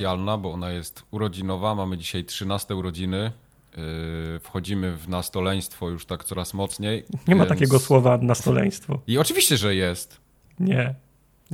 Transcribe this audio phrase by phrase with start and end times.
[0.00, 1.74] specjalna, bo ona jest urodzinowa.
[1.74, 3.32] Mamy dzisiaj 13 urodziny.
[3.76, 7.04] Yy, wchodzimy w nastoleństwo już tak coraz mocniej.
[7.28, 9.00] Nie ma takiego słowa nastoleństwo.
[9.06, 10.20] I oczywiście, że jest.
[10.60, 10.94] Nie.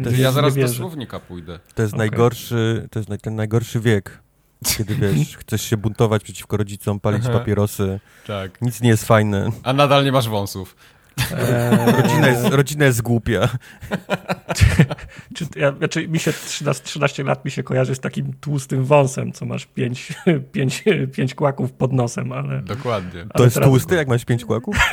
[0.04, 1.59] To ja zaraz do słownika pójdę.
[1.74, 2.06] To jest okay.
[2.06, 4.23] najgorszy, to jest ten najgorszy wiek.
[4.78, 8.01] Kiedy wiesz, chcesz się buntować przeciwko rodzicom, palić papierosy.
[8.26, 8.62] Tak.
[8.62, 9.51] Nic nie jest fajne.
[9.62, 10.76] A nadal nie masz wąsów.
[11.19, 12.02] Eee...
[12.02, 13.48] Rodzina, jest, rodzina jest głupia.
[15.37, 19.33] czy, ja, znaczy mi się 13, 13 lat mi się kojarzy z takim tłustym wąsem,
[19.33, 20.12] co masz 5,
[20.52, 22.62] 5, 5 kłaków pod nosem, ale...
[22.62, 23.21] Dokładnie.
[23.21, 23.69] Ale to jest teraz...
[23.69, 24.77] tłusty, jak masz 5 kłaków?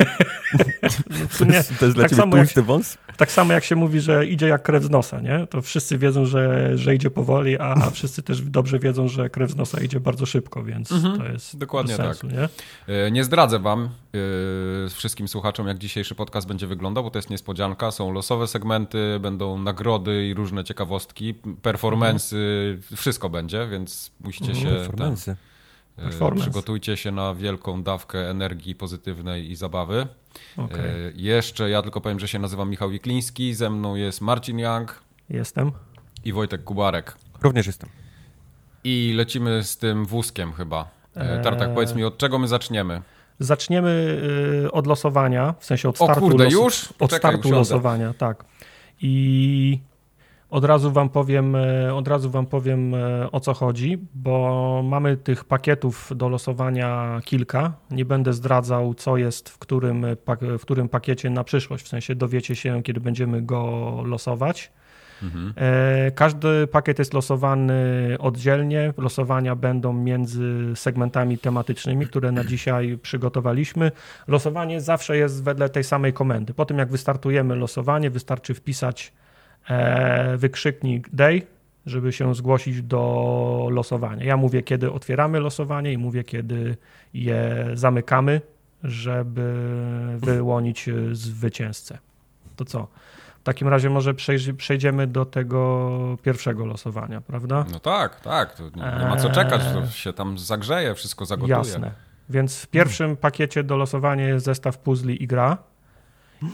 [1.38, 2.98] To, jest, to jest dla tak ciebie tłusty jak, wąs?
[3.16, 5.46] Tak samo jak się mówi, że idzie jak krew z nosa, nie?
[5.50, 9.56] To wszyscy wiedzą, że, że idzie powoli, a wszyscy też dobrze wiedzą, że krew z
[9.56, 11.18] nosa idzie bardzo szybko, więc mhm.
[11.18, 12.36] to jest Dokładnie sensu, tak.
[12.36, 12.48] Nie?
[12.94, 17.30] E, nie zdradzę wam, yy, wszystkim słuchaczom, jak dzisiejszy podcast będzie wyglądał, bo to jest
[17.30, 17.90] niespodzianka.
[17.90, 22.36] Są losowe segmenty, będą nagrody i różne ciekawostki, performance'y,
[22.74, 22.96] mhm.
[22.96, 24.66] wszystko będzie, więc musicie mhm.
[24.66, 24.74] się...
[24.74, 25.36] Performance.
[25.96, 30.06] Ten, przygotujcie się na wielką dawkę energii pozytywnej i zabawy.
[30.56, 30.80] Okay.
[30.80, 35.02] E, jeszcze ja tylko powiem, że się nazywam Michał Wikliński, ze mną jest Marcin Young.
[35.30, 35.72] Jestem.
[36.24, 37.16] I Wojtek Kubarek.
[37.42, 37.88] Również jestem.
[38.84, 40.90] I lecimy z tym wózkiem chyba.
[41.14, 43.02] E, Tartak, powiedz mi, od czego my zaczniemy?
[43.38, 44.20] Zaczniemy
[44.64, 46.94] y, od losowania, w sensie od startu, o kurde, już?
[47.00, 48.44] od startu losowania, tak.
[49.00, 49.78] I
[50.54, 55.16] od razu wam powiem, e, od razu wam powiem e, o co chodzi, bo mamy
[55.16, 57.72] tych pakietów do losowania kilka.
[57.90, 60.06] Nie będę zdradzał, co jest w którym,
[60.58, 64.72] w którym pakiecie na przyszłość, w sensie dowiecie się, kiedy będziemy go losować.
[65.24, 65.52] Mhm.
[65.56, 67.74] E, każdy pakiet jest losowany
[68.18, 68.92] oddzielnie.
[68.98, 73.92] Losowania będą między segmentami tematycznymi, które na dzisiaj przygotowaliśmy.
[74.28, 76.54] Losowanie zawsze jest wedle tej samej komendy.
[76.54, 79.12] Po tym, jak wystartujemy losowanie, wystarczy wpisać
[79.68, 81.42] e, wykrzyknik day,
[81.86, 84.24] żeby się zgłosić do losowania.
[84.24, 86.76] Ja mówię, kiedy otwieramy losowanie i mówię, kiedy
[87.14, 88.40] je zamykamy,
[88.84, 89.54] żeby
[90.16, 91.98] wyłonić zwycięzcę.
[92.56, 92.88] To co?
[93.44, 94.14] W takim razie może
[94.56, 97.64] przejdziemy do tego pierwszego losowania, prawda?
[97.72, 98.54] No tak, tak.
[98.54, 99.90] To nie, nie ma co czekać, to eee.
[99.90, 101.58] się tam zagrzeje, wszystko zagotuje.
[101.58, 101.92] Jasne.
[102.28, 105.58] Więc w pierwszym pakiecie do losowania jest zestaw puzli i gra.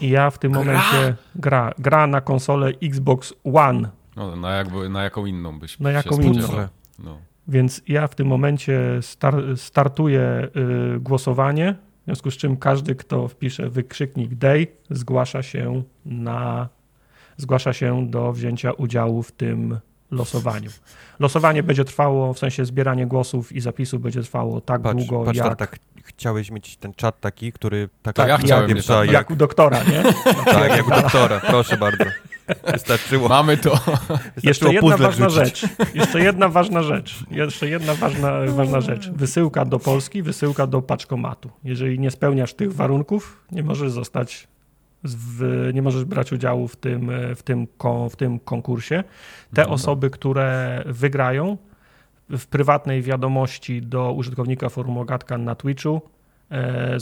[0.01, 0.61] I ja w tym gra?
[0.61, 3.89] momencie gra, gra na konsolę Xbox One.
[4.15, 6.47] No, na, jakby, na jaką inną byś Na jaką inną.
[6.99, 7.17] No.
[7.47, 10.47] Więc ja w tym momencie star, startuję
[10.95, 16.69] y, głosowanie, w związku z czym każdy, kto wpisze wykrzyknik day, zgłasza się na
[17.37, 19.79] zgłasza się do wzięcia udziału w tym
[20.11, 20.69] losowaniu.
[21.19, 25.37] Losowanie będzie trwało, w sensie zbieranie głosów i zapisów będzie trwało tak patrz, długo patrz,
[25.37, 25.55] jak...
[25.55, 27.89] Tak, chciałeś mieć ten czat taki, który...
[28.01, 30.03] Tak, tak ja chciałem mieć jak, jak u doktora, nie?
[30.53, 32.05] tak, jak u doktora, proszę bardzo.
[32.71, 33.29] Wystarczyło.
[33.29, 33.79] Mamy to.
[34.43, 35.65] Jeszcze jedna ważna rzecz.
[35.93, 37.23] Jeszcze jedna ważna rzecz.
[37.31, 39.09] Jeszcze jedna ważna, ważna rzecz.
[39.09, 41.51] Wysyłka do Polski, wysyłka do paczkomatu.
[41.63, 44.47] Jeżeli nie spełniasz tych warunków, nie możesz zostać
[45.03, 47.67] w, nie możesz brać udziału w tym, w tym,
[48.09, 49.03] w tym konkursie.
[49.53, 51.57] Te osoby, które wygrają
[52.37, 56.01] w prywatnej wiadomości do użytkownika forum Ogatka na Twitchu
[56.51, 56.97] e,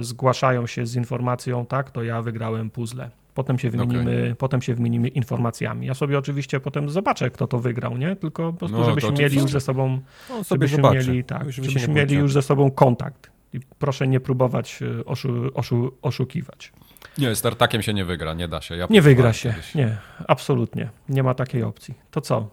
[0.00, 3.10] zgłaszają się z informacją, tak, to ja wygrałem puzzle.
[3.34, 4.34] Potem się, wymienimy, okay.
[4.34, 5.86] potem się wymienimy informacjami.
[5.86, 8.16] Ja sobie oczywiście potem zobaczę, kto to wygrał, nie?
[8.16, 10.00] Tylko po prostu, no, żebyśmy mieli już ze sobą,
[10.30, 13.30] no, żebyśmy mieli, tak, żebyśmy mieli już ze sobą kontakt.
[13.52, 16.72] I proszę nie próbować e, oszu, oszu, oszukiwać.
[17.18, 18.76] Nie, z tartakiem się nie wygra, nie da się.
[18.76, 19.74] Ja nie wygra się, kiedyś.
[19.74, 19.96] nie,
[20.28, 20.90] absolutnie.
[21.08, 21.94] Nie ma takiej opcji.
[22.10, 22.48] To co?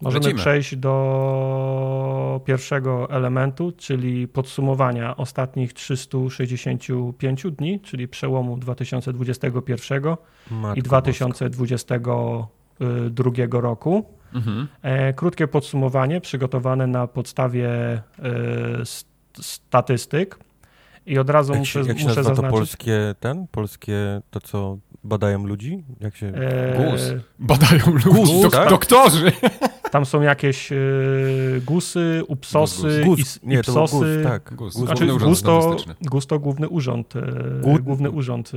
[0.00, 0.40] Możemy Lecimy.
[0.40, 10.02] przejść do pierwszego elementu, czyli podsumowania ostatnich 365 dni, czyli przełomu 2021
[10.50, 14.04] Matko i 2022 roku.
[14.34, 14.68] Mhm.
[14.82, 18.02] E, krótkie podsumowanie przygotowane na podstawie e,
[19.40, 20.38] statystyk.
[21.08, 22.50] I od razu jak muszę, się, jak się muszę nazywa zaznaczyć.
[22.50, 25.84] to polskie, ten, polskie, to co badają ludzi?
[26.00, 26.26] Jak się...
[26.26, 26.90] Eee...
[26.90, 27.00] Gus.
[27.38, 28.08] Badają ludzi.
[28.08, 28.68] Gus, Dok tak?
[28.70, 29.32] Doktorzy.
[29.90, 30.76] Tam są jakieś e,
[31.66, 33.42] gusy, upsosy, gus, gus.
[33.42, 33.92] Nie, ipsosy.
[33.92, 34.54] To gus, tak.
[34.54, 38.52] Gus, znaczy, gus, to, gus to główny urząd, e, główny urząd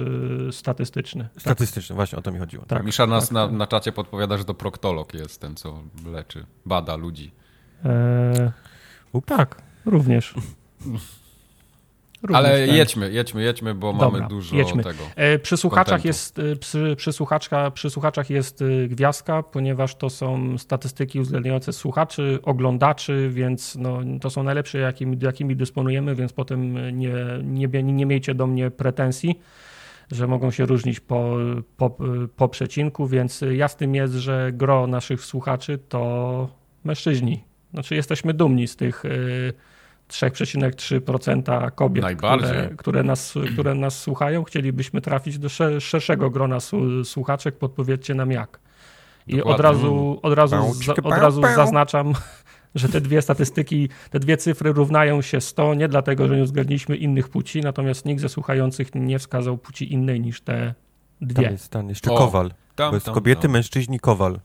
[0.47, 1.29] e, statystyczny.
[1.37, 1.95] Statystyczny, tak.
[1.95, 2.65] właśnie o to mi chodziło.
[2.65, 3.55] Tak, Misza nas tak, na, tak.
[3.55, 7.31] na czacie podpowiada, że to proktolog jest ten, co leczy, bada ludzi.
[7.85, 8.51] E,
[9.25, 10.33] tak, również.
[12.23, 12.75] Również Ale ten.
[12.75, 14.83] jedźmy, jedźmy, jedźmy, bo Dobra, mamy dużo jedźmy.
[14.83, 15.03] tego.
[15.15, 20.09] E, przy słuchaczach, jest, e, przy, przy, słuchaczka, przy słuchaczach jest e, gwiazdka, ponieważ to
[20.09, 26.73] są statystyki uwzględniające słuchaczy, oglądaczy, więc no, to są najlepsze, jakimi, jakimi dysponujemy, więc potem
[26.99, 27.13] nie,
[27.43, 29.39] nie, nie miejcie do mnie pretensji
[30.11, 31.35] że mogą się różnić po,
[31.77, 31.97] po,
[32.35, 37.43] po przecinku, więc jasnym jest, że gro naszych słuchaczy to Mężczyźni.
[37.73, 39.03] Znaczy jesteśmy dumni z tych
[40.11, 44.43] 3,3% kobiet, które, które, nas, które nas słuchają.
[44.43, 45.49] Chcielibyśmy trafić do
[45.79, 46.57] szerszego grona
[47.03, 47.57] słuchaczek.
[47.57, 48.59] Podpowiedzcie nam jak.
[49.27, 49.55] I Dokładnie.
[49.55, 50.55] od razu, od razu,
[51.03, 52.13] od razu zaznaczam,
[52.75, 56.95] że te dwie statystyki, te dwie cyfry równają się 100, nie dlatego, że nie uwzględniliśmy
[56.95, 60.73] innych płci, natomiast nikt ze słuchających nie wskazał płci innej niż te
[61.21, 61.43] dwie.
[61.43, 62.51] Tam jest, tam jeszcze o, kowal.
[62.75, 63.51] Tam, to jest tam, kobiety, tam.
[63.51, 64.39] mężczyźni, kowal.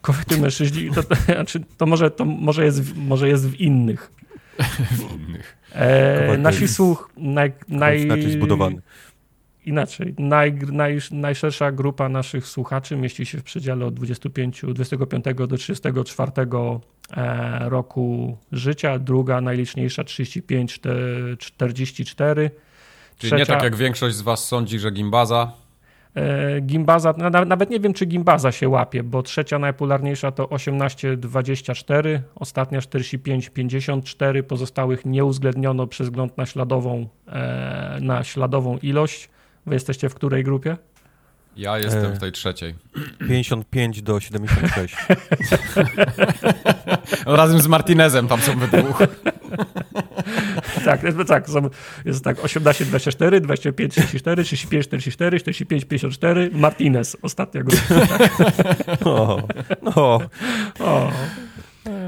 [0.00, 4.12] Kobiety, mężczyźni, to, to, znaczy, to, może, to może, jest, może jest w innych.
[4.90, 5.56] W innych.
[5.72, 7.10] E, nasi słuch...
[7.16, 8.82] Naj, naj, inaczej zbudowany.
[9.66, 10.14] Inaczej.
[10.18, 16.32] Naj, naj, najszersza grupa naszych słuchaczy mieści się w przedziale od 25, 25 do 34
[17.16, 18.98] e, roku życia.
[18.98, 20.80] Druga najliczniejsza 35,
[21.38, 22.50] 44.
[23.16, 25.52] Czyli Trzecia, nie tak jak większość z was sądzi, że gimbaza
[26.62, 27.14] Gimbaza,
[27.46, 35.04] nawet nie wiem, czy Gimbaza się łapie, bo trzecia najpopularniejsza to 18-24, ostatnia 45-54, pozostałych
[35.04, 39.28] nie uwzględniono przez wzgląd na śladową, e, na śladową ilość.
[39.66, 40.76] Wy jesteście w której grupie?
[41.56, 42.74] Ja jestem w tej trzeciej.
[43.28, 44.96] 55 do 76.
[47.26, 48.98] Razem z Martinezem tam są we dwóch.
[50.90, 51.70] tak, tak, są,
[52.04, 58.06] jest tak 18, 24, 25, 34, 35, 44, 45, 54, Martinez, ostatnia grupa.
[58.06, 58.32] Tak?
[59.06, 59.42] o,
[59.94, 60.20] o.
[60.80, 61.10] o.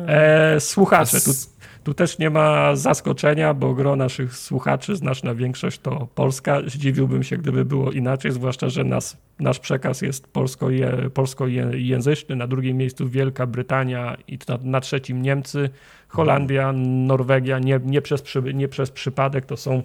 [0.07, 1.33] E, słuchacze, tu
[1.87, 6.61] tu też nie ma zaskoczenia, bo gro naszych słuchaczy, znaczna większość to Polska.
[6.67, 10.27] Zdziwiłbym się, gdyby było inaczej, zwłaszcza, że nas, nasz przekaz jest
[11.15, 12.37] polskojęzyczny.
[12.37, 15.71] Na drugim miejscu Wielka Brytania i na, na trzecim Niemcy,
[16.17, 17.59] Holandia, Norwegia.
[17.59, 18.25] Nie, nie, przez,
[18.55, 19.83] nie przez przypadek to są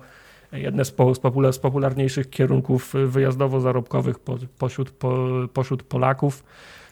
[0.52, 1.14] jedne z, po,
[1.52, 6.44] z popularniejszych kierunków wyjazdowo-zarobkowych po, pośród, po, pośród Polaków.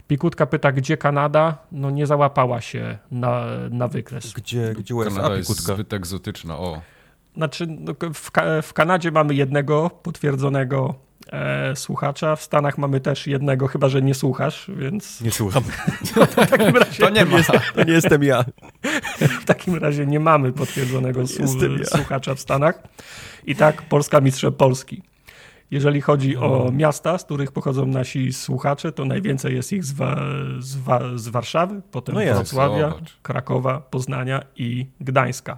[0.07, 1.57] Pikutka pyta, gdzie Kanada?
[1.71, 4.33] No nie załapała się na, na wykres.
[4.33, 5.61] Gdzie, gdzie USA Kanada Pikutka?
[5.61, 6.81] jest zbyt egzotyczna, o.
[7.35, 8.31] Znaczy, no, w,
[8.67, 10.95] w Kanadzie mamy jednego potwierdzonego
[11.31, 15.21] e, słuchacza, w Stanach mamy też jednego, chyba że nie słuchasz, więc...
[15.21, 15.63] Nie słucham.
[16.15, 17.37] No, to, w takim razie to nie ma.
[17.37, 18.45] Jest, to nie jestem ja.
[19.41, 21.85] w takim razie nie mamy potwierdzonego ja.
[21.85, 22.83] słuchacza w Stanach.
[23.45, 25.03] I tak, Polska mistrzem Polski.
[25.71, 26.77] Jeżeli chodzi o mhm.
[26.77, 30.21] miasta, z których pochodzą nasi słuchacze, to najwięcej jest ich z, Wa
[30.59, 35.57] z, Wa z Warszawy, potem no Wrocławia, Krakowa, Poznania i Gdańska.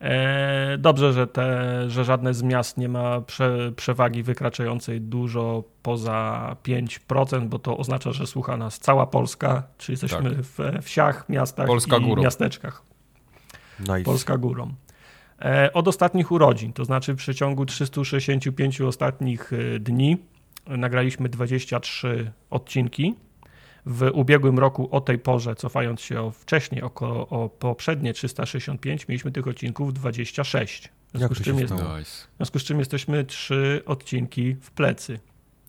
[0.00, 6.56] E, dobrze, że, te, że żadne z miast nie ma prze, przewagi wykraczającej dużo poza
[6.64, 10.40] 5%, bo to oznacza, że słucha nas cała Polska, czyli jesteśmy tak.
[10.40, 12.22] we wsiach, miastach Polska i górą.
[12.22, 12.82] miasteczkach.
[13.80, 14.02] Nice.
[14.02, 14.74] Polska górą.
[15.42, 20.16] E, od ostatnich urodzin, to znaczy w przeciągu 365 ostatnich e, dni
[20.66, 23.14] nagraliśmy 23 odcinki.
[23.86, 26.90] W ubiegłym roku o tej porze, cofając się o wcześniej, o,
[27.28, 30.88] o poprzednie 365, mieliśmy tych odcinków 26.
[31.14, 35.20] W związku, z czym, jest, w związku z czym jesteśmy trzy odcinki w plecy.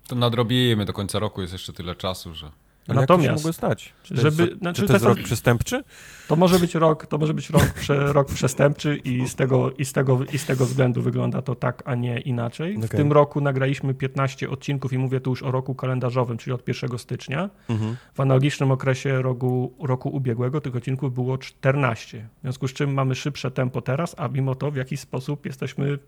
[0.07, 2.51] To nadrobimy, do końca roku jest jeszcze tyle czasu, że...
[2.87, 3.93] Ale Natomiast, jak to się stać?
[4.03, 5.83] Czy to żeby, jest, znaczy, czy to jest rok przestępczy?
[6.27, 9.85] To może być rok, to może być rok, prze, rok przestępczy i z, tego, i,
[9.85, 12.77] z tego, i z tego względu wygląda to tak, a nie inaczej.
[12.77, 12.87] Okay.
[12.87, 16.67] W tym roku nagraliśmy 15 odcinków i mówię tu już o roku kalendarzowym, czyli od
[16.67, 17.49] 1 stycznia.
[17.69, 17.95] Mhm.
[18.13, 22.27] W analogicznym okresie roku, roku ubiegłego tych odcinków było 14.
[22.37, 25.99] W związku z czym mamy szybsze tempo teraz, a mimo to w jakiś sposób jesteśmy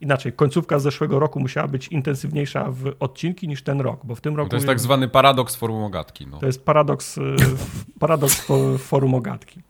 [0.00, 4.36] inaczej, końcówka zeszłego roku musiała być intensywniejsza w odcinki niż ten rok, bo w tym
[4.36, 4.50] roku...
[4.50, 6.26] To jest tak zwany paradoks forum ogatki.
[6.26, 6.38] No.
[6.38, 7.36] To jest paradoks, y,
[8.00, 8.46] paradoks
[8.78, 9.60] forum ogatki.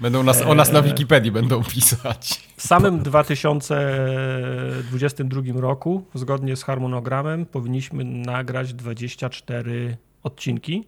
[0.00, 2.48] Będą nas, o nas na Wikipedii będą pisać.
[2.56, 10.84] W samym 2022 roku, zgodnie z harmonogramem, powinniśmy nagrać 24 odcinki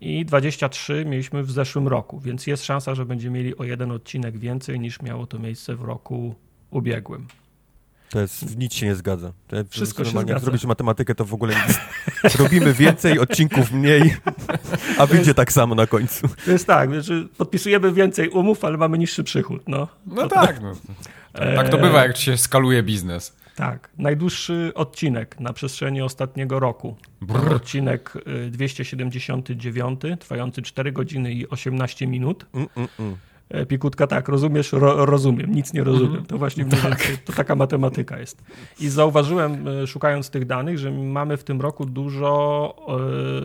[0.00, 4.38] i 23 mieliśmy w zeszłym roku, więc jest szansa, że będziemy mieli o jeden odcinek
[4.38, 6.34] więcej niż miało to miejsce w roku
[6.70, 7.26] ubiegłym.
[8.10, 9.32] To jest, nic się nie zgadza.
[9.48, 10.32] To Wszystko się zgadza.
[10.32, 11.78] Jak zrobić matematykę, to w ogóle nic.
[12.42, 14.16] Robimy więcej, odcinków mniej,
[14.98, 16.28] a wyjdzie tak samo na końcu.
[16.44, 19.62] To jest tak, że podpisujemy więcej umów, ale mamy niższy przychód.
[19.68, 20.62] No, no tak.
[20.62, 20.72] No.
[21.32, 23.36] Tak, tak to bywa, jak się skaluje biznes.
[23.56, 23.90] Tak.
[23.98, 26.96] Najdłuższy odcinek na przestrzeni ostatniego roku.
[27.20, 27.54] Brr.
[27.54, 28.12] Odcinek
[28.50, 32.46] 279, y, trwający 4 godziny i 18 minut.
[32.54, 33.16] Mm, mm, mm.
[33.50, 36.10] E, Pikutka, tak, rozumiesz, ro, rozumiem, nic nie rozumiem.
[36.10, 36.26] Mhm.
[36.26, 37.06] To właśnie tak.
[37.24, 38.42] to taka matematyka jest.
[38.80, 42.74] I zauważyłem, e, szukając tych danych, że mamy w tym roku dużo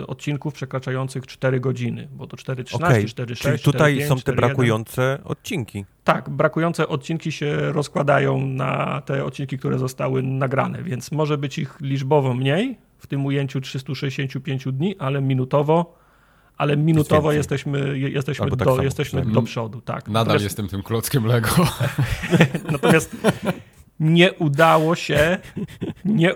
[0.01, 3.03] e, odcinków przekraczających 4 godziny, bo to 4,13, okay.
[3.03, 5.27] 4,6, Czyli tutaj 4, 5, są te 4, brakujące 1.
[5.31, 5.85] odcinki.
[6.03, 11.77] Tak, brakujące odcinki się rozkładają na te odcinki, które zostały nagrane, więc może być ich
[11.81, 16.04] liczbowo mniej, w tym ujęciu 365 dni, ale minutowo
[16.57, 19.81] ale minutowo jesteśmy, jesteśmy, tak do, jesteśmy do przodu.
[19.81, 20.07] Tak.
[20.07, 21.49] Nadal natomiast, jestem tym klockiem Lego.
[22.71, 23.17] natomiast
[23.99, 25.37] nie udało się
[26.05, 26.35] nie, e,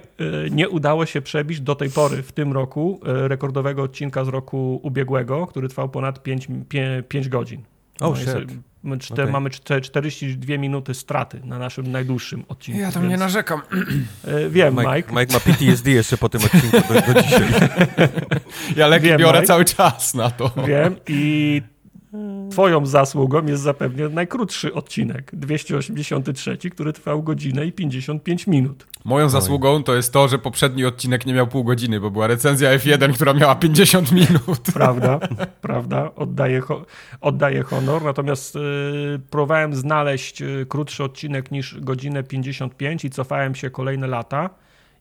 [0.51, 4.79] nie udało się przebić do tej pory w tym roku e, rekordowego odcinka z roku
[4.83, 7.63] ubiegłego, który trwał ponad 5, 5, 5 godzin.
[8.01, 8.33] Oh, no,
[8.83, 9.31] My czte, okay.
[9.31, 12.81] Mamy 42 minuty straty na naszym najdłuższym odcinku.
[12.81, 13.11] Ja tam więc...
[13.11, 13.61] nie narzekam.
[14.23, 14.95] E, wiem, Mike.
[14.95, 15.13] Mike.
[15.13, 17.47] Mike ma PTSD jeszcze po tym odcinku do, do dzisiaj.
[18.75, 19.47] Ja leki wiem, biorę Mike.
[19.47, 20.51] cały czas na to.
[20.67, 21.61] Wiem i
[22.51, 28.87] Twoją zasługą jest zapewne najkrótszy odcinek, 283, który trwał godzinę i 55 minut.
[29.09, 32.77] Moją zasługą to jest to, że poprzedni odcinek nie miał pół godziny, bo była recenzja
[32.77, 34.61] F1, która miała 50 minut.
[34.73, 35.19] Prawda,
[35.61, 36.61] prawda, oddaję,
[37.21, 38.03] oddaję honor.
[38.03, 38.61] Natomiast yy,
[39.29, 44.49] próbowałem znaleźć yy, krótszy odcinek niż godzinę 55 i cofałem się kolejne lata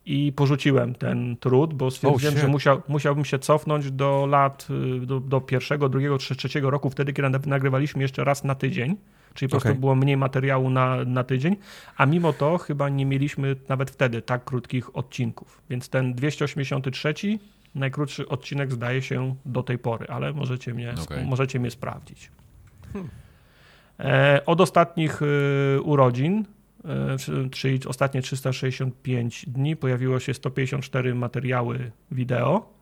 [0.09, 4.69] i porzuciłem ten trud, bo stwierdziłem, oh, że musiał, musiałbym się cofnąć do lat,
[5.03, 8.97] y, do, do pierwszego, drugiego, trzeciego roku, wtedy, kiedy nagrywaliśmy jeszcze raz na tydzień,
[9.35, 9.65] czyli po okay.
[9.65, 11.57] prostu było mniej materiału na, na tydzień,
[11.97, 15.63] a mimo to chyba nie mieliśmy nawet wtedy tak krótkich odcinków.
[15.71, 17.15] Więc ten 283
[17.75, 21.25] najkrótszy odcinek zdaje się do tej pory, ale możecie mnie, okay.
[21.25, 22.31] możecie mnie sprawdzić.
[22.93, 23.11] Hmm.
[24.01, 26.45] E, od ostatnich y, urodzin
[27.51, 32.73] czyli ostatnie 365 dni, pojawiło się 154 materiały wideo.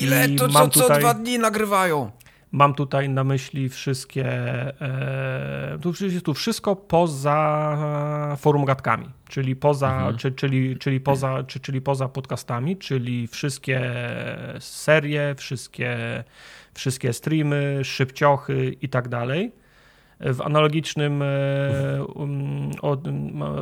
[0.00, 0.28] Ile?
[0.28, 2.10] To co, tutaj, co dwa dni nagrywają?
[2.52, 4.26] Mam tutaj na myśli wszystkie,
[4.80, 5.92] e, tu,
[6.24, 10.16] tu wszystko poza forum gadkami, czyli poza, mhm.
[10.16, 13.80] czy, czyli, czyli, poza, czy, czyli poza podcastami, czyli wszystkie
[14.60, 16.24] serie, wszystkie,
[16.74, 19.52] wszystkie streamy, szybciochy i tak dalej
[20.20, 22.70] w analogicznym e, um,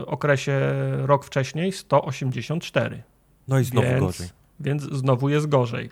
[0.07, 0.61] okresie
[0.97, 3.03] rok wcześniej 184.
[3.49, 4.29] No i znowu więc, gorzej.
[4.61, 5.91] Więc znowu jest gorzej.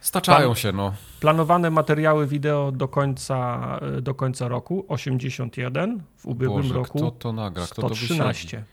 [0.00, 0.94] Staczają Plan, się, no.
[1.20, 7.10] Planowane materiały wideo do końca, e, do końca roku 81, w ubiegłym Boże, roku kto
[7.10, 7.64] to nagra?
[7.64, 8.64] Kto 113.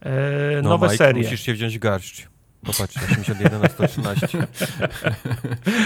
[0.00, 1.22] To e, no, nowe Mike, serie.
[1.22, 2.28] Musisz się wziąć garść.
[2.64, 4.28] Popatrz, 81 na 113.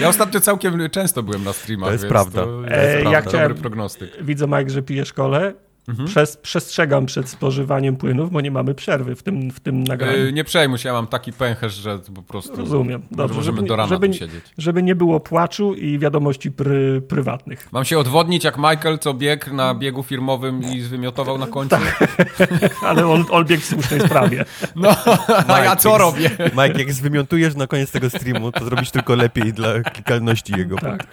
[0.01, 2.45] Ja ostatnio całkiem często byłem na streamach, to jest prawda.
[2.45, 3.11] To jest e, prawda.
[3.11, 4.23] Ja chciałem, Dobry prognostyk.
[4.23, 5.53] Widzę, Mike, że pijesz kole.
[5.87, 6.07] Mhm.
[6.07, 10.17] Przez, przestrzegam przed spożywaniem płynów, bo nie mamy przerwy w tym, w tym nagraniu.
[10.17, 13.01] Yy, nie przejmuj się, ja mam taki pęcherz, że po prostu Rozumiem.
[13.11, 14.43] Dobrze, możemy żeby, do rana żeby, siedzieć.
[14.57, 17.67] Żeby nie było płaczu i wiadomości pry, prywatnych.
[17.71, 21.75] Mam się odwodnić jak Michael, co biegł na biegu firmowym i zwymiotował na końcu?
[21.75, 22.09] Tak.
[22.87, 24.45] Ale on, on biegł w słusznej sprawie.
[24.75, 24.95] No,
[25.55, 26.29] a ja co robię?
[26.39, 30.75] Mike, jak zwymiotujesz na koniec tego streamu, to zrobisz tylko lepiej dla klikalności jego.
[30.75, 31.07] Tak.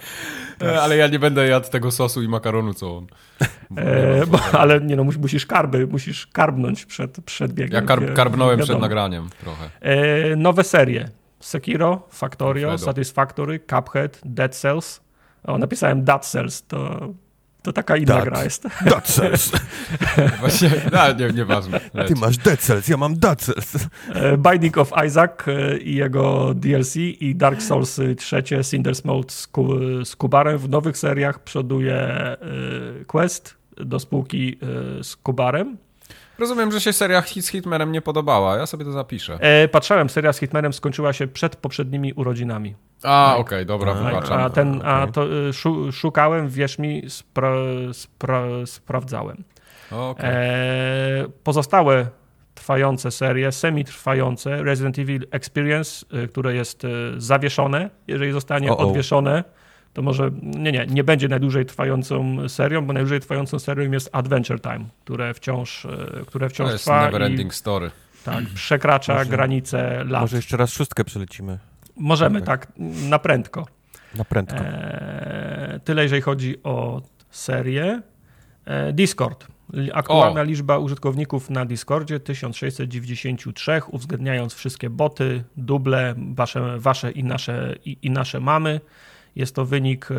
[0.63, 3.07] E, ale ja nie będę jadł tego sosu i makaronu, co on.
[3.77, 7.73] E, bo, ale nie no, musisz karby, musisz karbnąć przed, przed biegiem.
[7.73, 9.69] Ja karb, karbnąłem przed nagraniem trochę.
[9.81, 11.09] E, nowe serie.
[11.39, 15.01] Sekiro, Factorio, Satisfactory, Cuphead, Dead Cells.
[15.43, 17.09] O, napisałem Dead Cells, to
[17.61, 18.63] to taka inna dat, gra jest.
[18.85, 19.51] Dead Cells.
[20.39, 21.79] Właśnie, no, nie, nieważne.
[22.07, 23.87] Ty masz Dead Cells, ja mam Dead Cells.
[24.13, 29.49] E, Binding of Isaac e, i jego DLC i Dark Souls trzecie, Cinder's Mode z,
[30.03, 30.57] z Kubarem.
[30.57, 32.37] W nowych seriach przoduje e,
[33.07, 34.59] Quest do spółki
[35.01, 35.77] z Kubarem.
[36.39, 38.57] Rozumiem, że się seria z Hitmanem nie podobała.
[38.57, 39.37] Ja sobie to zapiszę.
[39.41, 42.75] E, patrzałem, seria z Hitmanem skończyła się przed poprzednimi urodzinami.
[43.03, 44.41] A, okej, okay, dobra, wybaczam.
[44.41, 47.51] A, ten, a to y, szukałem, wierz mi, spra,
[47.93, 49.43] spra, sprawdzałem.
[49.91, 50.29] Okay.
[50.29, 52.07] E, pozostałe
[52.55, 58.87] trwające serie, semi-trwające Resident Evil Experience, y, które jest y, zawieszone, jeżeli zostanie oh -oh.
[58.87, 59.43] odwieszone,
[59.99, 64.61] to może, nie, nie, nie będzie najdłużej trwającą serią, bo najdłużej trwającą serią jest Adventure
[64.61, 65.87] Time, które wciąż,
[66.27, 67.05] które wciąż to jest trwa.
[67.05, 67.91] never ending story.
[68.25, 70.21] Tak, przekracza może, granice lat.
[70.21, 71.59] Może jeszcze raz szóstkę przelecimy.
[71.97, 72.67] Możemy, tak,
[73.09, 73.67] na prędko.
[74.15, 74.57] Na prędko.
[74.57, 77.01] E, tyle, jeżeli chodzi o
[77.31, 78.01] serię.
[78.65, 79.47] E, Discord.
[79.93, 80.43] Aktualna o.
[80.43, 88.11] liczba użytkowników na Discordzie 1693, uwzględniając wszystkie boty, duble, wasze, wasze i, nasze, i, i
[88.11, 88.81] nasze mamy.
[89.39, 90.15] Jest to wynik e,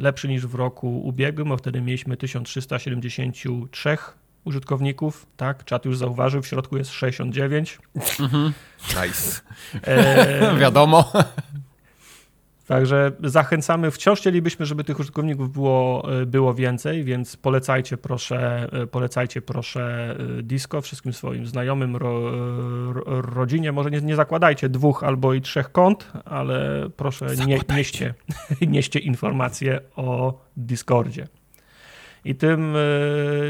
[0.00, 3.96] lepszy niż w roku ubiegłym, bo wtedy mieliśmy 1373
[4.44, 5.64] użytkowników, tak?
[5.64, 7.78] Czat już zauważył, w środku jest 69.
[8.20, 8.52] Mhm.
[8.88, 9.40] Nice.
[9.86, 11.12] E, Wiadomo.
[12.70, 18.86] Także zachęcamy, wciąż chcielibyśmy, żeby tych użytkowników było, e, było więcej, więc polecajcie proszę, e,
[18.86, 22.30] polecajcie proszę e, Disco wszystkim swoim znajomym, ro,
[22.92, 23.72] ro, rodzinie.
[23.72, 28.14] Może nie, nie, zakładajcie dwóch albo i trzech kont, ale proszę nie, nieście,
[28.60, 31.28] nieście informacje o Discordzie.
[32.24, 32.74] I tym,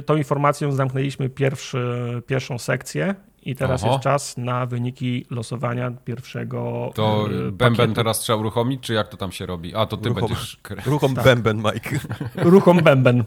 [0.06, 3.92] tą informacją zamknęliśmy pierwszy, pierwszą sekcję I teraz Oho.
[3.92, 6.90] jest czas na wyniki losowania pierwszego.
[6.94, 9.74] To y, bęben teraz trzeba uruchomić, czy jak to tam się robi?
[9.74, 10.60] A to ty Ruchom, będziesz.
[10.86, 11.24] Ruchom tak.
[11.24, 11.98] bęben, Mike.
[12.50, 13.24] Ruchom bęben.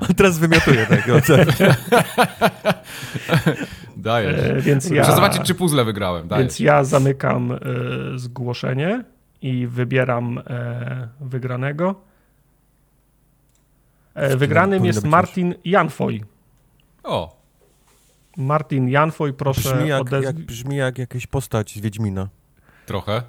[0.00, 1.06] On teraz wymiotuje tak.
[3.96, 4.50] Dajesz.
[4.50, 6.28] E, więc ja, Muszę zobaczyć, czy puzzle wygrałem.
[6.28, 6.42] Dajesz.
[6.42, 7.58] Więc ja zamykam e,
[8.18, 9.04] zgłoszenie
[9.42, 11.94] i wybieram e, wygranego.
[14.14, 16.24] E, wygranym jest Martin Janfoj.
[17.04, 17.36] O.
[18.36, 20.24] Martin Janfoj, proszę brzmi jak, odez...
[20.24, 22.28] jak, brzmi jak jakaś postać z Wiedźmina.
[22.86, 23.22] Trochę.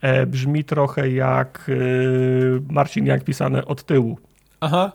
[0.00, 4.18] E, brzmi trochę jak e, Marcin jak pisane od tyłu.
[4.60, 4.92] Aha.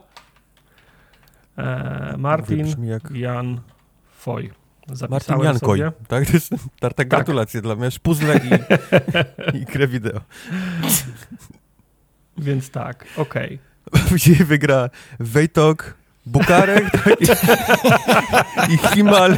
[1.57, 3.11] E, Martin brzmi jak...
[3.11, 3.61] Jan
[4.17, 4.49] Foy.
[5.09, 5.91] Martin Jankoj, sobie.
[6.07, 6.25] tak?
[6.25, 7.89] To jest, tak, tak gratulacje dla mnie.
[8.03, 8.49] Puzzle i,
[9.61, 10.21] i grę wideo.
[12.37, 13.59] Więc tak, okej.
[13.85, 14.09] Okay.
[14.09, 17.21] Później wygra Wejtok, Bukarek tak?
[18.69, 19.37] i Himal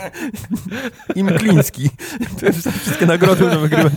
[1.16, 1.90] i Mkliński.
[2.40, 3.90] To jest wszystkie nagrody, które wygrywa.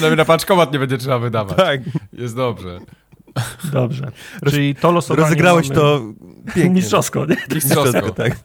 [0.00, 1.56] Nawet na paczkomat nie będzie trzeba wydawać.
[1.56, 1.80] Tak.
[2.12, 2.78] Jest dobrze.
[3.72, 4.10] Dobrze.
[4.46, 5.80] Czyli to losowanie Rozegrałeś mamy...
[5.80, 6.02] to
[6.54, 6.70] pięknie.
[6.70, 7.36] Mistrzowsko, nie?
[7.54, 8.36] Mistrzowsko, tak.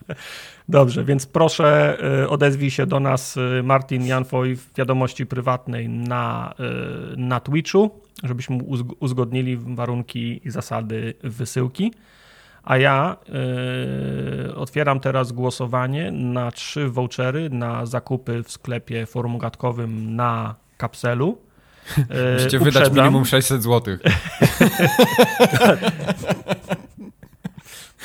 [0.69, 6.53] Dobrze, więc proszę y, odezwij się do nas y, Martin Janfoj w wiadomości prywatnej na,
[7.13, 8.57] y, na Twitchu, żebyśmy
[8.99, 11.93] uzgodnili warunki i zasady wysyłki.
[12.63, 13.17] A ja
[14.55, 21.37] otwieram teraz głosowanie na trzy vouchery na zakupy w sklepie formogatkowym na kapselu.
[22.33, 23.97] Musicie wydać minimum 600 zł.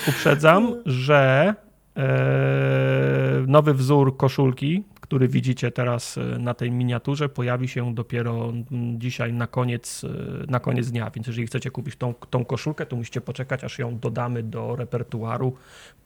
[0.09, 1.55] Uprzedzam, że
[1.99, 8.53] E, nowy wzór koszulki, który widzicie teraz e, na tej miniaturze, pojawi się dopiero
[8.97, 11.11] dzisiaj na koniec, e, na koniec dnia.
[11.11, 15.57] Więc jeżeli chcecie kupić tą, tą koszulkę, to musicie poczekać, aż ją dodamy do repertuaru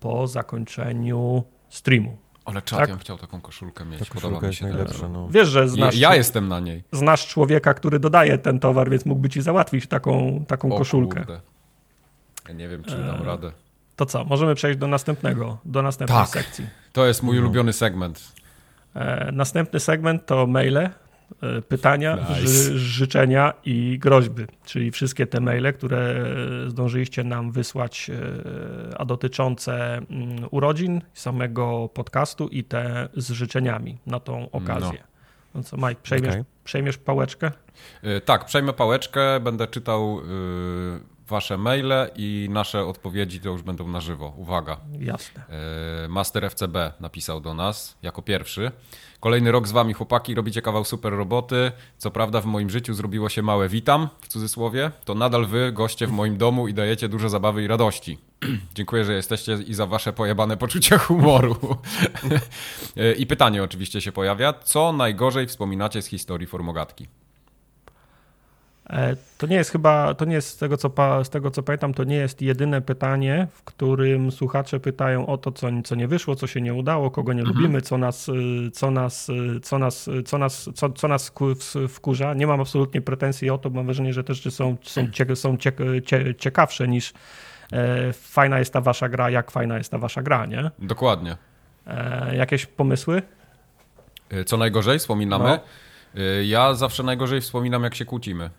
[0.01, 2.17] po zakończeniu streamu.
[2.45, 2.88] Ale czad, tak?
[2.88, 4.09] ja chciał taką koszulkę mieć.
[4.09, 5.09] Ta Podoba mi się najlepsza.
[5.09, 5.29] No.
[5.31, 5.97] Wiesz, że znasz...
[5.97, 6.83] Ja, ja, jestem na niej.
[6.93, 11.21] Znasz człowieka, który dodaje ten towar, więc mógłby ci załatwić taką, taką o, koszulkę.
[11.21, 11.41] Kurde.
[12.49, 13.53] Ja nie wiem, czy dam radę.
[13.97, 16.67] To co, możemy przejść do następnego, do następnej tak, sekcji.
[16.93, 17.43] To jest mój no.
[17.43, 18.42] ulubiony segment.
[18.95, 20.91] E, następny segment to maile, e,
[21.69, 22.49] pytania, nice.
[22.49, 26.25] ży, życzenia i groźby, czyli wszystkie te maile, które
[26.69, 30.09] zdążyliście nam wysłać, e, a dotyczące mm,
[30.51, 34.99] urodzin, samego podcastu i te z życzeniami na tą okazję.
[35.03, 35.13] No.
[35.55, 36.45] No co, Mike, przejmiesz, okay.
[36.65, 37.51] przejmiesz pałeczkę?
[38.03, 41.01] Yy, tak, przejmę pałeczkę, będę czytał yy,
[41.33, 44.33] wasze maile i nasze odpowiedzi to już będą na żywo.
[44.37, 44.77] Uwaga.
[45.01, 45.45] Jasne.
[46.05, 48.71] E, Master FCB napisał do nas jako pierwszy.
[49.21, 51.73] Kolejny rok z wami, chłopaki, robicie kawał super roboty.
[51.99, 54.90] Co prawda w moim życiu zrobiło się małe witam, w cudzysłowie.
[55.05, 58.18] To nadal wy, goście w moim domu i dajecie dużo zabawy i radości.
[58.75, 61.57] Dziękuję, że jesteście i za wasze pojebane poczucie humoru.
[62.97, 64.53] E, I pytanie oczywiście się pojawia.
[64.53, 67.07] Co najgorzej wspominacie z historii formogatki?
[68.93, 70.91] E, to nie jest chyba, to nie jest z tego, co,
[71.25, 75.53] z tego co pamiętam, to nie jest jedyne pytanie, w którym słuchacze pytają o to,
[75.53, 77.57] co, co nie wyszło, co się nie udało, kogo nie mhm.
[77.57, 81.33] lubimy, co nas, y, co nas, y, co nas, y, co nas, co, co nas
[81.89, 82.35] wkurza.
[82.35, 85.57] Nie mam absolutnie pretensji o to, mam wrażenie, że te rzeczy są, są, cie, są
[85.57, 85.73] cie,
[86.05, 87.13] cie, ciekawsze niż
[87.73, 90.71] e, fajna jest ta wasza gra, jak fajna jest ta wasza gra, nie?
[90.79, 91.37] Dokładnie.
[91.87, 93.23] E, jakieś pomysły?
[94.31, 95.45] E, co najgorzej wspominamy?
[95.45, 95.61] No.
[96.23, 98.51] E, ja zawsze najgorzej wspominam, jak się kłócimy.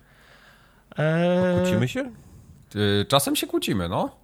[0.98, 1.60] Eee...
[1.62, 2.10] Kłócimy się?
[3.08, 4.16] Czasem się kłócimy, no.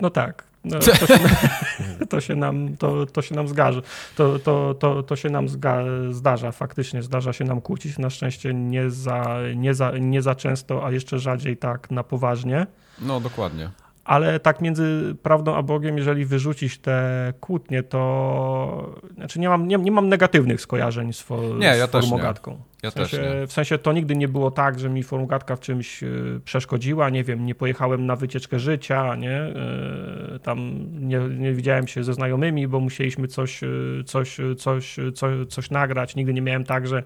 [0.00, 0.44] No tak.
[0.64, 1.18] No, to, się,
[2.10, 3.82] to, się, nam, to, to się nam zgarzy.
[4.16, 7.98] To, to, to, to się nam zga, zdarza, faktycznie zdarza się nam kłócić.
[7.98, 12.66] Na szczęście nie za, nie, za, nie za często, a jeszcze rzadziej tak na poważnie.
[13.00, 13.70] No, dokładnie
[14.06, 19.76] ale tak między prawdą a Bogiem, jeżeli wyrzucić te kłótnie, to znaczy nie mam, nie,
[19.76, 22.60] nie mam negatywnych skojarzeń z, fo, nie, ja z formogatką.
[22.86, 23.46] Ja w, sensie, też nie.
[23.46, 26.08] w sensie to nigdy nie było tak, że mi formogatka w czymś e,
[26.44, 32.04] przeszkodziła, nie wiem, nie pojechałem na wycieczkę życia, nie, e, tam nie, nie widziałem się
[32.04, 33.68] ze znajomymi, bo musieliśmy coś, e,
[34.04, 37.02] coś, coś, coś, coś nagrać, nigdy nie miałem tak, że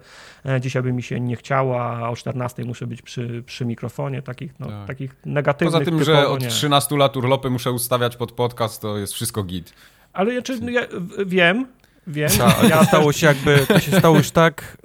[0.59, 4.59] dzisiaj by mi się nie chciało, a o 14 muszę być przy, przy mikrofonie, takich,
[4.59, 4.87] no, tak.
[4.87, 6.47] takich negatywnych Poza tym, że od nie.
[6.47, 9.73] 13 lat urlopy muszę ustawiać pod podcast, to jest wszystko git.
[10.13, 10.81] Ale ja, czy, no ja
[11.25, 11.67] wiem,
[12.07, 12.29] wiem.
[12.37, 14.77] Ta, ja stało się jakby, to się stało już tak,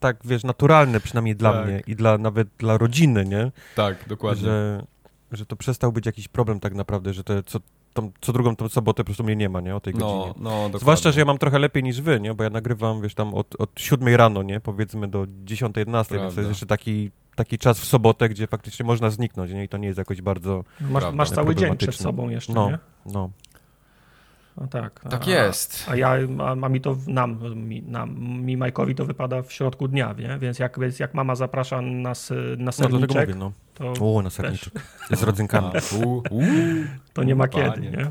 [0.00, 1.66] tak wiesz, naturalne przynajmniej dla tak.
[1.66, 3.52] mnie i dla nawet dla rodziny, nie?
[3.76, 4.42] Tak, dokładnie.
[4.42, 4.84] Że,
[5.32, 7.58] że to przestał być jakiś problem tak naprawdę, że to co,
[7.94, 9.76] tą, co drugą tą sobotę po prostu mnie nie ma, nie?
[9.76, 10.34] O tej no, godzinie.
[10.36, 10.78] No, dokładnie.
[10.78, 12.34] Zwłaszcza, że ja mam trochę lepiej niż wy, nie?
[12.34, 14.60] Bo ja nagrywam, wiesz, tam od, od 7 rano, nie?
[14.60, 19.10] Powiedzmy do 10-11, więc to jest jeszcze taki taki czas w sobotę, gdzie faktycznie można
[19.10, 19.64] zniknąć, nie?
[19.64, 22.78] I to nie jest jakoś bardzo Masz, masz cały dzień przed sobą jeszcze, no, nie?
[23.06, 23.30] No,
[24.56, 25.00] A tak.
[25.10, 25.86] Tak a, jest.
[25.88, 27.38] A ja, a, a, mi to, nam,
[27.68, 30.38] mi, nam, mi Majkowi to wypada w środku dnia, nie?
[30.38, 33.52] Więc jak, więc jak mama zaprasza nas na serniczek, no, mówię, no.
[33.74, 34.16] To...
[34.16, 34.72] O, na serniczek.
[35.10, 35.70] Z rodzynkami.
[37.12, 38.10] to nie ma kiedy, nie?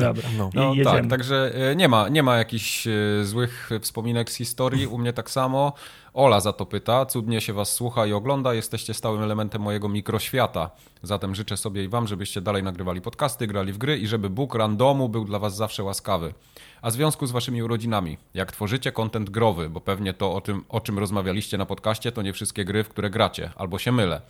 [0.00, 0.50] Dobra, no.
[0.54, 2.90] no tak, także e, nie ma, nie ma jakichś e,
[3.22, 5.72] złych wspominek z historii, u mnie tak samo.
[6.14, 10.70] Ola za to pyta, cudnie się was słucha i ogląda, jesteście stałym elementem mojego mikroświata.
[11.02, 14.54] Zatem życzę sobie i wam, żebyście dalej nagrywali podcasty, grali w gry i żeby Bóg
[14.54, 16.34] randomu był dla was zawsze łaskawy.
[16.82, 20.64] A w związku z waszymi urodzinami, jak tworzycie kontent growy, bo pewnie to o, tym,
[20.68, 24.20] o czym rozmawialiście na podcaście, to nie wszystkie gry, w które gracie, albo się mylę.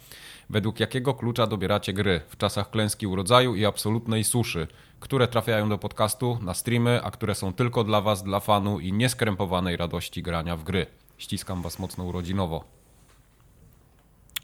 [0.50, 4.66] Według jakiego klucza dobieracie gry w czasach klęski urodzaju i absolutnej suszy,
[5.00, 8.92] które trafiają do podcastu, na streamy, a które są tylko dla was, dla fanu i
[8.92, 10.86] nieskrępowanej radości grania w gry.
[11.18, 12.64] Ściskam was mocno urodzinowo.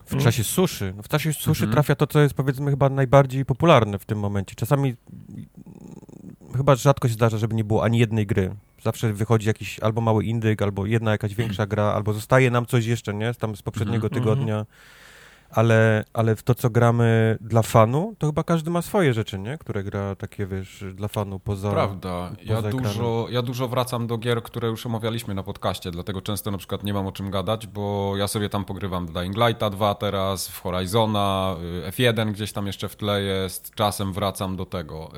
[0.07, 0.95] W czasie suszy.
[1.03, 1.73] W czasie suszy mhm.
[1.73, 4.55] trafia to, co jest powiedzmy chyba najbardziej popularne w tym momencie.
[4.55, 4.95] Czasami
[6.57, 8.55] chyba rzadko się zdarza, żeby nie było ani jednej gry.
[8.83, 12.87] Zawsze wychodzi jakiś albo mały indyk, albo jedna jakaś większa gra, albo zostaje nam coś
[12.87, 13.35] jeszcze, nie?
[13.35, 14.23] Tam z poprzedniego mhm.
[14.23, 14.67] tygodnia
[15.57, 19.59] ale, ale w to, co gramy dla fanu, to chyba każdy ma swoje rzeczy, nie?
[19.59, 22.33] Które gra takie, wiesz, dla fanu poza Prawda.
[22.39, 26.51] Poza ja, dużo, ja dużo wracam do gier, które już omawialiśmy na podcaście, dlatego często
[26.51, 29.95] na przykład nie mam o czym gadać, bo ja sobie tam pogrywam Dying Lighta 2
[29.95, 35.11] teraz, w Horizona, y, F1 gdzieś tam jeszcze w tle jest, czasem wracam do tego.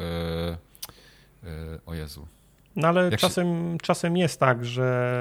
[1.42, 2.37] Yy, yy, o Jezu.
[2.78, 3.78] No ale czasem, się...
[3.82, 5.20] czasem jest tak, że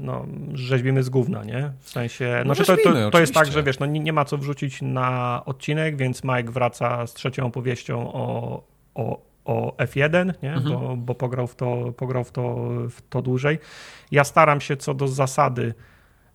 [0.00, 1.72] no, rzeźbimy z gówna, nie?
[1.80, 4.24] W sensie, no, no to, to, to jest tak, że wiesz, no nie, nie, ma
[4.24, 8.62] co wrzucić na odcinek, więc Mike wraca z trzecią opowieścią o,
[8.94, 10.54] o, o F1, nie?
[10.54, 10.80] Mhm.
[10.80, 12.56] Bo, bo pograł, w to, pograł w, to,
[12.90, 13.58] w to dłużej.
[14.10, 15.74] Ja staram się co do zasady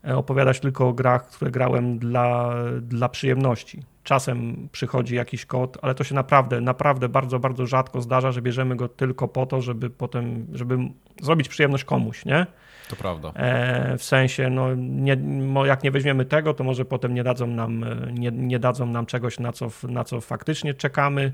[0.07, 5.95] e, opowiadać tylko o grach, które grałem dla, dla przyjemności czasem przychodzi jakiś kod, ale
[5.95, 9.89] to się naprawdę, naprawdę bardzo, bardzo rzadko zdarza, że bierzemy go tylko po to, żeby
[9.89, 10.77] potem, żeby
[11.21, 12.45] zrobić przyjemność komuś, nie?
[12.89, 13.31] To prawda.
[13.35, 15.17] E, w sensie, no, nie,
[15.65, 19.39] jak nie weźmiemy tego, to może potem nie dadzą nam, nie, nie dadzą nam czegoś,
[19.39, 21.33] na co, na co faktycznie czekamy.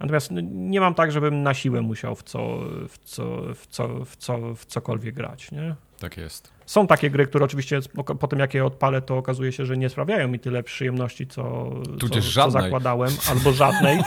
[0.00, 4.04] Natomiast no, nie mam tak, żebym na siłę musiał w, co, w, co, w, co,
[4.04, 5.74] w, co, w cokolwiek grać, nie?
[6.00, 6.55] Tak jest.
[6.66, 7.80] Są takie gry, które oczywiście
[8.20, 11.70] po tym jak je odpalę, to okazuje się, że nie sprawiają mi tyle przyjemności, co,
[12.00, 14.02] co, co zakładałem, albo żadnej,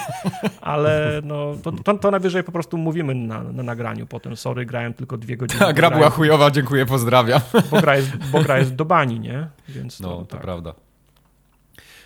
[0.61, 4.93] ale no, to, to, to, najwyżej po prostu mówimy na, na nagraniu potem, sorry, grałem
[4.93, 5.59] tylko dwie godziny.
[5.59, 7.41] Ta gra była chujowa, dziękuję, pozdrawiam.
[7.71, 9.47] Bo gra jest, bo gra jest do bani, nie?
[9.69, 10.41] Więc to, no, to tak.
[10.41, 10.73] prawda.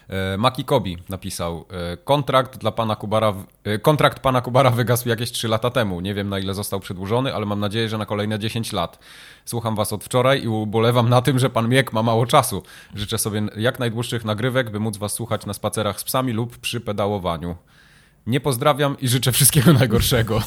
[0.09, 5.31] E, Maki Kobi napisał, e, kontrakt dla pana Kubara, e, kontrakt pana Kubara wygasł jakieś
[5.31, 6.01] 3 lata temu.
[6.01, 8.99] Nie wiem na ile został przedłużony, ale mam nadzieję, że na kolejne 10 lat.
[9.45, 12.63] Słucham was od wczoraj i ubolewam na tym, że pan Miek ma mało czasu.
[12.95, 16.81] Życzę sobie jak najdłuższych nagrywek, by móc was słuchać na spacerach z psami lub przy
[16.81, 17.55] pedałowaniu.
[18.27, 20.41] Nie pozdrawiam i życzę wszystkiego najgorszego.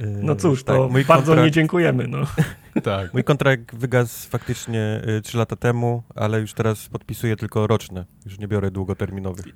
[0.00, 1.44] No cóż, to tak, bardzo kontrakt...
[1.44, 2.08] nie dziękujemy.
[2.08, 2.18] No.
[2.82, 3.14] Tak.
[3.14, 8.04] Mój kontrakt wygasł faktycznie 3 y, lata temu, ale już teraz podpisuję tylko roczne.
[8.24, 9.46] Już nie biorę długoterminowych.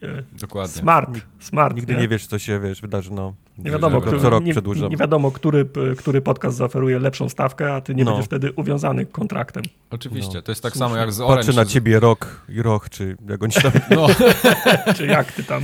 [0.40, 0.82] Dokładnie.
[0.82, 1.76] Smart, smart.
[1.76, 3.10] Nigdy nie, nie wiesz, co się wiesz, wydarzy.
[3.12, 4.90] No, nie wiadomo, który, co rok nie, przedłużam.
[4.90, 5.66] Nie wiadomo, który,
[5.98, 8.10] który podcast zaoferuje lepszą stawkę, a ty nie no.
[8.10, 9.62] będziesz wtedy uwiązany kontraktem.
[9.90, 10.42] Oczywiście, no.
[10.42, 10.88] to jest tak Słusznie.
[10.88, 11.36] samo jak z Orange.
[11.36, 13.72] Patrzę na ciebie rok i rok, czy jak oni tam...
[13.90, 14.06] No.
[14.96, 15.62] czy jak ty tam...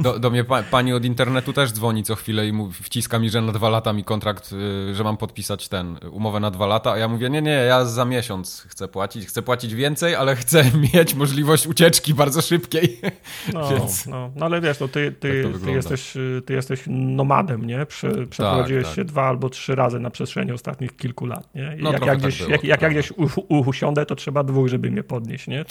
[0.00, 3.30] Do, do mnie pa, pani od internetu też dzwoni co chwilę i mówi, wciska mi,
[3.30, 6.92] że na dwa lata mi kontrakt, y, że mam podpisać ten, umowę na dwa lata,
[6.92, 10.64] a ja mówię, nie, nie, ja za miesiąc chcę płacić, chcę płacić więcej, ale chcę
[10.94, 13.00] mieć możliwość ucieczki bardzo szybkiej.
[13.52, 14.06] No, Więc...
[14.06, 16.14] no, no ale wiesz, no ty, ty, tak ty, jesteś,
[16.46, 17.86] ty jesteś nomadem, nie?
[17.86, 18.96] Prze, przeprowadziłeś tak, tak.
[18.96, 21.76] się dwa albo trzy razy na przestrzeni ostatnich kilku lat, nie?
[21.78, 23.12] No, jak, jak, gdzieś, tak było, jak, jak, jak gdzieś
[23.48, 25.64] usiądę, to trzeba dwóch, żeby mnie podnieść, nie?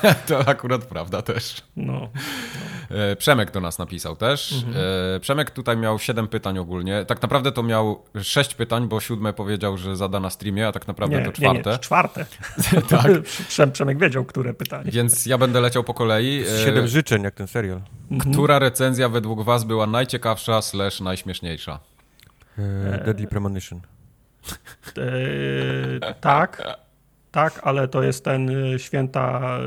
[0.00, 1.62] To, to akurat prawda też.
[1.76, 2.08] No, no.
[2.90, 4.52] E, Przemek do nas napisał też.
[4.52, 4.84] Mhm.
[5.16, 7.04] E, Przemek tutaj miał siedem pytań ogólnie.
[7.04, 10.88] Tak naprawdę to miał sześć pytań, bo siódme powiedział, że zada na streamie, a tak
[10.88, 11.70] naprawdę nie, to czwarte.
[11.70, 12.26] Nie, nie, czwarte.
[12.88, 13.72] tak.
[13.72, 14.90] Przemek wiedział, które pytanie.
[14.90, 16.42] Więc ja będę leciał po kolei.
[16.42, 17.80] E, siedem życzeń, jak ten serial.
[18.10, 18.32] Mhm.
[18.32, 21.80] Która recenzja według was była najciekawsza slash najśmieszniejsza?
[23.04, 23.80] Deadly Premonition.
[26.20, 26.62] tak.
[27.32, 29.58] Tak, ale to jest ten święta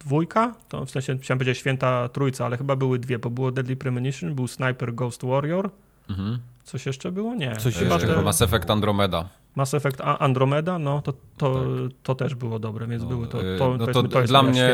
[0.00, 3.76] dwójka, to w sensie chciałem powiedzieć święta trójca, ale chyba były dwie, bo było Deadly
[3.76, 5.70] Premonition, był Sniper Ghost Warrior.
[6.08, 6.38] Mhm.
[6.64, 7.34] Coś jeszcze było?
[7.34, 7.56] Nie.
[7.56, 8.22] Coś chyba te...
[8.22, 9.28] Mass Effect Andromeda.
[9.56, 11.62] Mass Effect Andromeda, no to, to, tak.
[12.02, 14.72] to też było dobre, więc no, były to, to, no to, to jest dla mnie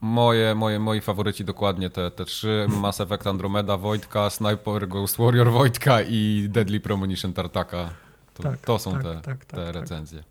[0.00, 5.50] moje, moje, moi faworyci dokładnie te, te trzy, Mass Effect Andromeda Wojtka, Sniper Ghost Warrior
[5.50, 7.90] Wojtka i Deadly Premonition Tartaka.
[8.34, 10.22] To, tak, to są tak, te, tak, te tak, recenzje.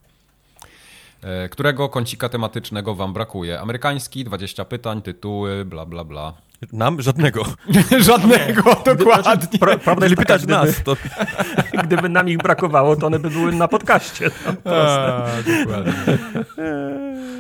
[1.22, 3.60] E, którego kącika tematycznego wam brakuje?
[3.60, 6.34] Amerykański, 20 pytań, tytuły, bla bla bla.
[6.74, 7.02] Nam?
[7.02, 7.44] Żadnego.
[8.00, 8.96] Żadnego, nie.
[8.96, 9.24] dokładnie.
[9.24, 10.98] Znaczy, pra, prawda jest pytać gdyby, nas, to...
[11.84, 14.32] gdyby nam ich brakowało, to one by były na podcaście.
[14.66, 15.28] No, A,
[15.60, 15.94] dokładnie.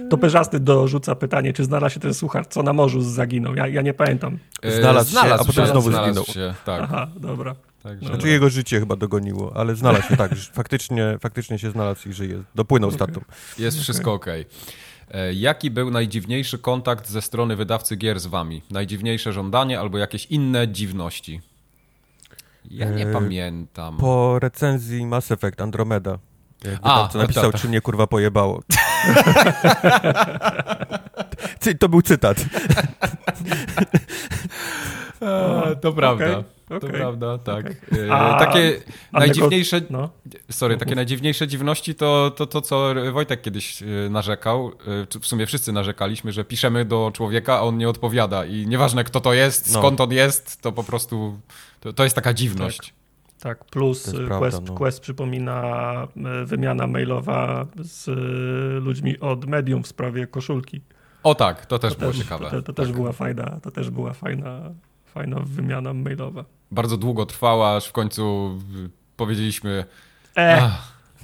[0.10, 3.56] To Perzasty dorzuca pytanie, czy znalazł się ten słuchacz, co na morzu zaginął.
[3.56, 4.38] Ja, ja nie pamiętam.
[4.62, 6.26] E, znalazł, znalazł się, a potem znowu zginął.
[6.26, 6.82] Się, tak.
[6.84, 7.56] Aha, dobra.
[7.84, 8.08] Także...
[8.08, 12.44] Znaczy jego życie chyba dogoniło, ale znalazł się tak, faktycznie, faktycznie się znalazł i żyje.
[12.56, 12.98] Dopłynął okay.
[12.98, 13.22] statą.
[13.60, 14.28] Jest wszystko ok.
[14.28, 14.46] E,
[15.34, 18.62] jaki był najdziwniejszy kontakt ze strony wydawcy gier z wami?
[18.72, 21.42] Najdziwniejsze żądanie albo jakieś inne dziwności?
[22.72, 23.98] Ja nie e, pamiętam.
[23.98, 26.20] Po recenzji Mass Effect Andromeda.
[26.82, 27.58] A, co napisał, to, to.
[27.58, 28.62] czy mnie kurwa pojebało.
[31.80, 32.38] to był cytat.
[35.22, 36.26] A, to prawda.
[36.26, 36.80] Okay.
[36.80, 37.66] To prawda, tak.
[37.92, 38.14] Okay.
[38.14, 38.82] A, takie
[39.12, 40.10] a najdziwniejsze, no.
[40.50, 44.72] sorry, takie najdziwniejsze dziwności to, to to, co Wojtek kiedyś e, narzekał,
[45.14, 49.04] e, w sumie wszyscy narzekaliśmy, że piszemy do człowieka, a on nie odpowiada i nieważne
[49.04, 49.80] kto to jest, no.
[49.80, 51.40] skąd on jest, to po prostu
[51.80, 52.78] to, to jest taka dziwność.
[52.78, 53.02] Tak.
[53.42, 54.74] Tak, plus Quest, prawda, no.
[54.74, 55.64] Quest przypomina
[56.18, 58.10] e, wymiana mailowa z
[58.84, 60.82] ludźmi od medium w sprawie koszulki.
[61.24, 62.50] O tak, to też to było też, ciekawe.
[62.52, 62.96] To, to, też tak.
[62.96, 64.72] była fajna, to też była fajna,
[65.14, 68.58] fajna wymiana mailowa bardzo długo trwała, aż w końcu
[69.18, 69.86] powiedzieliśmy,
[70.38, 70.72] e.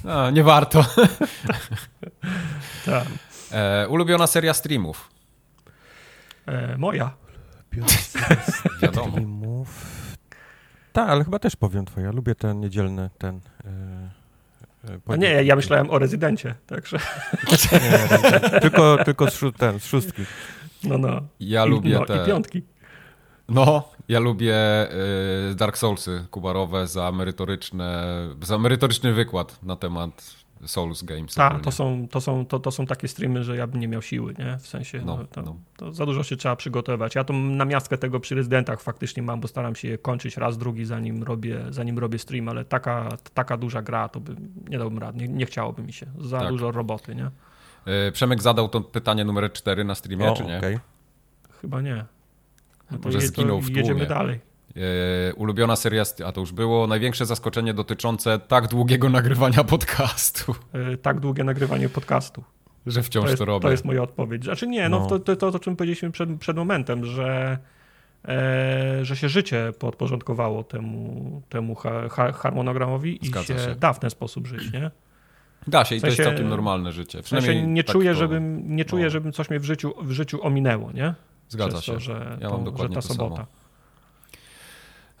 [0.08, 0.84] a, nie warto.
[2.86, 3.06] tak.
[3.52, 5.10] E, ulubiona seria streamów?
[6.46, 7.10] E, moja.
[8.82, 9.10] Wiadomo.
[9.10, 9.98] Streamów.
[10.92, 12.10] Tak, ale chyba też powiem twoja.
[12.10, 13.40] Lubię ten niedzielny, ten...
[13.64, 16.98] E, e no nie, ja myślałem o rezydencie, także.
[17.72, 20.22] Nie, tylko tylko z, ten, z szóstki.
[20.84, 21.20] No, no.
[21.40, 22.22] Ja I, lubię no, te...
[22.22, 22.62] I piątki.
[23.48, 24.56] No, ja lubię
[25.50, 28.04] y, Dark Soulsy kubarowe za merytoryczne,
[28.42, 31.34] za merytoryczny wykład na temat Souls Games.
[31.34, 34.02] Tak, to są, to, są, to, to są takie streamy, że ja bym nie miał
[34.02, 34.58] siły, nie?
[34.58, 35.56] W sensie, no, no, to, no.
[35.76, 37.14] to, za dużo się trzeba przygotować.
[37.14, 40.84] Ja tą namiastkę tego przy rezydentach faktycznie mam, bo staram się je kończyć raz, drugi,
[40.84, 44.36] zanim robię, zanim robię stream, ale taka, taka duża gra, to by
[44.68, 46.06] nie dałbym rad, nie, nie chciałoby mi się.
[46.20, 46.48] Za tak.
[46.48, 47.30] dużo roboty, nie?
[48.08, 50.58] Y, Przemek zadał to pytanie numer 4 na streamie, o, czy nie?
[50.58, 50.80] Okay.
[51.60, 52.04] Chyba nie.
[52.90, 53.80] No Może zginął w tłumie.
[53.80, 54.40] Jedziemy dalej.
[54.76, 60.54] E, ulubiona seria, a to już było, największe zaskoczenie dotyczące tak długiego nagrywania podcastu.
[60.72, 62.44] E, tak długie nagrywanie podcastu.
[62.86, 63.62] Że wciąż to, jest, to robię.
[63.62, 64.44] To jest moja odpowiedź.
[64.44, 67.58] Znaczy nie, no, no to, to, to, o czym powiedzieliśmy przed, przed momentem, że,
[68.28, 73.98] e, że się życie podporządkowało temu, temu ha, harmonogramowi Zgadza i się, się, da w
[73.98, 74.90] ten sposób żyć, nie?
[75.66, 77.22] Da się i w sensie, to jest całkiem normalne życie.
[77.22, 79.10] W sensie nie, tak czuję, to, żebym, nie czuję, no.
[79.10, 81.14] żebym coś mnie w życiu, w życiu ominęło, nie?
[81.48, 81.92] Zgadza się.
[81.92, 83.46] To, że, ja mam to, dokładnie że ta sobota.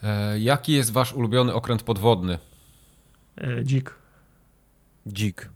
[0.02, 2.38] E, jaki jest wasz ulubiony okręt podwodny?
[3.36, 3.94] E, dzik.
[5.06, 5.48] Dzik.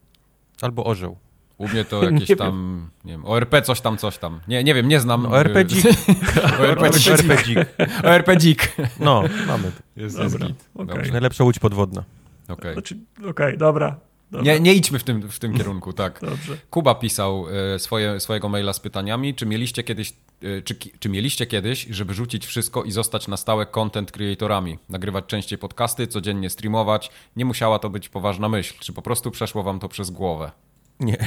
[0.61, 1.17] Albo orzeł.
[1.59, 4.41] U mnie to jakieś nie tam, nie wiem, ORP coś tam, coś tam.
[4.49, 5.27] Nie, nie wiem, nie znam.
[5.27, 5.85] ORP dzik.
[6.61, 7.59] ORP dzik.
[8.05, 8.77] ORP dzik.
[9.01, 9.73] No, mamy.
[9.97, 10.69] Jest, jest git.
[10.75, 11.13] Okay.
[11.13, 12.05] Najlepsza łódź podwodna.
[12.45, 12.73] Okej, okay.
[12.73, 12.97] Znaczy,
[13.31, 13.97] okay, dobra.
[14.33, 16.21] Nie, nie idźmy w tym, w tym kierunku, tak.
[16.21, 16.57] Dobrze.
[16.71, 21.47] Kuba pisał e, swoje, swojego maila z pytaniami, czy mieliście kiedyś, e, czy, czy mieliście
[21.47, 27.11] kiedyś, żeby rzucić wszystko i zostać na stałe content creatorami, nagrywać częściej podcasty, codziennie streamować,
[27.37, 30.53] nie musiała to być poważna myśl, czy po prostu przeszło wam to przez głowę?
[31.01, 31.19] Nie.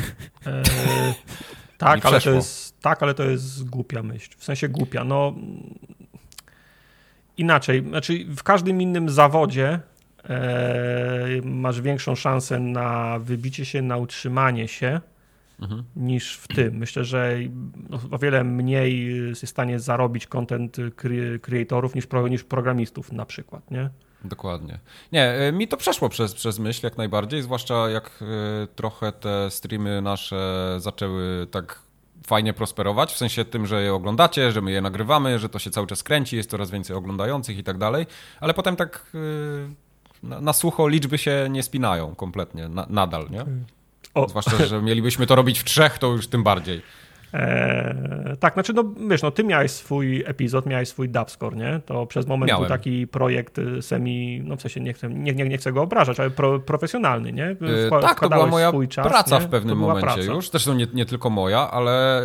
[0.46, 0.64] E,
[1.78, 5.36] tak, ale to jest, tak, ale to jest głupia myśl, w sensie głupia, no
[7.38, 9.80] inaczej, znaczy w każdym innym zawodzie
[11.44, 15.02] masz większą szansę na wybicie się, na utrzymanie się
[15.62, 15.84] mhm.
[15.96, 16.78] niż w tym.
[16.78, 17.38] Myślę, że
[18.12, 20.78] o wiele mniej jest w stanie zarobić content
[21.42, 23.90] creatorów niż, niż programistów na przykład, nie?
[24.24, 24.80] Dokładnie.
[25.12, 29.52] Nie, e, mi to przeszło przez, przez myśl jak najbardziej, zwłaszcza jak e, trochę te
[29.52, 31.80] streamy nasze zaczęły tak
[32.28, 35.70] fajnie prosperować, w sensie tym, że je oglądacie, że my je nagrywamy, że to się
[35.70, 38.06] cały czas kręci, jest coraz więcej oglądających i tak dalej,
[38.40, 39.12] ale potem tak
[40.26, 43.46] na, na sucho liczby się nie spinają kompletnie, na, nadal, nie?
[44.14, 44.30] O.
[44.30, 46.82] Zwłaszcza, że mielibyśmy to robić w trzech, to już tym bardziej.
[47.36, 51.82] Eee, tak, znaczy, no wiesz, no ty miałeś swój epizod, miałeś swój dubscore, nie?
[51.86, 52.64] To przez moment Miałem.
[52.64, 55.82] był taki projekt y, semi, no w sensie nie chcę, nie, nie, nie chcę go
[55.82, 57.56] obrażać, ale pro, profesjonalny, nie?
[57.86, 59.46] Wkła, tak, to była moja czas, praca nie?
[59.46, 60.22] w pewnym momencie praca.
[60.22, 62.24] już, zresztą nie, nie tylko moja, ale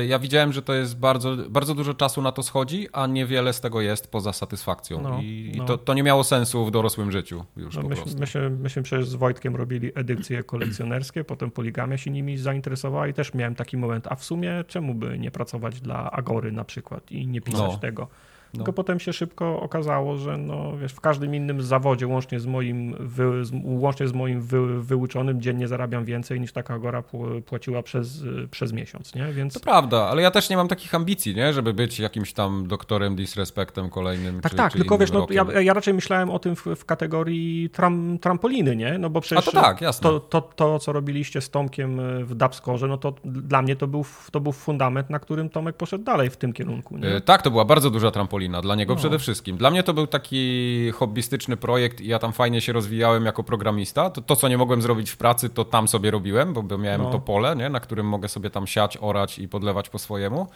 [0.00, 3.52] y, ja widziałem, że to jest bardzo, bardzo dużo czasu na to schodzi, a niewiele
[3.52, 5.64] z tego jest poza satysfakcją no, i, no.
[5.64, 8.82] i to, to, nie miało sensu w dorosłym życiu już no, po myśmy, myśmy, myśmy
[8.82, 13.76] przecież z Wojtkiem robili edycje kolekcjonerskie, potem Poligamia się nimi zainteresowała i też miałem taki
[13.76, 17.72] moment, a w sumie czemu by nie pracować dla Agory na przykład i nie pisać
[17.72, 17.78] no.
[17.78, 18.08] tego.
[18.54, 18.58] No.
[18.58, 22.96] Tylko potem się szybko okazało, że no, wiesz, w każdym innym zawodzie, łącznie z moim,
[23.00, 27.02] wy, z, łącznie z moim wy, wyuczonym, dziennie zarabiam więcej niż taka Agora
[27.46, 29.32] płaciła przez, przez miesiąc, nie?
[29.32, 29.54] Więc...
[29.54, 31.52] To prawda, ale ja też nie mam takich ambicji, nie?
[31.52, 34.40] Żeby być jakimś tam doktorem disrespektem kolejnym.
[34.40, 36.84] Tak, czy, tak, czy tylko wiesz, no, ja, ja, raczej myślałem o tym w, w
[36.84, 38.98] kategorii tram, trampoliny, nie?
[38.98, 40.02] No bo przecież A to tak, jasne.
[40.02, 44.04] To, to, to, co robiliście z Tomkiem w Dubscore, no to dla mnie to był,
[44.30, 46.98] to był fundament, na którym Tomek poszedł dalej w tym kierunku.
[46.98, 47.08] Nie?
[47.08, 48.98] E, tak, to była bardzo duża trampolina, dla niego no.
[48.98, 49.56] przede wszystkim.
[49.56, 54.10] Dla mnie to był taki hobbystyczny projekt i ja tam fajnie się rozwijałem jako programista.
[54.10, 57.10] To, to co nie mogłem zrobić w pracy, to tam sobie robiłem, bo, miałem no.
[57.10, 57.68] to pole, nie?
[57.68, 60.46] na którym mogę sobie tam siać, orać i podlewać po swojemu.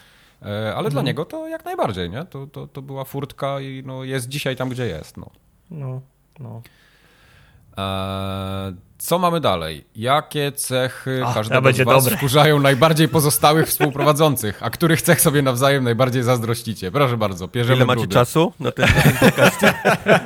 [0.43, 0.91] E, ale mhm.
[0.91, 2.25] dla niego to jak najbardziej, nie?
[2.25, 5.17] To, to, to była furtka i no, jest dzisiaj tam, gdzie jest.
[5.17, 5.31] No,
[5.71, 6.01] no.
[6.41, 6.63] no.
[7.79, 9.85] E, co mamy dalej?
[9.97, 12.17] Jakie cechy a, każdego z was dobre.
[12.17, 16.91] wkurzają najbardziej pozostałych współprowadzących, a których cech sobie nawzajem najbardziej zazdrościcie?
[16.91, 18.15] Proszę bardzo, bierzemy Ile macie brudy.
[18.15, 19.61] czasu na ten, na ten podcast?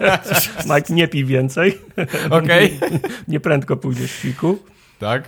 [0.75, 1.79] Mike, nie pij więcej.
[2.31, 2.77] Okej.
[2.77, 3.01] Okay.
[3.29, 4.59] nie prędko pójdziesz w piku.
[4.99, 5.25] Tak.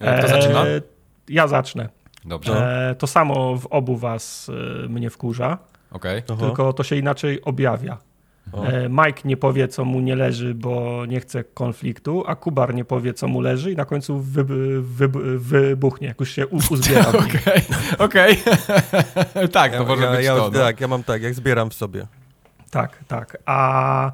[0.00, 0.66] E, kto zaczyna?
[0.66, 0.80] E,
[1.28, 1.88] ja zacznę.
[2.24, 2.88] Dobrze.
[2.90, 4.50] E, to samo w obu was
[4.84, 5.58] e, mnie wkurza.
[5.90, 6.22] Okay.
[6.22, 7.98] Tylko to się inaczej objawia.
[8.52, 8.64] O.
[8.64, 12.84] E, Mike nie powie, co mu nie leży, bo nie chce konfliktu, a Kubar nie
[12.84, 14.44] powie, co mu leży i na końcu wy,
[14.82, 15.08] wy,
[15.38, 17.08] wybuchnie, jak już się uzbiera.
[17.26, 17.62] Okej,
[17.98, 18.36] okej.
[19.52, 20.50] tak, to może ja, być ja, to.
[20.50, 20.58] No.
[20.58, 22.06] Tak, ja mam tak, jak zbieram w sobie.
[22.70, 23.38] Tak, tak.
[23.46, 24.12] A,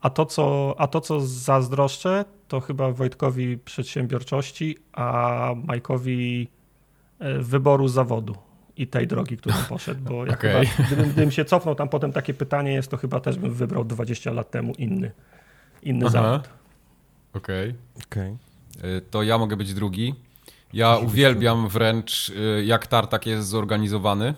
[0.00, 6.48] a, to, co, a to, co zazdroszczę, to chyba Wojtkowi przedsiębiorczości, a Majkowi
[7.18, 8.43] e, wyboru zawodu
[8.76, 10.66] i tej drogi, którą poszedł, bo ja okay.
[10.66, 13.84] chyba, gdybym, gdybym, się cofnął, tam potem takie pytanie jest, to chyba też bym wybrał
[13.84, 15.10] 20 lat temu inny,
[15.82, 16.48] inny zawód.
[17.32, 17.74] Okej.
[18.06, 18.36] Okay.
[18.80, 19.00] okay.
[19.10, 20.14] To ja mogę być drugi.
[20.72, 24.34] Ja uwielbiam wręcz, y, jak Tartak jest zorganizowany.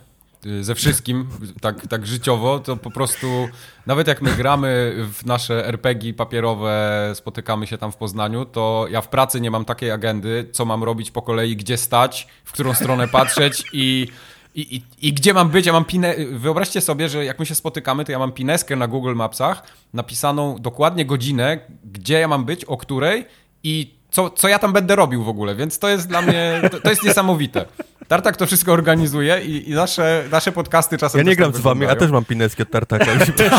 [0.46, 1.29] Y, ze wszystkim,
[1.61, 3.49] tak, tak życiowo, to po prostu
[3.87, 9.01] nawet jak my gramy w nasze RPG papierowe, spotykamy się tam w Poznaniu, to ja
[9.01, 12.75] w pracy nie mam takiej agendy, co mam robić po kolei, gdzie stać, w którą
[12.75, 14.09] stronę patrzeć i
[14.57, 15.66] i, i, I gdzie mam być?
[15.66, 16.14] Ja mam pinę.
[16.33, 20.59] Wyobraźcie sobie, że jak my się spotykamy, to ja mam pineskę na Google Mapsach napisaną
[20.59, 23.25] dokładnie godzinę, gdzie ja mam być, o której
[23.62, 26.81] i co, co ja tam będę robił w ogóle, więc to jest dla mnie, to,
[26.81, 27.65] to jest niesamowite.
[28.09, 31.83] Tartak to wszystko organizuje i, i, nasze, nasze podcasty czasem Ja nie gram z wami,
[31.83, 33.07] ja też mam pineski od Tartaka.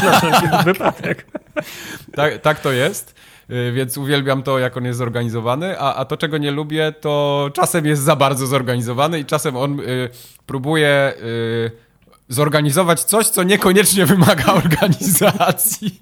[0.66, 1.26] wypadek.
[2.16, 3.16] Tak, tak to jest.
[3.50, 7.50] Y, więc uwielbiam to, jak on jest zorganizowany, a, a to, czego nie lubię, to
[7.54, 10.10] czasem jest za bardzo zorganizowany i czasem on y,
[10.46, 11.72] próbuje y,
[12.30, 16.00] zorganizować coś, co niekoniecznie wymaga organizacji.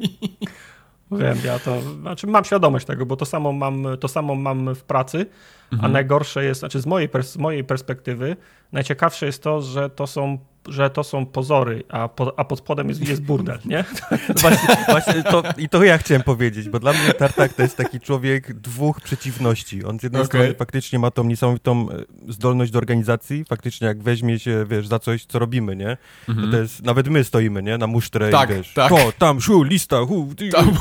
[1.12, 4.84] Wiem, ja to, znaczy mam świadomość tego, bo to samo mam, to samo mam w
[4.84, 5.26] pracy,
[5.74, 5.86] mhm.
[5.86, 8.38] a najgorsze jest, znaczy z mojej, z mojej perspektywy,
[8.76, 10.38] najciekawsze jest to, że to są
[10.70, 13.84] że to są pozory, a, po, a pod spodem jest, jest burdel, nie?
[14.42, 18.00] Właśnie, właśnie to, i to ja chciałem powiedzieć, bo dla mnie Tartak to jest taki
[18.00, 19.84] człowiek dwóch przeciwności.
[19.84, 20.28] On z jednej okay.
[20.28, 25.00] strony faktycznie ma tą niesamowitą e, zdolność do organizacji, faktycznie jak weźmie się, wiesz, za
[25.00, 25.98] coś, co robimy, nie?
[26.30, 26.52] Mhm.
[26.52, 27.78] To, jest, nawet my stoimy, nie?
[27.78, 28.90] Na musztrę tak, i wiesz, tak.
[28.90, 30.72] to, tam, szu, lista, hu, ty, tam.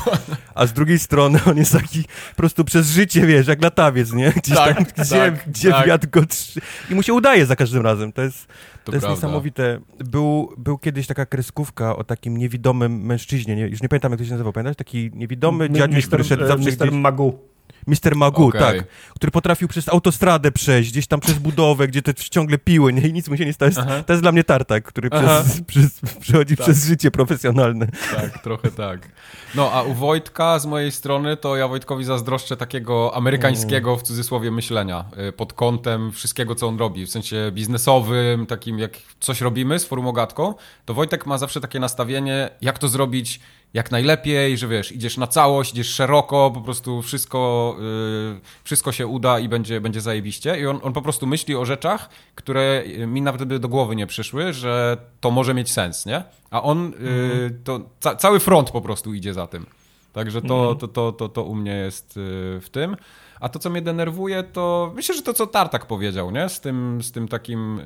[0.55, 4.31] A z drugiej strony on jest taki po prostu przez życie, wiesz, jak latawiec, nie?
[4.31, 5.87] Gdzieś tak, tam, gdzie, tak, gdzie tak.
[5.87, 6.61] wiatr go trzy...
[6.89, 8.13] I mu się udaje za każdym razem.
[8.13, 8.47] To jest,
[8.83, 9.79] to, to jest niesamowite.
[9.99, 14.25] Był, był kiedyś taka kreskówka o takim niewidomym mężczyźnie, nie, już nie pamiętam jak to
[14.25, 14.75] się nazywał, pamiętasz?
[14.75, 16.87] Taki niewidomy dziadziuś, który szedł zawsze Mr.
[16.87, 16.91] Gdzieś...
[16.91, 17.54] Magu.
[17.87, 18.15] Mr.
[18.15, 18.61] Magu, okay.
[18.61, 18.87] tak.
[19.15, 23.07] Który potrafił przez autostradę przejść, gdzieś tam przez budowę, gdzie te ciągle piły, nie?
[23.07, 23.71] I nic mu się nie stało.
[24.05, 26.65] To jest dla mnie tartak, który przez, przez, przechodzi tak.
[26.65, 27.87] przez życie profesjonalne.
[28.15, 29.09] Tak, trochę tak.
[29.55, 34.51] No, a u Wojtka z mojej strony, to ja Wojtkowi zazdroszczę takiego amerykańskiego, w cudzysłowie,
[34.51, 37.05] myślenia y, pod kątem wszystkiego, co on robi.
[37.05, 40.53] W sensie biznesowym, takim jak coś robimy z forumogatką,
[40.85, 43.39] to Wojtek ma zawsze takie nastawienie, jak to zrobić
[43.75, 49.07] jak najlepiej, że wiesz, idziesz na całość, idziesz szeroko, po prostu wszystko, yy, wszystko się
[49.07, 50.59] uda i będzie, będzie zajebiście.
[50.59, 54.07] I on, on po prostu myśli o rzeczach, które mi nawet by do głowy nie
[54.07, 56.23] przyszły, że to może mieć sens, nie?
[56.51, 59.65] A on, yy, to ca cały front po prostu idzie za tym.
[60.13, 60.77] Także to, mhm.
[60.77, 62.97] to, to, to, to u mnie jest yy, w tym.
[63.39, 66.49] A to, co mnie denerwuje, to myślę, że to, co Tartak powiedział, nie?
[66.49, 67.79] Z tym, z tym takim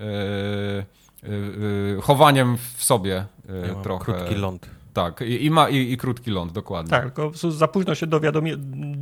[1.23, 3.25] yy, yy, chowaniem w sobie
[3.67, 4.13] ja trochę.
[4.13, 6.89] Krótki ląd Tak, i, i ma i, i, krótki ląd, dokładnie.
[6.89, 8.51] Tak, tylko za późno się dowiadomi,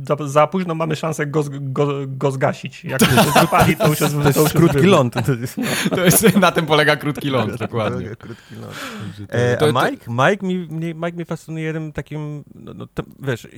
[0.02, 2.84] za, za późno mamy szansę go, go, go zgasić.
[2.84, 5.14] Jak się wypali, to już jest, to jest to już krótki ląd.
[5.26, 5.56] To jest,
[5.96, 8.16] to jest, na tym polega krótki ląd, dokładnie.
[8.16, 8.74] Krótki ląd.
[9.32, 10.04] E, a Mike?
[10.08, 13.48] Mike mi, mnie, Mike mnie fascynuje jednym takim, no, no to, wiesz,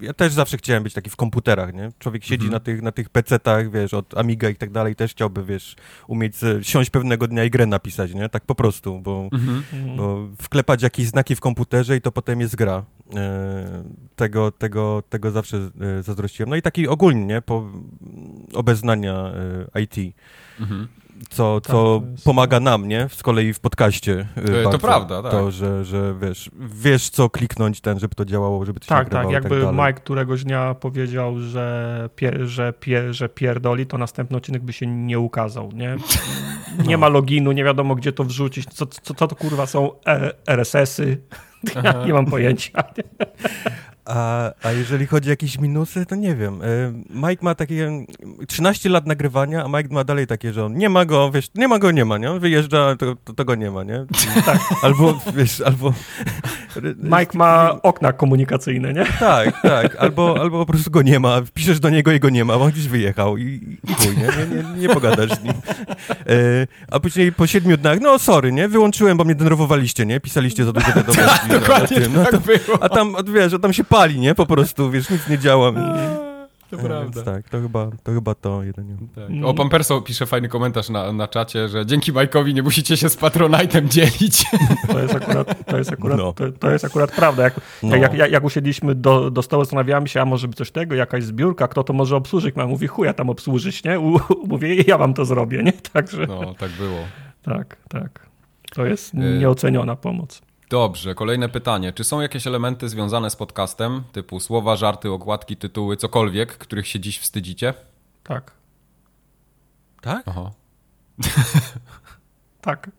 [0.00, 1.92] ja też zawsze chciałem być taki w komputerach, nie?
[1.98, 2.52] Człowiek siedzi mhm.
[2.52, 5.76] na tych, na tych PC-tach, wiesz, od Amiga i tak dalej, też chciałby, wiesz,
[6.06, 8.28] umieć siąść pewnego dnia i grę napisać, nie?
[8.28, 9.62] Tak po prostu, bo, mhm.
[9.96, 12.84] bo wklepać jakieś znaki w komputerze i to potem jest gra.
[13.16, 13.84] E,
[14.16, 16.50] tego, tego, tego zawsze e, zazdrościłem.
[16.50, 17.42] No i taki ogólnie, nie?
[17.42, 17.70] Po
[18.54, 19.32] obeznania
[19.74, 20.16] e, IT.
[20.60, 20.88] Mhm
[21.30, 22.24] co, tak, co jest...
[22.24, 23.08] pomaga nam, nie?
[23.08, 24.26] Z kolei w podcaście.
[24.64, 25.30] To, to prawda, tak.
[25.30, 29.08] To, że, że wiesz, wiesz co kliknąć ten, żeby to działało, żeby to się Tak,
[29.08, 34.36] tak, jakby tak Mike któregoś dnia powiedział, że, pier, że, pier, że pierdoli, to następny
[34.36, 35.96] odcinek by się nie ukazał, nie?
[36.86, 36.98] Nie no.
[36.98, 39.90] ma loginu, nie wiadomo gdzie to wrzucić, co, co, co to kurwa są
[40.46, 41.22] RSS-y,
[41.84, 42.84] ja nie mam pojęcia.
[44.14, 46.62] A, a jeżeli chodzi o jakieś minusy, to nie wiem.
[46.62, 46.92] E,
[47.28, 47.90] Mike ma takie
[48.48, 51.68] 13 lat nagrywania, a Mike ma dalej takie, że on nie ma go, wiesz, nie
[51.68, 52.30] ma go, nie ma, nie?
[52.40, 54.04] Wyjeżdża, to, to tego nie ma, nie?
[54.44, 54.58] Tak.
[54.82, 55.92] Albo, wiesz, albo...
[57.02, 59.06] Mike ma okna komunikacyjne, nie?
[59.20, 59.96] Tak, tak.
[59.96, 62.64] Albo, albo po prostu go nie ma, piszesz do niego i go nie ma, bo
[62.64, 64.22] on gdzieś wyjechał i, i chuj, nie?
[64.22, 65.52] Nie, nie, nie pogadasz z nim.
[65.52, 68.68] E, a później po siedmiu dniach, no sorry, nie?
[68.68, 70.20] Wyłączyłem, bo mnie denerwowaliście, nie?
[70.20, 71.48] Pisaliście za dużo wiadomości.
[71.48, 72.40] Dokładnie no, tak
[72.80, 74.34] a tam, wiesz, a tam się pali, nie?
[74.34, 75.72] Po prostu, wiesz, nic nie działa.
[76.72, 77.22] To e, prawda.
[77.22, 78.96] tak, to chyba to, chyba to jedynie.
[79.14, 79.24] Tak.
[79.44, 83.08] O, pan Perso pisze fajny komentarz na, na czacie, że dzięki Majkowi nie musicie się
[83.08, 84.44] z Patronite'em dzielić.
[84.92, 86.32] To jest akurat, to jest akurat, no.
[86.32, 87.42] to, to, jest akurat prawda.
[87.42, 87.96] Jak, no.
[87.96, 91.24] jak, jak, jak, usiedliśmy do, do stołu, zastanawiałem się, a może by coś tego, jakaś
[91.24, 92.54] zbiórka, kto to może obsłużyć?
[92.56, 94.00] Ja mówi, chuja tam obsłużyć, nie?
[94.00, 95.72] U, mówię, ja wam to zrobię, nie?
[95.92, 96.26] Także...
[96.26, 96.98] No, tak było.
[97.42, 98.26] Tak, tak.
[98.74, 100.42] To jest y- nieoceniona pomoc.
[100.72, 101.92] Dobrze, kolejne pytanie.
[101.92, 107.00] Czy są jakieś elementy związane z podcastem, typu słowa, żarty, okładki, tytuły, cokolwiek, których się
[107.00, 107.74] dziś wstydzicie?
[108.24, 108.52] Tak.
[110.00, 110.22] Tak?
[110.26, 110.50] Aha.
[112.60, 112.90] tak.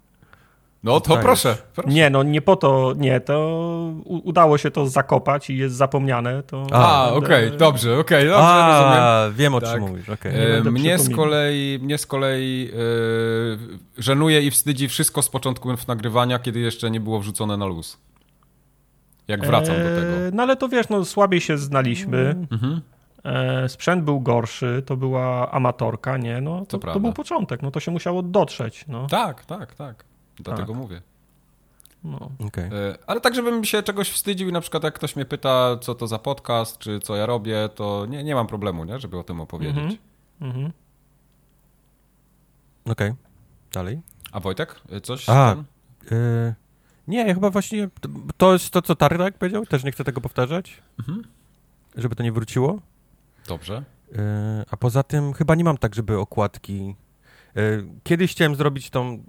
[0.84, 5.50] No to proszę, proszę, Nie, no nie po to, nie, to udało się to zakopać
[5.50, 6.44] i jest zapomniane.
[6.44, 9.38] To A, okej, okay, dobrze, okej, okay, dobrze, A, rozumiem.
[9.38, 9.72] wiem o tak.
[9.72, 10.32] czym mówisz, okay.
[10.68, 12.72] e, mnie, z kolei, mnie z kolei
[13.98, 17.98] e, żenuje i wstydzi wszystko z początku nagrywania, kiedy jeszcze nie było wrzucone na luz.
[19.28, 20.12] Jak wracam e, do tego.
[20.34, 22.36] No ale to wiesz, no słabiej się znaliśmy.
[22.52, 22.82] Mhm.
[23.26, 26.42] E, sprzęt był gorszy, to była amatorka, nie?
[26.42, 28.86] No, to, to, to był początek, no to się musiało dotrzeć.
[28.88, 29.08] No.
[29.08, 30.06] Tak, tak, tak.
[30.40, 30.82] Dlatego tak.
[30.82, 31.02] mówię.
[32.04, 32.30] No.
[32.48, 32.66] Okay.
[32.66, 35.96] E, ale tak, żebym się czegoś wstydził i na przykład jak ktoś mnie pyta, co
[35.96, 39.00] to za podcast, czy co ja robię, to nie, nie mam problemu, nie?
[39.00, 40.00] żeby o tym opowiedzieć.
[40.42, 40.72] Mm -hmm.
[42.86, 43.16] Okej, okay.
[43.72, 44.02] dalej.
[44.32, 45.30] A Wojtek, e, coś?
[45.30, 45.56] A,
[46.12, 46.56] y
[47.08, 47.90] nie, chyba właśnie
[48.38, 51.24] to jest to, co Tarnak powiedział, też nie chcę tego powtarzać, mhm.
[51.96, 52.80] żeby to nie wróciło.
[53.48, 53.84] Dobrze.
[54.12, 54.16] Y
[54.72, 56.96] a poza tym chyba nie mam tak, żeby okładki...
[57.58, 59.24] Y kiedyś chciałem zrobić tą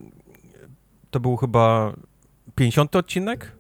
[1.14, 1.92] to był chyba
[2.54, 3.52] 50 odcinek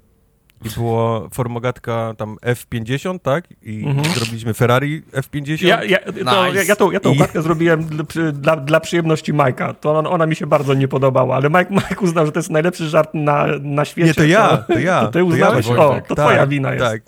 [0.64, 3.44] i było formogatka tam F50, tak?
[3.62, 4.14] I mhm.
[4.14, 5.66] zrobiliśmy Ferrari F50.
[5.66, 6.54] Ja, ja, to, nice.
[6.54, 7.18] ja, ja, tą, ja tą I...
[7.34, 7.88] zrobiłem
[8.32, 9.74] dla, dla przyjemności Majka.
[9.74, 12.50] To ona, ona, mi się bardzo nie podobała, ale Mike, Mike uznał, że to jest
[12.50, 14.08] najlepszy żart na, na świecie.
[14.08, 15.00] Nie, to ja, to, to ja.
[15.00, 15.66] To ty uznałeś?
[15.66, 16.84] To ja, o, to tak, twoja wina jest.
[16.84, 17.02] Tak.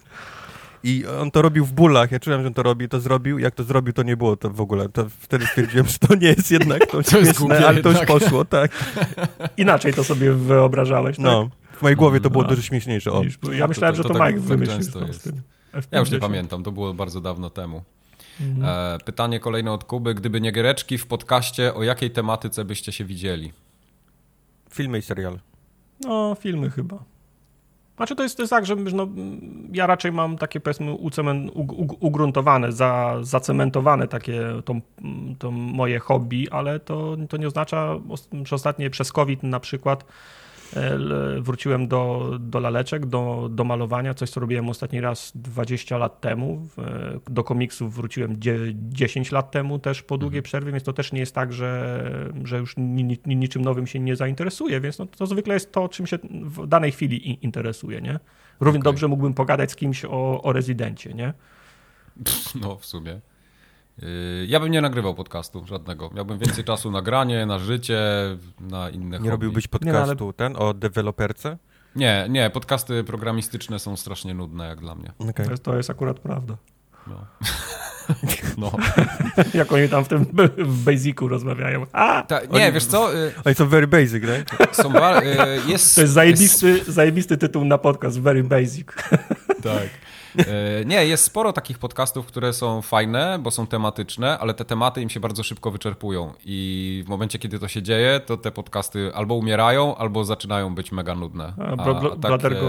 [0.85, 2.13] I on to robił w bólach.
[2.13, 3.39] Ja czułem, że on to robi, to zrobił.
[3.39, 4.89] Jak to zrobił, to nie było to w ogóle.
[4.89, 8.45] To wtedy stwierdziłem, że to nie jest jednak to, to śmieszne, ale to już poszło,
[8.45, 8.71] tak.
[9.57, 11.25] Inaczej to sobie wyobrażałeś, tak?
[11.25, 11.49] No.
[11.73, 12.49] W mojej głowie to było no.
[12.49, 13.13] dużo śmieszniejsze.
[13.13, 13.23] O.
[13.53, 14.93] Ja myślałem, to, to, że to, tak, Mike wymyślił.
[15.73, 17.83] Tak ja już nie pamiętam, to było bardzo dawno temu.
[18.41, 18.95] Mhm.
[18.95, 20.15] E, pytanie kolejne od Kuby.
[20.15, 23.53] Gdyby nie Giereczki w podcaście, o jakiej tematyce byście się widzieli?
[24.71, 25.39] Filmy i serial.
[26.01, 27.05] No, filmy chyba.
[27.97, 29.09] Znaczy to jest, to jest tak, że no,
[29.73, 31.51] ja raczej mam takie powiedzmy ucemen,
[32.01, 34.43] ugruntowane, za, zacementowane takie
[35.53, 37.95] moje hobby, ale to, to nie oznacza,
[38.45, 40.05] że ostatnie przez COVID na przykład
[41.41, 46.69] wróciłem do, do laleczek, do, do malowania, coś co robiłem ostatni raz 20 lat temu.
[47.31, 48.37] Do komiksów wróciłem
[48.75, 50.45] 10 lat temu też po długiej mhm.
[50.45, 54.17] przerwie, więc to też nie jest tak, że, że już ni, niczym nowym się nie
[54.17, 58.19] zainteresuje, więc no, to zwykle jest to, czym się w danej chwili interesuje, nie?
[58.61, 58.93] Równie okay.
[58.93, 61.33] dobrze mógłbym pogadać z kimś o, o rezydencie, nie?
[62.61, 63.21] No, w sumie.
[64.03, 66.11] Yy, ja bym nie nagrywał podcastu żadnego.
[66.15, 68.01] Miałbym więcej czasu na granie, na życie,
[68.61, 69.31] na inne Nie hobby.
[69.31, 70.33] robiłbyś podcastu nie, ale...
[70.33, 71.59] ten o deweloperce?
[71.97, 75.13] Nie, nie, podcasty programistyczne są strasznie nudne jak dla mnie.
[75.19, 75.45] Okay.
[75.45, 76.57] To, jest, to jest akurat prawda.
[77.07, 77.27] No.
[78.59, 78.73] no.
[79.55, 80.27] Jak oni tam w tym
[80.59, 81.87] w Basicu rozmawiają.
[81.93, 82.23] A!
[82.23, 83.15] Ta, nie, oni, wiesz co?
[83.15, 84.25] Y, oni są very basic,
[84.59, 84.77] tak?
[84.77, 85.31] Są, y,
[85.67, 86.89] jest, to jest zajebisty, jest...
[86.89, 88.87] zajebisty tytuł na podcast, very basic.
[89.63, 90.06] Tak.
[90.39, 95.03] E, nie, jest sporo takich podcastów, które są fajne, bo są tematyczne, ale te tematy
[95.03, 96.33] im się bardzo szybko wyczerpują.
[96.45, 100.93] I w momencie, kiedy to się dzieje, to te podcasty albo umierają, albo zaczynają być
[100.93, 101.53] mega nudne.
[101.59, 102.67] A, a, a Bladergo,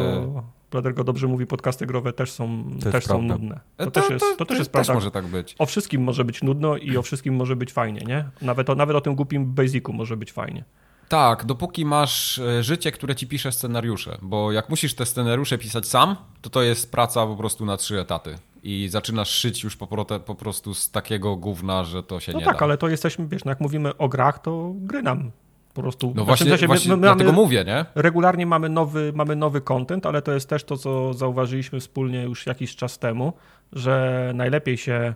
[0.71, 3.59] Bladergo dobrze mówi, podcasty growe też są, też są nudne.
[3.77, 4.93] To, to, też jest, to, to też jest prawda.
[4.93, 5.55] Też może tak być.
[5.59, 8.25] O wszystkim może być nudno i o wszystkim może być fajnie, nie?
[8.41, 10.63] Nawet o, nawet o tym głupim basicu może być fajnie.
[11.09, 15.87] Tak, dopóki masz e, życie, które ci pisze scenariusze, bo jak musisz te scenariusze pisać
[15.87, 20.35] sam, to to jest praca po prostu na trzy etaty i zaczynasz szyć już po,
[20.35, 22.59] prostu z takiego gówna, że to się no nie tak, da.
[22.59, 25.31] tak, ale to jesteśmy, wiesz, no jak mówimy o grach, to gry nam
[25.73, 26.13] po prostu...
[26.15, 27.85] No właśnie, sensie, właśnie my, my dlatego mówię, nie?
[27.95, 32.45] Regularnie mamy nowy, mamy nowy content, ale to jest też to, co zauważyliśmy wspólnie już
[32.45, 33.33] jakiś czas temu,
[33.73, 35.15] że najlepiej się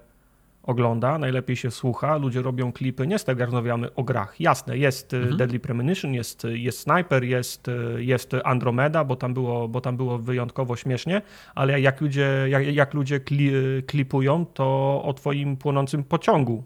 [0.63, 4.35] ogląda, najlepiej się słucha, ludzie robią klipy, nie rozmawiamy o grach.
[4.39, 5.37] Jasne, jest y, mhm.
[5.37, 10.17] Deadly Premonition, jest, jest Sniper, jest, y, jest Andromeda, bo tam, było, bo tam było
[10.17, 11.21] wyjątkowo śmiesznie,
[11.55, 13.51] ale jak ludzie, jak, jak ludzie kli,
[13.87, 16.63] klipują, to o twoim płonącym pociągu,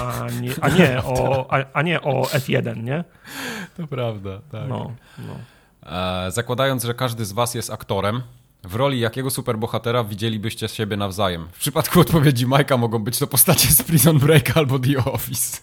[0.00, 3.04] a nie, a nie, o, a, a nie o F1, nie?
[3.76, 4.68] To prawda, tak.
[4.68, 5.34] No, no.
[6.26, 8.22] E, zakładając, że każdy z was jest aktorem,
[8.64, 11.48] w roli jakiego superbohatera widzielibyście siebie nawzajem?
[11.52, 15.58] W przypadku odpowiedzi Majka mogą być to postacie z Prison Break albo The Office.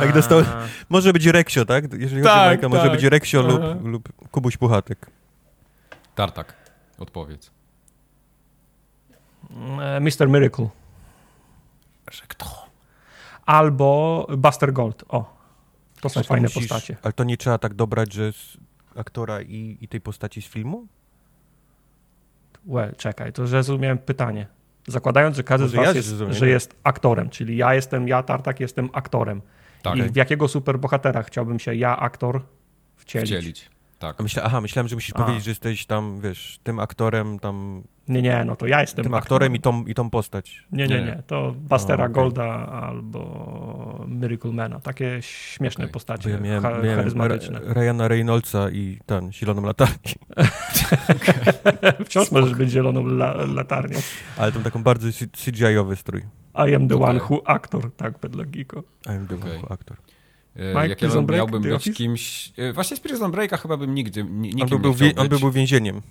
[0.00, 0.42] Jak dostał,
[0.88, 1.92] może być Reksio, tak?
[1.92, 2.70] Jeżeli tak, chodzi o tak, Majka, tak.
[2.70, 5.10] może być Reksio lub, lub Kubuś Puchatek.
[6.14, 6.54] Tartak,
[6.98, 7.50] odpowiedz.
[9.80, 10.28] E, Mr.
[10.28, 10.68] Miracle.
[12.10, 12.46] Że kto?
[13.46, 15.04] Albo Buster Gold.
[15.08, 15.36] O,
[16.00, 16.96] to są fajne musisz, postacie.
[17.02, 18.32] Ale to nie trzeba tak dobrać, że
[18.98, 20.86] aktora i, i tej postaci z filmu?
[22.66, 24.46] Łe, czekaj, to zrozumiałem pytanie.
[24.86, 28.22] Zakładając, że każdy Może z was ja jest, że jest aktorem, czyli ja jestem, ja
[28.22, 29.42] Tartak jestem aktorem.
[29.82, 29.96] Tak.
[29.96, 32.42] I w jakiego superbohatera chciałbym się ja, aktor,
[32.96, 33.28] wcielić?
[33.28, 34.20] Wcielić, tak.
[34.20, 35.18] A myśla, aha, myślałem, że musisz A.
[35.18, 39.14] powiedzieć, że jesteś tam, wiesz, tym aktorem tam nie, nie, no to ja jestem tym
[39.14, 40.64] aktorem, i tą, i tą postać.
[40.72, 41.22] Nie, nie, nie.
[41.26, 42.14] To Bastera okay.
[42.14, 44.80] Golda albo Miracle Mana.
[44.80, 45.92] Takie śmieszne okay.
[45.92, 47.60] postacie, ja miałem, charyzmatyczne.
[47.60, 50.14] Miałem Ryana Reynoldsa i ten, zieloną latarnię.
[52.06, 53.98] Wciąż możesz być zieloną la latarnią.
[54.38, 55.08] Ale to taką bardzo
[55.44, 56.22] CGI-owy strój.
[56.68, 57.08] I am the okay.
[57.08, 58.82] one who actor, tak, pedlogiko.
[59.06, 59.96] I am the one who actor.
[60.58, 61.96] E, Mike, jak ja Break, miałbym być Office?
[61.96, 62.52] kimś...
[62.56, 65.38] E, właśnie z Prison Breaka chyba bym nigdy nikim on by był, wie, on by
[65.38, 66.02] był więzieniem.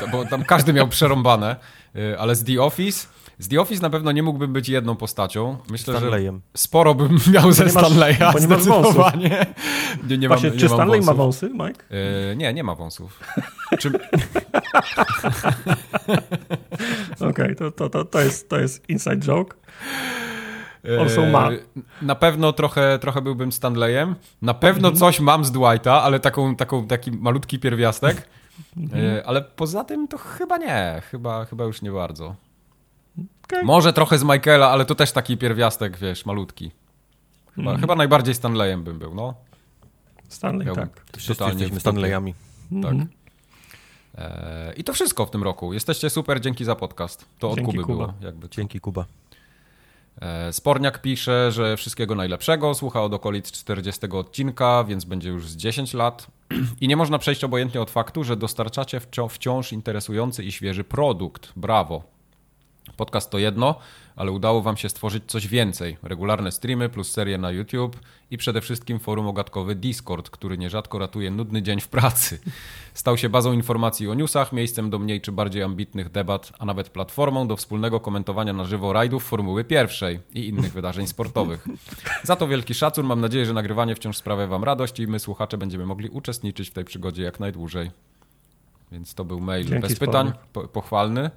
[0.00, 1.56] To, bo tam każdy miał przerąbane,
[1.96, 3.06] e, ale z The Office...
[3.38, 5.56] Z The Office na pewno nie mógłbym być jedną postacią.
[5.70, 6.34] Myślę, Stanleyem.
[6.34, 9.46] że sporo bym miał ze Stanleya, bo nie zdecydowanie.
[10.08, 11.06] Nie, nie Właśnie, mam, nie czy Stanley wąsów.
[11.06, 11.84] ma wąsy, Mike?
[12.36, 13.20] nie, nie ma wąsów.
[13.78, 13.88] czy...
[17.14, 19.56] Okej, okay, to, to, to, to, jest, to jest inside joke.
[21.00, 21.52] Also ma.
[21.52, 21.58] E,
[22.02, 24.14] na pewno trochę, trochę byłbym Stanleyem.
[24.42, 24.96] Na pewno mhm.
[24.96, 28.22] coś mam z Dwighta, ale taką, taką, taki malutki pierwiastek.
[28.76, 29.22] Mhm.
[29.26, 31.02] Ale poza tym to chyba nie.
[31.10, 32.34] Chyba, chyba już nie bardzo.
[33.44, 33.64] Okay.
[33.64, 36.70] Może trochę z Michaela, ale to też taki pierwiastek, wiesz, malutki.
[37.54, 37.80] Chyba, mm.
[37.80, 39.34] chyba najbardziej Stanleyem bym był, no.
[40.28, 41.04] Stanley, Miałbym tak.
[41.16, 42.34] Wszyscy jesteśmy Stanleyami.
[42.82, 42.92] Tak.
[42.92, 43.08] Mm.
[44.76, 45.72] I to wszystko w tym roku.
[45.72, 47.26] Jesteście super, dzięki za podcast.
[47.38, 48.06] To od dzięki Kuby Kuba.
[48.06, 48.14] było.
[48.20, 49.04] Jakby Dzięki Kuba.
[50.20, 55.56] E, Sporniak pisze, że wszystkiego najlepszego, słucha od okolic 40 odcinka, więc będzie już z
[55.56, 56.26] 10 lat.
[56.80, 61.52] I nie można przejść obojętnie od faktu, że dostarczacie wciąż interesujący i świeży produkt.
[61.56, 62.14] Brawo.
[62.96, 63.74] Podcast to jedno,
[64.16, 65.96] ale udało Wam się stworzyć coś więcej.
[66.02, 67.96] Regularne streamy plus serie na YouTube
[68.30, 72.38] i przede wszystkim forum ogatkowy Discord, który nierzadko ratuje nudny dzień w pracy.
[72.94, 76.88] Stał się bazą informacji o newsach, miejscem do mniej czy bardziej ambitnych debat, a nawet
[76.88, 81.66] platformą do wspólnego komentowania na żywo rajdów Formuły Pierwszej i innych wydarzeń sportowych.
[82.22, 85.58] Za to wielki szacun, mam nadzieję, że nagrywanie wciąż sprawia Wam radość i my słuchacze
[85.58, 87.90] będziemy mogli uczestniczyć w tej przygodzie jak najdłużej.
[88.92, 91.30] Więc to był mail Dzięki bez pytań, po, pochwalny.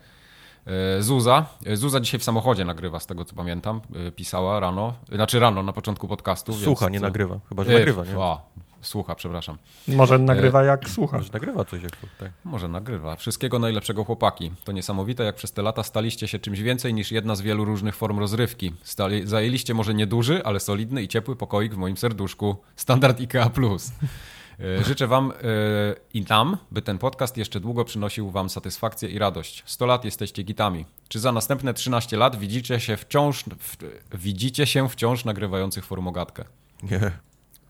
[0.68, 1.46] E, Zuza.
[1.66, 3.82] E, Zuza dzisiaj w samochodzie nagrywa, z tego co pamiętam.
[4.08, 6.54] E, pisała rano, znaczy rano na początku podcastu.
[6.54, 7.40] Słucha, nie nagrywa.
[7.50, 8.24] Chyba, że nagrywa, nie?
[8.24, 8.42] A,
[8.82, 9.58] słucha, przepraszam.
[9.88, 11.18] Może nagrywa jak słucha.
[11.18, 11.92] Może nagrywa coś jak.
[12.20, 12.32] Tak.
[12.44, 13.16] Może nagrywa.
[13.16, 14.52] Wszystkiego najlepszego chłopaki.
[14.64, 17.96] To niesamowite, jak przez te lata staliście się czymś więcej niż jedna z wielu różnych
[17.96, 18.74] form rozrywki.
[18.84, 22.56] Stali, zajęliście może nieduży, ale solidny i ciepły pokoik w moim serduszku.
[22.76, 23.50] Standard IKEA+.
[24.60, 25.36] E, życzę Wam e,
[26.14, 29.64] i nam, by ten podcast jeszcze długo przynosił Wam satysfakcję i radość.
[29.66, 30.86] 100 lat jesteście gitami.
[31.08, 33.78] Czy za następne 13 lat widzicie się wciąż, w,
[34.18, 36.44] widzicie się wciąż nagrywających formogatkę?
[36.84, 37.12] Nie.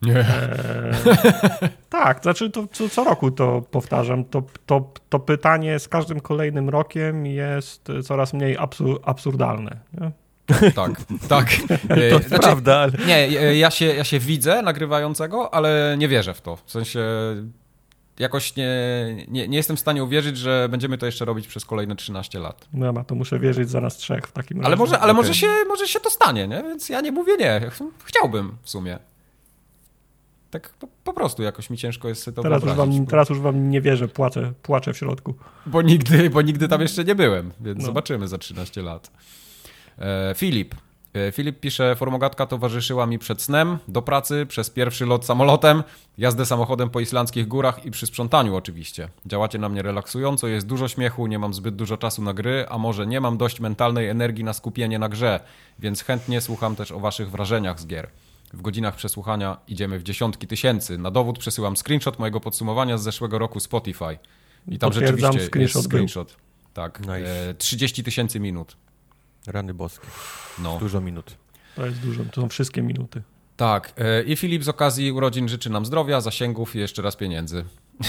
[0.02, 0.20] Nie.
[0.20, 4.26] Eee, tak, znaczy to, co, co roku to powtarzam.
[4.26, 9.80] To, to, to pytanie z każdym kolejnym rokiem jest coraz mniej absur absurdalne.
[9.94, 10.12] Nie?
[10.76, 10.92] Tak,
[11.28, 11.50] tak.
[12.12, 12.92] To znaczy, prawda, ale...
[13.08, 13.28] Nie,
[13.58, 16.56] ja się, ja się widzę nagrywającego, ale nie wierzę w to.
[16.56, 17.00] W sensie
[18.20, 18.70] jakoś nie,
[19.28, 22.68] nie, nie, jestem w stanie uwierzyć, że będziemy to jeszcze robić przez kolejne 13 lat.
[22.74, 24.80] No, ma, to muszę wierzyć za nas trzech w takim ale razie.
[24.80, 25.24] Może, ale okay.
[25.24, 26.64] może, się, może się to stanie, nie?
[26.64, 27.62] Więc ja nie mówię nie.
[28.04, 29.00] Chciałbym w sumie.
[30.52, 33.70] Tak po, po prostu jakoś mi ciężko jest to teraz już, wam, teraz już wam
[33.70, 35.34] nie wierzę, płaczę, płaczę w środku.
[35.66, 37.86] Bo nigdy, bo nigdy tam jeszcze nie byłem, więc no.
[37.86, 39.12] zobaczymy za 13 lat.
[40.00, 40.76] E, Filip.
[41.14, 45.84] E, Filip pisze, formogatka towarzyszyła mi przed snem, do pracy, przez pierwszy lot samolotem,
[46.18, 49.10] jazdę samochodem po islandzkich górach i przy sprzątaniu oczywiście.
[49.26, 52.78] Działacie na mnie relaksująco, jest dużo śmiechu, nie mam zbyt dużo czasu na gry, a
[52.78, 55.40] może nie mam dość mentalnej energii na skupienie na grze,
[55.80, 58.10] więc chętnie słucham też o waszych wrażeniach z gier.
[58.54, 60.98] W godzinach przesłuchania idziemy w dziesiątki tysięcy.
[60.98, 64.18] Na dowód przesyłam screenshot mojego podsumowania z zeszłego roku Spotify.
[64.68, 66.28] I tam rzeczywiście screenshot jest screenshot.
[66.28, 66.38] Był.
[66.74, 67.56] Tak, nice.
[67.58, 68.78] 30 tysięcy minut.
[69.48, 70.08] Rany boskie.
[70.60, 70.78] No.
[70.80, 71.38] Dużo minut.
[71.76, 73.22] To jest dużo, to są wszystkie minuty.
[73.58, 73.94] Tak.
[73.98, 77.66] E, I Filip z okazji urodzin życzy nam zdrowia, zasięgów i jeszcze raz pieniędzy.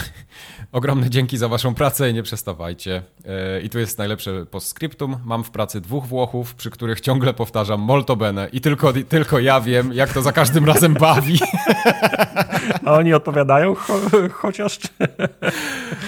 [0.72, 3.02] Ogromne dzięki za waszą pracę i nie przestawajcie.
[3.24, 5.16] E, I tu jest najlepsze postscriptum.
[5.24, 9.60] Mam w pracy dwóch Włochów, przy których ciągle powtarzam molto bene i tylko, tylko ja
[9.60, 11.38] wiem, jak to za każdym razem bawi.
[12.88, 14.00] A oni odpowiadają cho
[14.32, 14.78] chociaż...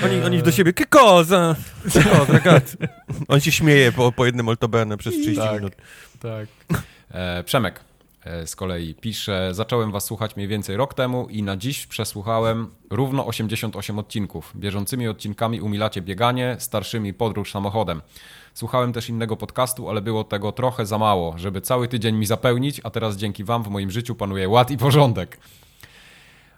[0.04, 1.56] oni, oni do siebie, cosa?
[3.28, 5.72] On się śmieje po, po jednym molto bene przez 30 tak, minut.
[6.20, 6.48] Tak.
[7.10, 7.80] E, Przemek.
[8.24, 12.68] E, z kolei pisze, zacząłem was słuchać mniej więcej rok temu i na dziś przesłuchałem
[12.90, 14.52] równo 88 odcinków.
[14.56, 18.02] Bieżącymi odcinkami umilacie bieganie, starszymi podróż samochodem.
[18.54, 22.80] Słuchałem też innego podcastu, ale było tego trochę za mało, żeby cały tydzień mi zapełnić,
[22.84, 25.38] a teraz dzięki wam w moim życiu panuje ład i porządek.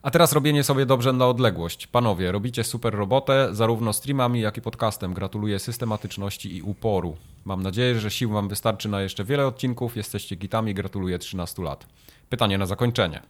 [0.02, 1.86] A teraz robienie sobie dobrze na odległość.
[1.86, 5.14] Panowie, robicie super robotę, zarówno streamami, jak i podcastem.
[5.14, 7.16] Gratuluję systematyczności i uporu.
[7.44, 9.96] Mam nadzieję, że sił wam wystarczy na jeszcze wiele odcinków.
[9.96, 11.86] Jesteście gitami, gratuluję 13 lat.
[12.28, 13.22] Pytanie na zakończenie.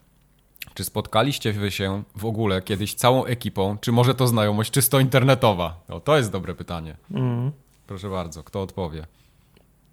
[0.74, 5.80] Czy spotkaliście wy się w ogóle kiedyś całą ekipą, czy może to znajomość czysto internetowa?
[5.88, 6.96] O, to jest dobre pytanie.
[7.10, 7.52] Mm.
[7.86, 9.06] Proszę bardzo, kto odpowie?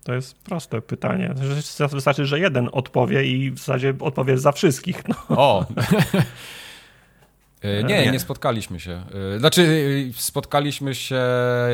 [0.03, 1.33] To jest proste pytanie.
[1.91, 5.03] Wystarczy, że jeden odpowie i w zasadzie odpowie za wszystkich.
[5.07, 5.15] No.
[5.37, 5.65] O!
[7.61, 9.03] E, nie, nie, nie spotkaliśmy się.
[9.35, 11.21] E, znaczy, e, spotkaliśmy się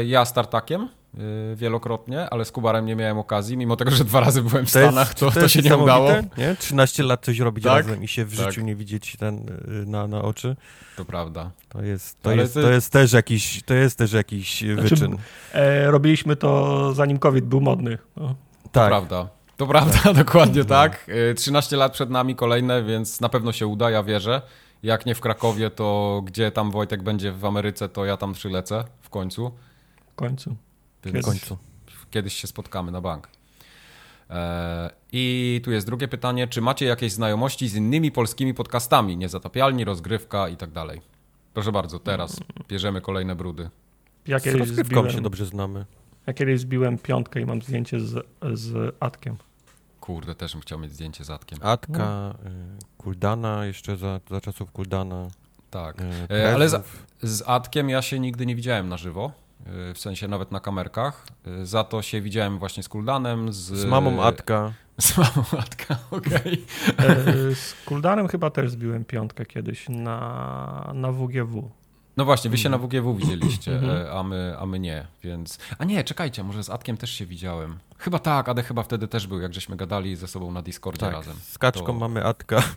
[0.05, 0.89] ja z Tartakiem
[1.55, 4.79] wielokrotnie, ale z Kubarem nie miałem okazji, mimo tego, że dwa razy byłem w to
[4.79, 6.11] Stanach, jest, to, to, to się nie udało.
[6.37, 6.55] Nie?
[6.59, 7.85] 13 lat coś robić tak?
[7.85, 8.45] razem i się w tak.
[8.45, 9.45] życiu nie widzieć ten,
[9.85, 10.55] na, na oczy.
[10.97, 11.51] To prawda.
[11.69, 15.17] To jest, to jest, to jest też jakiś, to jest też jakiś znaczy, wyczyn.
[15.53, 17.97] E, robiliśmy to zanim COVID był modny.
[18.17, 18.35] No.
[18.71, 18.83] Tak.
[18.83, 19.29] To prawda.
[19.57, 20.65] To prawda, dokładnie no.
[20.65, 21.07] tak.
[21.35, 24.41] 13 lat przed nami kolejne, więc na pewno się uda, ja wierzę.
[24.85, 28.83] Jak nie w Krakowie, to gdzie tam Wojtek będzie w Ameryce, to ja tam przylecę
[29.01, 29.51] w końcu.
[30.11, 30.55] W końcu.
[31.03, 31.57] Więc w końcu.
[32.11, 33.27] Kiedyś się spotkamy na bank.
[34.29, 36.47] E, I tu jest drugie pytanie.
[36.47, 39.17] Czy macie jakieś znajomości z innymi polskimi podcastami?
[39.17, 41.01] Niezatapialni, rozgrywka i tak dalej.
[41.53, 43.69] Proszę bardzo, teraz bierzemy kolejne brudy.
[44.27, 45.85] Ja z rozgrywką się dobrze znamy.
[46.27, 49.37] Ja kiedyś zbiłem piątkę i mam zdjęcie z, z Atkiem.
[50.05, 51.59] Kurde, też bym chciał mieć zdjęcie z Atkiem.
[51.61, 52.49] Atka, no.
[52.97, 55.27] Kuldana, jeszcze za, za czasów Kuldana.
[55.69, 56.01] Tak,
[56.31, 56.83] y, ale z,
[57.21, 59.31] z Atkiem ja się nigdy nie widziałem na żywo.
[59.89, 61.27] Y, w sensie nawet na kamerkach.
[61.63, 63.53] Za to się widziałem właśnie z Kuldanem.
[63.53, 64.73] Z, z mamą Atka.
[65.01, 66.65] Z mamą Atka, okej.
[66.93, 67.55] Okay.
[67.55, 71.69] Z Kuldanem chyba też zbiłem piątkę kiedyś na, na WGW.
[72.17, 74.17] No właśnie, wy się na WGW widzieliście, mhm.
[74.17, 75.57] a my, a my nie, więc...
[75.77, 77.79] A nie, czekajcie, może z Adkiem też się widziałem.
[77.97, 81.13] Chyba tak, Adek chyba wtedy też był, jak żeśmy gadali ze sobą na Discordzie tak,
[81.13, 81.35] razem.
[81.41, 82.63] z Kaczką to, mamy Adka.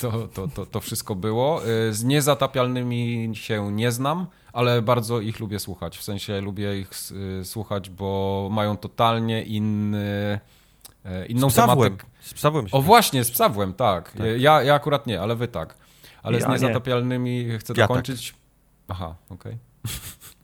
[0.00, 1.62] To, to, to, to wszystko było.
[1.88, 5.98] Y, z niezatapialnymi się nie znam, ale bardzo ich lubię słuchać.
[5.98, 6.90] W sensie lubię ich
[7.40, 10.40] y, słuchać, bo mają totalnie inny,
[11.28, 12.06] inną z tematykę.
[12.20, 12.76] Z psawłem się.
[12.76, 14.12] O właśnie, z psawłem, tak.
[14.12, 14.26] tak.
[14.38, 15.74] Ja, ja akurat nie, ale wy tak.
[16.22, 17.58] Ale ja z niezatapialnymi nie.
[17.58, 18.28] chcę dokończyć...
[18.28, 18.39] Ja tak
[18.90, 19.58] Aha, okej.
[19.84, 19.94] Okay.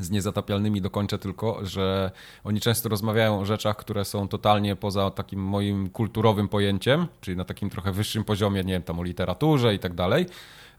[0.00, 2.10] Z niezatapialnymi dokończę tylko, że
[2.44, 7.44] oni często rozmawiają o rzeczach, które są totalnie poza takim moim kulturowym pojęciem, czyli na
[7.44, 10.26] takim trochę wyższym poziomie, nie wiem, tam o literaturze i tak dalej.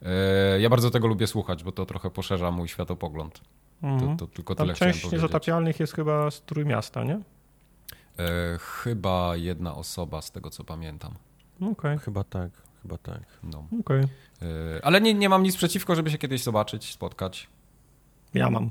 [0.02, 3.42] E, ja bardzo tego lubię słuchać, bo to trochę poszerza mój światopogląd.
[3.82, 4.00] -hmm.
[4.00, 4.18] to, mhm.
[4.18, 7.14] to, tylko tam tyle część niezatapialnych jest chyba z Trójmiasta, nie?
[7.14, 11.14] E, chyba jedna osoba, z tego co pamiętam.
[11.58, 11.72] Okej.
[11.72, 11.98] Okay.
[11.98, 12.52] Chyba tak,
[12.86, 13.22] chyba tak.
[13.44, 13.68] No.
[13.80, 13.80] Okej.
[13.82, 14.08] Okay.
[14.42, 17.48] E, ale nie, nie mam nic przeciwko, żeby się kiedyś zobaczyć, spotkać.
[18.34, 18.70] Ja mam.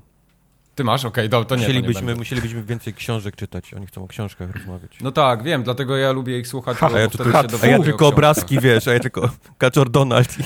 [0.75, 1.05] Ty masz?
[1.05, 1.63] Okej, okay, to nie.
[1.63, 3.75] Musielibyśmy, to nie musielibyśmy więcej książek czytać.
[3.75, 4.99] Oni chcą o książkach rozmawiać.
[5.01, 6.77] No tak, wiem, dlatego ja lubię ich słuchać.
[6.77, 7.25] Ha, a, ja, to,
[7.63, 10.37] a ja tylko obrazki, wiesz, a ja tylko Kaczor Donald.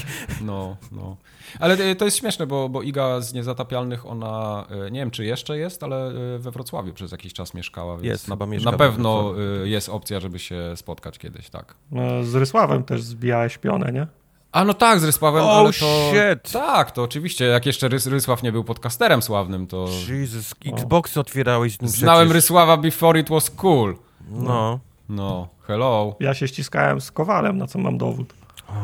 [0.40, 1.16] No, no.
[1.60, 5.58] Ale to jest śmieszne, bo, bo Iga z Niezatapialnych, ona, e, nie wiem czy jeszcze
[5.58, 8.36] jest, ale e, we Wrocławiu przez jakiś czas mieszkała, więc jest, na,
[8.70, 11.74] na pewno e, jest opcja, żeby się spotkać kiedyś, tak.
[11.90, 14.06] No, z Rysławem też zbijałeś pionę, nie?
[14.52, 16.10] A no tak, z Rysławem, oh, ale to...
[16.10, 16.52] Shit.
[16.52, 19.88] Tak, to oczywiście, jak jeszcze Rys, Rysław nie był podcasterem sławnym, to...
[20.08, 22.34] Jesus, Xbox otwierałeś z nim Znałem przecież.
[22.34, 23.96] Rysława before it was cool.
[24.30, 24.80] No.
[25.08, 26.16] No, hello.
[26.20, 28.34] Ja się ściskałem z Kowalem, na co mam dowód.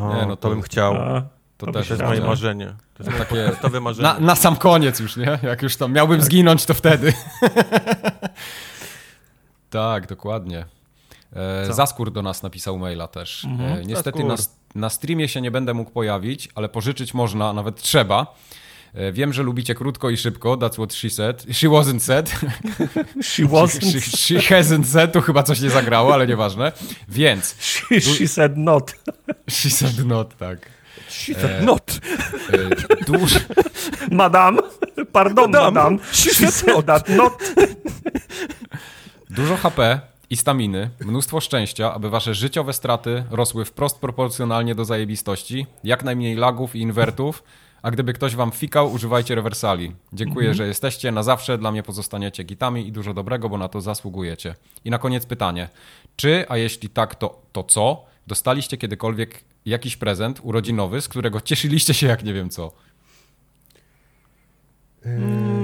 [0.00, 0.94] O, nie, no to, to bym chciał.
[0.94, 1.22] A,
[1.56, 2.74] to, to też jest moje marzenie.
[2.94, 4.08] To jest takie marzenie.
[4.08, 5.38] Na, na, sam koniec już, nie?
[5.42, 6.26] Jak już tam miałbym tak.
[6.26, 7.12] zginąć, to wtedy.
[9.70, 10.64] tak, dokładnie.
[11.36, 13.44] E, Zaskór do nas napisał maila też.
[13.44, 13.72] Mhm.
[13.72, 14.34] E, niestety na,
[14.74, 18.34] na streamie się nie będę mógł pojawić, ale pożyczyć można, nawet trzeba.
[18.94, 21.46] E, wiem, że lubicie krótko i szybko, that's what she said.
[21.52, 22.30] She wasn't said.
[23.22, 23.92] She wasn't.
[23.92, 26.72] She, she, she hasn't said, tu chyba coś nie zagrało, ale nieważne.
[27.08, 27.56] Więc...
[27.60, 28.94] She, she said not.
[29.48, 30.73] She said not, tak.
[31.14, 32.00] She said not.
[32.52, 33.38] E, duż...
[34.10, 34.62] Madame,
[35.12, 35.80] pardon, madame.
[35.80, 35.98] madame.
[36.12, 37.08] She, she said not.
[37.08, 37.54] not.
[39.30, 40.00] Dużo HP,
[40.30, 46.36] i staminy, mnóstwo szczęścia, aby wasze życiowe straty rosły wprost proporcjonalnie do zajebistości, jak najmniej
[46.36, 47.42] lagów i inwertów,
[47.82, 49.92] a gdyby ktoś wam fikał, używajcie rewersali.
[50.12, 50.56] Dziękuję, mhm.
[50.56, 54.54] że jesteście, na zawsze dla mnie pozostaniecie gitami i dużo dobrego, bo na to zasługujecie.
[54.84, 55.68] I na koniec pytanie.
[56.16, 58.04] Czy, a jeśli tak, to, to co?
[58.26, 62.72] Dostaliście kiedykolwiek jakiś prezent urodzinowy, z którego cieszyliście się jak nie wiem co?
[65.06, 65.54] Eee,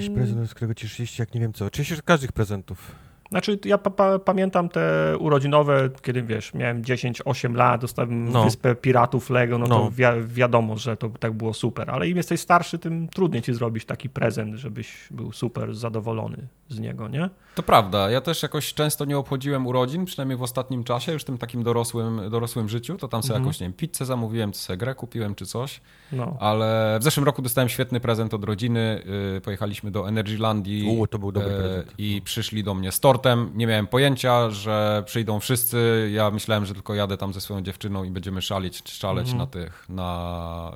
[0.00, 1.70] jakiś prezent, z którego cieszyliście jak nie wiem co.
[1.70, 2.94] Cieszę się z każdych prezentów.
[3.30, 8.44] Znaczy, ja pa pa pamiętam te urodzinowe, kiedy wiesz, miałem 10-8 lat, dostałem no.
[8.44, 9.78] wyspę piratów Lego, no, no.
[9.78, 13.54] to wi wiadomo, że to tak było super, ale im jesteś starszy, tym trudniej ci
[13.54, 16.36] zrobić taki prezent, żebyś był super zadowolony
[16.68, 17.30] z niego, nie?
[17.54, 18.10] To prawda.
[18.10, 21.62] Ja też jakoś często nie obchodziłem urodzin, przynajmniej w ostatnim czasie, już w tym takim
[21.62, 23.44] dorosłym, dorosłym życiu, to tam sobie mhm.
[23.44, 25.80] jakoś, nie wiem, pizzę zamówiłem, sobie grę kupiłem czy coś,
[26.12, 26.36] no.
[26.40, 29.02] ale w zeszłym roku dostałem świetny prezent od rodziny,
[29.34, 31.86] yy, pojechaliśmy do Energylandii U, to był dobry prezent.
[31.86, 33.50] Yy, i przyszli do mnie z tortem.
[33.54, 36.10] Nie miałem pojęcia, że przyjdą wszyscy.
[36.14, 39.38] Ja myślałem, że tylko jadę tam ze swoją dziewczyną i będziemy szalić, szaleć mhm.
[39.38, 40.72] na tych, na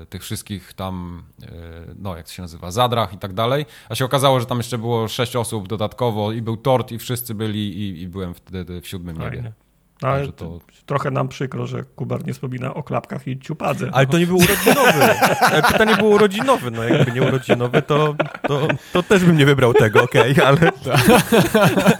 [0.00, 1.46] yy, tych wszystkich tam, y,
[1.98, 3.66] no jak to się nazywa, zadrach i tak dalej.
[3.88, 6.01] A się okazało, że tam jeszcze było sześć osób dodatkowo
[6.36, 9.52] i był tort i wszyscy byli i, i byłem wtedy w siódmym niebie.
[10.02, 10.58] Ale to...
[10.86, 13.90] trochę nam przykro, że Kubar nie wspomina o klapkach i ciupadze.
[13.92, 15.14] Ale to nie był urodzinowy.
[15.72, 16.70] Pytanie było urodzinowy.
[16.70, 18.14] No jakby nie urodzinowy, to,
[18.48, 20.58] to, to też bym nie wybrał tego, okej, okay, ale,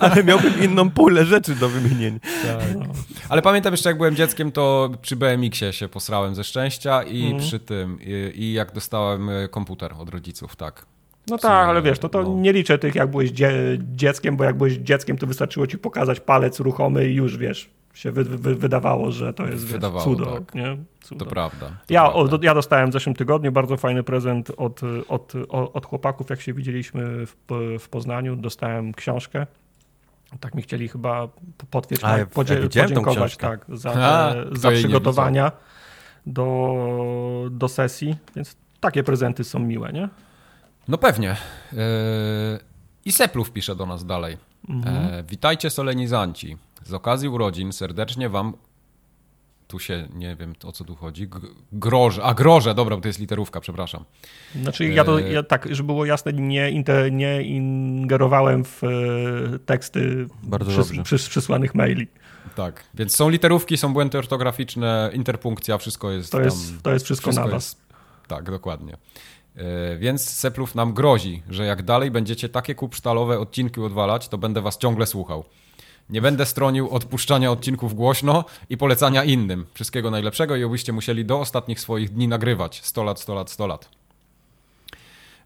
[0.00, 2.18] ale miałbym inną pulę rzeczy do wymienienia.
[2.20, 2.74] Tak.
[2.74, 2.84] No.
[3.28, 7.38] Ale pamiętam jeszcze, jak byłem dzieckiem, to przy BMX-ie się posrałem ze szczęścia i mm.
[7.38, 10.91] przy tym, i, i jak dostałem komputer od rodziców, tak.
[11.26, 12.34] No tak, ale wiesz, to, to no.
[12.34, 16.20] nie liczę tych, jak byłeś dzie dzieckiem, bo jak byłeś dzieckiem, to wystarczyło ci pokazać
[16.20, 20.26] palec ruchomy i już wiesz, się wy, wy, wydawało, że to jest wydawało, cudo.
[20.26, 20.54] Tak.
[20.54, 20.76] Nie?
[21.00, 21.24] cudo.
[21.24, 21.66] To prawda.
[21.66, 22.36] To ja, prawda.
[22.36, 26.52] O, ja dostałem w zeszłym tygodniu bardzo fajny prezent od, od, od chłopaków, jak się
[26.54, 27.36] widzieliśmy w,
[27.78, 28.36] w Poznaniu.
[28.36, 29.46] Dostałem książkę.
[30.40, 31.28] Tak mi chcieli chyba
[31.70, 35.52] potwierdzić, podzie, ja podziękować tak, za, A, za przygotowania
[36.26, 40.08] do, do sesji, więc takie prezenty są miłe, nie?
[40.88, 41.36] No pewnie.
[41.72, 41.78] Yy,
[43.04, 44.36] I Seplów pisze do nas dalej.
[44.68, 44.96] Mhm.
[44.96, 46.56] E, witajcie solenizanci.
[46.84, 48.54] Z okazji urodzin serdecznie wam
[49.72, 51.28] tu się, nie wiem o co tu chodzi,
[51.72, 54.04] groże, a groże, dobra, bo to jest literówka, przepraszam.
[54.54, 58.88] Znaczy ja to, ja, tak, żeby było jasne, nie, inter, nie ingerowałem w e,
[59.58, 60.26] teksty
[60.68, 62.06] przys, przys, przysłanych maili.
[62.54, 67.04] Tak, więc są literówki, są błędy ortograficzne, interpunkcja, wszystko jest To jest, tam, to jest
[67.04, 67.64] wszystko, wszystko na was.
[67.64, 67.82] Jest,
[68.28, 68.96] tak, dokładnie.
[69.56, 74.60] E, więc Seplów nam grozi, że jak dalej będziecie takie kupsztalowe odcinki odwalać, to będę
[74.60, 75.44] was ciągle słuchał.
[76.10, 79.66] Nie będę stronił odpuszczania odcinków głośno i polecania innym.
[79.74, 82.80] Wszystkiego najlepszego i obyście musieli do ostatnich swoich dni nagrywać.
[82.84, 83.88] 100 lat, 100 lat, 100 lat.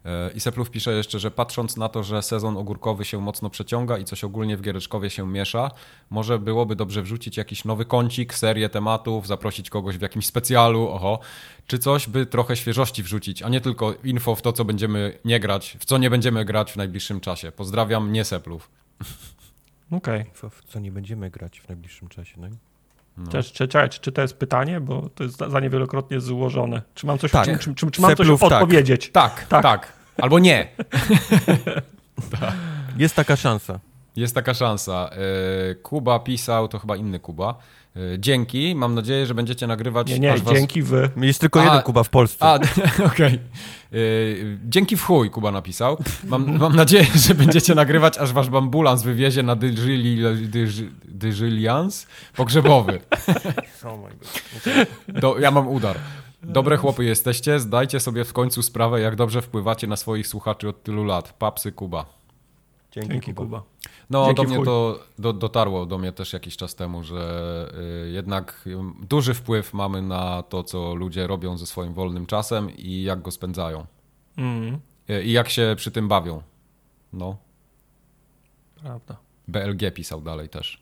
[0.07, 3.97] E, I Seplów pisze jeszcze, że patrząc na to, że sezon ogórkowy się mocno przeciąga
[3.97, 5.71] i coś ogólnie w Giereczkowie się miesza,
[6.09, 11.19] może byłoby dobrze wrzucić jakiś nowy kącik, serię tematów, zaprosić kogoś w jakimś specjalu, oho,
[11.67, 15.39] czy coś, by trochę świeżości wrzucić, a nie tylko info w to, co będziemy nie
[15.39, 17.51] grać, w co nie będziemy grać w najbliższym czasie.
[17.51, 18.69] Pozdrawiam, nie Seplów.
[19.91, 20.21] Okej.
[20.21, 20.49] Okay.
[20.49, 22.51] W co nie będziemy grać w najbliższym czasie, no i...
[23.17, 23.31] No.
[23.31, 24.81] Czy, czy, czy, czy, to jest pytanie?
[24.81, 26.81] Bo to jest za niewielokrotnie złożone.
[26.93, 27.45] Czy mam coś, tak.
[27.45, 28.51] czy, czy, czy, czy mam coś tak.
[28.51, 29.11] odpowiedzieć?
[29.11, 29.93] Tak, tak, tak.
[30.17, 30.67] Albo nie.
[32.97, 33.79] Jest taka szansa.
[34.15, 35.09] jest taka szansa.
[35.71, 37.57] E, Kuba pisał, to chyba inny Kuba.
[37.97, 40.09] E, dzięki, mam nadzieję, że będziecie nagrywać.
[40.09, 40.91] Nie, nie, dzięki was...
[40.91, 41.09] wy.
[41.27, 42.45] Jest tylko a, jeden Kuba w Polsce.
[42.45, 42.55] A,
[43.05, 43.05] okej.
[43.05, 43.39] Okay.
[43.93, 43.97] E,
[44.65, 45.97] dzięki w chuj, Kuba napisał.
[46.23, 49.55] Mam, mam nadzieję, że będziecie nagrywać, aż wasz ambulans wywiezie na
[51.05, 52.99] dyżylians pogrzebowy.
[53.83, 55.21] Oh my God.
[55.21, 55.97] Do, ja mam udar.
[56.43, 60.83] Dobre chłopy jesteście, zdajcie sobie w końcu sprawę, jak dobrze wpływacie na swoich słuchaczy od
[60.83, 61.33] tylu lat.
[61.33, 62.05] Papsy Kuba.
[62.91, 63.59] Dzięki, Dzięki Kuba.
[63.59, 63.63] Kuba.
[64.09, 67.71] No, Dzięki do mnie to do, dotarło do mnie też jakiś czas temu, że
[68.05, 68.69] y, jednak
[69.01, 73.31] duży wpływ mamy na to, co ludzie robią ze swoim wolnym czasem i jak go
[73.31, 73.85] spędzają.
[74.37, 74.79] Mm.
[75.09, 76.41] Y, I jak się przy tym bawią.
[77.13, 77.37] No.
[78.81, 79.17] Prawda.
[79.47, 80.81] BLG pisał dalej też.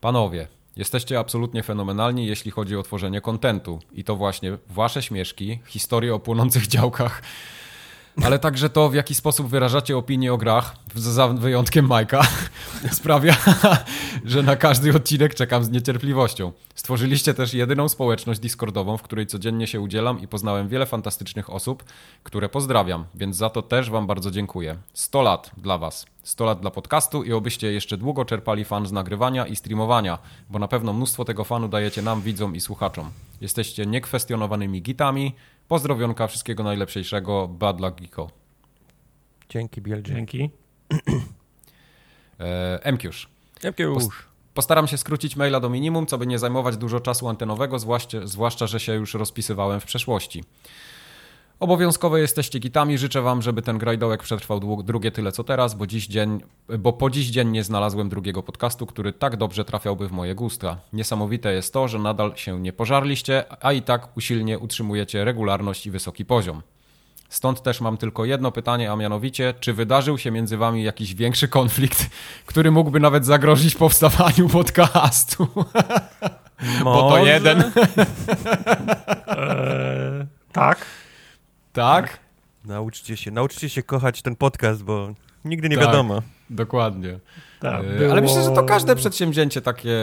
[0.00, 0.48] Panowie,
[0.78, 3.78] Jesteście absolutnie fenomenalni, jeśli chodzi o tworzenie kontentu.
[3.92, 7.22] I to właśnie wasze śmieszki, historie o płonących działkach,
[8.24, 12.22] ale także to, w jaki sposób wyrażacie opinie o grach, za wyjątkiem Majka,
[12.92, 13.36] sprawia,
[14.24, 16.52] że na każdy odcinek czekam z niecierpliwością.
[16.74, 21.84] Stworzyliście też jedyną społeczność Discordową, w której codziennie się udzielam i poznałem wiele fantastycznych osób,
[22.22, 24.76] które pozdrawiam, więc za to też Wam bardzo dziękuję.
[24.94, 26.06] 100 lat dla Was.
[26.22, 30.18] 100 lat dla podcastu i obyście jeszcze długo czerpali fan z nagrywania i streamowania,
[30.50, 33.10] bo na pewno mnóstwo tego fanu dajecie nam, widzom i słuchaczom.
[33.40, 35.34] Jesteście niekwestionowanymi gitami,
[35.68, 37.48] Pozdrowionka, wszystkiego najlepszego.
[37.48, 38.30] Bad luck, Geeko.
[39.48, 40.02] Dzięki, Biel.
[40.02, 40.50] Dzięki.
[42.40, 43.28] e, MQjuż.
[44.54, 48.66] Postaram się skrócić maila do minimum, co by nie zajmować dużo czasu antenowego, zwłaszcza, zwłaszcza
[48.66, 50.44] że się już rozpisywałem w przeszłości.
[51.60, 52.98] Obowiązkowe jesteście gitami.
[52.98, 56.40] Życzę wam, żeby ten grajdołek przetrwał drugie tyle co teraz, bo, dziś dzień,
[56.78, 60.76] bo po dziś dzień nie znalazłem drugiego podcastu, który tak dobrze trafiałby w moje gusta.
[60.92, 65.90] Niesamowite jest to, że nadal się nie pożarliście, a i tak usilnie utrzymujecie regularność i
[65.90, 66.62] wysoki poziom.
[67.28, 71.48] Stąd też mam tylko jedno pytanie, a mianowicie, czy wydarzył się między wami jakiś większy
[71.48, 72.06] konflikt,
[72.46, 75.48] który mógłby nawet zagrozić powstawaniu podcastu?
[76.84, 77.60] Bo to jeden.
[79.26, 80.86] eee, tak.
[81.78, 82.20] Tak?
[82.64, 85.14] Nauczcie się, nauczcie się kochać ten podcast, bo
[85.44, 86.22] nigdy nie tak, wiadomo.
[86.50, 87.18] Dokładnie.
[87.60, 88.12] Tak, e, było...
[88.12, 89.98] Ale myślę, że to każde przedsięwzięcie takie,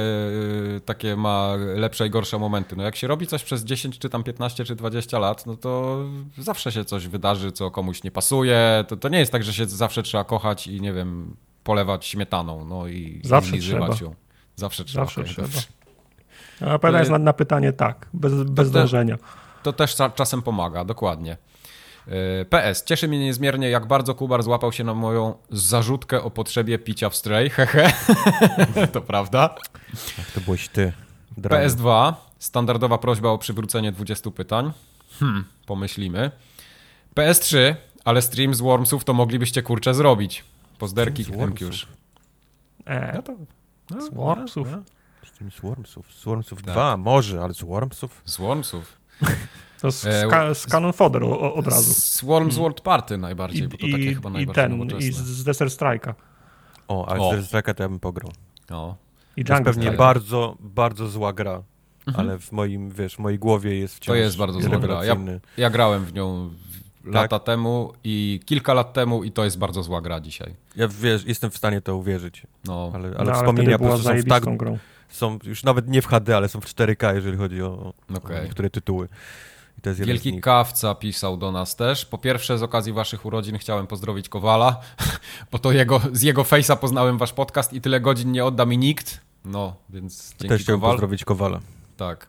[0.76, 2.76] e, takie ma lepsze i gorsze momenty.
[2.76, 6.00] No jak się robi coś przez 10, czy tam 15, czy 20 lat, no to
[6.38, 8.86] zawsze się coś wydarzy, co komuś nie pasuje.
[8.88, 12.66] To, to nie jest tak, że się zawsze trzeba kochać i nie wiem, polewać śmietaną,
[12.66, 13.88] no i, zawsze i trzeba.
[13.88, 14.16] ją.
[14.56, 15.06] Zawsze trzeba.
[15.06, 15.48] Zawsze trzeba.
[16.62, 19.18] A odpowiada jest na, na pytanie tak, bez, bez to dążenia.
[19.64, 21.38] To też czasem pomaga, dokładnie.
[22.08, 22.84] E, PS.
[22.84, 27.16] Cieszy mnie niezmiernie, jak bardzo Kubar złapał się na moją zarzutkę o potrzebie picia w
[27.16, 27.50] stray.
[27.50, 27.94] Hehe.
[28.94, 29.56] to prawda.
[30.18, 30.94] Jak to byłeś ty.
[31.38, 31.68] Dramy.
[31.68, 32.14] PS2.
[32.40, 34.72] Standardowa prośba o przywrócenie 20 pytań.
[35.20, 36.32] Hmm, pomyślimy.
[37.16, 37.76] PS3,
[38.06, 40.44] ale stream z Wormsów to moglibyście kurczę zrobić.
[40.78, 41.26] Pozderki
[41.62, 41.88] już.
[42.86, 43.34] Eee, no to,
[43.90, 44.68] no, z Wormsów.
[44.72, 44.84] No,
[45.26, 46.14] Stream z Wormsów.
[46.14, 46.74] Z Wormsów tak.
[46.74, 48.22] 2, może, ale z Wormsów?
[48.26, 48.98] Z Wormsów.
[49.86, 51.94] To z, e, z Canon Fodder od razu.
[51.94, 55.44] Z Worms World Party najbardziej, I, bo to takie chyba najbardziej I ten, I z
[55.44, 56.14] Desert Strike'a.
[56.88, 58.32] O, ale z Desert Strike'a to ja bym pograł.
[58.72, 58.96] O.
[59.38, 61.64] I to jest pewnie bardzo, bardzo zła gra,
[62.08, 62.28] mhm.
[62.28, 65.06] ale w moim, wiesz, w mojej głowie jest wciąż To jest bardzo zła gra.
[65.06, 65.16] Ja,
[65.58, 66.50] ja grałem w nią
[67.04, 67.46] lata tak?
[67.46, 70.54] temu i kilka lat temu i to jest bardzo zła gra dzisiaj.
[70.76, 72.44] Ja wiesz, jestem w stanie to uwierzyć.
[72.64, 72.92] No.
[72.94, 74.78] Ale, ale no, wspomnienia ale po prostu są tak, grą.
[75.10, 78.40] są już nawet nie w HD, ale są w 4K, jeżeli chodzi o, okay.
[78.40, 79.08] o niektóre tytuły.
[79.84, 82.06] Wielki Kawca pisał do nas też.
[82.06, 84.80] Po pierwsze, z okazji waszych urodzin chciałem pozdrowić Kowala,
[85.52, 88.78] bo to jego, z jego fejsa poznałem wasz podcast i tyle godzin nie odda mi
[88.78, 89.22] nikt.
[89.46, 90.94] No, więc dzięki Też chciałem Kowal.
[90.94, 91.60] pozdrowić Kowala.
[91.98, 92.28] Tak.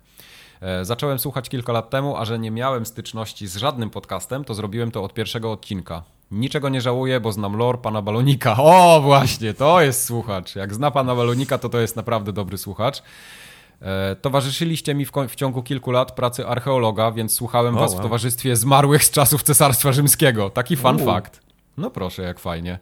[0.60, 4.54] E, zacząłem słuchać kilka lat temu, a że nie miałem styczności z żadnym podcastem, to
[4.54, 6.02] zrobiłem to od pierwszego odcinka.
[6.30, 8.56] Niczego nie żałuję, bo znam lore pana Balonika.
[8.58, 10.56] O, właśnie, to jest słuchacz.
[10.56, 13.02] Jak zna pana Balonika, to to jest naprawdę dobry słuchacz.
[13.82, 18.00] E, towarzyszyliście mi w, w, ciągu kilku lat pracy archeologa, więc słuchałem was wow.
[18.00, 20.50] w towarzystwie zmarłych z czasów Cesarstwa Rzymskiego.
[20.50, 21.40] Taki fun fact.
[21.76, 22.78] No proszę, jak fajnie.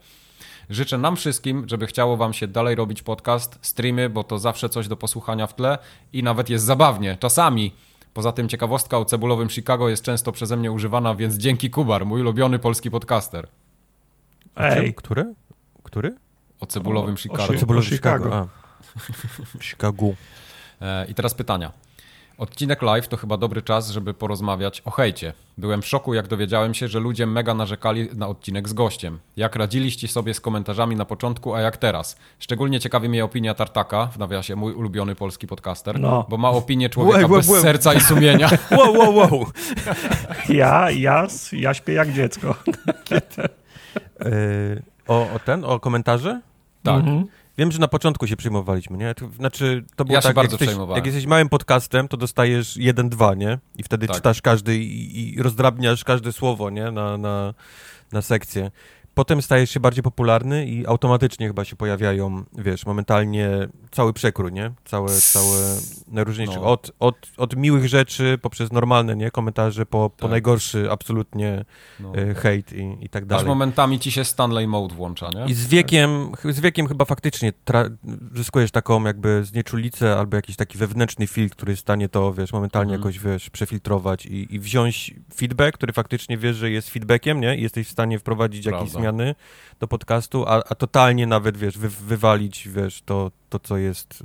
[0.70, 4.88] Życzę nam wszystkim, żeby chciało wam się dalej robić podcast, streamy, bo to zawsze coś
[4.88, 5.78] do posłuchania w tle
[6.12, 7.16] i nawet jest zabawnie.
[7.20, 7.72] Czasami.
[8.14, 12.20] Poza tym ciekawostka o cebulowym Chicago jest często przeze mnie używana, więc dzięki Kubar, mój
[12.20, 13.48] ulubiony polski podcaster.
[14.56, 14.94] Ej.
[14.94, 15.34] Który?
[15.82, 16.14] Który?
[16.60, 17.42] O cebulowym o, Chicago.
[17.42, 18.24] O, o cebulowym Chicago.
[18.24, 18.48] Chicago.
[19.60, 20.06] Chicago.
[20.80, 21.72] E, I teraz pytania.
[22.38, 25.32] Odcinek live to chyba dobry czas, żeby porozmawiać o hejcie.
[25.58, 29.18] Byłem w szoku, jak dowiedziałem się, że ludzie mega narzekali na odcinek z gościem.
[29.36, 32.16] Jak radziliście sobie z komentarzami na początku, a jak teraz?
[32.38, 36.26] Szczególnie ciekawi mnie opinia Tartaka, w nawiasie mój ulubiony polski podcaster, no.
[36.28, 38.50] bo ma opinię człowieka wow, bez serca i sumienia.
[38.70, 39.46] Wow, wow, wow.
[40.48, 42.54] Ja, ja, ja śpię jak dziecko.
[44.20, 46.40] Yy, o, o ten, o komentarze?
[46.82, 46.96] Tak.
[46.96, 47.26] Mhm.
[47.58, 49.14] Wiem, że na początku się przejmowaliśmy, nie?
[49.36, 53.08] Znaczy, to było ja tak, bardzo jak, jesteś, jak jesteś małym podcastem, to dostajesz jeden,
[53.08, 53.58] dwa, nie?
[53.76, 54.16] I wtedy tak.
[54.16, 56.90] czytasz każdy i, i rozdrabniasz każde słowo, nie?
[56.90, 57.54] Na, na,
[58.12, 58.70] na sekcję
[59.14, 63.50] potem stajesz się bardziej popularny i automatycznie chyba się pojawiają, wiesz, momentalnie
[63.90, 64.72] cały przekrój, nie?
[64.84, 65.76] Całe, całe
[66.08, 66.62] najróżniejsze, no.
[66.64, 69.30] od, od, od miłych rzeczy poprzez normalne, nie?
[69.30, 70.18] Komentarze po, tak.
[70.18, 71.64] po najgorszy absolutnie
[72.00, 72.14] no.
[72.14, 73.42] E, hejt i, i tak dalej.
[73.42, 75.46] Aż momentami ci się Stanley Mode włącza, nie?
[75.46, 77.52] I z wiekiem, z wiekiem chyba faktycznie
[78.34, 82.52] zyskujesz taką jakby znieczulicę albo jakiś taki wewnętrzny filtr, który jest w stanie to, wiesz,
[82.52, 83.00] momentalnie mhm.
[83.00, 87.56] jakoś, wiesz, przefiltrować i, i wziąć feedback, który faktycznie wiesz, że jest feedbackiem, nie?
[87.56, 88.78] I jesteś w stanie wprowadzić Prawda.
[88.78, 89.34] jakieś zmiany
[89.80, 94.24] do podcastu, a, a totalnie nawet, wiesz, wy, wywalić, wiesz, to, to, co jest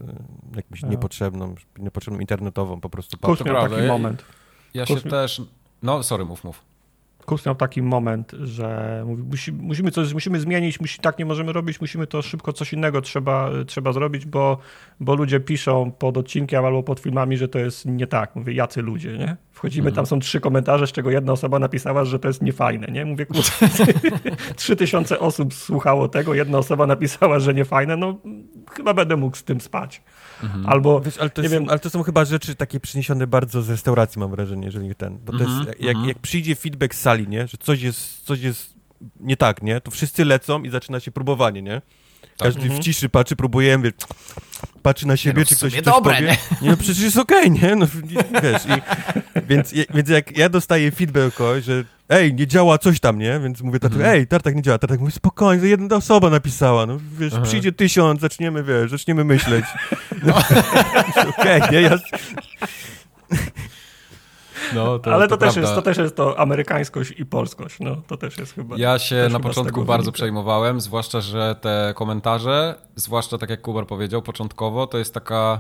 [0.54, 0.90] e, jakimś tak.
[0.90, 3.18] niepotrzebną, niepotrzebną internetową po prostu.
[3.18, 4.26] Kusz miał taki moment.
[4.74, 5.42] Ja się też...
[5.84, 6.62] No, sorry, mów, mów.
[7.30, 11.54] Kus miał taki moment, że mówi, musi, musimy coś musimy zmienić, musi, tak nie możemy
[11.54, 14.58] robić, musimy to szybko, coś innego trzeba, trzeba zrobić, bo,
[15.00, 18.36] bo ludzie piszą pod odcinkiem albo pod filmami, że to jest nie tak.
[18.36, 19.38] Mówię, jacy ludzie, nie?
[19.52, 19.96] Wchodzimy, mhm.
[19.96, 23.06] tam są trzy komentarze, z czego jedna osoba napisała, że to jest niefajne, nie?
[23.06, 23.26] Mówię,
[24.56, 28.18] trzy tysiące osób słuchało tego, jedna osoba napisała, że niefajne, no
[28.70, 30.02] chyba będę mógł z tym spać.
[30.44, 30.66] Mhm.
[30.66, 33.70] Albo, Wiesz, ale, to jest, wiem, ale to są chyba rzeczy takie przyniesione bardzo z
[33.70, 35.60] restauracji, mam wrażenie, jeżeli ten, bo to mhm.
[35.60, 36.08] jest, jak, mhm.
[36.08, 38.74] jak przyjdzie feedback z sali, nie, że coś jest, coś jest
[39.20, 41.82] nie tak, nie, to wszyscy lecą i zaczyna się próbowanie, nie?
[42.22, 42.48] Tak.
[42.48, 42.82] Każdy mhm.
[42.82, 43.92] w ciszy patrzy, próbujemy,
[44.82, 46.28] patrzy na siebie, no, czy ktoś coś dobre, powie.
[46.28, 46.38] Nie?
[46.62, 47.76] nie, no przecież jest okej, okay, nie?
[47.76, 47.86] No,
[48.44, 48.82] wiesz, i,
[49.48, 53.40] więc, więc jak ja dostaję feedback kogoś, że ej, nie działa coś tam, nie?
[53.40, 54.16] Więc mówię tato, mhm.
[54.16, 54.78] ej, tartak nie działa.
[54.78, 57.44] Tartak mówi, spokojnie, jedna osoba napisała, no wiesz, Aha.
[57.44, 59.66] przyjdzie tysiąc, zaczniemy, wiesz, zaczniemy myśleć.
[60.24, 60.38] No.
[61.38, 61.82] okej, okay, nie?
[61.82, 61.98] Ja...
[64.76, 67.78] No, to, Ale to, to też jest, to też jest to amerykańskość i polskość.
[67.80, 68.76] No, to też jest chyba.
[68.78, 70.16] Ja się na początku bardzo wynika.
[70.16, 75.60] przejmowałem, zwłaszcza, że te komentarze, zwłaszcza tak jak Kubar powiedział początkowo, to jest taka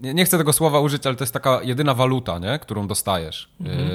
[0.00, 2.58] nie, nie, chcę tego słowa użyć, ale to jest taka jedyna waluta, nie?
[2.58, 3.88] którą dostajesz mhm.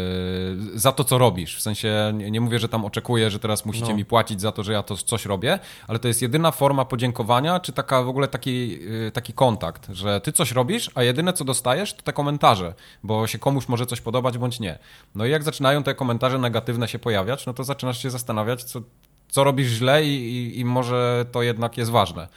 [0.73, 1.57] yy, za to, co robisz.
[1.57, 3.95] W sensie nie, nie, mówię, że tam oczekuję, że teraz musicie no.
[3.95, 7.59] mi płacić za to, że ja to coś robię, ale to jest jedyna forma podziękowania,
[7.59, 11.45] czy taka w ogóle taki, yy, taki kontakt, że ty coś robisz, a jedyne, co
[11.45, 14.79] dostajesz, to te komentarze, bo się komuś może coś podobać bądź nie.
[15.15, 18.81] No i jak zaczynają te komentarze negatywne się pojawiać, no to zaczynasz się zastanawiać, co,
[19.29, 22.27] co robisz źle i, i, i może to jednak jest ważne.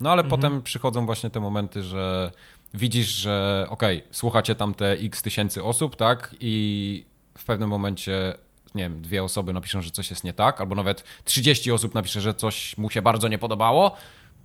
[0.00, 0.40] No ale mhm.
[0.40, 2.30] potem przychodzą właśnie te momenty, że
[2.74, 7.04] widzisz, że okej, okay, słuchacie tam te x tysięcy osób, tak, i
[7.38, 8.34] w pewnym momencie
[8.74, 12.20] nie wiem, dwie osoby napiszą, że coś jest nie tak, albo nawet 30 osób napisze,
[12.20, 13.96] że coś mu się bardzo nie podobało,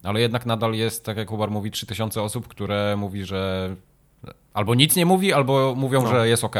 [0.04, 3.76] ale jednak nadal jest, tak jak Hubar mówi, 3000 osób, które mówi, że
[4.54, 6.10] albo nic nie mówi, albo mówią, no.
[6.10, 6.56] że jest ok.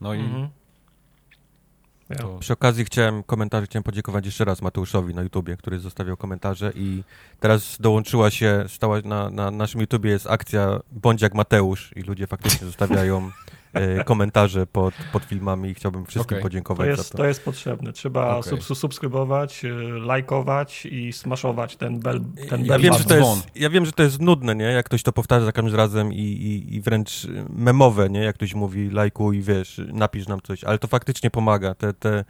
[0.00, 0.48] No i mhm.
[2.16, 2.38] To...
[2.38, 7.02] Przy okazji chciałem komentarze, chciałem podziękować jeszcze raz Mateuszowi na YouTubie, który zostawiał komentarze i
[7.40, 12.26] teraz dołączyła się, stała na, na naszym YouTubie jest akcja Bądź jak Mateusz i ludzie
[12.26, 13.30] faktycznie zostawiają
[14.04, 16.42] komentarze pod, pod filmami i chciałbym wszystkim okay.
[16.42, 17.18] podziękować to jest, za to.
[17.18, 17.92] To jest potrzebne.
[17.92, 18.60] Trzeba okay.
[18.62, 23.70] sub, subskrybować, e, lajkować i smaszować ten bel, ten ja, wiem, że to jest, ja
[23.70, 24.64] wiem, że to jest nudne, nie?
[24.64, 28.20] Jak ktoś to powtarza za każdym razem i, i, i wręcz memowe, nie?
[28.20, 31.74] Jak ktoś mówi lajkuj, wiesz, napisz nam coś, ale to faktycznie pomaga.
[31.74, 32.24] Te, te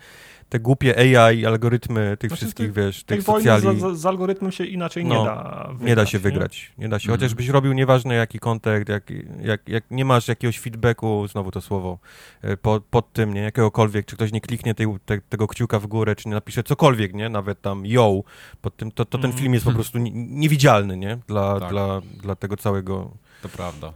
[0.49, 3.81] te głupie AI, algorytmy tych znaczy, wszystkich, ty, wiesz, tych socjali.
[3.81, 6.89] Z, z, algorytmem się inaczej no, nie da wygrać, Nie da się wygrać, nie, nie
[6.89, 7.05] da się.
[7.05, 7.19] Mhm.
[7.19, 11.99] Chociażbyś robił nieważne jaki kontakt, jak, jak, jak nie masz jakiegoś feedbacku, znowu to słowo,
[12.43, 15.87] e, pod, pod tym, nie, jakiegokolwiek, czy ktoś nie kliknie tej, te, tego kciuka w
[15.87, 18.21] górę, czy nie napisze cokolwiek, nie, nawet tam yo,
[18.63, 19.43] pod tym, to, to ten mhm.
[19.43, 21.71] film jest po prostu niewidzialny, nie, dla, tak.
[21.71, 23.11] dla, dla tego całego...
[23.43, 23.93] To prawda.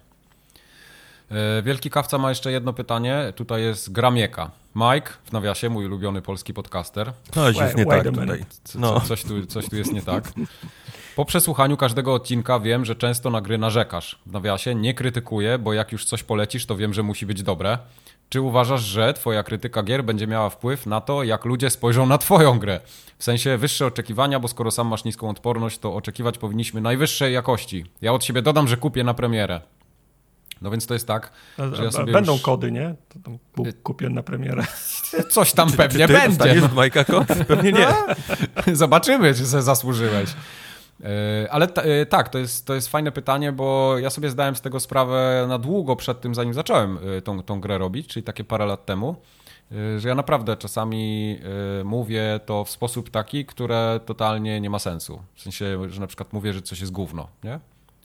[1.33, 3.33] E, Wielki Kawca ma jeszcze jedno pytanie.
[3.37, 4.51] Tutaj jest Gramieka.
[4.75, 7.13] Mike, w nawiasie, mój ulubiony polski podcaster.
[7.37, 8.45] No, jest nie tak tutaj.
[8.75, 9.01] No.
[9.01, 10.33] coś, tu, coś tu jest nie tak.
[11.17, 14.19] Po przesłuchaniu każdego odcinka wiem, że często na gry narzekasz.
[14.27, 17.79] W nawiasie nie krytykuję, bo jak już coś polecisz, to wiem, że musi być dobre.
[18.29, 22.19] Czy uważasz, że twoja krytyka gier będzie miała wpływ na to, jak ludzie spojrzą na
[22.19, 22.81] twoją grę?
[23.19, 27.85] W sensie wyższe oczekiwania, bo skoro sam masz niską odporność, to oczekiwać powinniśmy najwyższej jakości.
[28.01, 29.61] Ja od siebie dodam, że kupię na premierę.
[30.63, 31.33] No więc to jest tak,
[31.73, 32.43] że ja sobie Będą już...
[32.43, 32.95] kody, nie?
[33.09, 33.39] To tam
[33.83, 34.65] kupię na premierę.
[35.31, 36.61] Coś tam pewnie czy ty będzie.
[36.61, 36.69] No.
[36.75, 37.27] Majka kod?
[37.49, 37.87] Pewnie nie.
[38.75, 40.31] Zobaczymy, czy sobie zasłużyłeś.
[41.05, 44.61] E, ale e, tak, to jest, to jest fajne pytanie, bo ja sobie zdałem z
[44.61, 48.67] tego sprawę na długo przed tym, zanim zacząłem tą, tą grę robić, czyli takie parę
[48.67, 49.17] lat temu,
[49.99, 51.39] że ja naprawdę czasami
[51.85, 55.23] mówię to w sposób taki, które totalnie nie ma sensu.
[55.35, 57.61] W sensie, że na przykład mówię, że coś jest gówno, nie?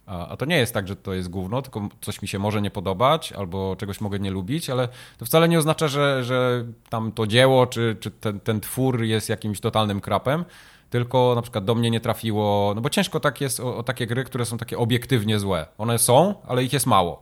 [0.08, 2.62] A, a to nie jest tak, że to jest gówno, tylko coś mi się może
[2.62, 4.88] nie podobać albo czegoś mogę nie lubić, ale
[5.18, 9.30] to wcale nie oznacza, że, że tam to dzieło czy, czy ten, ten twór jest
[9.30, 10.46] jakimś totalnym krapem.
[10.90, 14.08] tylko na przykład do mnie nie trafiło, no bo ciężko tak jest o, o takie
[14.08, 15.68] gry, które są takie obiektywnie złe.
[15.78, 17.22] One są, ale ich jest mało.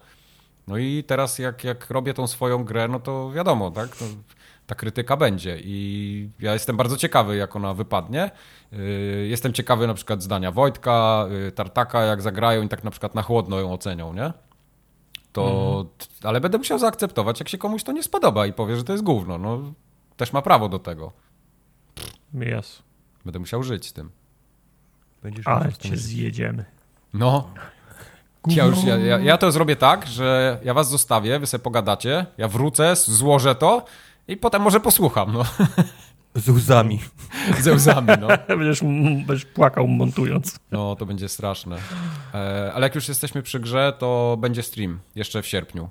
[0.67, 3.95] No i teraz jak, jak robię tą swoją grę, no to wiadomo, tak?
[3.95, 4.05] To
[4.67, 8.31] ta krytyka będzie i ja jestem bardzo ciekawy, jak ona wypadnie.
[8.73, 13.15] Y, jestem ciekawy na przykład zdania Wojtka, y, Tartaka, jak zagrają i tak na przykład
[13.15, 14.33] na chłodno ją ocenią, nie?
[15.31, 15.87] To, mm.
[16.23, 19.03] ale będę musiał zaakceptować, jak się komuś to nie spodoba i powie, że to jest
[19.03, 19.37] gówno.
[19.37, 19.73] No,
[20.17, 21.11] też ma prawo do tego.
[22.33, 22.83] Jest.
[23.25, 24.11] Będę musiał żyć z tym.
[25.23, 26.65] Będziesz Ale cię zjedziemy.
[27.13, 27.49] No.
[28.47, 32.25] Ja, już, ja, ja, ja, to zrobię tak, że ja was zostawię, wy sobie pogadacie,
[32.37, 33.85] ja wrócę, złożę to
[34.27, 35.43] i potem może posłucham, no.
[36.35, 36.99] Z łzami.
[37.61, 38.27] Ze łzami, no.
[38.57, 38.81] będziesz,
[39.27, 40.59] będziesz płakał montując.
[40.71, 41.77] No, to będzie straszne.
[42.33, 45.89] E, ale jak już jesteśmy przy grze, to będzie stream jeszcze w sierpniu.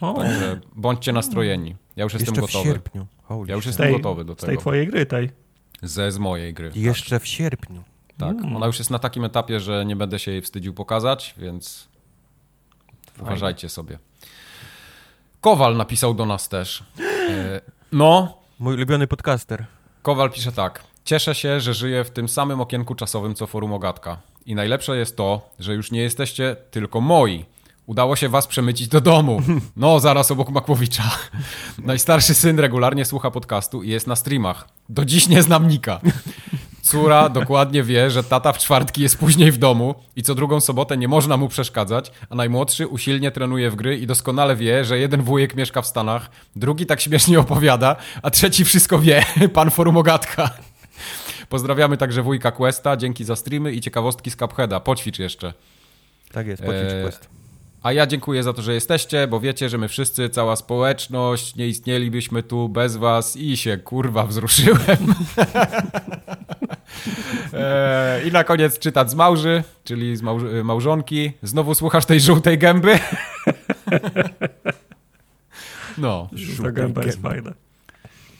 [0.00, 0.14] O.
[0.14, 1.76] Także bądźcie nastrojeni.
[1.96, 2.64] Ja już jestem jeszcze gotowy.
[2.64, 3.06] w sierpniu.
[3.22, 4.46] Holy ja już jestem tej, gotowy do tego.
[4.46, 5.30] Z tej twojej gry, tej.
[5.82, 6.70] Ze z mojej gry.
[6.74, 7.22] Jeszcze tak.
[7.22, 7.82] w sierpniu.
[8.18, 8.36] Tak.
[8.36, 8.56] Mm.
[8.56, 11.88] Ona już jest na takim etapie, że nie będę się jej wstydził pokazać, więc
[13.06, 13.22] Fajne.
[13.22, 13.98] uważajcie sobie.
[15.40, 16.84] Kowal napisał do nas też.
[17.00, 17.60] E,
[17.92, 18.38] no.
[18.58, 19.66] Mój ulubiony podcaster.
[20.02, 20.84] Kowal pisze tak.
[21.04, 24.18] Cieszę się, że żyję w tym samym okienku czasowym co forum Ogatka.
[24.46, 27.44] I najlepsze jest to, że już nie jesteście tylko moi.
[27.86, 29.42] Udało się was przemycić do domu.
[29.76, 31.10] No, zaraz obok Makłowicza.
[31.78, 34.68] Najstarszy syn regularnie słucha podcastu i jest na streamach.
[34.88, 36.00] Do dziś nie znam Nika.
[36.90, 40.96] Córa dokładnie wie, że tata w czwartki jest później w domu i co drugą sobotę
[40.96, 45.22] nie można mu przeszkadzać, a najmłodszy usilnie trenuje w gry i doskonale wie, że jeden
[45.22, 49.24] wujek mieszka w Stanach, drugi tak śmiesznie opowiada, a trzeci wszystko wie,
[49.54, 50.50] pan forumogatka.
[51.48, 54.80] Pozdrawiamy także wujka Questa, dzięki za streamy i ciekawostki z Cupheada.
[54.80, 55.52] Poćwicz jeszcze.
[56.32, 57.02] Tak jest, poćwicz e...
[57.02, 57.28] Quest.
[57.82, 61.68] A ja dziękuję za to, że jesteście, bo wiecie, że my wszyscy, cała społeczność, nie
[61.68, 65.14] istnielibyśmy tu bez was i się kurwa wzruszyłem.
[67.52, 71.32] e, I na koniec czytać z małży, czyli z małż małżonki.
[71.42, 72.98] Znowu słuchasz tej żółtej gęby?
[75.98, 76.28] no.
[76.32, 77.52] Żółta gęba jest fajna.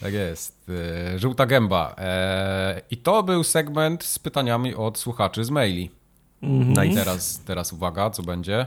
[0.00, 0.70] Tak jest.
[1.14, 1.94] E, żółta gęba.
[1.98, 5.90] E, I to był segment z pytaniami od słuchaczy z maili.
[6.42, 6.72] -hmm.
[6.76, 8.66] No i teraz, teraz uwaga, co będzie?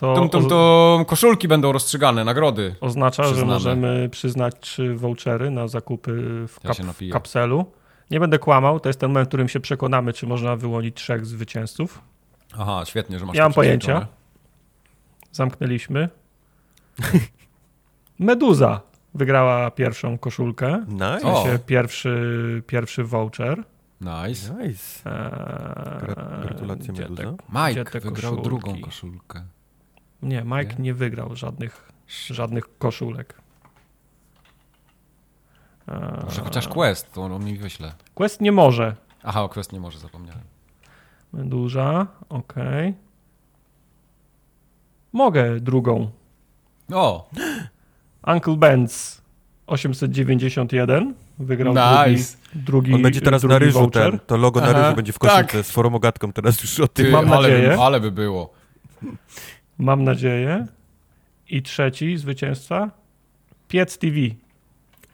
[0.00, 2.74] To tum, tum, tum, koszulki będą rozstrzygane, nagrody.
[2.80, 3.46] Oznacza, przyznane.
[3.46, 6.12] że możemy przyznać trzy vouchery na zakupy
[6.48, 7.64] w, kap ja kapselu.
[8.10, 11.26] Nie będę kłamał, to jest ten moment, w którym się przekonamy, czy można wyłonić trzech
[11.26, 12.02] zwycięzców.
[12.58, 14.06] Aha, świetnie, że masz Nie mam pojęcia.
[15.32, 16.08] Zamknęliśmy.
[18.18, 18.80] Meduza
[19.14, 20.84] wygrała pierwszą koszulkę.
[20.88, 21.58] Nice.
[21.58, 23.64] W pierwszy, pierwszy voucher.
[24.00, 24.54] Nice.
[24.54, 25.10] nice.
[25.10, 27.34] Eee, Gratulacje Meduza.
[27.48, 28.42] Mike wygrał koszulki?
[28.42, 29.44] drugą koszulkę.
[30.22, 31.92] Nie, Mike nie, nie wygrał żadnych,
[32.30, 33.39] żadnych koszulek.
[36.24, 37.92] Może chociaż Quest, to on mi wyśle.
[38.14, 38.94] Quest nie może.
[39.22, 40.42] Aha, o Quest nie może, zapomniałem.
[41.32, 42.88] Duża, okej.
[42.88, 42.94] Okay.
[45.12, 46.10] Mogę drugą.
[46.92, 47.30] O!
[48.26, 49.22] Uncle Benz
[49.66, 52.36] 891 wygrał nice.
[52.54, 55.12] drugi, drugi On będzie teraz drugi na ryżu ten, to logo Aha, na ryżu będzie
[55.12, 55.66] w koszulce tak.
[55.66, 57.10] z forumogatką teraz już o tym.
[57.10, 57.68] Mam ale nadzieję.
[57.68, 58.52] By, ale by było.
[59.78, 60.66] Mam nadzieję.
[61.48, 62.90] I trzeci zwycięzca
[63.68, 64.16] Piec TV.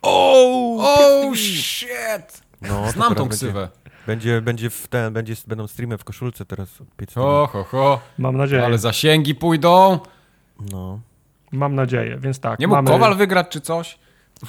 [0.07, 2.43] Oh, oh shit!
[2.63, 3.69] No, Znam tą ksywę.
[4.07, 6.69] Będzie, będzie, w ten, będzie, będą streamy w koszulce teraz.
[6.97, 8.01] Piec ho, ho, ho.
[8.19, 8.65] Mam nadzieję.
[8.65, 9.99] Ale zasięgi pójdą.
[10.73, 11.01] No.
[11.53, 12.59] Mam nadzieję, więc tak.
[12.59, 12.91] Nie mógł mamy...
[12.91, 13.99] Kowal wygrać czy coś?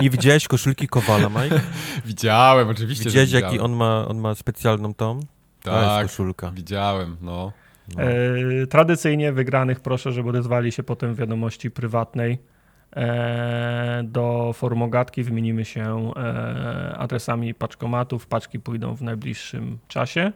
[0.00, 1.60] Nie widziałeś koszulki Kowala, Mike?
[2.06, 3.04] Widziałem, oczywiście.
[3.04, 5.20] Widziałeś, jaki on ma, on ma specjalną tą?
[5.62, 6.50] Tak, koszulka.
[6.50, 7.52] widziałem, no.
[7.96, 8.02] No.
[8.02, 12.38] E, tradycyjnie wygranych proszę, żeby odezwali się potem w wiadomości prywatnej
[14.04, 15.22] do formogatki.
[15.22, 18.26] Wymienimy się e, adresami paczkomatów.
[18.26, 20.32] Paczki pójdą w najbliższym czasie.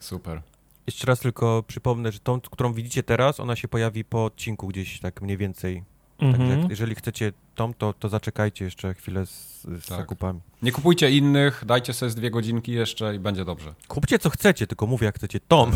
[0.00, 0.42] Super.
[0.86, 5.00] Jeszcze raz tylko przypomnę, że tą, którą widzicie teraz, ona się pojawi po odcinku gdzieś
[5.00, 5.82] tak mniej więcej.
[6.18, 6.70] Także mhm.
[6.70, 9.98] jeżeli chcecie tą, to, to zaczekajcie jeszcze chwilę z, z tak.
[9.98, 10.40] zakupami.
[10.62, 13.74] Nie kupujcie innych, dajcie sobie z dwie godzinki jeszcze i będzie dobrze.
[13.88, 15.70] Kupcie co chcecie, tylko mówię, jak chcecie tą,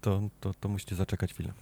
[0.00, 1.52] to, to, to musicie zaczekać chwilę.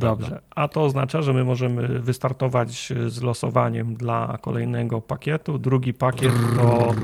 [0.00, 5.58] Dobrze, a to oznacza, że my możemy wystartować z losowaniem dla kolejnego pakietu.
[5.58, 6.94] Drugi pakiet to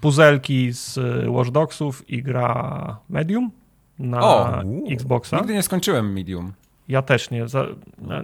[0.00, 0.98] puzelki z
[1.28, 3.50] Watch Dogsów i gra Medium
[3.98, 5.36] na o, Xboxa.
[5.36, 6.52] Nigdy nie skończyłem Medium.
[6.88, 7.46] Ja też nie.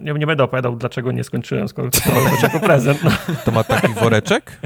[0.03, 0.13] nie.
[0.13, 1.99] Nie będę opowiadał, dlaczego nie skończyłem, skoro to
[2.43, 3.05] jako prezent.
[3.05, 3.11] No.
[3.45, 4.61] To ma taki woreczek?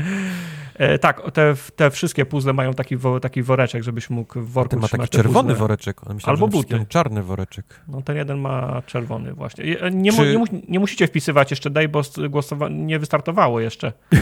[0.80, 4.70] E, tak, te, te wszystkie puzzle mają taki, wo, taki woreczek, żebyś mógł w worku
[4.70, 6.00] Ten ma taki czerwony woreczek.
[6.14, 6.86] Myślałem, Albo buty.
[6.88, 7.80] czarny woreczek.
[7.88, 9.64] No ten jeden ma czerwony właśnie.
[9.92, 10.32] Nie, Czy...
[10.32, 13.92] nie, mu, nie musicie wpisywać jeszcze daj, bo głosowa- nie wystartowało jeszcze.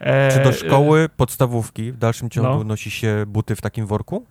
[0.00, 2.64] E, Czy do szkoły, podstawówki w dalszym ciągu no.
[2.64, 4.26] nosi się buty w takim worku?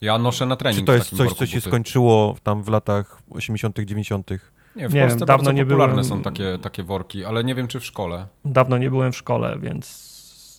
[0.00, 1.68] Ja noszę na trening Czy to jest coś, co się buty.
[1.68, 4.30] skończyło tam w latach 80., 90.?
[4.30, 6.04] Nie, w nie Polsce wiem, dawno nie popularne byłem...
[6.08, 8.26] są takie, takie worki, ale nie wiem, czy w szkole.
[8.44, 10.07] Dawno nie byłem w szkole, więc,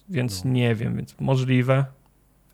[0.09, 0.51] więc no.
[0.51, 1.85] nie wiem, więc możliwe.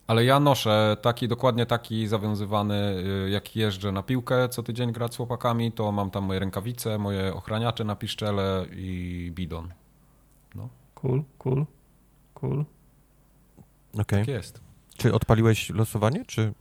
[0.07, 5.14] Ale ja noszę taki, dokładnie taki zawiązywany, y, jak jeżdżę na piłkę co tydzień grać
[5.14, 9.73] z chłopakami, to mam tam moje rękawice, moje ochraniacze na piszczele i bidon.
[10.56, 10.69] No.
[10.95, 11.65] Cool, cool,
[12.34, 12.65] cool.
[13.94, 14.02] Okej.
[14.02, 14.19] Okay.
[14.19, 14.61] Tak jest.
[14.98, 16.53] Czy odpaliłeś losowanie, czy...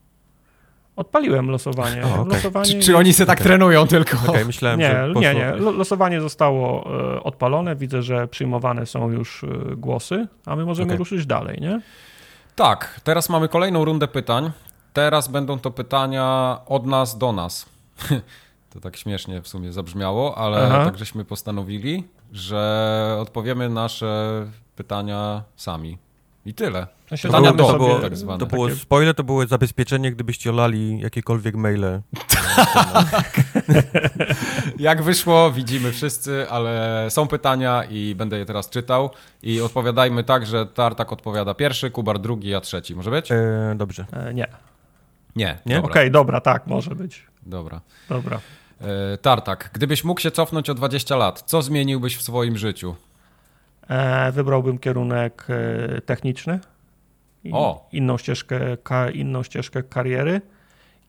[0.96, 2.04] Odpaliłem losowanie.
[2.04, 2.34] O, okay.
[2.34, 3.46] losowanie czy, czy, oni się tak okay.
[3.46, 4.18] trenują tylko?
[4.28, 5.52] Okay, myślałem, nie, że nie, nie.
[5.52, 7.76] Losowanie zostało e, odpalone.
[7.76, 11.80] Widzę, że przyjmowane są już e, głosy, a my możemy ruszyć dalej, nie?
[12.56, 14.50] Tak, teraz mamy kolejną rundę pytań.
[14.92, 17.66] Teraz będą to pytania od nas do nas.
[18.70, 20.84] To tak śmiesznie w sumie zabrzmiało, ale Aha.
[20.84, 24.46] tak żeśmy postanowili, że odpowiemy nasze
[24.76, 25.98] pytania sami.
[26.46, 26.86] I tyle.
[27.22, 28.38] to, było, to, było, tak zwane.
[28.38, 31.84] to było, spoiler, to było zabezpieczenie, gdybyście olali jakiekolwiek maile.
[34.78, 39.10] Jak wyszło, widzimy wszyscy, ale są pytania i będę je teraz czytał.
[39.42, 42.96] I odpowiadajmy tak, że Tartak odpowiada pierwszy, Kubar drugi, a trzeci.
[42.96, 43.32] Może być?
[43.32, 44.06] E, dobrze.
[44.12, 44.46] E, nie.
[45.36, 45.58] Nie.
[45.66, 45.78] nie?
[45.78, 47.26] Okej, okay, dobra, tak, może być.
[47.42, 47.80] Dobra.
[48.08, 48.40] Dobra.
[48.80, 52.94] E, Tartak, gdybyś mógł się cofnąć o 20 lat, co zmieniłbyś w swoim życiu?
[53.89, 56.61] E, wybrałbym kierunek e, techniczny.
[57.52, 57.89] O.
[57.93, 58.77] Inną ścieżkę,
[59.15, 60.40] inną ścieżkę kariery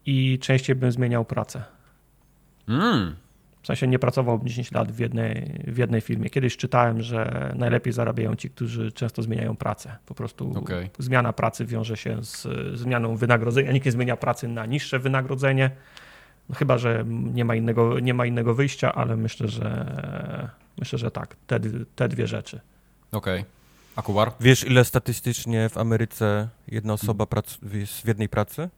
[0.05, 1.63] i częściej bym zmieniał pracę.
[2.67, 3.15] Mm.
[3.61, 6.29] W sensie nie pracowałbym 10 lat w jednej, w jednej firmie.
[6.29, 9.97] Kiedyś czytałem, że najlepiej zarabiają ci, którzy często zmieniają pracę.
[10.05, 10.89] Po prostu okay.
[10.99, 12.47] zmiana pracy wiąże się z
[12.79, 13.71] zmianą wynagrodzenia.
[13.71, 15.71] Nikt nie zmienia pracy na niższe wynagrodzenie.
[16.49, 19.85] No chyba, że nie ma innego, nie ma innego wyjścia, ale myślę, że
[20.77, 21.35] myślę, że tak.
[21.47, 21.59] Te,
[21.95, 22.61] te dwie rzeczy.
[23.11, 23.39] Okej.
[23.39, 23.51] Okay.
[23.95, 24.31] A Kubar?
[24.39, 27.27] Wiesz, ile statystycznie w Ameryce jedna osoba
[27.73, 28.69] jest w jednej pracy?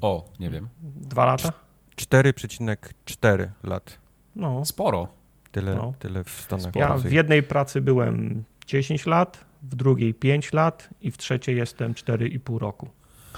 [0.00, 0.68] O, nie wiem.
[0.82, 1.52] Dwa lata?
[1.96, 3.98] 4,4 lat.
[4.36, 4.64] No.
[4.64, 5.08] Sporo.
[5.52, 5.94] Tyle, no.
[5.98, 6.76] tyle w Stanach.
[6.76, 11.92] Ja w jednej pracy byłem 10 lat, w drugiej 5 lat i w trzeciej jestem
[11.92, 12.88] 4,5 roku.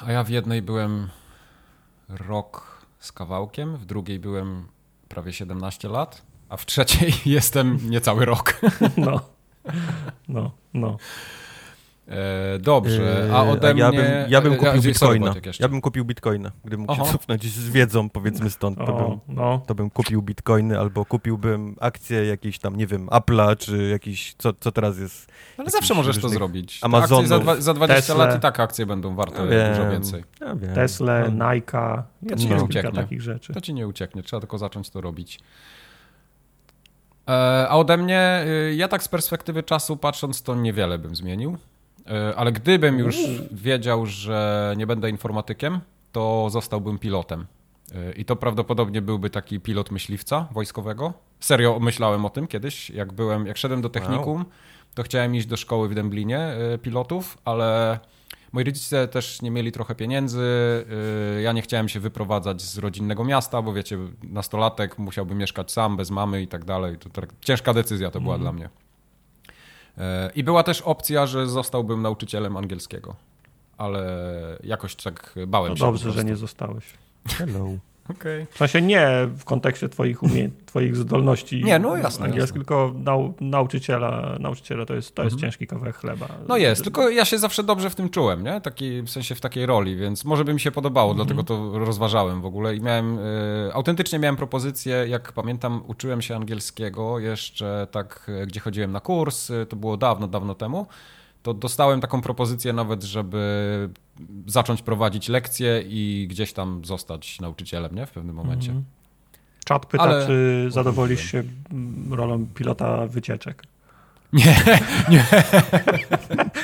[0.07, 1.09] A ja w jednej byłem
[2.09, 4.69] rok z kawałkiem, w drugiej byłem
[5.09, 8.61] prawie 17 lat, a w trzeciej jestem niecały rok.
[8.97, 9.21] No.
[10.29, 10.97] No, no.
[12.09, 13.99] E, dobrze, a ode ja mnie...
[13.99, 15.35] Bym, ja bym kupił ja, bitcoina.
[15.61, 16.51] Ja bym kupił bitcoina.
[16.65, 19.63] Gdybym mógł się cofnąć z wiedzą, powiedzmy stąd, to, o, bym, no.
[19.67, 24.53] to bym kupił bitcoiny albo kupiłbym akcje jakiejś tam, nie wiem, Apple'a, czy jakiś, co,
[24.53, 25.33] co teraz jest...
[25.59, 26.81] Ale zawsze możesz to zrobić.
[26.83, 27.27] Amazon.
[27.27, 28.27] Za, dwa, za 20 Tesla.
[28.27, 30.25] lat i tak akcje będą warte ja dużo więcej.
[30.41, 30.75] Ja wiem.
[30.75, 31.55] Tesla, no.
[31.55, 32.93] Nike, to ci nie ucieknie.
[32.93, 33.53] takich rzeczy.
[33.53, 35.41] To ci nie ucieknie, trzeba tylko zacząć to robić.
[37.29, 41.59] E, a ode mnie, y, ja tak z perspektywy czasu patrząc, to niewiele bym zmienił.
[42.07, 43.17] E, ale gdybym już
[43.53, 45.81] wiedział, że nie będę informatykiem,
[46.13, 47.47] to zostałbym pilotem.
[47.95, 51.13] E, I to prawdopodobnie byłby taki pilot myśliwca wojskowego.
[51.41, 54.45] Serio myślałem o tym kiedyś, jak byłem, jak szedłem do technikum,
[54.95, 56.53] to chciałem iść do szkoły w Dęblinie
[56.83, 57.99] pilotów, ale
[58.53, 60.41] Moi rodzice też nie mieli trochę pieniędzy.
[61.39, 65.97] Y, ja nie chciałem się wyprowadzać z rodzinnego miasta, bo wiecie, nastolatek musiałby mieszkać sam,
[65.97, 66.99] bez mamy i tak dalej.
[66.99, 68.43] To tak, ciężka decyzja to była mm.
[68.43, 68.65] dla mnie.
[68.67, 70.01] Y,
[70.35, 73.17] I była też opcja, że zostałbym nauczycielem angielskiego,
[73.77, 74.03] ale
[74.65, 75.81] jakoś tak bałem no się.
[75.81, 76.85] Dobrze, że nie zostałeś.
[77.29, 77.69] Hello.
[78.11, 78.47] Okay.
[78.51, 79.09] W sensie nie
[79.39, 80.51] w kontekście twoich, umie...
[80.67, 83.35] twoich zdolności nie, no jasne, angielskich, tylko nau...
[83.41, 85.51] nauczyciela, nauczyciela to jest, to jest mhm.
[85.51, 86.29] ciężki kawałek chleba.
[86.49, 88.61] No jest, tylko ja się zawsze dobrze w tym czułem, nie?
[88.61, 91.27] Taki, w sensie w takiej roli, więc może by mi się podobało, mhm.
[91.27, 96.37] dlatego to rozważałem w ogóle i miałem, y, autentycznie miałem propozycję, jak pamiętam, uczyłem się
[96.37, 100.87] angielskiego jeszcze tak, e, gdzie chodziłem na kurs, to było dawno, dawno temu,
[101.43, 103.91] to dostałem taką propozycję nawet, żeby
[104.47, 108.07] zacząć prowadzić lekcje i gdzieś tam zostać nauczycielem, nie?
[108.07, 108.71] W pewnym momencie.
[108.71, 108.85] Mm.
[109.65, 110.27] Czat pyta, Ale...
[110.27, 111.43] czy zadowolisz się
[112.11, 113.63] rolą pilota wycieczek?
[114.33, 114.57] Nie,
[115.11, 115.25] nie.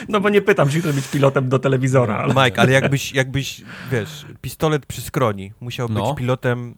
[0.09, 2.17] No bo nie pytam, czy chcesz być pilotem do telewizora.
[2.17, 2.45] Ale...
[2.45, 6.07] Mike, ale jakbyś, jakbyś, wiesz, pistolet przy skroni musiał no.
[6.07, 6.75] być pilotem,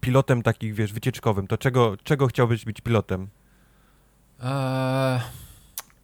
[0.00, 3.28] pilotem takich, wiesz, wycieczkowym, to czego, czego chciałbyś być pilotem?
[4.42, 5.20] Eee...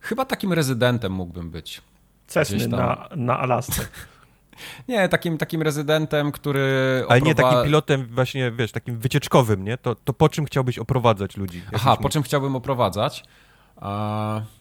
[0.01, 1.83] Chyba takim rezydentem mógłbym być.
[2.27, 3.83] Cessny na, na Alasce.
[4.89, 7.05] Nie, takim, takim rezydentem, który.
[7.09, 9.79] Ale nie takim pilotem, właśnie wiesz, takim wycieczkowym, nie?
[9.79, 11.63] To, to po czym chciałbyś oprowadzać ludzi?
[11.75, 13.25] Aha, po czym chciałbym oprowadzać?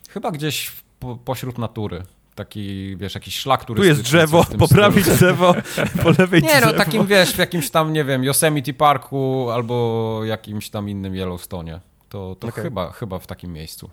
[0.10, 2.04] Chyba gdzieś po, pośród natury.
[2.36, 3.96] Taki, wiesz, jakiś szlak turystyczny.
[3.96, 5.18] Tu jest drzewo, poprawić stylu.
[5.18, 5.56] drzewo,
[6.04, 10.70] po lewej Nie, no takim, wiesz, w jakimś tam, nie wiem, Yosemite Parku albo jakimś
[10.70, 11.80] tam innym Yellowstone.
[12.10, 12.64] To, to okay.
[12.64, 13.90] chyba, chyba w takim miejscu.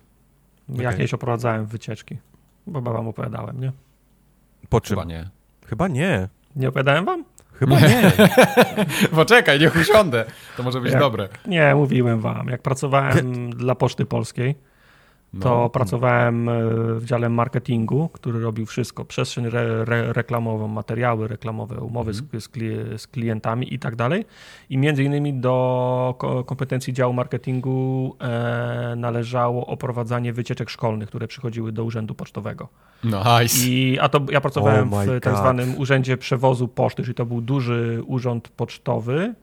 [0.73, 0.85] Okay.
[0.85, 2.19] Jakieś oprowadzałem wycieczki.
[2.67, 3.73] Bo wam opowiadałem, nie?
[4.69, 4.97] Po czym?
[4.97, 5.31] Chyba nie.
[5.67, 6.29] Chyba nie.
[6.57, 7.25] Nie opowiadałem wam?
[7.53, 8.13] Chyba nie.
[9.15, 10.25] Poczekaj, niech usiądę.
[10.57, 11.29] To może być Jak- dobre.
[11.47, 12.49] Nie, mówiłem wam.
[12.49, 14.55] Jak pracowałem dla Poczty Polskiej,
[15.41, 15.69] to No.
[15.71, 16.53] pracowałem e,
[16.95, 19.05] w dziale marketingu, który robił wszystko.
[19.05, 24.25] Przestrzeń re, re, reklamową, materiały reklamowe, umowy z, z, kli- z klientami i tak dalej.
[24.71, 31.73] I między innymi do ko- kompetencji działu marketingu e, należało oprowadzanie wycieczek szkolnych, które przychodziły
[31.73, 32.69] do urzędu pocztowego.
[33.05, 33.69] Nice.
[33.69, 37.41] I, a to ja pracowałem Oh w tak zwanym urzędzie przewozu poczty, czyli to był
[37.41, 39.35] duży urząd pocztowy.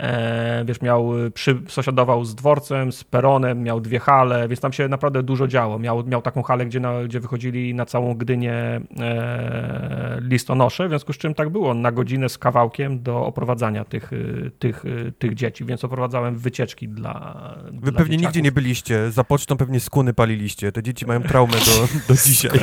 [0.00, 4.88] E, wiesz, miał, przy, sąsiadował z dworcem, z peronem, miał dwie hale, więc tam się
[4.88, 5.78] naprawdę dużo działo.
[5.78, 8.52] Miał, miał taką halę, gdzie, na, gdzie wychodzili na całą Gdynię
[9.00, 14.12] e, listonosze, w związku z czym tak było, na godzinę z kawałkiem do oprowadzania tych,
[14.12, 19.24] y, tych, y, tych dzieci, więc oprowadzałem wycieczki dla Wy pewnie nigdzie nie byliście, za
[19.24, 20.72] pocztą pewnie skuny paliliście.
[20.72, 22.60] Te dzieci mają traumę do, do dzisiaj.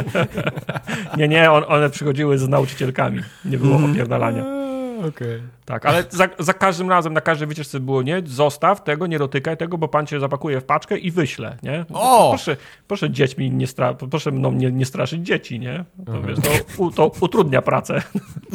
[1.18, 3.92] Nie, nie, on, one przychodziły z nauczycielkami, nie było Mhm.
[3.92, 4.57] opierdalania.
[5.10, 5.42] Okej.
[5.66, 9.58] Tak, ale za, za każdym razem, na każdej wycieczce było, nie, zostaw tego, nie dotykaj
[9.58, 11.86] tego, bo pan cię zapakuje w paczkę i wyśle, nie?
[11.94, 12.30] O!
[12.30, 12.58] Proszę,
[12.88, 15.86] proszę dziećmi nie, stra, proszę mną nie, nie straszyć dzieci, nie?
[16.06, 16.36] To, Mhm.
[16.36, 18.02] wiesz, to, u, to utrudnia pracę.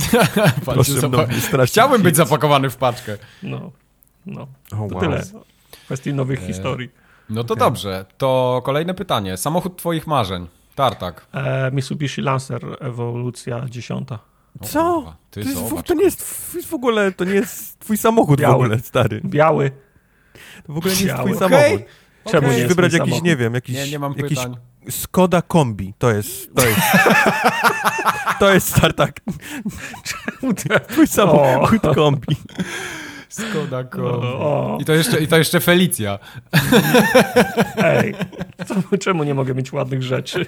[0.64, 3.16] Proszę mną nie straszyć Chciałbym być zapakowany w paczkę.
[3.42, 3.70] No,
[4.26, 4.42] no.
[4.42, 5.00] O, To wow.
[5.00, 5.22] tyle.
[5.70, 6.88] W kwestii nowych E, historii.
[7.30, 8.04] No to dobrze.
[8.18, 9.36] To kolejne pytanie.
[9.36, 10.46] Samochód twoich marzeń.
[10.74, 11.26] Tartak.
[11.32, 14.18] E, Mitsubishi Lancer, ewolucja dziesiąta.
[14.60, 14.94] O Co?
[14.94, 15.86] kurwa, Ty To, jest, zobacz.
[15.86, 18.52] to nie jest w, w ogóle, to nie jest twój samochód Biały.
[18.52, 19.20] w ogóle, stary.
[19.24, 19.70] Biały.
[20.66, 21.38] To w ogóle nie jest twój Biały.
[21.38, 21.82] samochód.
[22.42, 23.24] Musisz jest wybrać jakiś, samochód?
[23.24, 24.56] nie wiem, jakiś, Nie, nie mam jakiś pytań.
[24.90, 25.94] Skoda Kombi.
[25.98, 26.80] To jest, to jest,
[28.40, 29.20] to jest startak.
[30.88, 32.36] Twój samochód kombi.
[33.32, 34.26] Skoda O, Kombi.
[34.26, 36.18] o, I to jeszcze, i to jeszcze Felicja.
[37.84, 38.14] ej,
[38.66, 40.46] co, czemu nie mogę mieć ładnych rzeczy?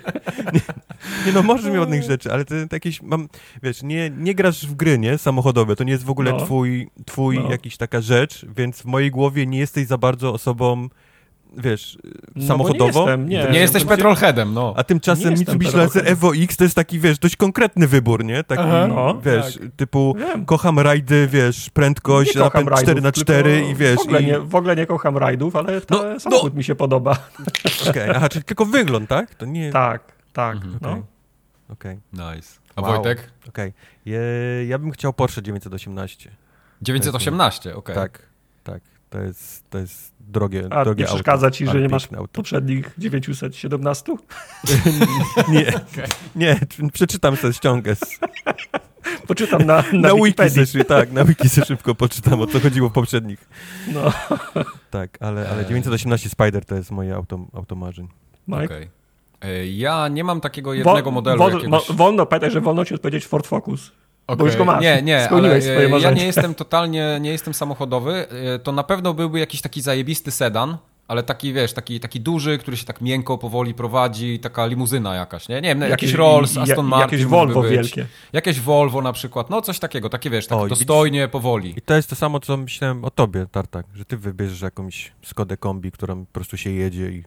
[1.27, 3.29] Nie no, możesz mieć ładnych rzeczy, ale to, to jakieś, mam,
[3.63, 6.39] wiesz, nie, nie grasz w gry, nie, samochodowe, to nie jest w ogóle No.
[6.39, 7.51] twój, twój No.
[7.51, 10.89] jakiś taka rzecz, więc w mojej głowie nie jesteś za bardzo osobą,
[11.57, 11.99] wiesz,
[12.37, 12.93] No, samochodową.
[12.93, 13.49] bo nie jestem, nie.
[13.53, 14.75] Nie jesteś to- petrolheadem, no.
[14.77, 16.09] A tymczasem Mitsubishi Lancer.
[16.09, 18.45] Evo X to jest taki, wiesz, dość konkretny wybór, nie?
[18.45, 19.69] Taki, Aha, no, wiesz, tak.
[19.77, 20.45] typu Wiem.
[20.45, 24.27] kocham rajdy, wiesz, prędkość, napęd 4 na rajdów, 4 tylko i wiesz, W ogóle, i...
[24.27, 27.17] nie, w ogóle nie kocham rajdów, ale ten No, samochód mi się podoba.
[27.91, 29.35] Okej, aha, czyli tylko wygląd, tak?
[29.35, 29.73] To nie...
[29.73, 30.57] Tak, tak.
[30.57, 30.91] Mhm, no.
[30.91, 31.03] okej.
[31.69, 32.49] Okej, Nice.
[32.77, 32.91] A Wow.
[32.93, 33.31] Wojtek?
[33.49, 33.73] okej.
[34.05, 36.31] Je- Ja bym chciał Porsche 918.
[36.83, 37.95] 918, okej.
[37.95, 38.23] Tak,
[38.65, 38.81] tak.
[39.11, 42.29] To jest, to jest drogie, A drogie nie przeszkadza auto, ci, że nie masz auto.
[42.33, 44.13] poprzednich 917?
[45.49, 45.73] Nie,
[46.37, 46.61] nie,
[46.93, 47.95] przeczytam sobie ściągę.
[47.95, 48.19] Z,
[49.27, 52.89] Poczytam na, na, na wiki se, tak, na wiki se szybko poczytam, o co chodziło
[52.89, 53.49] w poprzednich.
[53.93, 54.13] No,
[54.91, 55.69] Tak, ale, ale Eee.
[55.69, 58.09] 918 Spider to jest moje auto, auto marzeń.
[58.49, 58.65] Mike.
[58.65, 58.91] Okej.
[59.41, 61.91] E, Ja nie mam takiego jednego Wo- modelu wo- jakiegoś...
[61.93, 63.93] wolno, pamiętaj, że wolno ci odpowiedzieć Ford Focus.
[64.27, 64.47] Okej.
[64.47, 64.83] już go masz.
[64.83, 68.27] Nie, nie, ale Spełniłeś e, swoje ja nie jestem totalnie, nie jestem samochodowy.
[68.55, 70.77] E, To na pewno byłby jakiś taki zajebisty sedan,
[71.09, 75.49] ale taki, wiesz, taki, taki duży, który się tak miękko, powoli prowadzi, taka limuzyna jakaś,
[75.49, 75.55] nie?
[75.61, 78.07] Nie wiem, jakiś Rolls, i- Aston Martin Jakieś Volvo wielkie.
[78.33, 81.75] Jakieś Volvo na przykład, no coś takiego, takie wiesz, tak O, dostojnie, powoli.
[81.77, 85.57] I to jest to samo, co myślałem o tobie, Tartak, że ty wybierzesz jakąś Skodę
[85.57, 87.25] kombi, którą po prostu się jedzie i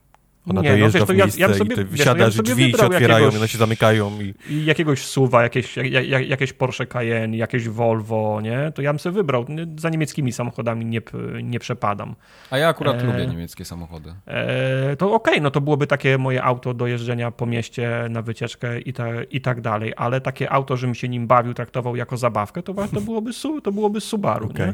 [0.49, 2.05] ona Nie, no dojeżdża wiesz, to w ja- miejsce ja bym sobie- i ty wiesz,
[2.05, 4.33] no ja drzwi się otwierają jakiegoś- i one się zamykają i...
[4.53, 8.71] I jakiegoś SUVa, jakieś, jak, jak, jakieś Porsche Cayenne, jakieś Volvo, nie?
[8.75, 9.45] To ja bym sobie wybrał.
[9.77, 11.01] Za niemieckimi samochodami nie,
[11.43, 12.15] nie przepadam.
[12.51, 14.13] A ja akurat E, lubię niemieckie samochody.
[14.27, 18.79] E, to okej, no to byłoby takie moje auto do jeżdżenia po mieście na wycieczkę
[18.79, 22.63] i, ta, i tak dalej, ale takie auto, żebym się nim bawił, traktował jako zabawkę,
[22.63, 24.65] to, to, byłoby, su, to byłoby Subaru, Okej.
[24.67, 24.73] nie?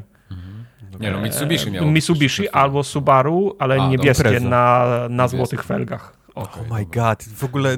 [0.99, 1.91] Nie no, Mitsubishi E, miało.
[1.91, 3.91] Mitsubishi albo Subaru, ale A, dobra.
[3.91, 6.22] niebieskie na, na złotych felgach.
[6.35, 6.41] O.
[6.41, 7.77] Oh my god, w ogóle...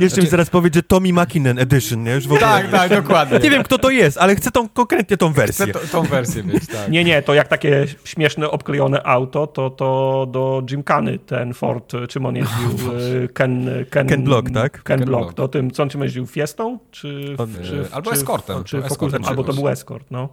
[0.00, 2.12] Jeszcze mi zaraz powiedz, że Tommy Makinen Edition, nie?
[2.14, 2.40] Już w ogóle...
[2.40, 3.38] Tak, tak, dokładnie.
[3.38, 5.66] Nie wiem, kto to jest, ale chcę tą, konkretnie tą Chcę wersję.
[5.66, 6.90] to, tą wersję mieć, tak.
[6.90, 12.26] Nie, nie, to jak takie śmieszne, obklejone auto, to, to do Gymkany ten Ford, czym
[12.26, 12.68] on jeździł?
[13.24, 14.82] E, Ken, Ken, Ken Block, tak?
[14.82, 15.22] Ken, Ken Block.
[15.22, 15.36] Block.
[15.36, 16.26] To tym, co on czym jeździł?
[16.26, 16.78] Fiestą?
[16.90, 18.64] Czy, On, czy, e, albo czy, Escortem.
[18.64, 20.28] Czy To Focusem, Escortem albo to był Escort, no.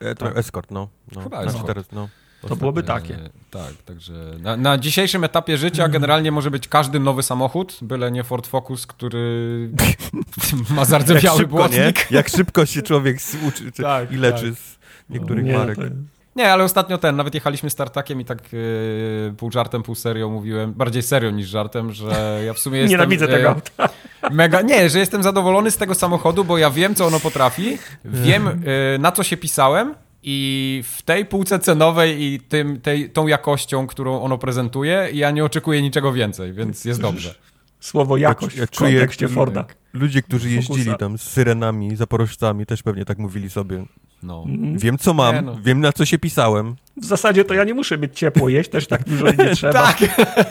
[0.00, 0.88] E, to Escort, no.
[1.14, 1.20] no.
[1.22, 1.66] Chyba Znaczy Escort.
[1.66, 2.08] Teraz, no.
[2.48, 3.18] To byłoby takie.
[3.50, 4.12] Tak, także
[4.42, 8.86] na, na dzisiejszym etapie życia generalnie może być każdy nowy samochód, byle nie Ford Focus,
[8.86, 9.70] który
[10.70, 11.46] ma Jak zardzewiały nie?
[11.46, 12.10] błotnik.
[12.10, 13.16] Jak szybko się człowiek
[13.48, 14.58] uczy czy, Tak, i leczy tak.
[14.58, 14.76] z
[15.10, 15.76] niektórych Nie, marek.
[15.76, 15.82] to-
[16.36, 20.28] Nie, ale ostatnio ten, nawet jechaliśmy z tartakiem i tak yy, pół żartem, pół serio
[20.30, 22.90] mówiłem, bardziej serio niż żartem, że ja w sumie jestem...
[22.90, 23.88] Nienawidzę tego e, auta.
[24.30, 28.48] Mega, nie, że jestem zadowolony z tego samochodu, bo ja wiem, co ono potrafi, wiem,
[28.94, 33.86] y, na co się pisałem i w tej półce cenowej i tym, tej, tą jakością,
[33.86, 37.34] którą ono prezentuje, ja nie oczekuję niczego więcej, więc jest dobrze.
[37.80, 39.64] Słowo jakość ja, ja w kontekście Forda.
[39.92, 43.84] Ludzie, którzy jeździli tam z syrenami, zaporożcami, też pewnie tak mówili sobie.
[44.22, 44.44] No.
[44.48, 44.78] Mhm.
[44.78, 45.58] Wiem, co mam, nie, no.
[45.62, 46.76] wiem, na co się pisałem.
[46.96, 49.72] W zasadzie to ja nie muszę mieć ciepło jeść, też tak dużo nie trzeba.
[49.72, 49.98] tak,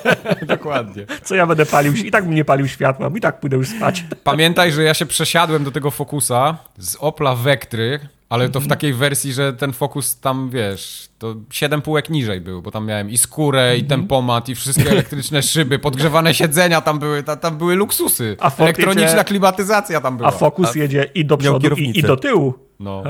[0.47, 1.05] dokładnie.
[1.23, 1.93] Co ja będę palił?
[1.93, 4.05] I tak bym nie palił światła, i tak pójdę już spać.
[4.23, 8.69] Pamiętaj, że ja się przesiadłem do tego Focusa z Opla Vectry, ale to w mhm.
[8.69, 13.09] takiej wersji, że ten Focus tam, wiesz, to siedem półek niżej był, bo tam miałem
[13.09, 13.99] i skórę, i mhm.
[13.99, 18.37] tempomat, i wszystkie elektryczne szyby, podgrzewane siedzenia tam były, tam, tam były luksusy.
[18.39, 19.23] A Elektroniczna jedzie...
[19.23, 20.29] klimatyzacja tam była.
[20.29, 20.79] A Focus a...
[20.79, 22.53] jedzie i do przodu, i, i, do tyłu.
[22.79, 23.03] No.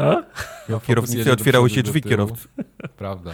[0.69, 2.47] Miał kierownicę, otwierały się drzwi kierowcy.
[2.97, 3.31] Prawda.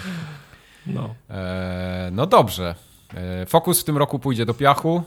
[0.88, 1.16] No.
[1.30, 2.76] E, no dobrze.
[3.14, 5.04] E, Focus w tym roku pójdzie do piachu,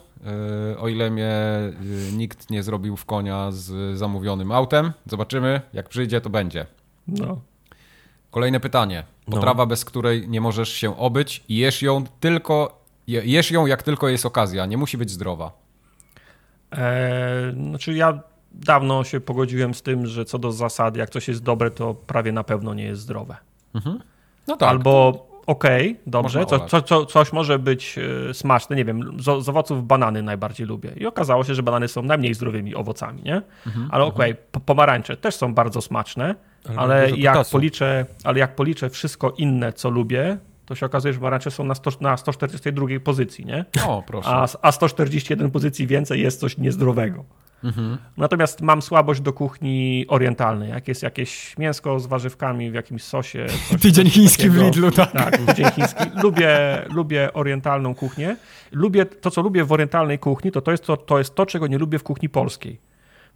[0.72, 1.72] e, o ile mnie e,
[2.12, 4.92] nikt nie zrobił w konia z zamówionym autem.
[5.06, 6.66] Zobaczymy, jak przyjdzie, to będzie.
[7.08, 7.40] No.
[8.30, 9.04] Kolejne pytanie.
[9.30, 9.66] Potrawa, no.
[9.66, 14.26] bez której nie możesz się obyć i jesz ją tylko, jesz ją jak tylko jest
[14.26, 14.66] okazja.
[14.66, 15.52] Nie musi być zdrowa.
[16.70, 18.20] Eee, znaczy ja
[18.52, 22.32] dawno się pogodziłem z tym, że co do zasady, jak coś jest dobre, to prawie
[22.32, 23.36] na pewno nie jest zdrowe.
[23.74, 23.98] Mhm.
[24.46, 24.68] No tak.
[24.68, 27.98] Albo okej, okay, dobrze, co, co, co, coś może być
[28.30, 30.92] e, smaczne, nie wiem, z, z, owoców banany najbardziej lubię.
[30.96, 33.42] I okazało się, że banany są najmniej zdrowymi owocami, nie?
[33.66, 36.34] Mhm, ale okej, okay, pomarańcze też są bardzo smaczne,
[36.68, 41.20] ale, ale jak policzę, ale jak policzę wszystko inne, co lubię, to się okazuje, że
[41.20, 43.64] pomarańcze są na, 100, na 142 pozycji, nie?
[43.86, 44.28] O, proszę.
[44.28, 47.24] A, a 141 pozycji więcej jest coś niezdrowego.
[47.64, 47.98] Mhm.
[48.16, 50.70] Natomiast mam słabość do kuchni orientalnej.
[50.70, 53.46] Jak jest jakieś mięsko z warzywkami w jakimś sosie.
[53.82, 54.60] Tydzień chiński takiego.
[54.60, 55.12] w Lidlu, tak.
[55.12, 56.04] Tak, tydzień chiński.
[56.22, 56.58] Lubię,
[56.90, 58.36] lubię orientalną kuchnię.
[58.72, 61.66] Lubię, to, co lubię w orientalnej kuchni, to to jest to, to, jest to czego
[61.66, 62.80] nie lubię w kuchni polskiej.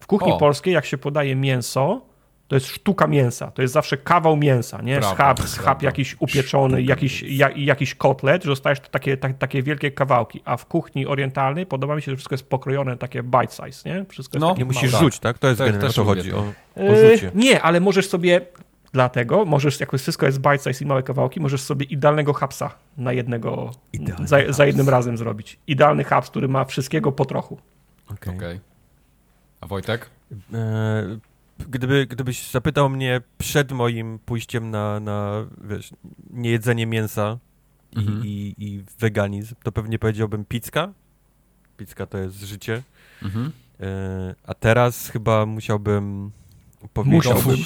[0.01, 0.39] W kuchni o.
[0.39, 2.11] polskiej, jak się podaje mięso,
[2.48, 4.98] to jest sztuka mięsa, to jest zawsze kawał mięsa, nie?
[4.98, 9.90] Prawda, schab, schab jakiś upieczony, jakiś, ja, jakiś kotlet, że dostajesz takie, tak, takie wielkie
[9.90, 13.90] kawałki, a w kuchni orientalnej podoba mi się, że wszystko jest pokrojone takie bite size,
[13.90, 14.05] nie?
[14.09, 15.39] Wszystko no, nie musisz rzuć, tak?
[15.39, 16.39] To jest to, też to chodzi, o,
[16.77, 17.31] o rzucie.
[17.35, 18.40] nie, ale możesz sobie,
[18.93, 23.12] dlatego możesz, jak wszystko jest bite size i małe kawałki, możesz sobie idealnego hapsa na
[23.12, 23.70] jednego,
[24.24, 25.59] za, za, jednym razem zrobić.
[25.66, 27.59] Idealny haps, który ma wszystkiego po trochu.
[28.05, 28.16] Okej.
[28.16, 28.36] Okay.
[28.36, 28.60] Okay.
[29.60, 30.10] A Wojtek?
[30.55, 31.32] E
[31.68, 35.90] gdyby, gdybyś zapytał mnie przed moim pójściem na, na wiesz,
[36.30, 37.39] niejedzenie mięsa
[37.97, 38.22] mhm.
[38.26, 40.93] i, i, weganizm, to pewnie powiedziałbym pizka.
[41.76, 42.82] Pizka to jest życie.
[43.22, 43.52] Mhm.
[43.80, 46.30] E, a teraz chyba musiałbym
[46.89, 47.14] powiedzieć...
[47.14, 47.59] Musiałbym.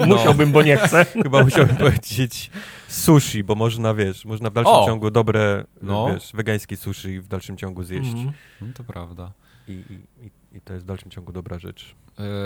[0.00, 0.06] no.
[0.06, 1.04] musiałbym, bo nie chcę.
[1.22, 2.50] chyba musiałbym powiedzieć
[2.88, 4.86] sushi, bo można, wiesz, można w dalszym o!
[4.86, 6.14] ciągu dobre, no.
[6.14, 8.10] wiesz, wegańskie sushi w dalszym ciągu zjeść.
[8.10, 8.32] Mhm.
[8.60, 9.32] No to prawda.
[9.68, 10.30] I, i, I
[10.64, 11.94] to jest w dalszym ciągu dobra rzecz.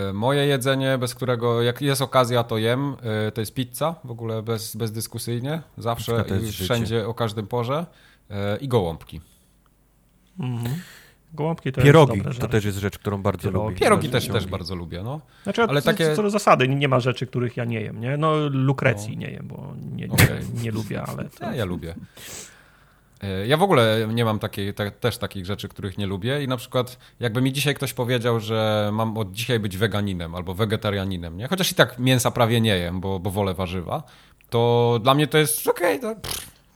[0.09, 2.95] E, moje jedzenie, bez którego jak jest okazja, to jem,
[3.27, 7.07] e, to jest pizza, w ogóle bez, bezdyskusyjnie, zawsze i wszędzie, życie.
[7.07, 7.85] o każdym porze
[8.29, 9.21] e, i gołąbki.
[10.39, 10.75] Mhm.
[11.33, 13.65] Gołąbki to Pierogi jest to też jest rzecz, którą bardzo Pierogi.
[13.65, 13.79] lubię.
[13.79, 15.21] Pierogi też, też bardzo lubię, no.
[15.43, 16.15] Znaczy, ale co, takie...
[16.15, 18.17] co do zasady, nie ma rzeczy, których ja nie jem, nie?
[18.17, 19.19] No lukrecji no.
[19.19, 20.39] nie jem, bo nie, nie, okay.
[20.63, 21.29] nie, lubię, ale...
[21.29, 21.45] To...
[21.45, 21.95] Ja, ja lubię.
[23.23, 26.47] E, ja w ogóle nie mam takiej, te, też takich rzeczy, których nie lubię i
[26.47, 31.37] na przykład jakby mi dzisiaj ktoś powiedział, że mam od dzisiaj być weganinem albo wegetarianinem,
[31.37, 31.47] nie?
[31.47, 34.03] chociaż i tak mięsa prawie nie jem, bo, bo wolę warzywa,
[34.49, 36.15] to dla mnie to jest okej, okay,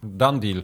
[0.04, 0.64] done deal.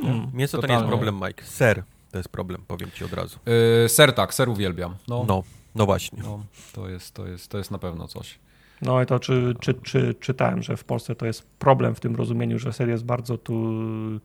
[0.00, 0.30] Hmm.
[0.34, 0.76] Mięso Totalnie.
[0.76, 1.44] to nie jest problem, Mike.
[1.44, 3.38] Ser to jest problem, powiem ci od razu.
[3.82, 4.96] Yy, ser tak, ser uwielbiam.
[5.08, 5.42] No, no,
[5.74, 6.22] no właśnie.
[6.22, 8.38] No, to, jest, to, jest, to jest na pewno coś.
[8.82, 12.16] No i to czy, czy, czy, czytałem, że w Polsce to jest problem w tym
[12.16, 13.72] rozumieniu, że ser jest bardzo tu,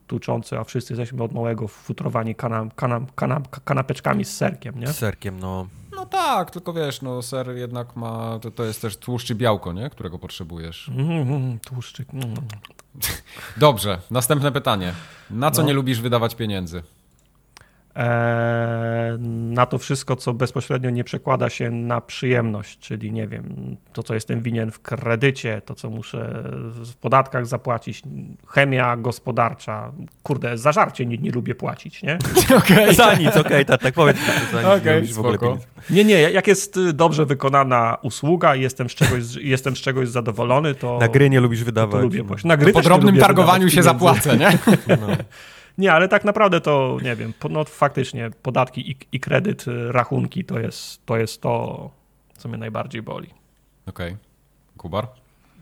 [0.08, 4.88] tuczący, a wszyscy jesteśmy od małego futrowani kanam, kanam, kanam, kanapeczkami z serkiem, nie?
[4.88, 5.68] Z serkiem, no.
[5.96, 9.90] No tak, tylko wiesz, no ser jednak ma, to, to jest też tłuszczy białko, nie?
[9.90, 10.90] Którego potrzebujesz.
[10.90, 12.14] Mm, tłuszczyk.
[12.14, 12.36] Mm.
[13.58, 14.94] Dobrze, następne pytanie.
[15.30, 15.68] Na co no.
[15.68, 16.84] nie lubisz wydawać pieniędzy?
[17.96, 24.04] E, na to wszystko, co bezpośrednio nie przekłada się na przyjemność, czyli nie wiem, to
[24.04, 26.44] co jestem winien w kredycie, to co muszę
[26.86, 28.02] w podatkach zapłacić,
[28.48, 29.92] chemia gospodarcza,
[30.24, 32.18] kurde, za żarcie nie, nie lubię płacić, nie?
[32.58, 32.94] Okay.
[32.94, 34.18] za nic, okej, okay, tak, tak powiedz.
[34.52, 35.58] Za nic, okay,
[35.90, 40.76] nie, nie, jak jest dobrze wykonana usługa i jestem z czegoś, jestem z czegoś zadowolony,
[40.76, 40.98] to...
[41.00, 41.92] Na gry nie lubisz wydawać.
[41.92, 42.36] To lubię no.
[42.44, 44.50] Na gry po drobnym targowaniu się zapłacę, nie?
[44.88, 45.08] No.
[45.78, 50.46] Nie, ale tak naprawdę to, nie wiem, no faktycznie podatki i, i kredyt, y, rachunki
[50.46, 51.90] to jest, to jest to,
[52.38, 53.30] co mnie najbardziej boli.
[53.86, 54.08] Okej.
[54.08, 54.18] Okay.
[54.78, 55.08] Kubar?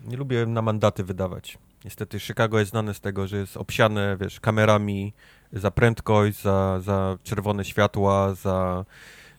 [0.04, 1.58] Nie lubię na mandaty wydawać.
[1.84, 5.12] Niestety Chicago jest znane z tego, że jest obsiane, wiesz, kamerami
[5.52, 8.84] za prędkość, za, za czerwone światła, za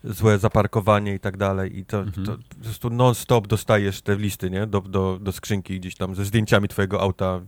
[0.06, 1.80] złe zaparkowanie i tak dalej.
[1.80, 2.26] I to, mhm.
[2.26, 4.68] to po prostu non-stop dostajesz te listy, nie?
[4.68, 7.41] Do, do, do skrzynki gdzieś tam ze zdjęciami twojego auta.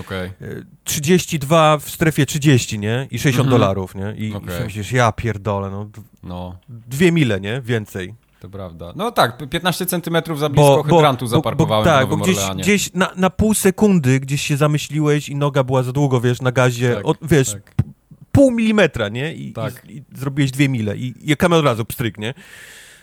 [0.00, 0.30] Okay.
[0.84, 3.08] 32 w strefie 30, nie?
[3.10, 3.60] I 60 mhm.
[3.60, 4.14] dolarów, nie?
[4.16, 4.60] I, okay.
[4.60, 5.88] i myślisz, ja pierdolę, no,
[6.22, 6.56] no.
[6.68, 7.60] Dwie mile, nie?
[7.60, 8.14] Więcej.
[8.44, 8.92] To prawda.
[8.96, 12.92] No tak, 15 centymetrów za blisko bo, hydrantu bo, zaparkowałem bo, tak, bo gdzieś, gdzieś
[12.92, 16.94] na, na pół sekundy gdzieś się zamyśliłeś i noga była za długo, wiesz, na gazie,
[16.94, 17.74] tak, o, wiesz, tak.
[18.34, 19.34] Pół milimetra, nie?
[19.34, 19.84] I, tak.
[19.88, 22.34] i, i zrobiłeś dwie mile i, i kamera od razu pstryk, nie?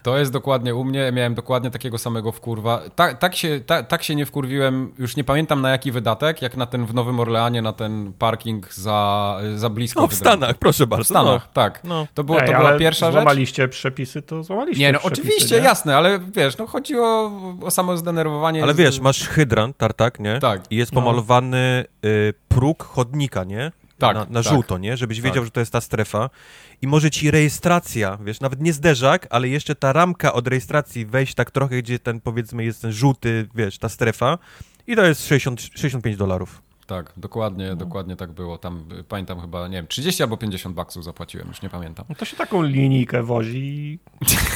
[0.04, 2.82] To jest dokładnie u mnie, miałem dokładnie takiego samego wkurwa.
[2.96, 6.58] Tak, tak, się, tak, tak się nie wkurwiłem, już nie pamiętam na jaki wydatek, jak
[6.58, 10.02] na ten w Nowym Orleanie, na ten parking za, za blisko.
[10.02, 11.04] No w Stanach, proszę bardzo.
[11.04, 11.54] W Stanach, no.
[11.54, 11.84] tak.
[11.84, 12.08] No.
[12.14, 13.14] To, było, Ej, to była pierwsza rzecz.
[13.14, 15.64] złamaliście przepisy, to złamaliście Nie, no przepisy, oczywiście, nie?
[15.64, 17.32] jasne, ale wiesz, no chodzi o,
[17.62, 18.64] o samo zdenerwowanie.
[18.64, 20.40] Ale wiesz, masz hydrant, tartak, nie?
[20.40, 20.62] Tak.
[20.70, 22.10] I jest pomalowany no.
[22.10, 23.72] y, próg chodnika, nie?
[24.02, 24.54] Tak, na, na tak.
[24.54, 24.98] żółto, nie?
[24.98, 25.46] Żebyś wiedział, tak.
[25.46, 26.30] że to jest ta strefa.
[26.82, 31.36] I może ci rejestracja, wiesz, nawet nie zderzak, ale jeszcze ta ramka od rejestracji wejść
[31.36, 34.38] tak trochę, gdzie ten, powiedzmy, jest ten żółty, wiesz, ta strefa.
[34.88, 36.62] I to jest 60, 65 dolarów.
[36.92, 37.76] Tak, dokładnie, no.
[37.76, 38.58] dokładnie tak było.
[38.58, 42.06] Tam pamiętam chyba, nie wiem, 30 albo 50 baksów zapłaciłem, już nie pamiętam.
[42.10, 44.00] No to się taką linijkę wozi.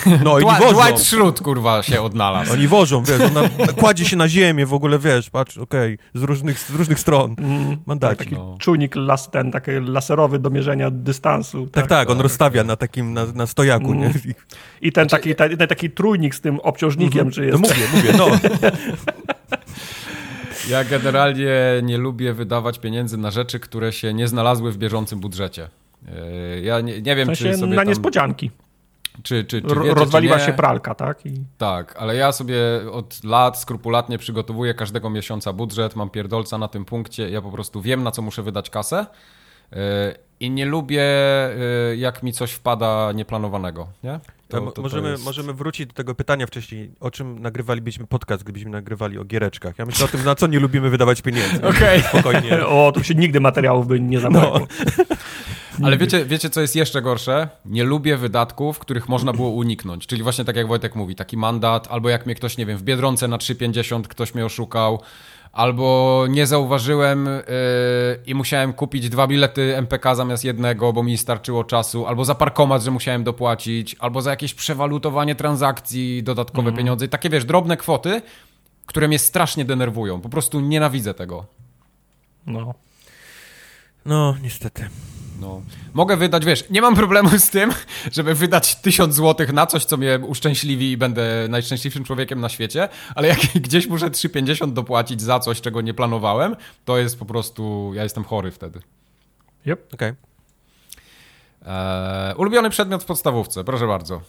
[0.24, 0.74] No i wożą.
[0.74, 2.54] Dwight Schrute, kurwa, się odnalazł.
[2.54, 3.42] Oni wożą, wiesz, ona
[3.82, 7.36] kładzie się na ziemię w ogóle, wiesz, patrz, okej, okay, z, różnych, z różnych stron.
[7.38, 8.18] Mm, Mandaci.
[8.18, 8.56] Taki no.
[8.60, 11.66] czujnik las, ten, taki laserowy do mierzenia dystansu.
[11.66, 12.24] Tak, tak, tak on tak.
[12.24, 14.00] rozstawia na takim, na, na stojaku, mm.
[14.00, 14.14] nie?
[14.82, 17.36] I ten taki, ten, ten taki trójnik z tym obciążnikiem, mm -hmm.
[17.36, 17.62] czy jest.
[17.62, 18.28] No mówię, mówię, no.
[20.70, 25.70] Ja generalnie nie lubię wydawać pieniędzy na rzeczy, które się nie znalazły w bieżącym budżecie.
[26.08, 27.88] E, ja nie, nie wiem, w sensie czy sobie na tam...
[27.88, 28.52] niespodzianki.
[29.24, 31.26] Czy, czy, czy wiecie, Rozwaliła czy się pralka, tak?
[31.26, 31.34] I...
[31.58, 32.58] Tak, ale ja sobie
[32.92, 37.82] od lat skrupulatnie przygotowuję każdego miesiąca budżet, mam pierdolca na tym punkcie, ja po prostu
[37.82, 39.06] wiem, na co muszę wydać kasę
[39.74, 44.20] e, i nie lubię, e, jak mi coś wpada nieplanowanego, nie?
[44.48, 45.26] To, to, możemy, to jest...
[45.26, 49.80] możemy wrócić do tego pytania wcześniej, o czym nagrywalibyśmy podcast, gdybyśmy nagrywali o giereczkach.
[49.80, 51.58] Ja myślę o tym, na co nie lubimy wydawać pieniędzy.
[51.68, 52.00] Okej.
[52.00, 52.02] Okay.
[52.02, 52.66] Spokojnie.
[52.76, 54.60] O, to się nigdy materiałów by nie zabrakło.
[54.60, 55.16] No.
[55.88, 57.50] Ale wiecie, wiecie, co jest jeszcze gorsze?
[57.66, 60.08] Nie lubię wydatków, których można było uniknąć.
[60.08, 62.84] Czyli właśnie tak jak Wojtek mówi, taki mandat, albo jak mnie ktoś, nie wiem, w
[62.84, 65.02] Biedronce na 3,50 ktoś mnie oszukał,
[65.56, 67.42] albo nie zauważyłem yy,
[68.26, 72.84] i musiałem kupić dwa bilety MPK zamiast jednego, bo mi starczyło czasu, albo za parkomat,
[72.84, 76.78] że musiałem dopłacić, albo za jakieś przewalutowanie transakcji, dodatkowe mm.
[76.78, 77.08] pieniądze.
[77.08, 78.22] Takie wiesz, drobne kwoty,
[78.86, 80.22] które mnie strasznie denerwują.
[80.22, 81.46] Po prostu nienawidzę tego.
[82.46, 82.74] No.
[84.06, 84.90] No, niestety.
[85.42, 85.62] No.
[85.94, 87.72] Mogę wydać, wiesz, nie mam problemu z tym,
[88.12, 92.90] żeby wydać tysiąc złotych na coś, co mnie uszczęśliwi i będę najszczęśliwszym człowiekiem na świecie,
[93.16, 96.56] ale jak gdzieś muszę 3,50 dopłacić za coś, czego nie planowałem,
[96.86, 98.80] to jest po prostu, ja jestem chory wtedy.
[99.68, 99.94] Yep.
[99.94, 100.10] Okej.
[100.10, 100.16] Okay.
[101.66, 104.22] Eee, ulubiony przedmiot w podstawówce, proszę bardzo.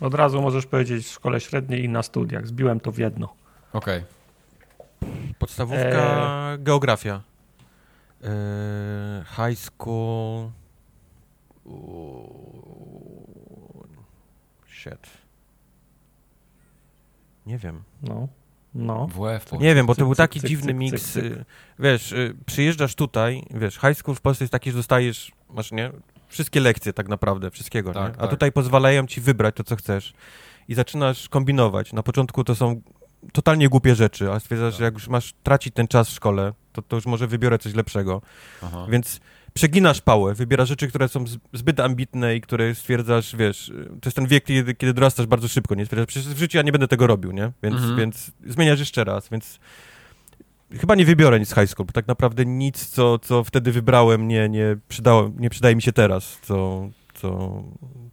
[0.00, 2.46] Od razu możesz powiedzieć w szkole średniej i na studiach.
[2.46, 3.34] Zbiłem to w jedno.
[3.72, 3.98] Okej.
[3.98, 5.34] Okay.
[5.38, 6.58] Podstawówka, eee...
[6.62, 7.20] geografia.
[8.22, 8.28] Yy,
[9.24, 10.50] high school.
[14.82, 15.10] shit.
[17.46, 17.82] Nie wiem.
[18.02, 18.28] No.
[18.74, 19.06] No.
[19.06, 19.52] WF.
[19.60, 21.12] Nie wiem, bo to był taki cyk, dziwny cyk, miks.
[21.12, 21.44] Cyk, y,
[21.78, 25.90] wiesz, y, przyjeżdżasz tutaj, wiesz, high school w Polsce jest taki, że dostajesz, masz, nie?
[26.28, 28.30] Wszystkie lekcje tak naprawdę, wszystkiego, tak, A tak.
[28.30, 30.12] tutaj pozwalają ci wybrać to, co chcesz.
[30.68, 31.92] I zaczynasz kombinować.
[31.92, 32.80] Na początku to są
[33.32, 34.78] totalnie głupie rzeczy, a stwierdzasz, tak.
[34.78, 37.74] że jak już masz tracić ten czas w szkole, to, to już może wybiorę coś
[37.74, 38.22] lepszego.
[38.62, 38.86] Aha.
[38.90, 39.20] Więc
[39.54, 44.26] przeginasz pałę, wybierasz rzeczy, które są zbyt ambitne i które stwierdzasz, wiesz, to jest ten
[44.26, 45.86] wiek, kiedy, kiedy dorastasz bardzo szybko, nie?
[45.86, 47.52] Stwierdzasz, przecież w życiu ja nie będę tego robił, nie?
[47.62, 47.96] Więc, mhm.
[47.96, 49.58] więc zmieniasz jeszcze raz, więc
[50.80, 54.48] chyba nie wybiorę nic high school, bo tak naprawdę nic, co, co wtedy wybrałem, nie,
[54.48, 57.28] nie, przydało, nie przydaje mi się teraz, co, co,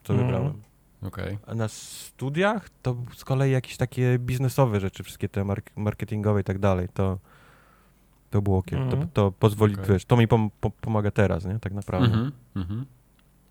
[0.04, 0.28] co mhm.
[0.28, 0.62] wybrałem.
[1.02, 1.38] Okay.
[1.48, 6.44] A na studiach to z kolei jakieś takie biznesowe rzeczy, wszystkie te mark marketingowe i
[6.44, 7.20] tak dalej, to,
[8.30, 8.74] to było ok.
[8.74, 8.90] Mm -hmm.
[8.90, 9.10] to, mhm.
[9.14, 9.86] to pozwoli, okay.
[9.86, 12.08] wiesz, to mi pom pom pomaga teraz, nie, tak naprawdę.
[12.08, 12.84] Mm -hmm.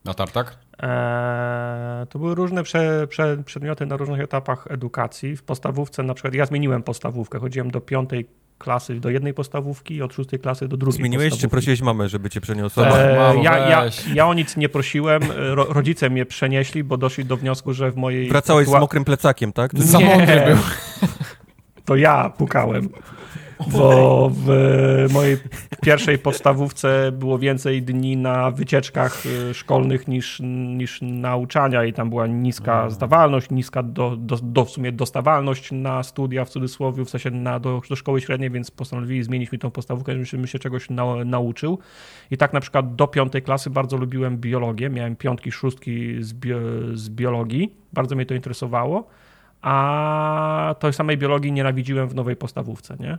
[0.05, 0.59] Na tartak?
[0.79, 5.37] Eee, to były różne prze, prze, przedmioty na różnych etapach edukacji.
[5.37, 8.29] W podstawówce na przykład, ja zmieniłem podstawówkę, chodziłem do piątej
[8.59, 12.31] klasy do jednej podstawówki i od szóstej klasy do drugiej Zmieniłeś czy prosiłeś mamę, żeby
[12.31, 12.99] cię przeniosła?
[12.99, 13.85] Eee, ja, ja,
[14.15, 17.97] ja, o nic nie prosiłem, Ro, rodzice mnie przenieśli, bo doszli do wniosku, że w
[17.97, 18.29] mojej...
[18.29, 19.79] Wracałeś z mokrym plecakiem, tak?
[19.79, 20.57] Za mądry był.
[21.85, 22.89] To ja pukałem.
[23.67, 24.49] Bo w
[25.13, 25.37] mojej
[25.83, 30.41] pierwszej podstawówce było więcej dni na wycieczkach y, szkolnych niż,
[30.77, 36.03] niż nauczania i tam była niska zdawalność, niska do, do, do w sumie dostawalność na
[36.03, 39.71] studia w cudzysłowie, w sensie na, do, do szkoły średniej, więc postanowili zmienić mi tą
[39.71, 41.79] podstawówkę, żebym się czegoś na, nauczył.
[42.31, 46.59] I tak na przykład do piątej klasy bardzo lubiłem biologię, miałem piątki, szóstki z, bio,
[46.95, 49.09] z biologii, bardzo mnie to interesowało.
[49.63, 53.19] A tej samej biologii nienawidziłem w nowej podstawówce, nie?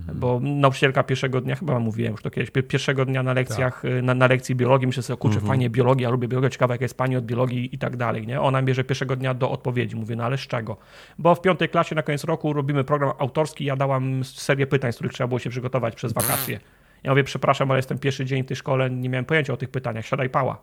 [0.00, 0.18] Mhm.
[0.18, 4.02] Bo nauczycielka pierwszego dnia, chyba mówiłem już to kiedyś, pierwszego dnia na lekcjach, tak.
[4.02, 5.48] na, na, lekcji biologii, myślę sobie, kurczę, mhm.
[5.48, 8.40] fajnie biologia, lubię biologię, ciekawe jak jest pani od biologii i tak dalej, nie?
[8.40, 9.96] Ona bierze pierwszego dnia do odpowiedzi.
[9.96, 10.76] Mówię, no ale z czego?
[11.18, 14.94] Bo w piątej klasie na koniec roku robimy program autorski, ja dałam serię pytań, z
[14.94, 16.60] których trzeba było się przygotować przez wakacje.
[17.04, 19.68] Ja mówię, przepraszam, ale jestem pierwszy dzień w tej szkole, nie miałem pojęcia o tych
[19.68, 20.58] pytaniach, siadaj pała.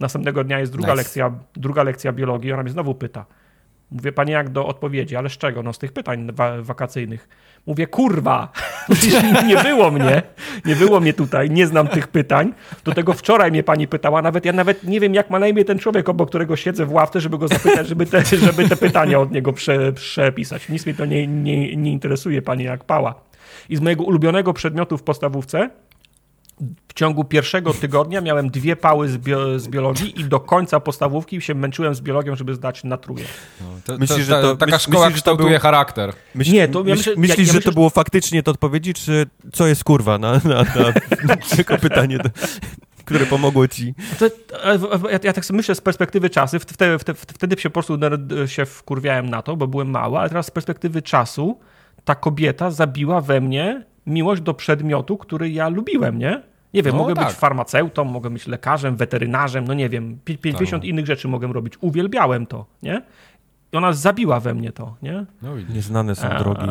[0.00, 0.96] Następnego dnia jest druga, nice.
[0.96, 3.26] lekcja, druga lekcja biologii, ona mnie znowu pyta.
[3.90, 5.62] Mówię, panie, jak do odpowiedzi, ale z czego?
[5.62, 7.28] No z tych pytań wa wakacyjnych.
[7.66, 8.52] Mówię, kurwa,
[9.48, 10.22] nie było mnie,
[10.64, 12.52] nie było mnie tutaj, nie znam tych pytań.
[12.84, 15.64] Do tego wczoraj mnie pani pytała, nawet ja nawet nie wiem, jak ma na imię
[15.64, 19.20] ten człowiek, obok którego siedzę w ławce, żeby go zapytać, żeby te, żeby te pytania
[19.20, 20.68] od niego prze, przepisać.
[20.68, 23.14] Nic mnie to nie, nie, nie interesuje, pani jak pała.
[23.68, 25.70] I z mojego ulubionego przedmiotu w podstawówce
[26.88, 31.40] w ciągu pierwszego tygodnia miałem dwie pały z, bio, z, biologii i do końca podstawówki
[31.40, 33.24] się męczyłem z biologią, żeby zdać na truje.
[33.60, 35.58] No, to, myślisz, że to, taka myśl, szkoła myślisz, kształtuje był...
[35.58, 36.12] charakter?
[36.34, 39.66] Myśl, nie, to ja myśl, myślisz, ja że to było faktycznie te odpowiedzi, czy co
[39.66, 40.62] jest kurwa na, na,
[41.24, 42.28] na, tylko pytanie, to,
[43.04, 43.94] które pomogło ci?
[44.18, 44.26] To,
[45.10, 47.98] ja, ja, tak sobie myślę z perspektywy czasu, wtedy, wtedy, wtedy się po prostu
[48.46, 51.58] się wkurwiałem na to, bo byłem mały, ale teraz z perspektywy czasu
[52.04, 56.42] ta kobieta zabiła we mnie miłość do przedmiotu, który ja lubiłem, nie?
[56.74, 57.26] Nie wiem, no, mogę tak.
[57.26, 60.84] być farmaceutą, mogę być lekarzem, weterynarzem, no nie wiem, 50 tak.
[60.84, 61.74] innych rzeczy mogę robić.
[61.80, 63.02] Uwielbiałem to, nie?
[63.72, 65.26] I ona zabiła we mnie to, nie?
[65.42, 66.66] No, Nieznane są drogi.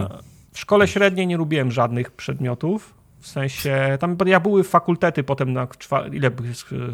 [0.52, 2.94] W szkole średniej nie lubiłem żadnych przedmiotów.
[3.24, 5.68] W sensie, tam ja były fakultety potem na
[6.12, 6.32] ile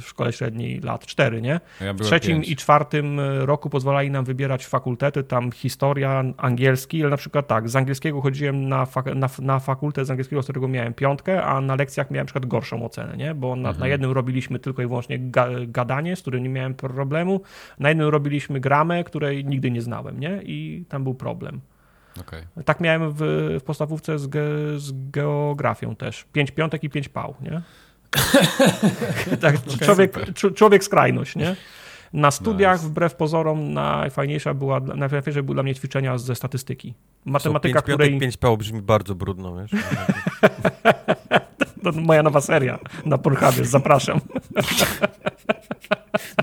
[0.02, 1.06] w szkole średniej lat?
[1.06, 1.60] Cztery, nie?
[1.82, 2.50] Ja w trzecim pięć.
[2.50, 7.76] i czwartym roku pozwalali nam wybierać fakultety, tam historia, angielski, ale na przykład tak, z
[7.76, 11.76] angielskiego chodziłem na, fak na, na fakultet z angielskiego, z którego miałem piątkę, a na
[11.76, 13.36] lekcjach miałem na przykład gorszą ocenę, nie?
[13.36, 13.80] Bo na, mhm.
[13.80, 17.42] na jednym robiliśmy tylko i wyłącznie ga gadanie, z którym nie miałem problemu,
[17.80, 20.40] na jednym robiliśmy gramę, której nigdy nie znałem, nie?
[20.44, 21.62] I tam był problem.
[22.20, 22.44] Okay.
[22.66, 23.18] Tak miałem w,
[23.60, 24.42] w podstawówce z, ge,
[24.78, 26.26] z, geografią też.
[26.34, 27.62] Pięć piątek i pięć pał, nie?
[29.42, 31.56] tak, okay, człowiek, człowiek skrajność, nie?
[32.14, 32.88] Na studiach, nice.
[32.88, 36.94] wbrew pozorom, najfajniejsza była, najfajniejsze były dla mnie ćwiczenia ze statystyki.
[37.26, 38.20] Matematyka, so, pięć której...
[38.20, 39.72] pięć pał brzmi bardzo brudno, wiesz?
[41.84, 44.20] to moja nowa seria na Pornhubie, zapraszam.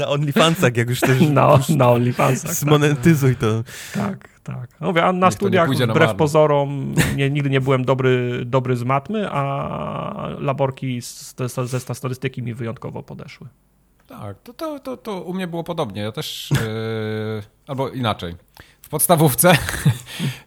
[0.00, 1.20] na OnlyFansach, jak już też...
[1.20, 2.54] Na, już na OnlyFansach.
[2.54, 3.40] Zmonetyzuj tak.
[3.40, 3.64] to.
[3.94, 4.35] Tak.
[4.46, 4.80] Tak.
[4.80, 8.76] No mówię, a na Niech studiach wbrew na pozorom nie, nigdy nie byłem dobry, dobry
[8.76, 13.46] z matmy, a laborki z, ze statystyki mi wyjątkowo podeszły.
[14.06, 16.02] Tak, to, to, to, to u mnie było podobnie.
[16.02, 18.34] Ja też, yy, albo inaczej.
[18.86, 19.52] W podstawówce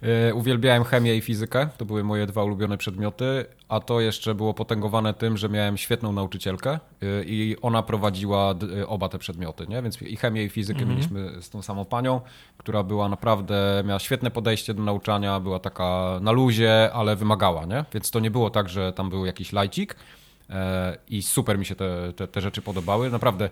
[0.01, 1.69] e, uwielbiałem chemię i fizykę.
[1.77, 6.11] To były moje dwa ulubione przedmioty, a to jeszcze było potęgowane tym, że miałem świetną
[6.11, 6.79] nauczycielkę e,
[7.23, 9.81] i ona prowadziła e, oba te przedmioty, nie?
[9.81, 10.97] Więc i chemię i fizykę mm -hmm.
[10.97, 12.21] mieliśmy z tą samą panią,
[12.57, 17.85] która była naprawdę, miała świetne podejście do nauczania, była taka na luzie, ale wymagała, nie?
[17.93, 19.95] Więc to nie było tak, że tam był jakiś lajcik,
[21.09, 23.09] i super mi się te, te, te, rzeczy podobały.
[23.09, 23.49] Naprawdę,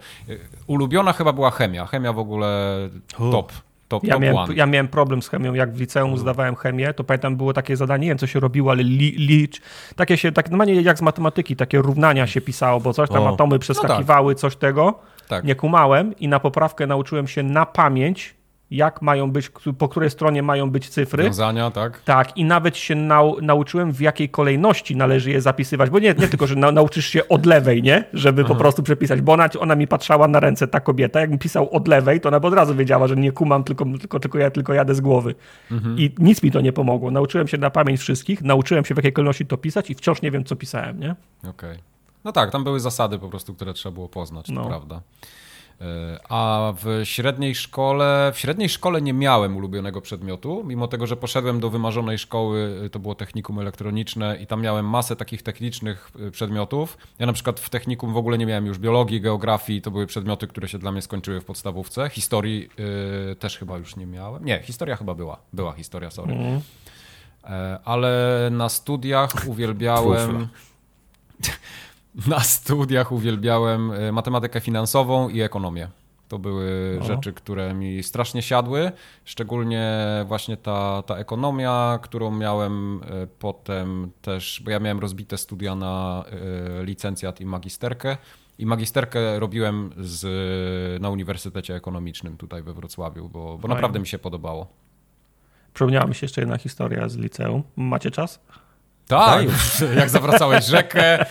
[0.68, 1.86] ulubiona chyba była chemia.
[1.86, 2.78] Chemia w ogóle
[3.18, 3.52] top.
[3.88, 6.22] Top, ja, top miałem, ja miałem problem z chemią, jak w liceum mhm.
[6.22, 9.62] zdawałem chemię, to pamiętam było takie zadanie, nie wiem co się robiło, ale li, licz,
[9.96, 13.34] takie się, tak normalnie jak z matematyki, takie równania się pisało, bo coś tam o.
[13.34, 14.42] atomy przeskakiwały, no tak.
[14.42, 15.44] coś tego, tak.
[15.44, 18.37] nie kumałem i na poprawkę nauczyłem się na pamięć
[18.72, 21.24] jak mają być, po której stronie mają być cyfry.
[21.24, 22.02] Wiązania, tak?
[22.02, 26.28] Tak, i nawet się nau nauczyłem, w jakiej kolejności należy je zapisywać, bo nie, nie
[26.28, 28.04] tylko, że na nauczysz się od lewej, nie?
[28.14, 28.54] Żeby Aha.
[28.54, 31.70] po prostu przepisać, bo ona, ona mi patrzała na ręce, ta kobieta, jak mi pisał
[31.72, 34.74] od lewej, to ona od razu wiedziała, że nie kumam, tylko, tylko, tylko ja tylko
[34.74, 35.36] jadę z głowy.
[35.72, 36.00] Mhm.
[36.00, 37.12] I nic mi to nie pomogło.
[37.12, 40.32] Nauczyłem się na pamięć wszystkich, nauczyłem się, w jakiej kolejności to pisać i wciąż nie
[40.32, 41.16] wiem, co pisałem, nie?
[41.40, 41.50] Okej.
[41.50, 41.78] Okay.
[42.24, 44.62] No tak, tam były zasady po prostu, które trzeba było poznać, no.
[44.62, 45.02] to prawda.
[45.82, 51.18] E, a w średniej szkole, w średniej szkole nie miałem ulubionego przedmiotu, mimo tego, że
[51.18, 56.12] poszedłem do wymarzonej szkoły, e, to było technikum elektroniczne i tam miałem masę takich technicznych
[56.28, 56.98] e, przedmiotów.
[57.20, 60.48] Ja na przykład w technikum w ogóle nie miałem już biologii, geografii, to były przedmioty,
[60.48, 62.10] które się dla mnie skończyły w podstawówce.
[62.10, 62.70] Historii
[63.30, 64.46] yy, też chyba już nie miałem.
[64.46, 65.38] Nie, historia chyba była.
[65.54, 66.34] Była historia, sorry.
[66.34, 66.62] Mm.
[67.86, 70.48] Ale na studiach uwielbiałem...
[72.28, 75.90] Na studiach uwielbiałem e, matematykę finansową i ekonomię.
[76.28, 78.92] To były rzeczy, które mi strasznie siadły,
[79.26, 79.96] szczególnie
[80.28, 86.26] właśnie ta, ta ekonomia, którą miałem e, potem też, bo ja miałem rozbite studia na
[86.80, 88.18] e, licencjat i magisterkę.
[88.60, 94.20] I magisterkę robiłem z, na Uniwersytecie Ekonomicznym tutaj we Wrocławiu, bo, bo naprawdę mi się
[94.20, 94.68] podobało.
[95.74, 97.64] Przypomniała mi się jeszcze jedna historia z liceum.
[97.76, 98.40] Macie czas?
[99.08, 99.46] Tak,
[100.00, 101.26] jak zawracałeś rzekę.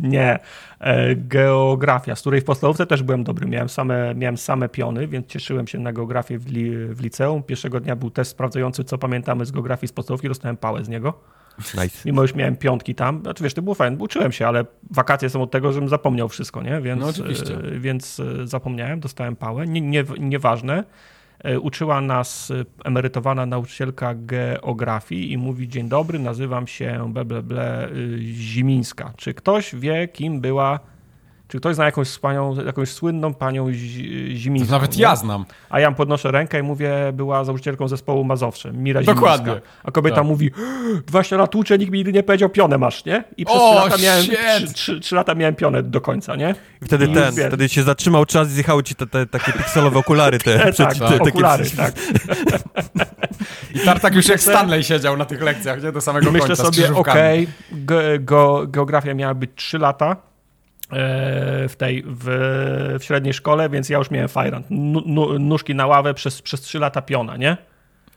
[0.00, 0.38] Nie.
[0.80, 3.46] E, geografia, z której w podstawówce też byłem dobry.
[3.46, 7.42] Miałem same, miałem same piony, więc cieszyłem się na geografię w, li, w liceum.
[7.42, 10.28] Pierwszego dnia był test sprawdzający, co pamiętamy z geografii z podstawówki.
[10.28, 11.14] Dostałem pałę z niego.
[11.58, 11.98] Nice.
[12.04, 13.20] Mimo już miałem piątki tam.
[13.20, 16.62] Znaczy wiesz, to było fajne, uczyłem się, ale wakacje są od tego, żebym zapomniał wszystko,
[16.62, 16.80] nie?
[16.80, 17.54] Więc, no oczywiście.
[17.54, 19.66] E, więc e, zapomniałem, dostałem pałę.
[19.66, 20.84] Nie, nie, nieważne.
[21.60, 27.88] Uczyła nas e, emerytowana nauczycielka geografii i mówi: Dzień dobry, nazywam się ble, ble,
[28.32, 29.12] Zimińska.
[29.16, 30.80] Czy ktoś wie, kim była
[31.52, 33.72] czy ktoś zna jakąś, panią, jakąś słynną panią
[34.34, 34.66] Zimińską?
[34.66, 35.02] To nawet nie?
[35.02, 35.44] ja znam.
[35.70, 39.46] A ja podnoszę rękę i mówię, była założycielką zespołu Mazowsze, Mira Dokładnie.
[39.46, 39.70] Zimińska.
[39.84, 40.24] A kobieta tak.
[40.24, 40.50] mówi,
[41.06, 43.24] 20 lat uczę, nikt mi nigdy nie powiedział pionę masz, nie?
[43.36, 44.22] I przez o, 3 lata, miałem,
[44.66, 46.54] 3, 3, 3 lata miałem pionę do końca, nie?
[46.82, 49.98] I wtedy I ten, wtedy się zatrzymał czas i zjechały ci te, te takie pikselowe
[49.98, 50.38] okulary.
[50.38, 51.94] Te, tak, te, te, okulary, tak.
[53.74, 55.92] I Tartak już jak Stanley siedział na tych lekcjach, nie?
[55.92, 60.31] Do samego I myślę końca sobie, okej, okay, ge, geografia miała być 3 lata,
[61.68, 62.24] w tej w,
[63.00, 64.66] w, średniej szkole, więc ja już miałem fajrant.
[65.40, 67.56] Nóżki na ławę przez, przez 3 lata piona, nie?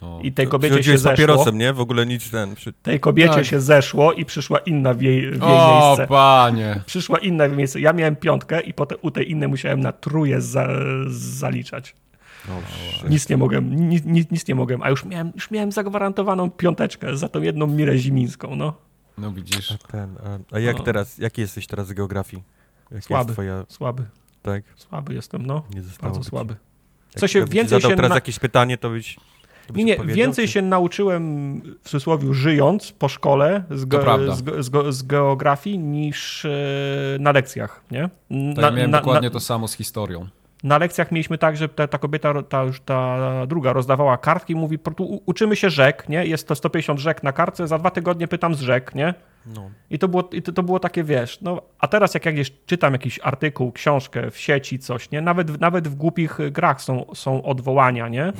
[0.02, 1.12] O, I tej kobiecie się zeszło.
[1.12, 1.74] papierosem, nie?
[1.74, 2.56] W ogóle nic ten.
[2.56, 2.74] Przy...
[2.74, 3.46] Tej kobiecie tak.
[3.46, 6.04] się zeszło i przyszła inna w jej, w jej o, miejsce.
[6.04, 6.82] O, panie.
[6.86, 7.80] Przyszła inna w jej miejsce.
[7.80, 10.68] Ja miałem piątkę i potem u tej innej musiałem na truje za,
[11.08, 11.96] zaliczać.
[12.50, 16.52] O, nic nie mogłem, nic, nic, nic, nie mogłem, a już miałem, już miałem zagwarantowaną
[16.52, 18.74] piąteczkę za tą jedną Mirę Zimińską, no.
[19.18, 19.72] No widzisz.
[19.72, 20.16] A, ten,
[20.52, 22.44] a, a jak teraz, jaki jesteś teraz z geografii?
[23.02, 23.66] Słaby, twoja...
[23.70, 24.04] słaby.
[24.42, 24.64] Tak?
[24.76, 25.64] Słaby jestem, no.
[25.76, 26.56] Nie Bardzo słaby.
[27.16, 28.16] Co się więcej się teraz na...
[28.16, 29.18] jakieś pytanie, to byś
[29.74, 30.54] nie, nie, więcej czy?
[30.54, 34.00] się nauczyłem w cudzysłowie żyjąc po szkole z, ge,
[34.36, 36.50] z, z, z, geografii niż e,
[37.20, 38.10] na lekcjach, nie?
[38.30, 40.28] Na, tak, miałem na, dokładnie na, to samo z historią.
[40.66, 43.18] Na lekcjach mieliśmy tak, że ta, ta kobieta, ta, już ta
[43.48, 44.80] druga, rozdawała kartki i mówi,
[45.26, 46.26] uczymy się rzek, nie?
[46.26, 49.14] Jest to 150 rzek na kartce, za dwa tygodnie pytam z rzek, nie?
[49.46, 49.70] No.
[49.90, 52.94] I, to było, I to, to było takie, wiesz, no, a teraz jak jakieś czytam
[52.94, 55.22] jakiś artykuł, książkę w sieci, coś, nie?
[55.22, 58.34] Nawet, nawet w głupich grach są, są odwołania, nie?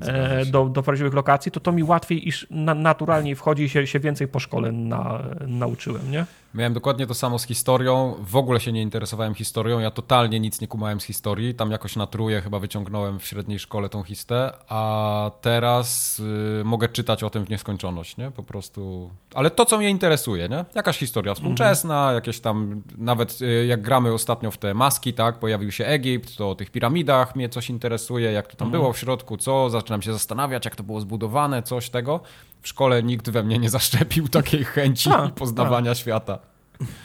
[0.00, 4.00] E, do, do prawdziwych lokacji, to to mi łatwiej iż na, naturalnie wchodzi się, się
[4.00, 6.26] więcej po szkole na, nauczyłem, nie?
[6.54, 8.14] Miałem dokładnie to samo z historią.
[8.18, 9.78] W ogóle się nie interesowałem historią.
[9.78, 11.54] Ja totalnie nic nie kumałem z historii.
[11.54, 16.18] Tam jakoś na truje chyba wyciągnąłem w średniej szkole tą histę, a teraz
[16.60, 18.30] y, mogę czytać o tym w nieskończoność, nie?
[18.30, 19.10] Po prostu.
[19.34, 20.64] Ale to, co mnie interesuje, nie?
[20.74, 22.14] Jakaś historia współczesna, mhm.
[22.14, 25.38] jakieś tam, nawet y, jak gramy ostatnio w te maski, tak?
[25.38, 28.82] Pojawił się Egipt, to o tych piramidach mnie coś interesuje, jak to tam mhm.
[28.82, 29.70] było w środku, co?
[29.70, 32.20] Zaczynam się zastanawiać, jak to było zbudowane, coś tego
[32.62, 35.94] w szkole nikt we mnie nie zaszczepił takiej chęci a, poznawania a.
[35.94, 36.38] świata.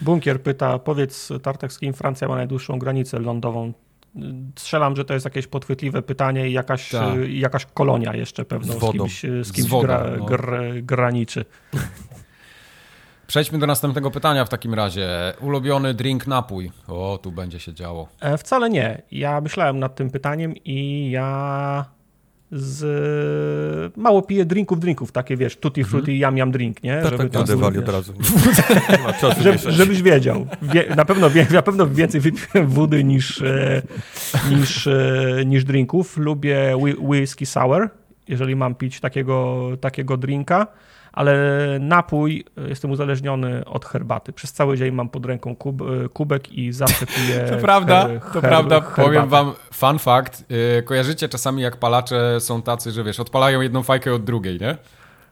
[0.02, 3.74] Bunkier pyta, powiedz Tartek, z kim Francja ma najdłuższą granicę lądową?
[4.56, 7.16] Strzelam, że to jest jakieś podchwytliwe pytanie i jakaś, tak.
[7.30, 10.26] jakaś kolonia jeszcze pewno z, z kimś, z kimś z wodą, gra, no.
[10.26, 10.52] gr,
[10.82, 11.46] graniczy.
[13.28, 15.34] Przejdźmy do następnego pytania w takim razie.
[15.42, 16.72] Ulubiony drink, napój.
[16.88, 18.08] O, tu będzie się działo.
[18.20, 19.02] E, wcale nie.
[19.12, 21.86] Ja myślałem nad tym pytaniem i ja
[22.52, 23.98] z...
[23.98, 25.92] Mało piję drinków, drinków, takie wiesz, tutti mhm.
[25.92, 27.02] frutti, jam, jam drink, nie?
[27.02, 28.14] Tak, Żeby tak, tam, od razu.
[29.44, 30.48] Żeby, żebyś wiedział.
[30.62, 33.82] Wie, na, pewno, na pewno więcej wypiłem wody niż, e,
[34.50, 36.18] niż, e, niż drinków.
[36.18, 37.90] Lubię whisky sour,
[38.28, 40.68] jeżeli mam pić takiego, takiego drinka
[41.18, 41.38] ale
[41.80, 44.34] napój e, jestem uzależniony od herbaty.
[44.34, 48.20] Przez cały dzień mam pod ręką kub, e, kubek i zawsze piję To prawda, her,
[48.20, 48.76] to her, prawda.
[48.82, 49.04] Herbatę.
[49.04, 50.46] Powiem wam fun fact.
[50.78, 54.78] E, kojarzycie czasami jak palacze są tacy, że wiesz, odpalają jedną fajkę od drugiej, nie?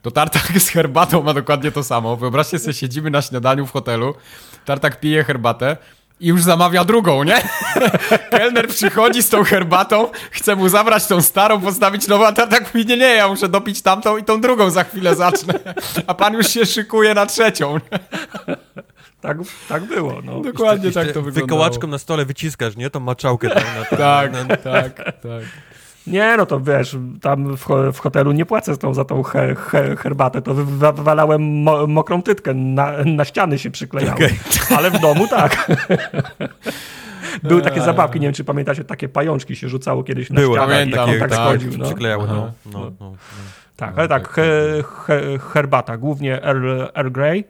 [0.02, 2.16] To tartak z herbatą ma dokładnie to samo.
[2.16, 4.14] Wyobraźcie sobie, siedzimy na śniadaniu w hotelu,
[4.64, 5.76] tartak pije herbatę,
[6.20, 7.42] i już zamawia drugą, nie?
[8.30, 12.86] Kelner przychodzi z tą herbatą, chce mu zabrać tą starą, postawić nową, a tak mówi,
[12.86, 15.54] nie, nie, ja muszę dopić tamtą i tą drugą za chwilę zacznę.
[16.06, 17.80] A pan już się szykuje na trzecią.
[19.20, 19.38] Tak,
[19.68, 20.40] tak było, no.
[20.40, 21.46] Dokładnie tak to wyglądało.
[21.46, 22.90] Wykołaczką na stole wyciskasz, nie?
[22.90, 24.56] Tą maczałkę tam na ten, Tak, na...
[24.56, 25.42] tak, tak.
[26.06, 29.96] Nie, no to wiesz, tam w, w hotelu nie płacę tą, za tą he, he,
[29.96, 34.14] herbatę, to wywalałem mo, mokrą tytkę, na, na ściany się przyklejało.
[34.14, 34.30] Okay.
[34.76, 35.66] Ale w domu tak.
[37.42, 40.86] Były takie zabawki, nie wiem czy pamiętacie, takie pajączki się rzucało kiedyś na Było, ścianę
[40.86, 41.72] i tak, tak schodził.
[41.78, 41.86] No.
[42.00, 43.12] No, no, no, no,
[43.76, 44.42] Tak, ale tak, he,
[45.06, 47.44] he, herbata, głównie Earl, Earl Grey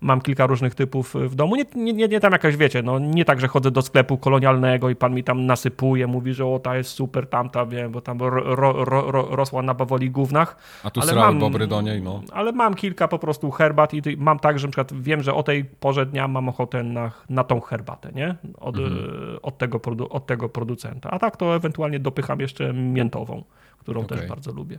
[0.00, 1.56] mam kilka różnych typów w domu.
[1.56, 4.96] Nie, nie, nie, tam jakaś, wiecie, no nie tak, że chodzę do sklepu kolonialnego i
[4.96, 8.54] pan mi tam nasypuje, mówi, że o, ta jest super, tamta, wiem, bo tam ro,
[8.54, 10.56] ro, ro, rosła na bawoli gównach.
[10.84, 12.22] A tu srały bobry do niej, no.
[12.32, 15.42] Ale mam kilka po prostu herbat i mam tak, że na przykład wiem, że o
[15.42, 18.36] tej porze dnia mam ochotę na, na tą herbatę, nie?
[18.58, 19.38] Od, mhm.
[19.42, 19.80] od, tego,
[20.10, 21.10] od tego producenta.
[21.10, 23.44] A tak to ewentualnie dopycham jeszcze miętową,
[23.78, 24.18] którą okay.
[24.18, 24.78] też bardzo lubię.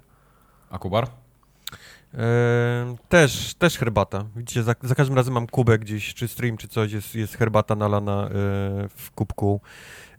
[0.70, 1.08] A Kubar?
[2.14, 4.26] E, też, też herbata.
[4.36, 7.76] Widzicie, za, za, każdym razem mam kubek gdzieś, czy stream, czy coś, jest, jest herbata
[7.76, 8.30] nalana e,
[8.90, 9.62] w kubku.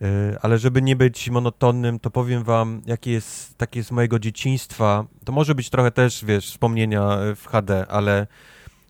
[0.02, 5.04] E, ale żeby nie być monotonnym, to powiem wam, jakie jest, takie z mojego dzieciństwa.
[5.24, 8.26] To może być trochę też, wiesz, wspomnienia w HD, ale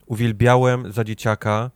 [0.07, 1.71] uwielbiałem za dzieciaka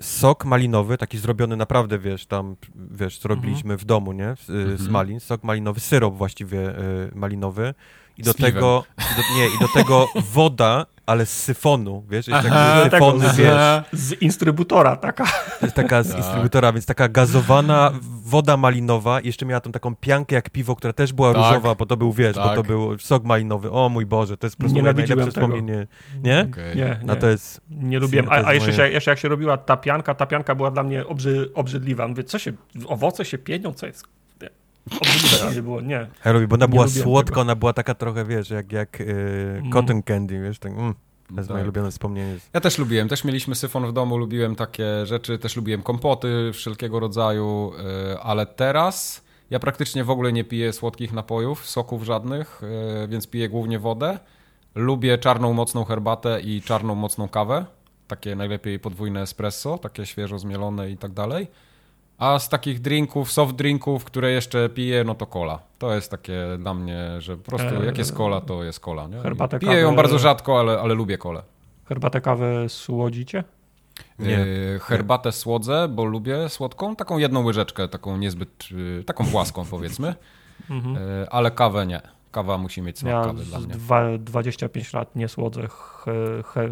[0.00, 2.56] sok malinowy, taki zrobiony naprawdę, wiesz, tam,
[2.90, 3.78] wiesz, co robiliśmy mhm.
[3.78, 4.90] w domu, nie, z, z mhm.
[4.90, 6.74] malin, sok malinowy, syrop właściwie
[7.14, 7.74] malinowy
[8.18, 12.80] i do tego, do, nie, i do tego woda, ale z syfonu, wiesz, jest Aha,
[12.82, 13.54] tak syfony, z, wiesz.
[13.92, 15.24] Z instrybutora taka.
[15.62, 16.18] Jest taka z tak.
[16.18, 17.92] instrybutora, więc taka gazowana
[18.24, 21.42] woda malinowa, jeszcze miała tą taką piankę jak piwo, która też była tak.
[21.42, 22.44] różowa, bo to był, wiesz, tak.
[22.44, 22.66] bo to tak.
[22.66, 23.70] był sok malinowy.
[23.70, 25.86] O mój Boże, to jest po prostu najlepsze wspomnienie.
[26.22, 26.48] Nie?
[26.50, 26.76] Okay.
[26.76, 27.20] Nie, no nie.
[27.20, 27.60] to jest...
[27.70, 28.90] Nie lubiłem, a, a jeszcze, moje...
[28.90, 32.08] jeszcze jak się robiła ta pianka, ta pianka była dla mnie obrzy, obrzydliwa.
[32.08, 32.52] Mówię, co się,
[32.86, 34.13] owoce się pienią, co jest?
[35.00, 36.06] Obrzydliwe nie było, nie.
[36.20, 40.40] Herowi, bo ona była słodka, ona była taka trochę, wiesz, jak, jak yy, cotton candy,
[40.42, 40.94] wiesz, tak, mm.
[41.28, 41.54] To jest tak.
[41.54, 42.36] moje ulubione wspomnienie.
[42.52, 47.00] Ja też lubiłem, też mieliśmy syfon w domu, lubiłem takie rzeczy, też lubiłem kompoty wszelkiego
[47.00, 52.62] rodzaju, yy, ale teraz ja praktycznie w ogóle nie piję słodkich napojów, soków żadnych,
[53.00, 54.18] yy, więc piję głównie wodę.
[54.74, 57.66] Lubię czarną mocną herbatę i czarną mocną kawę,
[58.06, 61.46] takie najlepiej podwójne espresso, takie świeżo zmielone i tak dalej.
[62.18, 65.58] A z takich drinków, soft drinków, które jeszcze piję, no to cola.
[65.78, 69.06] To jest takie dla mnie, że po prostu jak jest cola, to jest cola.
[69.06, 69.20] Nie?
[69.20, 71.42] Herbatę piję ją bardzo rzadko, ale, ale lubię kolę.
[71.84, 73.44] Herbatę kawę słodzicie?
[74.18, 74.38] Nie.
[74.38, 78.68] E, herbatę słodzę, bo lubię słodką, taką jedną łyżeczkę, taką niezbyt,
[79.00, 80.14] y, taką płaską powiedzmy,
[80.70, 80.96] mhm.
[80.96, 82.00] E, ale kawę nie.
[82.30, 83.74] Kawa musi mieć smak ja kawy dla mnie.
[83.74, 85.68] Dwa, 25 lat nie słodzę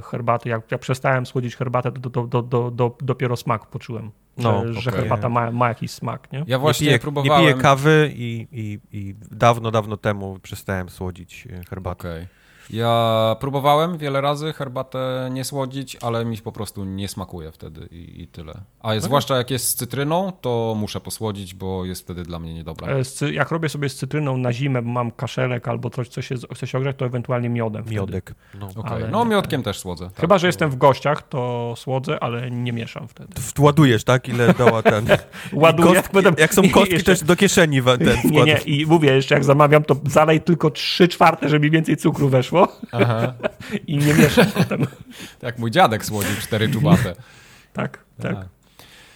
[0.04, 0.48] herbaty.
[0.48, 4.10] Jak, jak przestałem słodzić herbatę, to do, do, do, dopiero smak poczułem.
[4.36, 5.00] No, że, okay.
[5.00, 6.44] herbata ma, ma, jakiś smak, nie?
[6.46, 7.42] Ja właśnie nie piję, próbowałem...
[7.42, 12.08] Nie piję kawy i, i, i dawno, dawno temu przestałem słodzić herbatę.
[12.08, 12.26] Okay.
[12.72, 18.22] Ja próbowałem wiele razy herbatę nie słodzić, ale mi po prostu nie smakuje wtedy i,
[18.22, 18.52] i tyle.
[18.80, 19.00] A okay.
[19.00, 22.88] zwłaszcza jak jest z cytryną, to muszę posłodzić, bo jest wtedy dla mnie niedobra.
[23.22, 26.34] E, jak robię sobie z cytryną na zimę, bo mam kaszelek albo coś, co się
[26.54, 27.84] chce się ogrzać, to ewentualnie miodem.
[27.90, 28.34] Miodek.
[28.60, 29.08] No, okay.
[29.10, 30.04] no miodkiem też słodzę.
[30.04, 30.20] Tak.
[30.20, 33.32] Chyba, że jestem w gościach, to słodzę, ale nie mieszam wtedy.
[33.56, 34.28] Władujesz, tak?
[34.28, 35.06] Ile dała ten...
[35.52, 36.02] Ładuję.
[36.02, 37.12] Kostki, jak są kostki jeszcze...
[37.12, 38.58] też do kieszeni ten Nie, nie.
[38.58, 42.61] I mówię, jeszcze jak zamawiam, to zalej tylko 3 czwarte, żeby więcej cukru weszło.
[42.92, 43.34] Aha.
[43.86, 44.86] I nie mieszam potem.
[45.40, 47.14] Tak, mój dziadek słodził cztery czubate.
[47.72, 48.36] tak, tak.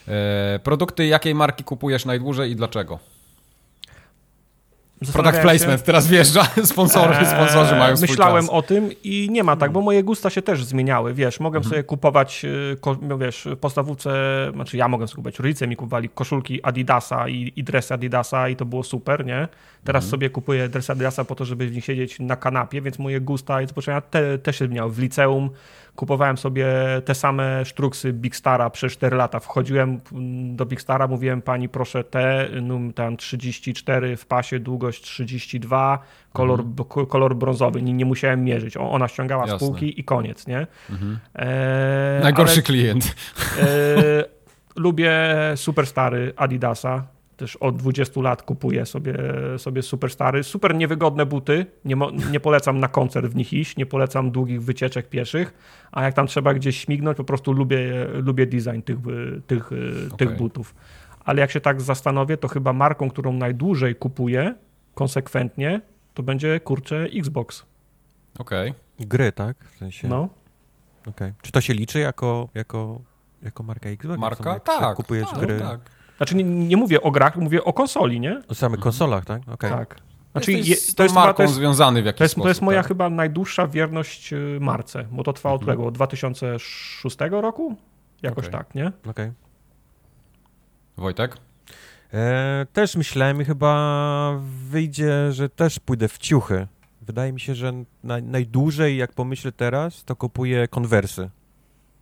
[0.08, 2.98] E, produkty jakiej marki kupujesz najdłużej i dlaczego?
[5.12, 5.86] Product placement się...
[5.86, 8.54] teraz wjeżdża, sponsorzy, eee, sponsorzy mają swój Myślałem czas.
[8.54, 11.70] o tym i nie ma tak, bo moje gusta się też zmieniały, wiesz, mogłem mhm.
[11.70, 14.10] sobie kupować, y, no wiesz, podstawówce,
[14.54, 18.56] znaczy ja mogłem sobie kupować, rodzice mi kupowali koszulki Adidasa i, i dresy Adidasa i
[18.56, 19.48] to było super, nie?
[19.84, 20.10] Teraz mhm.
[20.10, 23.62] sobie kupuję dresy Adidasa po to, żeby w nich siedzieć na kanapie, więc moje gusta
[23.62, 24.92] i zapoczęcia te, też się zmieniały.
[24.92, 25.50] W liceum
[25.96, 26.66] kupowałem sobie
[27.04, 29.40] te same sztruksy Big Stara przez 4 lata.
[29.40, 30.00] Wchodziłem
[30.56, 35.98] do Big Stara, mówiłem pani proszę te, num tam 34 w pasie, długość 32,
[36.32, 37.06] kolor, mhm.
[37.06, 37.82] kolor brązowy.
[37.82, 38.76] Nie, nie musiałem mierzyć.
[38.76, 39.58] Ona ściągała Jasne.
[39.58, 40.66] spółki i koniec, nie?
[40.90, 41.18] Mhm.
[41.34, 43.14] E, Najgorszy ale, klient.
[43.58, 43.66] E,
[44.76, 45.12] lubię
[45.56, 49.14] superstary Adidasa też od 20 lat kupuję sobie,
[49.58, 50.42] sobie superstary.
[50.42, 51.96] Super niewygodne buty, nie,
[52.30, 55.54] nie polecam na koncert w nich iść, nie polecam długich wycieczek pieszych,
[55.92, 58.98] a jak tam trzeba gdzieś śmignąć, po prostu lubię, lubię design tych,
[59.46, 60.16] tych, okay.
[60.16, 60.74] tych butów.
[61.24, 64.54] Ale jak się tak zastanowię, to chyba marką, którą najdłużej kupuję
[64.94, 65.80] konsekwentnie,
[66.14, 67.66] to będzie kurczę Xbox.
[68.38, 68.70] Okej.
[68.70, 69.06] Okay.
[69.06, 69.56] Gry, tak?
[69.64, 70.08] W sensie...
[70.08, 70.28] No.
[71.06, 71.34] Okay.
[71.42, 73.00] Czy to się liczy jako, jako,
[73.42, 74.18] jako marka Xbox?
[74.18, 74.60] Marka?
[74.60, 74.96] Tak.
[74.96, 75.60] Kupujesz tak, gry?
[75.60, 75.95] Tak.
[76.16, 78.42] Znaczy nie, nie, mówię o grach, mówię o konsoli, nie?
[78.48, 79.42] O samych konsolach, tak?
[79.48, 79.70] Okay.
[79.70, 79.96] Tak.
[80.32, 82.44] Znaczy, je, to jest marką to jest, związany w jakiś to jest, sposób.
[82.44, 82.88] To jest moja tak?
[82.88, 85.76] chyba najdłuższa wierność y, marce, bo to trwa od mhm.
[85.76, 87.76] tego, od 2006 roku?
[88.22, 88.58] Jakoś okay.
[88.58, 88.86] tak, nie?
[88.86, 89.10] Okej.
[89.10, 89.32] Okay.
[90.96, 91.36] Wojtek?
[92.12, 94.40] E, też myślałem i chyba
[94.70, 96.66] wyjdzie, że też pójdę w ciuchy.
[97.02, 97.72] Wydaje mi się, że
[98.04, 101.30] na, najdłużej, jak pomyślę teraz, to kupuję konwersy.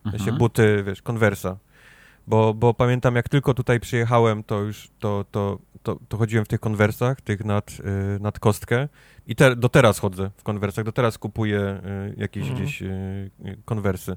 [0.04, 0.38] Mhm.
[0.38, 1.56] buty, wiesz, konwersa
[2.26, 6.48] Bo, bo pamiętam, jak tylko tutaj przyjechałem, to już to, to, to, to chodziłem w
[6.48, 8.88] tych konwersach, tych nad, y, nad kostkę
[9.26, 12.62] i te, do teraz chodzę w konwersach, do teraz kupuję y, jakieś mhm.
[12.62, 13.30] gdzieś y,
[13.64, 14.16] konwersy.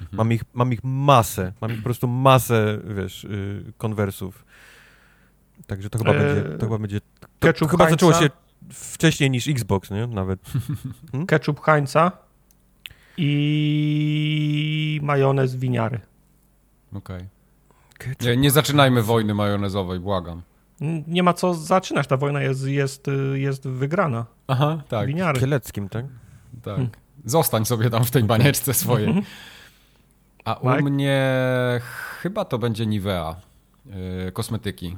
[0.00, 0.16] Mhm.
[0.16, 3.26] Mam, ich, mam ich masę, mam ich po prostu masę, wiesz,
[3.78, 4.44] konwersów.
[5.66, 7.00] Także to chyba eee, będzie, to chyba będzie,
[7.38, 8.30] to, to chyba zaczęło się
[8.70, 10.06] wcześniej niż Xbox, nie?
[10.06, 10.40] Nawet.
[11.12, 11.26] Hmm?
[11.26, 12.12] Ketchup Heinza
[13.16, 16.00] i majonez winiary.
[16.92, 17.16] Okej.
[17.16, 17.35] Okay.
[18.20, 20.42] Nie, nie zaczynajmy wojny majonezowej, błagam.
[21.06, 24.26] Nie ma co zaczynać, ta wojna jest, jest, jest wygrana.
[24.46, 25.06] Aha, tak.
[25.06, 25.40] Winiary.
[25.40, 26.04] Kieleckim, tak?
[26.62, 26.74] Tak.
[26.74, 26.90] Hmm.
[27.24, 29.06] Zostań sobie tam w tej banieczce swojej.
[29.06, 29.26] Mhm.
[30.44, 30.82] A u Mike?
[30.82, 31.40] mnie
[32.20, 33.36] chyba to będzie Nivea,
[33.86, 34.96] yy, kosmetyki.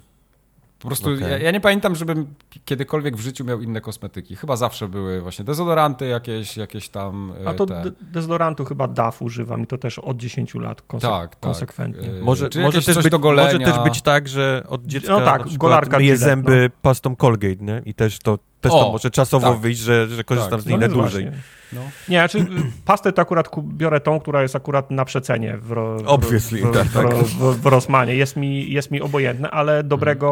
[0.78, 1.30] Po prostu okay.
[1.30, 2.34] ja, ja, nie pamiętam, żebym
[2.64, 4.36] kiedykolwiek w życiu miał inne kosmetyki.
[4.36, 7.32] Chyba zawsze były właśnie dezodoranty jakieś, jakieś tam.
[7.46, 7.82] A to te...
[8.00, 11.40] dezodorantu chyba DAF używam i to też od 10 lat konse tak, tak.
[11.40, 12.08] konsekwentnie.
[12.08, 12.22] Tak.
[12.22, 16.16] Może, może, też być, może też być tak, że od dziecka no tak, golarka myje
[16.16, 16.80] zęby no.
[16.82, 17.82] pastą Colgate, nie?
[17.84, 19.60] I też to też o, to może czasowo tak.
[19.60, 20.60] wyjść, że, że korzystam tak.
[20.60, 21.24] z niej no, dłużej.
[21.24, 21.57] Właśnie.
[21.72, 21.80] No.
[22.08, 22.46] Nie, znaczy
[22.84, 25.72] pastę to akurat biorę tą, która jest akurat na przecenie w,
[26.06, 27.14] Obviously, w, tak, w, tak.
[27.14, 28.14] w, w Rosmanie.
[28.14, 30.28] Jest mi, jest mi obojętne, ale dobrego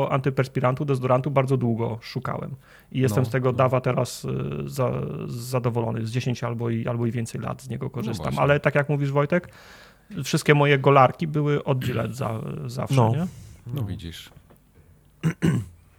[0.00, 0.14] hmm.
[0.14, 2.54] antyperspirantu, dezodorantu bardzo długo szukałem.
[2.92, 3.56] I jestem no, z tego no.
[3.56, 4.28] dawa teraz y,
[4.66, 4.92] za,
[5.26, 6.06] zadowolony.
[6.06, 8.34] Z 10 albo i, albo i więcej lat z niego korzystam.
[8.34, 9.48] No ale tak jak mówisz Wojtek,
[10.24, 13.10] wszystkie moje golarki były od Gillette za, zawsze, no.
[13.10, 13.26] nie?
[13.66, 14.30] No widzisz.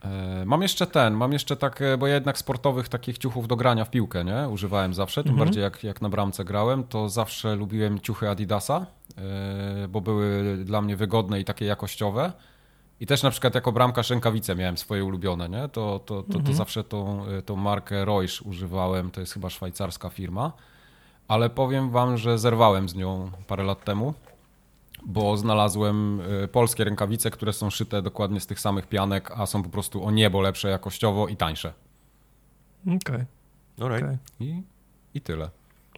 [0.03, 3.85] E, mam jeszcze ten, mam jeszcze tak, bo ja jednak sportowych takich ciuchów do grania
[3.85, 4.49] w piłkę, nie?
[4.49, 5.47] Używałem zawsze, tym mhm.
[5.47, 8.85] bardziej jak, jak na bramce grałem, to zawsze lubiłem ciuchy Adidasa,
[9.17, 12.31] e, bo były dla mnie wygodne i takie jakościowe.
[12.99, 15.69] I też na przykład jako bramkarz rękawice miałem swoje ulubione, nie?
[15.69, 16.55] To, to, to, to mhm.
[16.55, 20.51] zawsze tą, tą markę Reusch używałem, to jest chyba szwajcarska firma.
[21.27, 24.13] Ale powiem wam, że zerwałem z nią parę lat temu
[25.05, 29.63] bo znalazłem y, polskie rękawice, które są szyte dokładnie z tych samych pianek, a są
[29.63, 31.73] po prostu o niebo lepsze jakościowo i tańsze.
[32.87, 33.25] Okej.
[33.77, 33.97] Okay.
[33.97, 34.17] okay.
[34.39, 34.63] I,
[35.13, 35.49] I tyle.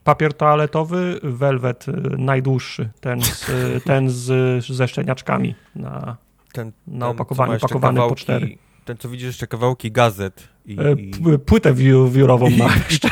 [0.03, 6.17] Papier toaletowy, welwet y, najdłuższy, ten, z, y, ten z, ze szczeniaczkami na,
[6.53, 10.47] ten, na opakowaniu, opakowany po cztery ten, co widzisz, jeszcze kawałki gazet.
[10.65, 11.39] I, e, i...
[11.45, 11.73] Płytę
[12.09, 12.69] wiórową ma.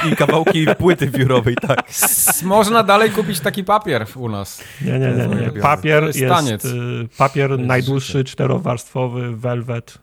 [0.07, 1.79] I, I, kawałki płyty wiórowej, tak.
[2.43, 4.63] Można dalej kupić taki papier u nas.
[4.81, 5.51] Nie, nie, nie.
[5.55, 5.61] nie.
[5.61, 8.31] Papier jest, jest papier jest najdłuższy, życie.
[8.31, 9.97] czterowarstwowy, velvet,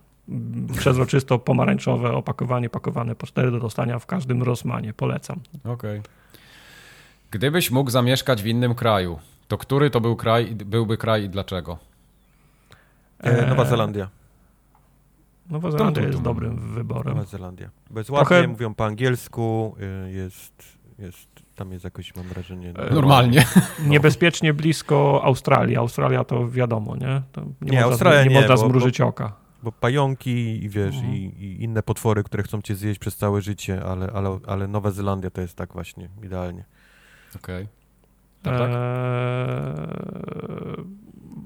[0.79, 4.93] przezroczysto pomarańczowe opakowanie, pakowane po cztery do dostania w każdym Rosmanie.
[4.93, 5.41] Polecam.
[5.65, 5.99] Okej.
[5.99, 6.03] Okay.
[7.31, 9.19] Gdybyś mógł zamieszkać w innym kraju,
[9.49, 11.79] to który to był kraj, byłby kraj i dlaczego?
[13.19, 14.09] E, Nowa Zelandia.
[15.51, 17.15] Nowa Zelandia jest dobrym wyborem.
[17.15, 17.71] Nowa Zelandia.
[17.91, 18.49] Bezładnie, Trochę...
[18.49, 22.73] mówią po angielsku, y, jest, jest, tam jest jakoś, mam wrażenie...
[22.77, 23.45] E, normalnie.
[23.87, 25.77] Niebezpiecznie blisko Australii.
[25.77, 27.23] Australia to wiadomo, nie?
[27.33, 29.33] To nie, nie, można, Australia nie, nie można zmrużyć bo, oka.
[29.63, 31.15] Bo pająki i wiesz, mhm.
[31.15, 34.91] i, i, inne potwory, które chcą cię zjeść przez całe życie, ale, ale, ale Nowa
[34.91, 36.65] Zelandia to jest tak właśnie, idealnie.
[37.37, 37.63] Okej.
[37.65, 37.81] Okay.
[38.43, 38.71] Tak, tak?
[38.71, 38.81] Eee,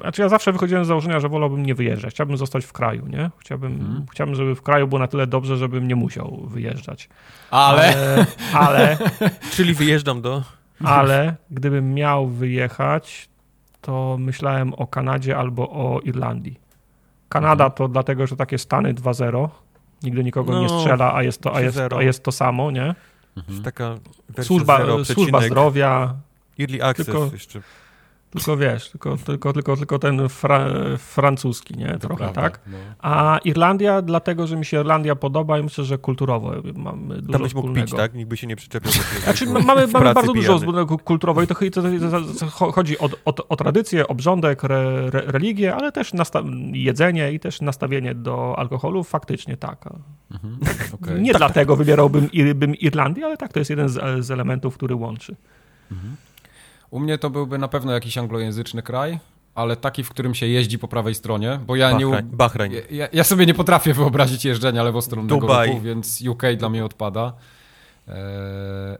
[0.00, 2.14] znaczy ja zawsze wychodziłem z założenia, że wolałbym nie wyjeżdżać.
[2.14, 3.30] Chciałbym zostać w kraju, nie?
[3.38, 4.06] Chciałbym, hmm.
[4.10, 7.08] chciałbym żeby w kraju było na tyle dobrze, żebym nie musiał wyjeżdżać.
[7.50, 7.82] Ale...
[7.82, 8.26] Ale...
[8.52, 8.98] ale
[9.54, 10.42] Czyli wyjeżdżam do...
[10.84, 13.28] Ale gdybym miał wyjechać,
[13.80, 16.60] to myślałem o Kanadzie albo o Irlandii.
[17.28, 17.76] Kanada mhm.
[17.76, 19.48] to dlatego, że takie Stany 2-0,
[20.02, 22.94] nigdy nikogo no, nie strzela, a jest to, a jest, a jest to samo, nie?
[23.36, 23.62] Mhm.
[23.62, 23.94] Taka
[24.42, 26.14] służba, służba zdrowia.
[26.60, 27.60] Early access tylko, jeszcze.
[28.34, 30.66] Tylko wiesz, tylko, tylko, tylko, tylko ten fra,
[30.98, 31.98] francuski, nie?
[31.98, 32.60] Trochę, prawda, tak?
[32.66, 32.78] No.
[32.98, 37.42] A Irlandia, dlatego, że mi się Irlandia podoba i myślę, że kulturowo mamy dużo Tam
[37.42, 38.14] byś mógł pić, tak?
[38.14, 38.92] Nikt by się nie przyczepił.
[39.24, 41.82] Znaczy, mamy, mamy bardzo dużo wspólnego kulturowo i to, to,
[42.40, 46.12] to, chodzi o, o, o, tradycję, obrządek, re, re, religię, ale też
[46.72, 49.88] jedzenie i też nastawienie do alkoholu, faktycznie tak.
[50.30, 50.58] Mhm.
[50.92, 51.20] Okay.
[51.20, 51.78] Nie tak, dlatego tak.
[51.78, 55.36] wybierałbym bym Irlandię, ale tak, to jest jeden z, z elementów, który łączy.
[55.92, 56.16] Mhm.
[56.94, 59.18] U mnie to byłby na pewno jakiś anglojęzyczny kraj,
[59.54, 62.36] ale taki, w którym się jeździ po prawej stronie, bo ja Bahrain, nie...
[62.36, 62.72] Bahrain.
[62.90, 65.68] Ja, ja, sobie nie potrafię wyobrazić jeżdżenia lewostronnego Dubai.
[65.68, 67.32] ruchu, więc UK dla mnie odpada.
[68.08, 68.14] Eee,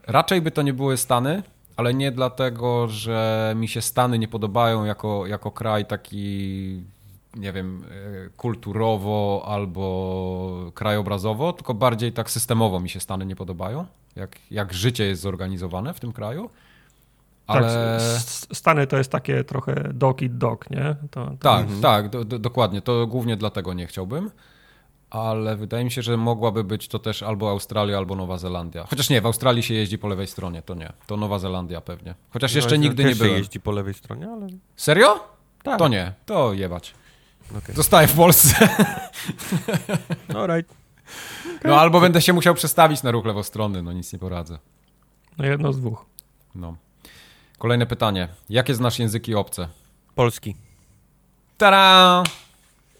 [0.06, 1.42] raczej by to nie były Stany,
[1.76, 6.82] ale nie dlatego, że mi się Stany nie podobają jako, jako kraj taki,
[7.36, 13.86] nie wiem, e, kulturowo albo krajobrazowo, tylko bardziej tak systemowo mi się Stany nie podobają,
[14.16, 16.50] jak, jak życie jest zorganizowane w tym kraju.
[17.46, 17.98] Tak, ale...
[18.00, 20.96] Tak, Stany to jest takie trochę dog i dog, nie?
[21.10, 21.36] To, to...
[21.40, 21.80] Tak, mhm.
[21.80, 22.82] tak, do, do, dokładnie.
[22.82, 24.30] To głównie dlatego nie chciałbym.
[25.10, 28.86] Ale wydaje mi się, że mogłaby być to też albo Australia, albo Nowa Zelandia.
[28.90, 30.92] Chociaż nie, w Australii się jeździ po lewej stronie, to nie.
[31.06, 32.14] To Nowa Zelandia pewnie.
[32.30, 33.30] Chociaż no, jeszcze nigdy nie byłem.
[33.30, 34.46] się jeździ po lewej stronie, ale...
[34.76, 35.28] Serio?
[35.62, 35.78] Tak.
[35.78, 36.94] To nie, to jebać.
[37.50, 37.74] Okay.
[37.74, 38.54] Zostaję w Polsce.
[40.36, 40.74] Alright.
[41.58, 41.70] Okay.
[41.70, 44.58] No albo będę się musiał przestawić na ruch lewostronny, no nic nie poradzę.
[45.38, 46.06] No jedno z dwóch.
[46.54, 46.76] No.
[47.58, 48.28] Kolejne pytanie.
[48.48, 49.68] Jakie znasz języki obce?
[50.14, 50.56] Polski.
[51.58, 52.22] Tada!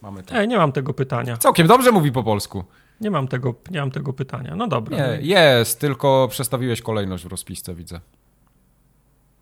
[0.03, 0.35] Mamy to.
[0.35, 1.37] Ej, nie mam tego pytania.
[1.37, 2.65] Całkiem dobrze mówi po polsku.
[3.01, 4.57] Nie mam tego, nie mam tego pytania.
[4.57, 4.97] No dobra.
[4.97, 8.01] Nie, jest, tylko przestawiłeś kolejność w rozpisce, widzę.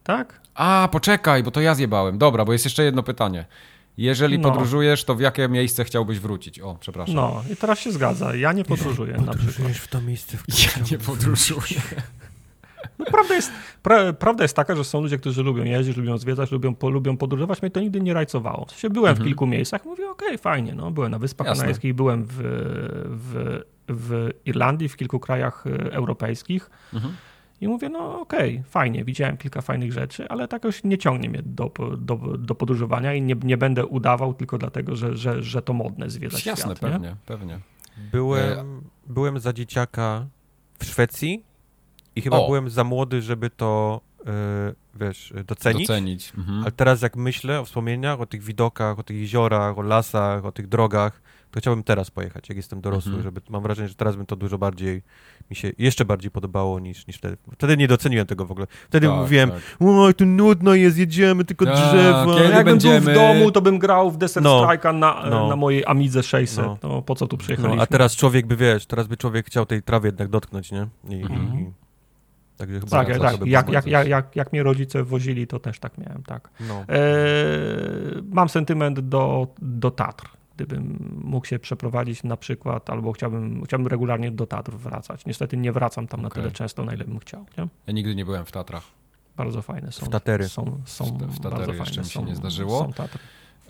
[0.04, 0.40] Tak?
[0.54, 2.18] A, poczekaj, bo to ja zjebałem.
[2.18, 3.46] Dobra, bo jest jeszcze jedno pytanie.
[3.96, 4.50] Jeżeli no.
[4.50, 6.60] podróżujesz, to w jakie miejsce chciałbyś wrócić?
[6.60, 7.14] O, przepraszam.
[7.14, 8.34] No, i teraz się zgadza.
[8.36, 9.72] Ja nie podróżuję nie na przykład.
[9.72, 11.80] w to miejsce, w którym Ja nie podróżuję.
[12.98, 13.52] No, prawda, jest,
[13.82, 17.16] pra, prawda jest taka, że są ludzie, którzy lubią jeździć, lubią zwiedzać, lubią, po, lubią
[17.16, 17.62] podróżować.
[17.62, 18.64] Mnie to nigdy nie rajcowało.
[18.64, 19.24] W sensie byłem mhm.
[19.24, 20.74] w kilku miejscach, mówię, okej, okay, fajnie.
[20.74, 21.62] No, byłem na Wyspach Jasne.
[21.62, 22.36] Kanarskich, byłem w,
[23.04, 26.70] w, w Irlandii, w kilku krajach e, europejskich.
[26.94, 27.14] Mhm.
[27.60, 31.28] I mówię, no okej, okay, fajnie, widziałem kilka fajnych rzeczy, ale tak już nie ciągnie
[31.28, 35.62] mnie do, do, do podróżowania i nie, nie będę udawał tylko dlatego, że, że, że
[35.62, 36.78] to modne zwiedzać Jasne, świat.
[36.78, 37.16] pewnie, nie?
[37.26, 37.58] pewnie.
[38.12, 38.64] Byłem, e,
[39.06, 40.26] byłem za dzieciaka
[40.78, 41.44] w Szwecji
[42.16, 42.46] i chyba o.
[42.46, 44.32] byłem za młody, żeby to, yy,
[44.94, 45.88] wiesz, docenić.
[45.88, 46.32] Docenić.
[46.38, 46.62] Mhm.
[46.62, 50.52] Ale teraz jak myślę o wspomnieniach, o tych widokach, o tych jeziorach, o lasach, o
[50.52, 51.22] tych drogach,
[51.52, 53.22] to chciałbym teraz pojechać, jak jestem dorosły, mhm.
[53.22, 55.02] żeby, mam wrażenie, że teraz bym to dużo bardziej,
[55.50, 57.36] mi się jeszcze bardziej podobało niż, niż wtedy.
[57.52, 58.66] Wtedy nie doceniłem tego w ogóle.
[58.88, 59.60] Wtedy tak, mówiłem, tak.
[59.80, 62.26] o, tu nudno jest, jedziemy, tylko A, drzewa.
[62.34, 63.00] Kiedy Jakbym będziemy...
[63.00, 65.48] był w domu, to bym grał w Desert no, Strike'a na, no.
[65.48, 66.66] na mojej Amidze 600.
[66.66, 66.78] No.
[66.82, 67.02] no.
[67.02, 67.76] po co tu przyjechaliśmy?
[67.76, 70.86] No, a teraz człowiek by, wiesz, teraz by człowiek chciał tej trawy jednak dotknąć, nie?
[71.08, 71.60] I, mhm.
[71.60, 71.72] i,
[72.56, 73.46] Także chyba tak, tak.
[73.46, 76.50] Jak, jak, jak, jak, jak mnie rodzice wozili, to też tak miałem, tak.
[76.60, 76.84] No.
[76.88, 77.04] E,
[78.30, 84.30] mam sentyment do, do Tatr gdybym mógł się przeprowadzić na przykład, albo chciałbym, chciałbym regularnie
[84.30, 85.26] do Tatr wracać.
[85.26, 86.28] Niestety nie wracam tam okay.
[86.28, 87.46] na tyle często, na ile bym chciał.
[87.58, 87.68] Nie?
[87.86, 88.84] Ja nigdy nie byłem w Tatrach.
[89.36, 90.06] Bardzo fajne są.
[90.06, 90.48] W Tatery.
[90.48, 92.78] Są, są w, Tatery jeszcze mi się są, nie zdarzyło.
[92.78, 93.18] Są Tatry.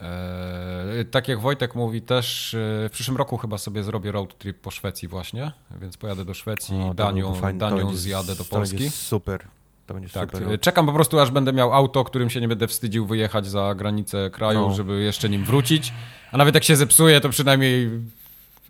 [0.03, 2.59] Eee, tak jak Wojtek mówi też, e,
[2.89, 6.83] w przyszłym roku chyba sobie zrobię road trip po Szwecji właśnie, więc pojadę do Szwecji,
[6.83, 8.91] o, Danią, Danią zjadę do Polski.
[8.91, 9.47] super.
[9.87, 10.61] To będzie tak, super.
[10.61, 14.31] Czekam po prostu, aż będę miał auto, którym się nie będę wstydził wyjechać za granicę
[14.31, 14.75] kraju, no.
[14.75, 15.93] żeby jeszcze nim wrócić.
[16.33, 17.91] A nawet jak się zepsuje, to przynajmniej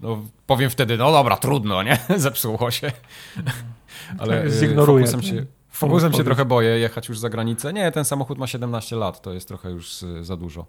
[0.01, 1.99] no, powiem wtedy, no dobra, trudno, nie?
[2.17, 2.93] Zepsuło się.
[4.19, 5.07] Ale tak, zignoruję.
[5.07, 7.73] Fokusem się, fokusem się trochę boję jechać już za granicę.
[7.73, 10.67] Nie, ten samochód ma 17 lat, to jest trochę już za dużo.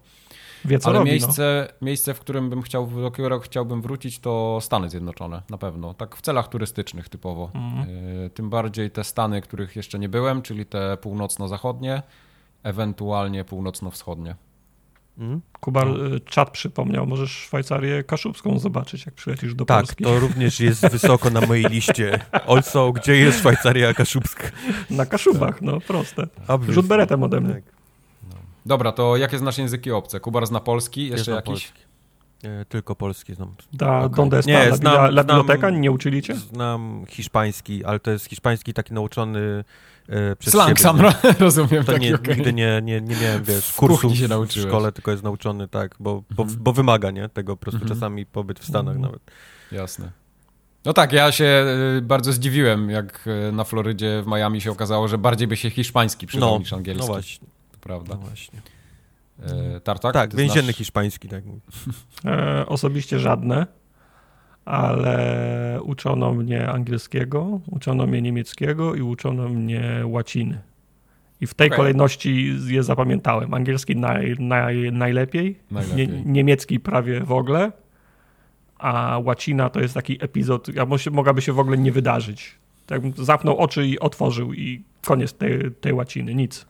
[0.64, 1.86] Wie, Ale robi, miejsce, no.
[1.86, 5.94] miejsce, w którym bym chciał, do którego chciałbym wrócić, to Stany Zjednoczone, na pewno.
[5.94, 7.50] Tak w celach turystycznych typowo.
[8.26, 12.02] Y, tym bardziej te Stany, których jeszcze nie byłem, czyli te północno-zachodnie,
[12.62, 14.36] ewentualnie północno-wschodnie.
[15.18, 15.40] Mhm.
[15.60, 16.16] Kubar, no.
[16.16, 20.04] Y, czat przypomniał, możesz Szwajcarię Kaszubską zobaczyć, jak przylecisz do tak, Polski.
[20.04, 22.20] Tak, to również jest wysoko na mojej liście.
[22.46, 24.50] Also, gdzie jest Szwajcaria Kaszubska?
[24.90, 26.26] Na Kaszubach, no proste.
[26.68, 27.54] Rzut beretem ode mnie.
[27.54, 27.73] Tak.
[28.66, 30.20] Dobra, to jakie znasz języki obce?
[30.20, 31.08] Kubar zna polski?
[31.08, 31.46] Jeszcze jakiś?
[31.46, 31.84] Polski.
[32.44, 33.54] E, tylko polski znam.
[33.72, 34.16] Da, okay.
[34.16, 35.70] Donde está nie, la, znam, la biblioteka?
[35.70, 36.34] Nie uczyli cię?
[36.34, 39.64] Znam hiszpański, ale to jest hiszpański taki nauczony
[40.08, 40.82] e, przez Slang siebie.
[40.82, 41.00] sam,
[41.40, 41.84] rozumiem.
[41.84, 42.36] To taki, nie, okay.
[42.36, 44.10] nigdy nie, nie, nie miałem, wiesz, kursu
[44.46, 46.62] w szkole, tylko jest nauczony, tak, bo, bo, mhm.
[46.62, 47.94] bo wymaga, nie, tego po prostu mhm.
[47.94, 49.02] czasami pobyt w Stanach mhm.
[49.02, 49.22] nawet.
[49.72, 50.10] Jasne.
[50.84, 51.64] No tak, ja się
[51.98, 55.70] y, bardzo zdziwiłem, jak y, na Florydzie, w Miami się okazało, że bardziej by się
[55.70, 57.06] hiszpański przydał no, niż angielski.
[57.06, 57.53] No właśnie
[57.84, 58.14] prawda?
[58.14, 58.60] No właśnie.
[59.42, 60.12] E, tartak?
[60.12, 60.76] Tak, więzienny znasz?
[60.76, 61.28] hiszpański.
[61.28, 61.44] Tak.
[62.24, 63.66] E, osobiście żadne,
[64.64, 70.60] ale uczono mnie angielskiego, uczono mnie niemieckiego i uczono mnie łaciny.
[71.40, 71.76] I w tej okay.
[71.76, 73.54] kolejności je zapamiętałem.
[73.54, 76.08] Angielski naj, naj, najlepiej, najlepiej.
[76.08, 77.72] Nie, niemiecki prawie w ogóle,
[78.78, 82.58] a łacina to jest taki epizod, ja mogłaby się w ogóle nie wydarzyć.
[82.86, 86.66] Tak zapnął oczy i otworzył i koniec tej, tej łaciny, nic.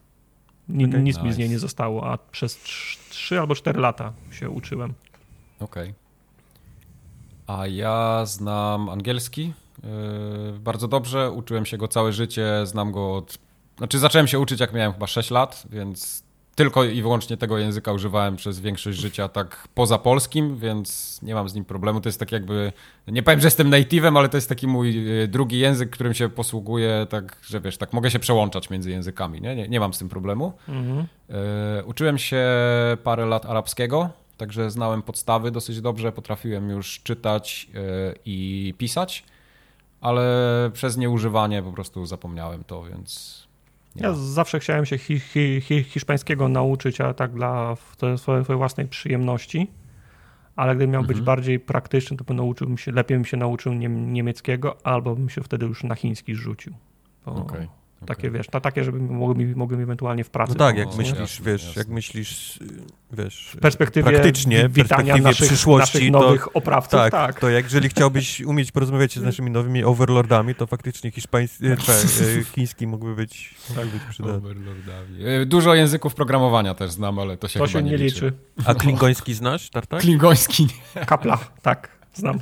[0.69, 1.27] Ni, okay, nic nice.
[1.27, 2.63] mi z niej nie zostało, a przez
[3.09, 4.95] 3 albo 4 lata się uczyłem.
[5.61, 5.83] Okej.
[5.91, 5.95] Okay.
[7.47, 11.31] A ja znam angielski yy, bardzo dobrze.
[11.31, 13.39] Uczyłem się go całe życie, znam go od.
[13.79, 16.24] Znaczy, zacząłem się uczyć, jak miałem chyba 6 lat, więc
[16.55, 21.49] tylko i wyłącznie tego języka używałem przez większość życia tak poza polskim, więc nie mam
[21.49, 22.01] z nim problemu.
[22.01, 22.73] To jest tak jakby,
[23.09, 26.29] nie powiem, że jestem native'em, ale to jest taki mój e, drugi język, którym się
[26.29, 29.99] posługuję, tak, że wiesz, tak mogę się przełączać między językami, nie, nie, nie mam z
[29.99, 30.53] tym problemu.
[30.69, 31.07] Mhm.
[31.31, 32.47] E, uczyłem się
[33.05, 37.79] parę lat arabskiego, także znałem podstawy dosyć dobrze, potrafiłem już czytać e,
[38.25, 39.25] i pisać,
[40.01, 40.25] ale
[40.73, 43.44] przez nieużywanie po prostu zapomniałem to, więc
[43.97, 48.89] ja zawsze chciałem się hi, hi, hi, hiszpańskiego nauczyć, ale tak dla swojej, swojej własnej
[48.89, 49.71] przyjemności.
[50.57, 51.17] Ale gdybym miał mhm.
[51.17, 55.67] być bardziej praktyczny, to nauczyłbym się, lepiej bym się nauczył niemieckiego, albo bym się wtedy
[55.67, 56.75] już na chiński rzucił.
[57.25, 57.43] Okej.
[57.43, 57.69] Okay.
[58.07, 58.99] Takie, wiesz, ta, takie, żeby
[59.55, 61.81] mogły mi ewentualnie w pracy No tak, jak myślisz, jasne, wiesz, jasne.
[61.81, 62.59] jak myślisz,
[63.13, 67.41] wiesz, w perspektywie praktycznie, w perspektywie naszych, przyszłości, naszych nowych to, oprawców, tak, tak.
[67.41, 71.77] To jak jeżeli chciałbyś umieć porozmawiać z naszymi nowymi overlordami, to faktycznie hiszpański, e,
[72.55, 74.55] chiński mógłby być, tak być przydatny.
[75.25, 78.25] E, dużo języków programowania też znam, ale to się to się nie, nie liczy.
[78.25, 78.33] liczy.
[78.65, 80.01] A klingoński znasz, Tartak?
[80.01, 80.67] Klingoński
[80.97, 81.07] nie.
[81.07, 82.39] Kapla, tak znam.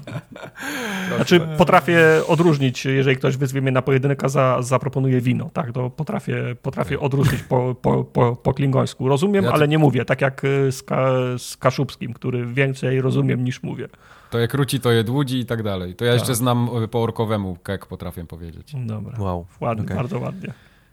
[1.17, 5.91] Znaczy potrafię odróżnić, jeżeli ktoś wyzwie mnie na pojedynek, a za, zaproponuje wino, tak, to
[5.91, 9.09] potrafię, potrafię odróżnić po, po, po, po klingońsku.
[9.09, 13.63] Rozumiem, ja ale nie mówię, tak jak z, ka, z Kaszubskim, który więcej rozumiem niż
[13.63, 13.89] mówię.
[14.31, 15.95] To jak króci, to je dłudzi i tak dalej.
[15.95, 16.21] To ja tak.
[16.21, 18.73] jeszcze znam po orkowemu kek, potrafię powiedzieć.
[18.87, 19.47] Dobra, wow.
[19.61, 19.97] ładnie, okay.
[19.97, 20.53] bardzo ładnie.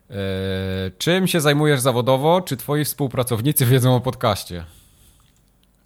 [0.09, 0.15] E,
[0.97, 2.41] czym się zajmujesz zawodowo?
[2.41, 4.65] Czy twoi współpracownicy wiedzą o podcaście?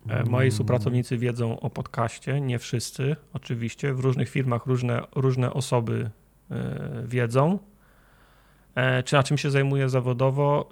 [0.09, 3.93] E, moi współpracownicy wiedzą o podcaście, nie wszyscy oczywiście.
[3.93, 6.09] W różnych firmach różne, różne osoby
[6.51, 7.59] e, wiedzą.
[8.75, 10.69] E, czy na czym się zajmuję zawodowo?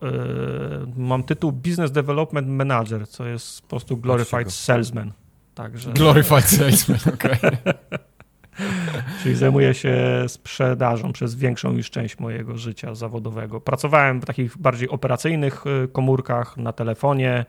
[0.97, 5.11] Mam tytuł Business Development Manager, co jest po prostu Glorified Salesman.
[5.55, 5.93] Także...
[6.01, 7.31] Glorified Salesman, okej.
[7.31, 7.57] Okay.
[9.23, 9.97] Czyli zajmuję się
[10.27, 13.61] sprzedażą przez większą już część mojego życia zawodowego.
[13.61, 17.45] Pracowałem w takich bardziej operacyjnych komórkach na telefonie,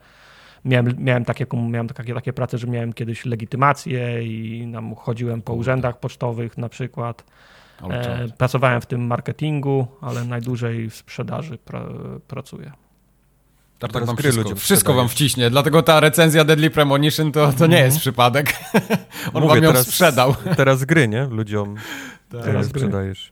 [0.64, 5.55] Miałem, miałem, takie, miałem takie, takie prace, że miałem kiedyś legitymację i nam chodziłem po
[5.55, 7.24] urzędach pocztowych na przykład.
[7.90, 11.84] E, pracowałem w tym marketingu, ale najdłużej w sprzedaży pra,
[12.28, 12.72] pracuję.
[13.78, 17.97] Tartak wam wszystko, wszystko wam wciśnie, dlatego ta recenzja Deadly Premonition to, to nie jest
[17.97, 18.01] mhm.
[18.01, 18.55] przypadek.
[19.34, 20.34] On Mówię, wam ją teraz, sprzedał.
[20.56, 21.24] Teraz gry, nie?
[21.24, 21.76] Ludziom
[22.32, 22.44] tak.
[22.44, 23.30] teraz sprzedajesz.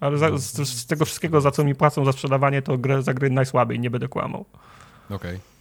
[0.00, 3.14] Ale za, z, z, tego wszystkiego, za co mi płacą za sprzedawanie, to grę, za
[3.14, 4.44] gry najsłabiej, nie będę kłamał.
[5.10, 5.16] Okej.
[5.16, 5.51] Okay.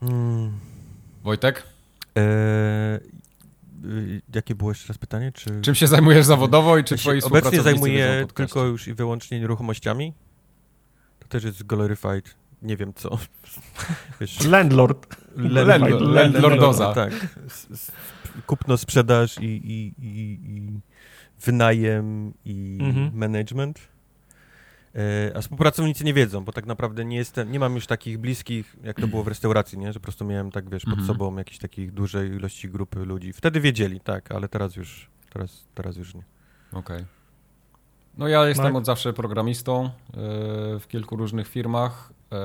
[0.00, 0.52] Hmm.
[1.22, 1.62] Wojtek?
[2.18, 3.00] E,
[4.34, 5.32] jakie było jeszcze raz pytanie?
[5.32, 5.60] Czy...
[5.60, 10.14] Czym się zajmujesz zawodowo i czy twoi Obecnie zajmuję tylko już i wyłącznie nieruchomościami.
[11.18, 13.18] To też jest glorified, nie wiem co.
[14.20, 15.16] Wiesz, landlord.
[15.36, 16.02] Landlord.
[16.02, 16.94] Landlordoza.
[16.94, 17.12] Tak.
[18.46, 20.80] Kupno, sprzedaż i, i, i, i
[21.44, 23.10] wynajem i mhm.
[23.14, 23.93] management.
[24.94, 28.76] E, a współpracownicy nie wiedzą, bo tak naprawdę nie jestem, nie mam już takich bliskich,
[28.82, 29.92] jak to było w restauracji, nie?
[29.92, 31.06] Że po prostu miałem tak, wiesz, pod mhm.
[31.06, 33.32] sobą jakieś takich dużej ilości grupy ludzi.
[33.32, 36.22] Wtedy wiedzieli, tak, ale teraz już, teraz, teraz już nie.
[36.72, 36.96] Okej.
[36.96, 37.06] Okay.
[38.18, 38.76] No ja jestem Mark?
[38.76, 39.90] od zawsze programistą e,
[40.78, 42.36] w kilku różnych firmach, e,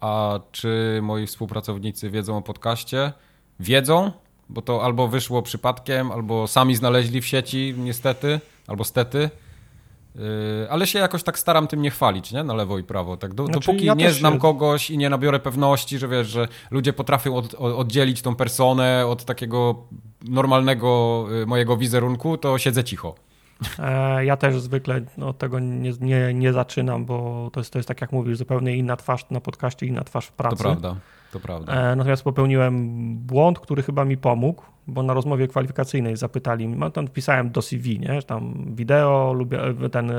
[0.00, 3.12] a czy moi współpracownicy wiedzą o podcaście?
[3.60, 4.12] Wiedzą,
[4.48, 9.30] bo to albo wyszło przypadkiem, albo sami znaleźli w sieci, niestety, albo stety.
[10.18, 12.44] Yy, ale się jakoś tak staram tym nie chwalić, nie?
[12.44, 13.16] Na lewo i prawo.
[13.16, 14.38] Tak, do, znaczy, dopóki ja nie znam się...
[14.38, 19.24] kogoś i nie nabiorę pewności, że wiesz, że ludzie potrafią od, oddzielić tą personę od
[19.24, 19.74] takiego
[20.28, 23.14] normalnego y, mojego wizerunku, to siedzę cicho.
[23.78, 27.88] E, ja też zwykle od tego nie, nie, nie zaczynam, bo to jest, to jest
[27.88, 30.56] tak jak mówisz, zupełnie inna twarz na podcaście, inna twarz w pracy.
[30.56, 30.96] To prawda,
[31.32, 31.72] to prawda.
[31.72, 37.06] E, natomiast popełniłem błąd, który chyba mi pomógł, bo na rozmowie kwalifikacyjnej zapytali, no tam
[37.06, 39.58] wpisałem do CV, nie, tam wideo, lubię,
[39.92, 40.12] ten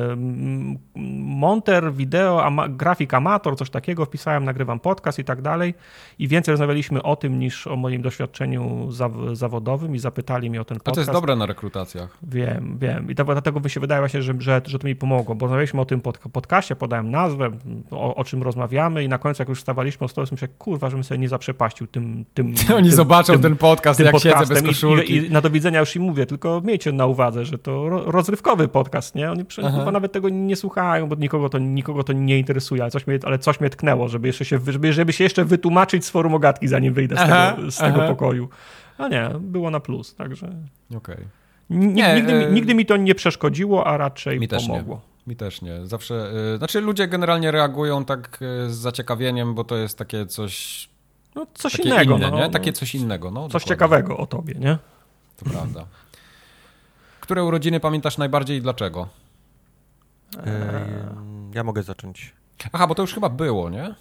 [1.25, 5.73] monter, wideo, ama, grafik amator, coś takiego, wpisałem, nagrywam podcast i tak dalej
[6.19, 8.89] i więcej rozmawialiśmy o tym niż o moim doświadczeniu
[9.33, 10.93] zawodowym i zapytali mnie o ten podcast.
[10.93, 12.17] A to jest dobre na rekrutacjach.
[12.23, 15.45] Wiem, wiem i dlatego mi się wydaje właśnie, że, że, że to mi pomogło, bo
[15.45, 17.51] rozmawialiśmy o tym pod, podcaście, podałem nazwę,
[17.91, 21.03] o, o, czym rozmawiamy i na końcu jak już stawaliśmy o stole, myślę, kurwa, żebym
[21.03, 22.25] sobie nie zaprzepaścił tym...
[22.33, 24.41] tym Oni tym, zobaczą tym, ten podcast, tym jak podcastem.
[24.41, 25.13] siedzę bez koszulki.
[25.13, 28.67] I, I, na do widzenia już im mówię, tylko miejcie na uwadze, że to rozrywkowy
[28.67, 29.31] podcast, nie?
[29.31, 33.07] Oni chyba nawet tego nie słuchają, bo nikogo to, nikogo to nie interesuje, ale coś,
[33.07, 36.33] mnie, ale coś mnie tknęło, żeby, jeszcze się, żeby, żeby się jeszcze wytłumaczyć z forum
[36.33, 38.49] ogatki, zanim wyjdę z aha, tego, z tego pokoju.
[38.97, 40.47] A nie, było na plus, także...
[40.95, 41.15] Okej.
[41.15, 41.25] Okay.
[41.69, 42.51] Nie, nigdy, e...
[42.51, 44.95] nigdy mi to nie przeszkodziło, a raczej mi pomogło.
[44.95, 45.09] Nie.
[45.27, 45.85] Mi też nie.
[45.85, 50.89] Zawsze, yy, znaczy ludzie generalnie reagują tak yy, z zaciekawieniem, bo to jest takie coś
[51.35, 52.17] no, coś Takie innego.
[52.17, 52.49] Inne, no, nie?
[52.49, 53.31] Takie coś innego.
[53.31, 53.67] No, coś dokładnie.
[53.67, 54.77] ciekawego o tobie, nie?
[55.37, 55.85] To prawda.
[57.19, 59.07] Które urodziny pamiętasz najbardziej i dlaczego?
[60.37, 60.43] Eee,
[61.53, 62.33] ja mogę zacząć.
[62.71, 63.95] Aha, bo to już chyba było, nie?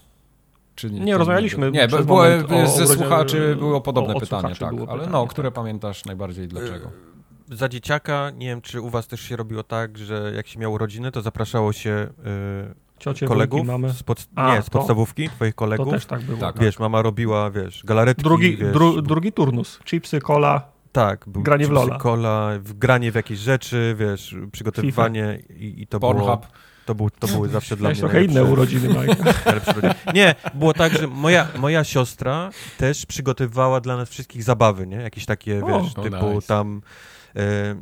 [0.74, 1.70] Czy nie, nie rozmawialiśmy.
[1.70, 2.24] Nie, było,
[2.76, 4.72] ze słuchaczy było podobne o, pytanie, tak.
[4.72, 5.55] Ale pytanie, no, które tak.
[5.55, 6.86] pamiętasz najbardziej i dlaczego?
[6.86, 10.60] Eee, za dzieciaka, nie wiem, czy u was też się robiło tak, że jak się
[10.60, 13.93] miało rodziny, to zapraszało się yy, Ciocie, kolegów, mamy.
[13.93, 15.87] Z pod, A, nie, z podstawówki, to, twoich kolegów.
[15.87, 16.39] To też tak było.
[16.39, 18.23] Tak, wiesz, mama robiła, wiesz, galaretki.
[18.23, 19.81] Drugi, wiesz, dru, drugi turnus.
[19.85, 21.99] Chipsy, cola, tak, był granie w Lola.
[21.99, 26.27] Cola, granie w jakieś rzeczy, wiesz, przygotowywanie i, i, to Pornhub.
[26.27, 26.41] było...
[26.87, 29.16] To, był, to były zawsze dla mnie trochę inne urodziny, Mike.
[30.15, 34.97] Nie, było tak, że moja, moja siostra też przygotowywała dla nas wszystkich zabawy, nie?
[34.97, 36.47] Jakieś takie, o, wiesz, typu nice.
[36.47, 36.83] tam...
[37.37, 37.75] E,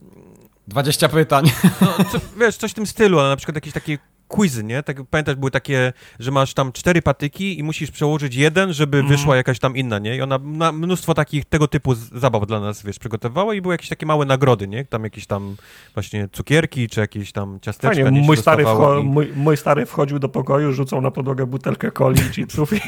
[0.69, 1.51] 20 pytań.
[1.81, 4.82] No, co, wiesz, coś w tym stylu, ale na przykład jakieś takie quizy, nie?
[4.82, 9.09] Tak, pamiętasz, były takie, że masz tam cztery patyki i musisz przełożyć jeden, żeby mm.
[9.09, 10.16] wyszła jakaś tam inna, nie?
[10.16, 13.89] I ona na mnóstwo takich tego typu zabaw dla nas, wiesz, przygotowała i były jakieś
[13.89, 14.85] takie małe nagrody, nie?
[14.85, 15.57] Tam jakieś tam
[15.94, 18.05] właśnie cukierki, czy jakieś tam ciasteczka.
[18.05, 18.65] Fajnie, mój, stary
[19.01, 19.05] i...
[19.05, 22.81] mój, mój, stary wchodził do pokoju, rzucał na podłogę butelkę coli i chipsów i...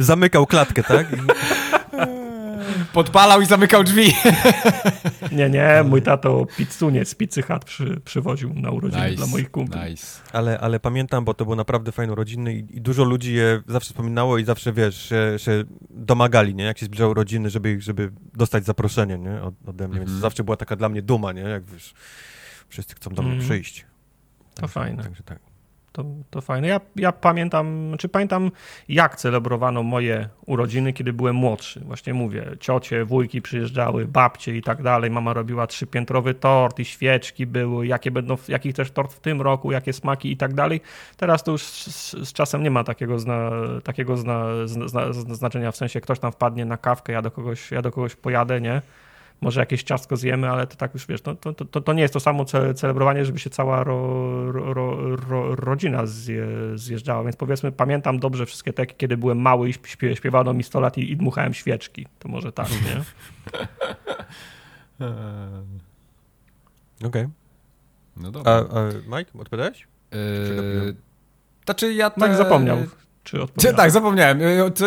[0.00, 1.06] Zamykał klatkę, tak?
[2.92, 4.14] Podpalał i zamykał drzwi.
[5.32, 9.50] Nie, nie, mój tato pizzunie z Pizzy Hut przy, przywoził na urodziny nice, dla moich
[9.50, 9.80] kumpli.
[9.90, 10.20] Nice.
[10.32, 13.88] Ale, ale pamiętam, bo to było naprawdę fajne urodziny i, i dużo ludzi je zawsze
[13.88, 16.64] wspominało i zawsze, wiesz, się, się domagali, nie?
[16.64, 19.42] Jak się zbliżały rodziny, żeby, żeby dostać zaproszenie, nie?
[19.42, 20.08] Od, ode mnie, mm.
[20.08, 21.42] więc zawsze była taka dla mnie duma, nie?
[21.42, 21.94] Jak, wiesz,
[22.68, 23.44] wszyscy chcą do mnie mm.
[23.44, 23.86] przyjść.
[24.54, 25.02] To także, fajne.
[25.02, 25.45] Także tak
[25.96, 26.68] to, to fajne.
[26.68, 28.50] Ja, ja pamiętam, czy pamiętam,
[28.88, 31.80] jak celebrowano moje urodziny, kiedy byłem młodszy.
[31.80, 35.10] Właśnie mówię, ciocie, wujki przyjeżdżały, babcie i tak dalej.
[35.10, 39.72] Mama robiła trzypiętrowy tort i świeczki były, jakie będą, jaki też tort w tym roku,
[39.72, 40.80] jakie smaki i tak dalej.
[41.16, 43.50] Teraz to już z, z czasem nie ma takiego, zna,
[43.84, 47.82] takiego zna, zna, znaczenia, w sensie ktoś tam wpadnie na kawkę, ja do kogoś, ja
[47.82, 48.82] do kogoś pojadę, nie?
[49.40, 52.14] Może jakieś ciastko zjemy, ale to tak już wiesz, to, to, to, to nie jest
[52.14, 52.44] to samo
[52.74, 58.72] celebrowanie, żeby się cała ro, ro, ro, rodzina zje, zjeżdżała, więc powiedzmy, pamiętam dobrze wszystkie
[58.72, 59.74] te, kiedy byłem mały i
[60.14, 62.96] śpiewano mi 100 lat i, i dmuchałem świeczki, to może tak, nie?
[67.06, 67.08] Okej.
[67.08, 67.30] Okay.
[68.16, 68.52] No dobra.
[68.52, 69.88] A, a Mike, odpowiadałeś?
[70.12, 70.96] Yy,
[71.64, 72.20] znaczy ja te...
[72.20, 72.78] Mike zapomniał.
[73.60, 74.42] Czy tak, zapomniałem.
[74.42, 74.84] Y, co,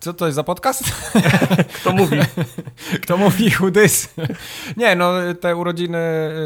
[0.00, 0.82] co, to jest za podcast?
[1.80, 2.18] Kto mówi?
[3.02, 4.14] Kto mówi chudys?
[4.76, 5.98] Nie, no te urodziny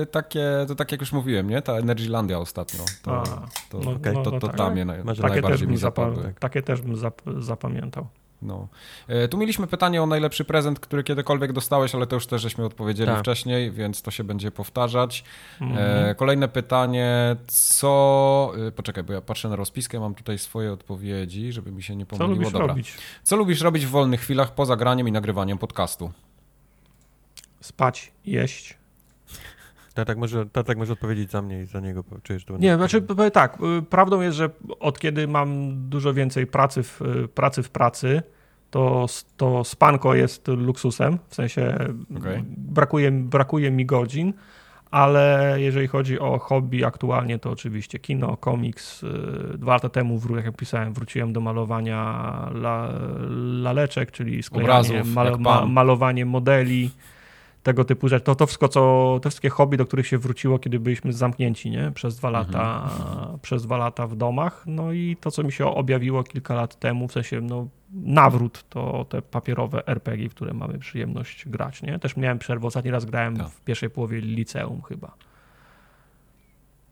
[0.02, 1.62] y, takie, to tak jak już mówiłem, nie?
[1.62, 2.80] Ta Energylandia ostatnio.
[3.02, 3.24] To, A,
[3.70, 4.12] to, no, okay.
[4.12, 4.56] no, to, to, no, tak.
[4.56, 6.34] tam je naj, najbardziej mi zapadły.
[6.38, 8.06] Takie też bym zap, zapamiętał.
[8.42, 8.68] No.
[9.08, 12.64] E, tu mieliśmy pytanie o najlepszy prezent, który kiedykolwiek dostałeś, ale to już też żeśmy
[12.64, 13.20] odpowiedzieli tak.
[13.20, 15.24] wcześniej, więc to się będzie powtarzać.
[15.60, 16.14] Mhm.
[16.14, 18.52] Kolejne pytanie, co...
[18.68, 22.06] E, poczekaj, bo ja patrzę na rozpiskę, mam tutaj swoje odpowiedzi, żeby mi się nie
[22.06, 22.28] pomyliło.
[22.28, 22.66] Co lubisz Dobra.
[22.66, 22.94] robić?
[23.22, 26.12] Co lubisz robić w wolnych chwilach poza graniem i nagrywaniem podcastu?
[27.60, 28.77] Spać, jeść.
[30.04, 32.04] Tak może, tak może odpowiedzieć za mnie i za niego.
[32.22, 33.02] Czujesz to nie, znaczy
[33.32, 34.50] tak, y, prawdą jest, że
[34.80, 38.22] od kiedy mam dużo więcej pracy w y, pracy, w pracy
[38.70, 39.06] to,
[39.36, 41.74] to spanko jest luksusem, w sensie
[42.18, 42.44] okay.
[42.48, 44.32] brakuje, brakuje mi godzin,
[44.90, 49.02] ale jeżeli chodzi o hobby aktualnie, to oczywiście kino, komiks.
[49.02, 49.08] Y,
[49.58, 52.00] dwa lata temu, jak pisałem, wróciłem do malowania
[52.54, 52.92] la,
[53.62, 56.90] laleczek, czyli sklejanie, mal, ma, malowanie modeli
[57.62, 58.24] tego typu rzeczy.
[58.24, 61.90] To, to wszystko, co, te wszystkie hobby, do których się wróciło, kiedy byliśmy zamknięci, nie?
[61.90, 63.38] Przez dwa lata, mhm.
[63.38, 64.64] przez dwa lata w domach.
[64.66, 69.06] No i to, co mi się objawiło kilka lat temu, w sensie, no, nawrót to
[69.08, 71.98] te papierowe RPG, w które mamy przyjemność grać, nie?
[71.98, 73.48] Też miałem przerwę, ostatni raz grałem tak.
[73.48, 75.14] w pierwszej połowie liceum chyba.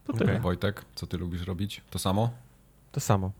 [0.05, 0.41] To okay.
[0.41, 1.83] Wojtek, co ty lubisz robić?
[1.91, 2.31] To samo?
[2.93, 3.33] To samo.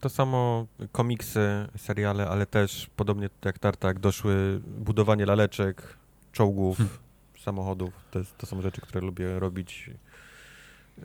[0.00, 5.96] To samo komiksy, seriale, ale też podobnie jak Tartak doszły budowanie laleczek,
[6.32, 6.96] czołgów, hmm.
[7.38, 7.92] samochodów.
[8.10, 9.90] To, jest, to, są rzeczy, które lubię robić.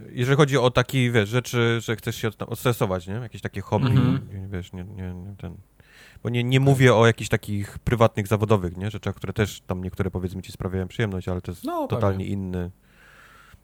[0.10, 3.14] Jeżeli chodzi o takie, wiesz, rzeczy, że chcesz się odstresować, nie?
[3.14, 4.50] Jakieś takie hobby, mm -hmm.
[4.50, 5.58] wiesz, nie, nie, nie, ten...
[6.24, 8.92] Bo nie, nie mówię o jakichś takich prywatnych, zawodowych, nie?
[8.92, 12.72] Rzeczach, które też tam niektóre, powiedzmy, ci sprawiają przyjemność, ale to jest no, totalnie inny,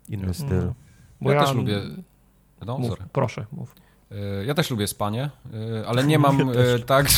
[0.09, 0.65] inny styl.
[0.65, 0.75] No.
[1.21, 1.81] Bo ja, ja też lubię...
[2.65, 3.75] No, mów, proszę, mów.
[4.13, 5.29] E, ja też lubię spanie,
[5.81, 7.17] e, ale nie mam ja tak, że...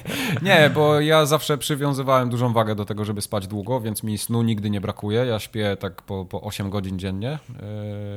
[0.42, 4.42] nie, bo ja zawsze przywiązywałem dużą wagę do tego, żeby spać długo, więc mi snu
[4.42, 5.26] nigdy nie brakuje.
[5.26, 7.38] Ja śpię tak po, po 8 godzin dziennie.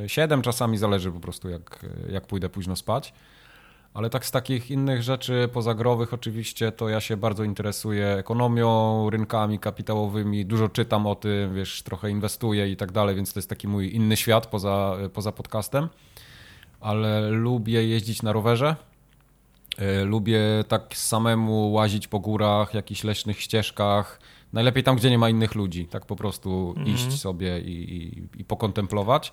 [0.08, 3.14] 7 e, czasami zależy po prostu, jak, jak pójdę późno spać.
[3.94, 9.60] Ale tak z takich innych rzeczy pozagrowych oczywiście, to ja się bardzo interesuję ekonomią, rynkami
[9.60, 13.68] kapitałowymi, dużo czytam o tym, wiesz, trochę inwestuję i tak dalej, więc to jest taki
[13.68, 15.90] mój inny świat poza, poza podcastem
[16.82, 18.76] ale lubię jeździć na rowerze.
[19.78, 24.20] E, lubię tak samemu łazić po górach, jakichś leśnych ścieżkach.
[24.54, 25.88] Najlepiej tam, gdzie nie ma innych ludzi.
[25.88, 26.94] Tak po prostu mm -hmm.
[26.94, 29.32] iść sobie i, i, i pokontemplować.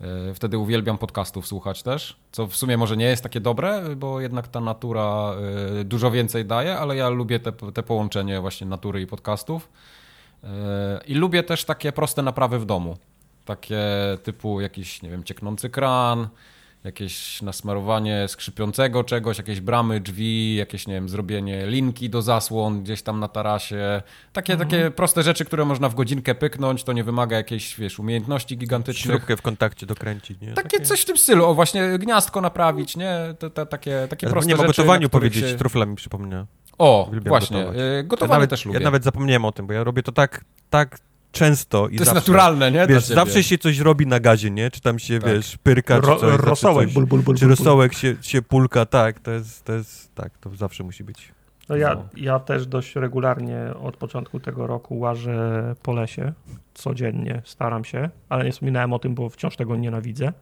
[0.00, 4.20] E, wtedy uwielbiam podcastów słuchać też, co w sumie może nie jest takie dobre, bo
[4.20, 5.34] jednak ta natura
[5.80, 9.68] e, dużo więcej daje, ale ja lubię te, te połączenie właśnie natury i podcastów.
[11.06, 12.96] I lubię też takie proste naprawy w domu.
[13.44, 13.82] Takie
[14.22, 16.28] typu jakiś, nie wiem, cieknący kran,
[16.84, 23.02] jakieś nasmarowanie skrzypiącego czegoś, jakieś bramy, drzwi, jakieś, nie wiem, zrobienie linki do zasłon gdzieś
[23.02, 24.02] tam na tarasie.
[24.32, 24.70] Takie, mhm.
[24.70, 29.16] takie proste rzeczy, które można w godzinkę pyknąć, to nie wymaga jakiejś, wiesz, umiejętności gigantycznych.
[29.16, 30.52] Śrubkę w kontakcie dokręcić, nie?
[30.52, 30.84] Takie, takie...
[30.84, 33.34] coś w tym stylu, o właśnie gniazdko naprawić, nie?
[33.38, 34.62] To, to, takie, takie proste nie rzeczy.
[34.62, 35.56] Nie o gotowaniu powiedzieć, się...
[35.56, 36.46] trufla mi przypomina.
[36.78, 38.06] O, Uwielbiam właśnie, gotować.
[38.06, 38.78] gotowanie nawet, też lubię.
[38.78, 40.98] Ja nawet zapomniałem o tym, bo ja robię to tak, tak
[41.32, 42.86] często i To zawsze, jest naturalne, nie?
[42.86, 44.70] Wiesz, zawsze się coś robi na gazie, nie?
[44.70, 45.32] Czy tam się, tak.
[45.32, 46.40] wiesz, pyrka, Ro, czy coś.
[46.40, 50.14] Rosołek, coś, bul, bul, bul, Czy rosołek się, się pulka, tak, to jest, to jest,
[50.14, 51.32] tak, to zawsze musi być.
[51.68, 56.32] No ja, ja też dość regularnie od początku tego roku łażę po lesie,
[56.74, 60.32] codziennie staram się, ale nie wspominałem o tym, bo wciąż tego nienawidzę.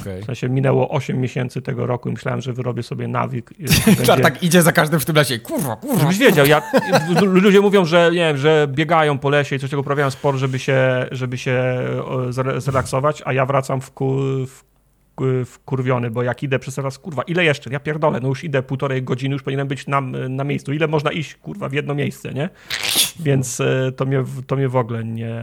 [0.00, 0.22] Okay.
[0.22, 3.50] W sensie minęło 8 miesięcy tego roku i myślałem, że wyrobię sobie nawyk.
[3.86, 4.16] Będzie...
[4.16, 5.38] tak idzie za każdym w tym lesie.
[5.38, 6.00] Kurwa, kurwa.
[6.00, 6.62] Żebyś wiedział, ja,
[7.22, 10.58] ludzie mówią, że nie wiem, że biegają po lesie i coś tego uprawiają sport, żeby
[10.58, 11.64] się, żeby się
[12.58, 14.16] zrelaksować, a ja wracam w, ku,
[14.46, 14.67] w
[15.46, 17.70] wkurwiony, bo jak idę przez teraz, kurwa, ile jeszcze?
[17.70, 20.72] Ja pierdolę, no już idę półtorej godziny, już powinienem być na, na miejscu.
[20.72, 22.50] Ile można iść, kurwa, w jedno miejsce, nie?
[23.20, 25.42] Więc e, to mnie, to mnie w ogóle nie,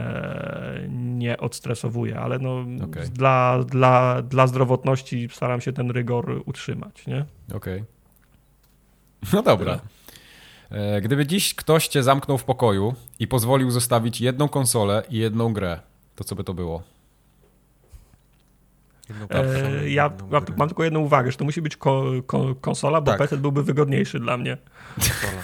[0.88, 3.08] nie odstresowuje, ale no okay.
[3.08, 7.24] dla, dla, dla zdrowotności staram się ten rygor utrzymać, nie?
[7.54, 7.80] Okej.
[7.80, 7.84] Okay.
[9.32, 9.80] No dobra.
[10.70, 15.52] E, gdyby dziś ktoś cię zamknął w pokoju i pozwolił zostawić jedną konsolę i jedną
[15.52, 15.80] grę,
[16.16, 16.95] to co by to było?
[19.30, 23.10] E, ja mam, mam, tylko jedną uwagę, że to musi być ko, ko, konsola, bo
[23.10, 23.18] tak.
[23.18, 24.56] PC byłby wygodniejszy dla mnie.
[24.94, 25.42] Konsola.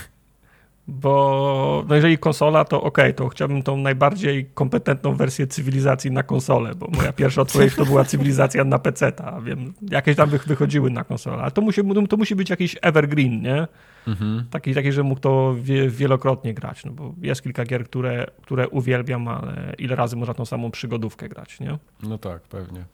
[0.89, 6.74] Bo no jeżeli konsola, to ok, to chciałbym tą najbardziej kompetentną wersję cywilizacji na konsolę,
[6.74, 11.05] bo moja pierwsza odpowiedź to była cywilizacja na PC, a wiem, jakieś tam wychodziły na
[11.05, 13.66] konsolę, ale to musi, to musi być jakiś evergreen, nie?
[14.06, 14.44] Mhm.
[14.51, 18.68] Taki, taki, że mógł to wie, wielokrotnie grać, no bo jest kilka gier, które, które
[18.68, 21.78] uwielbiam, ale ile razy można tą samą przygodówkę grać, nie?
[22.02, 22.84] No tak, pewnie.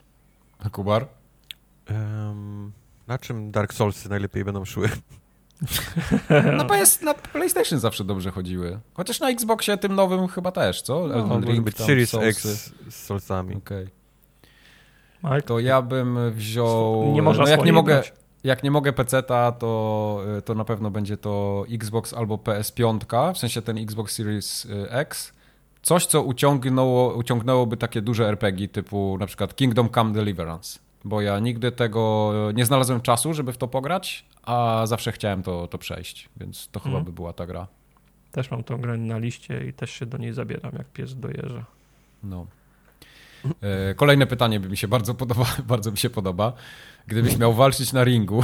[0.65, 1.07] A Kubar?
[1.91, 2.73] Um,
[3.07, 4.89] na czym Dark Soulsy najlepiej będą szły?
[6.57, 8.81] Na, PS, na PlayStation zawsze dobrze chodziły.
[8.95, 11.07] Chociaż na Xboxie tym nowym chyba też, co?
[11.07, 12.29] No, Elden Ring, być Series Soulsy.
[12.29, 13.57] X z Soulsami.
[13.57, 13.89] Okej.
[15.23, 15.43] Okay.
[15.43, 17.13] To ja bym wziął...
[17.13, 18.03] Nie można no jak nie mogę,
[18.45, 23.63] jak nie mogę PC-ta, to, to na pewno będzie to Xbox albo PS5, w sensie
[23.63, 25.33] ten Xbox Series y, X
[25.83, 30.79] coś, co uciągnęło, uciągnęłoby takie duże RPG typu na przykład Kingdom Come Deliverance.
[31.05, 35.69] Bo ja nigdy tego nie znalazłem czasu, żeby w to pograć, a zawsze chciałem to,
[35.69, 37.05] to przejść, więc to chyba mhm.
[37.05, 37.67] by była ta gra.
[38.33, 41.65] Też mam tą grę na liście i też się do niej zabieram, jak pies dojeżdża.
[42.23, 42.47] No.
[43.61, 46.53] E, kolejne pytanie by mi się bardzo podoba, bardzo mi się podoba.
[47.07, 48.43] Gdybyś miał walczyć na ringu,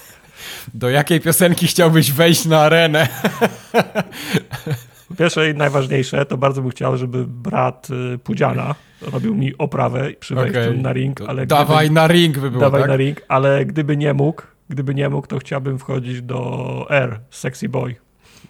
[0.74, 3.08] do jakiej piosenki chciałbyś wejść na arenę?
[5.18, 10.34] Pierwsze i najważniejsze, to bardzo bym chciał, żeby brat y, Pudziana robił mi oprawę przy
[10.34, 10.76] wejściu okay.
[10.76, 11.20] na ring.
[11.20, 12.90] Ale dawaj gdyby, na ring by było, Dawaj tak?
[12.90, 17.68] na ring, ale gdyby nie mógł, gdyby nie mógł, to chciałbym wchodzić do R, Sexy
[17.68, 17.96] Boy.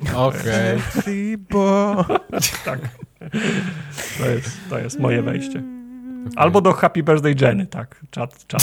[0.03, 0.17] Okej.
[0.17, 0.81] Okay.
[0.93, 2.05] Sexy Boy.
[2.65, 2.81] tak.
[4.19, 5.59] To jest, to jest moje wejście.
[5.59, 6.33] Okay.
[6.37, 8.01] Albo do Happy Birthday Jenny, tak.
[8.11, 8.63] Czat, czat,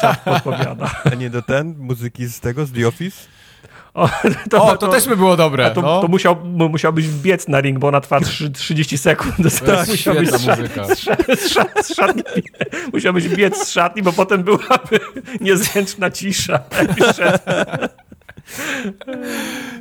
[0.00, 0.90] czat podpowiada.
[1.12, 1.74] A nie do ten?
[1.78, 3.28] Muzyki z tego, z The Office?
[3.94, 4.08] O,
[4.50, 5.70] to, o, to, to, też by było dobre.
[5.70, 6.00] to, no.
[6.00, 9.34] to musiał, musiałbyś wbiec na ring, bo ona trwa 3, 30 sekund.
[9.60, 10.40] To tak, musiałbyś z,
[11.38, 12.42] z, z, szatni,
[12.92, 15.00] musiałbyś biec z szatni, bo potem byłaby
[15.40, 16.60] niezręczna cisza.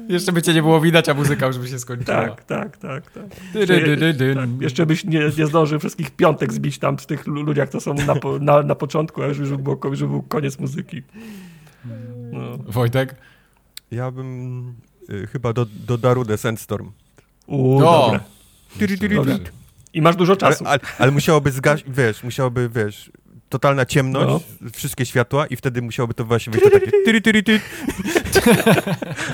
[0.09, 2.17] Jeszcze by cię nie było widać, a muzyka już by się skończyła.
[2.17, 3.11] Tak, tak, tak.
[3.11, 3.23] tak.
[3.53, 3.97] Jeszcze,
[4.35, 4.49] tak.
[4.59, 8.15] Jeszcze byś nie, nie zdążył wszystkich piątek zbić tam z tych ludziach, co są na,
[8.39, 11.03] na, na początku, a już, już, było, już był koniec muzyki.
[12.31, 12.57] No.
[12.57, 13.15] Wojtek?
[13.91, 14.75] Ja bym
[15.09, 16.91] y, chyba do, do Darude Sandstorm.
[17.47, 18.01] Uuu, no.
[18.01, 18.19] dobre.
[19.93, 20.65] I masz dużo czasu.
[20.65, 23.11] Ale, ale, ale musiałoby zgasić, wiesz, musiałoby, wiesz,
[23.49, 24.69] totalna ciemność, no.
[24.73, 27.59] wszystkie światła i wtedy musiałoby to właśnie być to takie tyry, tyry, tyry.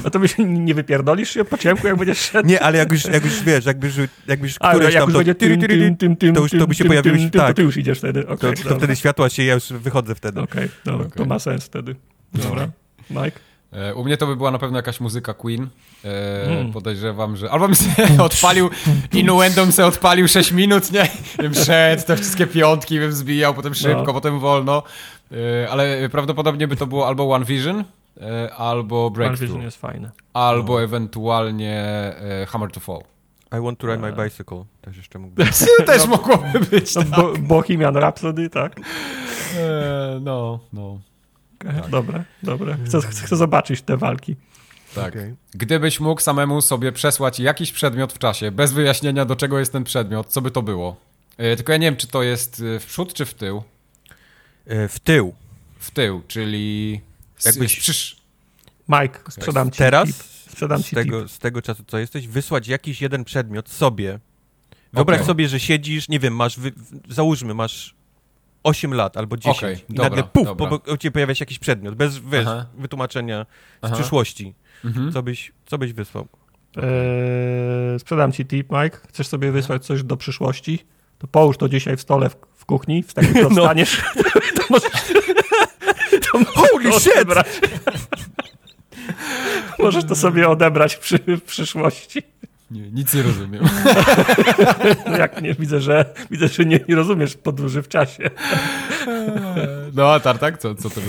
[0.03, 2.49] No to byś nie wypierdolisz się po ciemku, jak będziesz szedł?
[2.49, 3.93] Nie, ale jak już, jak już wiesz, jakbyś,
[4.27, 6.67] jakbyś A, któreś jak tam, już to, będzie tyry, tyry, tym, tym, to już to
[6.67, 7.47] by się pojawiło, tak.
[7.47, 10.41] To ty już idziesz wtedy, okay, to, to wtedy światła się, ja już wychodzę wtedy.
[10.41, 11.11] Okej, okay, okay.
[11.11, 11.95] to ma sens wtedy.
[12.33, 12.69] Dobra,
[13.09, 13.39] Mike?
[13.75, 15.69] E, u mnie to by była na pewno jakaś muzyka Queen.
[16.03, 16.71] Mm.
[16.71, 17.51] Podejrzewam, że.
[17.51, 18.69] Albo bym sobie odpalił,
[19.13, 21.09] Innuendo se odpalił 6 minut, nie?
[21.37, 24.13] Bym szedł, te wszystkie piątki bym zbijał, potem szybko, no.
[24.13, 24.83] potem wolno.
[25.31, 27.83] E, ale prawdopodobnie by to było albo One Vision,
[28.57, 29.41] albo Breakthrough.
[29.41, 30.11] One Vision jest fajne.
[30.33, 30.83] Albo no.
[30.83, 31.85] ewentualnie
[32.47, 33.01] Hammer to Fall.
[33.57, 34.65] I want to ride my bicycle.
[34.81, 35.45] Też jeszcze mógłby
[35.85, 36.95] Też no, mogłoby być.
[36.95, 37.09] No, tak.
[37.11, 38.75] Bo Bohemian Rhapsody, tak?
[40.21, 40.99] no, no.
[41.57, 41.89] Tak.
[41.89, 42.77] Dobre, dobre.
[42.85, 44.35] Chcę, chcę zobaczyć te walki.
[44.95, 45.13] Tak.
[45.13, 45.35] Okay.
[45.53, 49.83] Gdybyś mógł samemu sobie przesłać jakiś przedmiot w czasie, bez wyjaśnienia do czego jest ten
[49.83, 50.95] przedmiot, co by to było?
[51.37, 53.63] Yy, tylko ja nie wiem, czy to jest e, w przód, czy w tył?
[54.65, 55.33] Yy, w tył.
[55.79, 57.01] W tył, czyli...
[57.45, 57.79] Jakbyś...
[57.79, 58.17] Przysz...
[58.89, 60.15] Mike, sprzedam ci Teraz, tip.
[60.51, 64.19] Sprzedam z, tego, z tego czasu, co jesteś, wysłać jakiś jeden przedmiot sobie.
[64.93, 65.27] Wyobraź okay.
[65.27, 66.71] sobie, że siedzisz, nie wiem, masz, wy...
[67.09, 67.95] załóżmy, masz
[68.65, 70.69] 8 lat albo 10 okay, i dobra, nagle puf, dobra.
[70.69, 72.47] bo u ciebie pojawia się jakiś przedmiot, bez wiesz,
[72.77, 73.45] wytłumaczenia
[73.83, 73.95] z Aha.
[73.95, 74.53] przyszłości.
[74.85, 75.11] Mhm.
[75.11, 76.27] Co, byś, co byś wysłał?
[76.77, 78.97] Eee, sprzedam ci tip, Mike.
[79.07, 80.85] Chcesz sobie wysłać coś do przyszłości?
[81.17, 83.63] To połóż to dzisiaj w stole w, w kuchni, w takim no.
[83.65, 84.01] staniesz.
[84.57, 84.91] to możesz,
[86.31, 87.27] to Holy shit!
[89.79, 92.21] możesz to sobie odebrać przy, w przyszłości.
[92.71, 93.63] Nie, nic nie rozumiem.
[95.09, 98.29] No jak nie, widzę, że widzę, że nie, nie rozumiesz podróży w czasie.
[99.93, 101.07] No a Tartak, co, co to by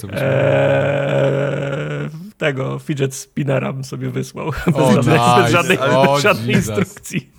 [0.00, 4.48] to co eee, tego fidget spinnera bym sobie wysłał.
[4.74, 5.42] O, bez, nice.
[5.42, 7.30] bez żadnej, o, bez żadnej instrukcji.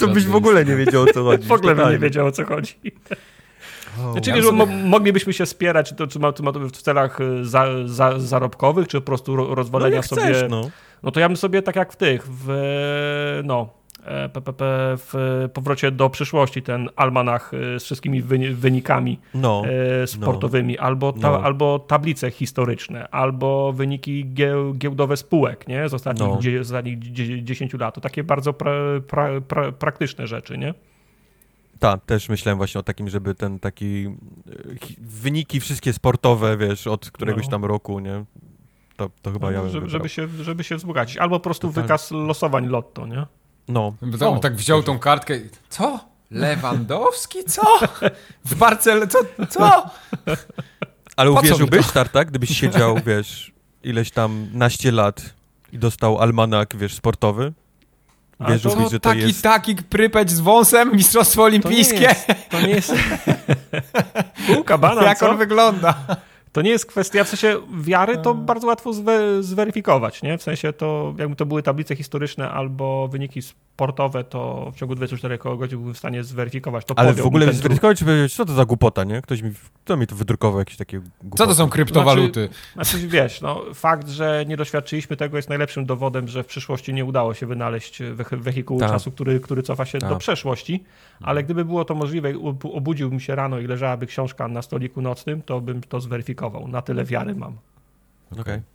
[0.00, 1.48] Co byś w ogóle nie wiedział o co chodzi.
[1.48, 2.74] W ogóle bym nie wiedział o co chodzi.
[4.00, 4.66] Oh, ja sobie...
[4.66, 8.20] moglibyśmy się spierać, czy to, czy ma, czy ma to w celach y, za, za,
[8.20, 10.22] zarobkowych, czy po prostu rozwalenia no sobie.
[10.22, 10.70] Chcesz, no.
[11.04, 12.48] No to ja bym sobie tak jak w tych, w
[13.44, 13.68] no,
[14.32, 15.14] PPP e, w
[15.52, 18.22] powrocie do przyszłości, ten almanach e, z wszystkimi
[18.54, 19.62] wynikami no,
[20.02, 21.42] e, sportowymi, no, albo, ta, no.
[21.42, 24.32] albo tablice historyczne, albo wyniki
[24.78, 25.88] giełdowe spółek nie?
[25.88, 26.42] z ostatnich, no.
[26.42, 26.98] z ostatnich
[27.42, 27.94] 10 lat.
[27.94, 28.72] To takie bardzo pra,
[29.08, 30.74] pra, pra, praktyczne rzeczy, nie?
[31.78, 34.08] Tak, też myślałem właśnie o takim, żeby ten taki
[35.00, 37.50] wyniki wszystkie sportowe, wiesz, od któregoś no.
[37.50, 38.24] tam roku, nie?
[38.96, 41.16] To, to chyba no, ja bym żeby, żeby, się, żeby się wzbogacić.
[41.16, 41.82] Albo po prostu Totalnie.
[41.82, 43.26] wykaz losowań lotto, nie?
[43.68, 43.94] No.
[44.20, 46.00] On tak wziął tą kartkę i co?
[46.30, 47.44] Lewandowski?
[47.44, 47.62] Co?
[48.44, 49.06] W Barcelonie?
[49.06, 49.18] Co?
[49.48, 49.90] co?
[51.16, 53.52] Ale uwierzyłbyś, Tartak, gdybyś siedział, wiesz,
[53.84, 55.34] ileś tam naście lat
[55.72, 57.52] i dostał almanak, wiesz, sportowy?
[58.40, 59.42] Wierzyłbyś, że to taki, jest...
[59.42, 62.14] Taki prypeć z wąsem, mistrzostwo olimpijskie?
[62.50, 62.92] To nie jest...
[62.92, 63.02] To nie
[64.68, 64.78] jest...
[64.80, 65.30] banan, Jak co?
[65.30, 65.94] on wygląda?
[66.54, 68.92] To nie jest kwestia, w sensie wiary to bardzo łatwo
[69.40, 70.38] zweryfikować, nie?
[70.38, 73.40] W sensie to, jakby to były tablice historyczne albo wyniki
[73.74, 76.84] sportowe, to w ciągu 24 godzin byłbym w stanie zweryfikować.
[76.84, 79.22] To Ale w ogóle zweryfikować, czy powiedzieć, co to za głupota, nie?
[79.22, 79.50] Ktoś mi,
[79.84, 81.36] kto mi to wydrukował, jakieś takie głupoty.
[81.38, 82.48] Co to są kryptowaluty?
[82.74, 86.94] Znaczy, znaczy, wiesz, no, fakt, że nie doświadczyliśmy tego jest najlepszym dowodem, że w przyszłości
[86.94, 88.02] nie udało się wynaleźć
[88.32, 88.88] wehikułu Ta.
[88.88, 90.08] czasu, który, który cofa się Ta.
[90.08, 90.84] do przeszłości,
[91.20, 92.32] ale gdyby było to możliwe,
[92.72, 96.68] obudziłbym się rano i leżałaby książka na stoliku nocnym, to bym to zweryfikował.
[96.68, 97.56] Na tyle wiary mam.
[98.32, 98.42] Okej.
[98.42, 98.73] Okay.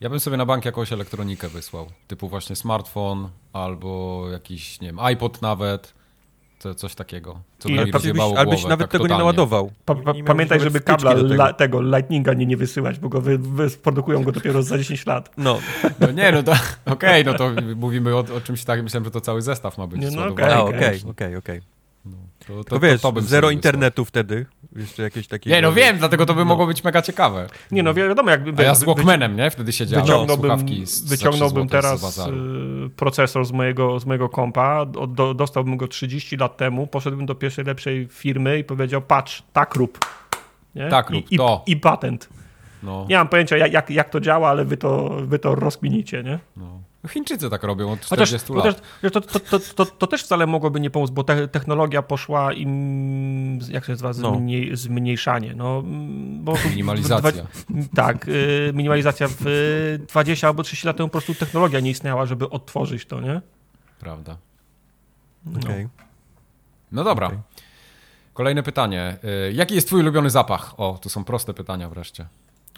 [0.00, 4.98] Ja bym sobie na bank jakąś elektronikę wysłał, typu właśnie smartfon albo jakiś, nie wiem,
[4.98, 5.94] iPod nawet,
[6.58, 9.14] to coś takiego, co I, by mi rozjebało Ale byś nawet tak tego totalnie.
[9.14, 9.72] nie naładował.
[9.84, 11.34] Pa, pa, pamiętaj, żeby kabla tego.
[11.34, 11.82] La, tego.
[11.82, 13.38] lightninga nie, nie wysyłać, bo go wy,
[13.82, 15.30] produkują go dopiero za 10 lat.
[15.36, 15.58] No,
[16.00, 16.52] no nie, no to
[16.86, 19.86] okej, okay, no to mówimy o, o, czymś takim, myślałem, że to cały zestaw ma
[19.86, 20.02] być.
[20.14, 21.60] no okej, okej, okej.
[22.04, 22.16] No,
[22.46, 25.50] to, to, to, wiesz, to, zero internetu wtedy, jeszcze jakieś takie...
[25.50, 26.44] Nie, no wiem, dlatego to by no.
[26.44, 27.46] mogło być mega ciekawe.
[27.70, 28.62] Nie, no wiadomo, jakby...
[28.62, 29.50] A ja z Walkmanem, nie?
[29.50, 35.76] Wtedy siedziałem, wyciągnąłbym, z, wyciągnąłbym teraz y, procesor z mojego, z mojego kompa, do, dostałbym
[35.76, 39.98] go 30 lat temu, poszedłbym do pierwszej lepszej firmy i powiedział, patrz, tak rób.
[40.74, 40.88] Nie?
[40.88, 41.62] Tak rób, I, to.
[41.66, 42.28] I, i patent.
[42.82, 43.06] No.
[43.08, 46.38] Nie mam pojęcia, jak, jak to działa, ale wy to, wy to rozkminicie, nie?
[46.56, 46.89] No.
[47.08, 49.12] Chińczycy tak robią od 40 chociaż, lat.
[49.12, 53.84] To, to, to, to, też wcale mogłoby nie pomóc, bo te, technologia poszła im, jak
[53.84, 54.34] się nazywa, no.
[54.34, 55.54] zmniej, zmniejszanie.
[55.54, 55.82] No,
[56.40, 57.46] bo minimalizacja.
[57.68, 59.28] W, tak, y, minimalizacja.
[59.30, 63.40] W 20 albo 30 lat temu po prostu technologia nie istniała, żeby odtworzyć to, nie?
[63.98, 64.36] Prawda.
[65.46, 65.60] No.
[65.60, 65.88] Okay.
[66.92, 67.26] no dobra.
[67.26, 67.38] Okay.
[68.34, 69.16] Kolejne pytanie.
[69.48, 70.80] Y, jaki jest twój ulubiony zapach?
[70.80, 72.26] O, tu są proste pytania wreszcie.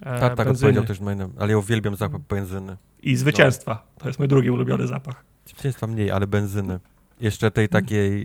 [0.03, 2.77] E, tak, tak odpowiedział też moim, ale ja uwielbiam zapach benzyny.
[3.03, 3.73] I zwycięstwa.
[3.73, 4.01] No.
[4.03, 5.25] To jest mój drugi ulubiony zapach.
[5.47, 6.81] Zwycięstwa mniej, ale benzyny.
[7.21, 8.23] Jeszcze tej takiej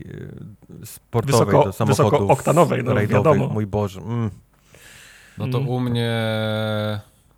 [0.82, 2.12] e, sportowej Wysoko, do samochodów.
[2.12, 3.48] Wysokooktanowej, no wiadomo.
[3.48, 4.00] Mój Boże.
[4.00, 4.30] Mm.
[5.38, 5.68] No to mm.
[5.68, 6.10] u mnie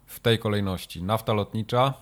[0.06, 1.94] w tej kolejności nafta lotnicza,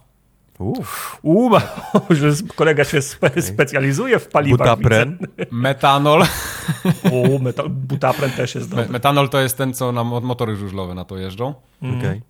[1.22, 1.50] Uuu,
[2.10, 4.58] że kolega się spe specjalizuje w paliwach.
[4.58, 5.18] Butapren.
[5.50, 6.24] Metanol.
[7.12, 8.88] O, meta butapren też jest dobry.
[8.88, 11.54] Metanol to jest ten, co nam motory żużlowe na to jeżdżą.
[11.82, 11.98] Mm.
[11.98, 12.20] Okay.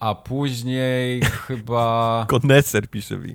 [0.00, 2.24] A później chyba...
[2.28, 3.34] Koneser pisze mi.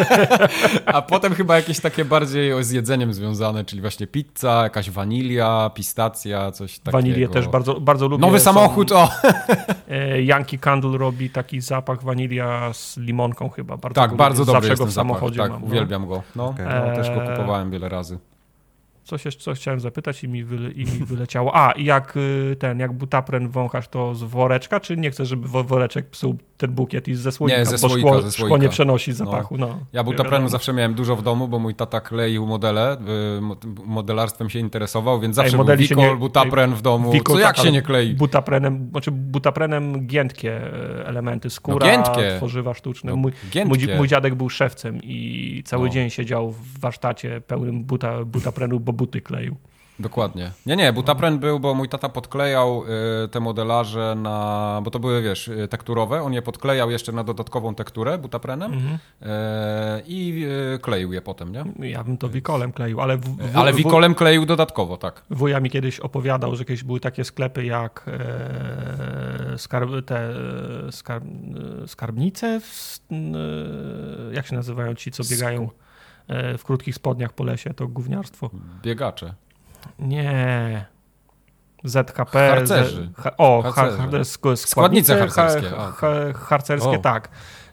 [0.86, 6.52] A potem chyba jakieś takie bardziej z jedzeniem związane, czyli właśnie pizza, jakaś wanilia, pistacja,
[6.52, 6.98] coś takiego.
[6.98, 8.20] Wanilię też bardzo, bardzo lubię.
[8.20, 9.08] Nowy samochód, o!
[9.88, 13.76] E, Yankee Candle robi taki zapach wanilia z limonką chyba.
[13.76, 15.50] Bardzo tak, bardzo dobry Zawsze go w samochodzie zapach.
[15.50, 15.66] Tak, mam, no.
[15.66, 16.22] uwielbiam go.
[16.36, 16.66] No, okay.
[16.66, 18.18] no, też go kupowałem wiele razy.
[19.04, 21.56] Coś jeszcze coś chciałem zapytać i mi, wyle, i mi wyleciało.
[21.56, 25.48] A, i jak y, ten, jak butapren wąchasz to z woreczka, czy nie chcesz, żeby
[25.48, 27.58] woreczek psuł ten bukiet i ze słoika?
[27.58, 29.56] Nie, ze słoika, szkło, ze szkło nie przenosi zapachu.
[29.56, 29.66] No.
[29.66, 29.78] no.
[29.92, 34.58] Ja butaprenu zawsze miałem dużo w domu, bo mój tata kleił modele, y, modelarstwem się
[34.58, 37.12] interesował, więc zawsze Ej, był wikol, nie, butapren w domu.
[37.12, 38.14] Wikol, Co jak tak, się nie klei?
[38.14, 42.36] Butaprenem, znaczy butaprenem giętkie e, elementy, skóra, no, giętkie.
[42.36, 43.10] tworzywa sztuczne.
[43.10, 43.32] No, mój,
[43.66, 45.92] mój, mój, dziadek był szewcem i cały no.
[45.92, 49.56] dzień siedział w warsztacie pełnym buta, butaprenu, bo buty kleił.
[50.00, 50.52] Dokładnie.
[50.66, 52.84] Nie, nie, butapren był, bo mój tata podklejał
[53.24, 57.24] y, te modelarze na, bo to były, wiesz, y, tekturowe, on je podklejał jeszcze na
[57.24, 58.94] dodatkową tekturę butaprenem mhm.
[58.94, 58.98] y,
[60.06, 60.46] i
[60.82, 61.90] kleił je potem, nie?
[61.90, 63.16] Ja bym to wikolem kleił, ale...
[63.16, 65.22] W, w, ale wikolem kleił dodatkowo, tak.
[65.30, 70.34] Wuja mi kiedyś opowiadał, że kiedyś były takie sklepy jak e, skarb, te
[70.90, 71.24] skarb,
[71.86, 75.89] skarbnice, w, e, jak się nazywają ci, co biegają e,
[76.58, 78.50] w krótkich spodniach po lesie, to gówniarstwo.
[78.82, 79.34] Biegacze.
[79.98, 80.86] Nie.
[81.84, 82.48] ZHP.
[82.50, 83.10] Harcerzy.
[83.22, 84.24] Z, o, harcerzy.
[84.24, 85.70] składnice, składnice harcerskie.
[86.34, 87.28] harcerskie, tak.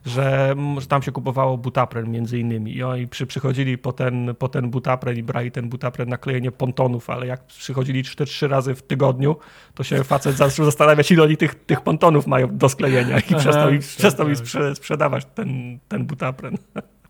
[0.06, 4.50] Że, że, tam się kupowało butapren między innymi i oni przy, przychodzili po ten, po
[4.50, 8.82] ten butapren i brali ten butapren na klejenie pontonów, ale jak przychodzili trzy razy w
[8.82, 9.36] tygodniu,
[9.74, 13.40] to się facet zaczął zastanawiać, ile oni tych, tych pontonów mają do sklejenia i Aha,
[13.40, 16.58] przestał, im, przestał im sprze sprzedawać ten, ten butapren.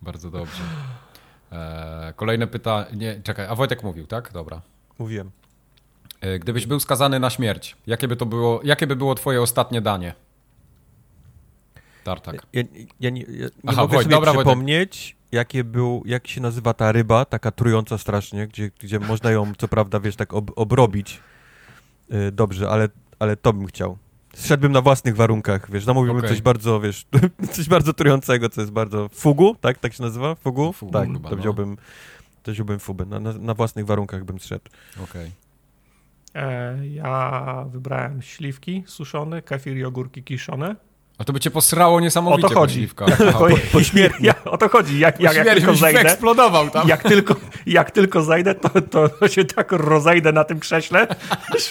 [0.02, 0.62] Bardzo dobrze.
[1.52, 3.22] Eee, kolejne pytanie.
[3.24, 4.32] Czekaj, a Wojtek mówił, tak?
[4.34, 4.62] Dobra.
[5.00, 5.32] Mówiłem.
[6.22, 9.82] E, gdybyś był skazany na śmierć, jakie by to było, jakie by było twoje ostatnie
[9.82, 10.14] danie?
[12.04, 12.36] Tartak.
[12.54, 12.64] Ja, ja,
[13.00, 16.74] ja nie, ja nie Aha, mogę Wojt, sobie dobra, przypomnieć, jakie był, jak się nazywa
[16.74, 21.20] ta ryba, taka trująca strasznie, gdzie, gdzie można ją, co prawda, wiesz, tak ob, obrobić
[22.10, 23.98] yy, dobrze, ale, ale to bym chciał.
[24.38, 26.30] Zszedłbym na własnych warunkach, wiesz, zamówiłbym okay.
[26.30, 27.06] coś bardzo, wiesz,
[27.56, 29.10] coś bardzo trującego, co jest bardzo...
[29.10, 29.78] Fugu, tak?
[29.78, 30.36] Tak się nazywa?
[30.36, 30.74] Fugu?
[30.74, 31.42] Fugu tak, chyba, to no.
[31.42, 31.78] wziąłbym
[32.48, 33.06] to wziąłbym fubę.
[33.06, 34.66] Na, na, na własnych warunkach bym zszedł.
[35.04, 35.32] Okej.
[36.32, 36.44] Okay.
[36.44, 40.76] E, ja wybrałem śliwki suszone, kefir i ogórki kiszone.
[41.18, 42.88] A to by cię posrało niesamowicie o to chodzi.
[42.96, 44.24] po, po, po śmierci.
[44.24, 45.00] Ja, o to chodzi.
[45.00, 46.88] Jak, jak, jak tylko zajdę, eksplodował tam.
[46.88, 47.36] Jak tylko,
[47.66, 51.08] jak tylko zajdę, to, to się tak rozejdę na tym krześle,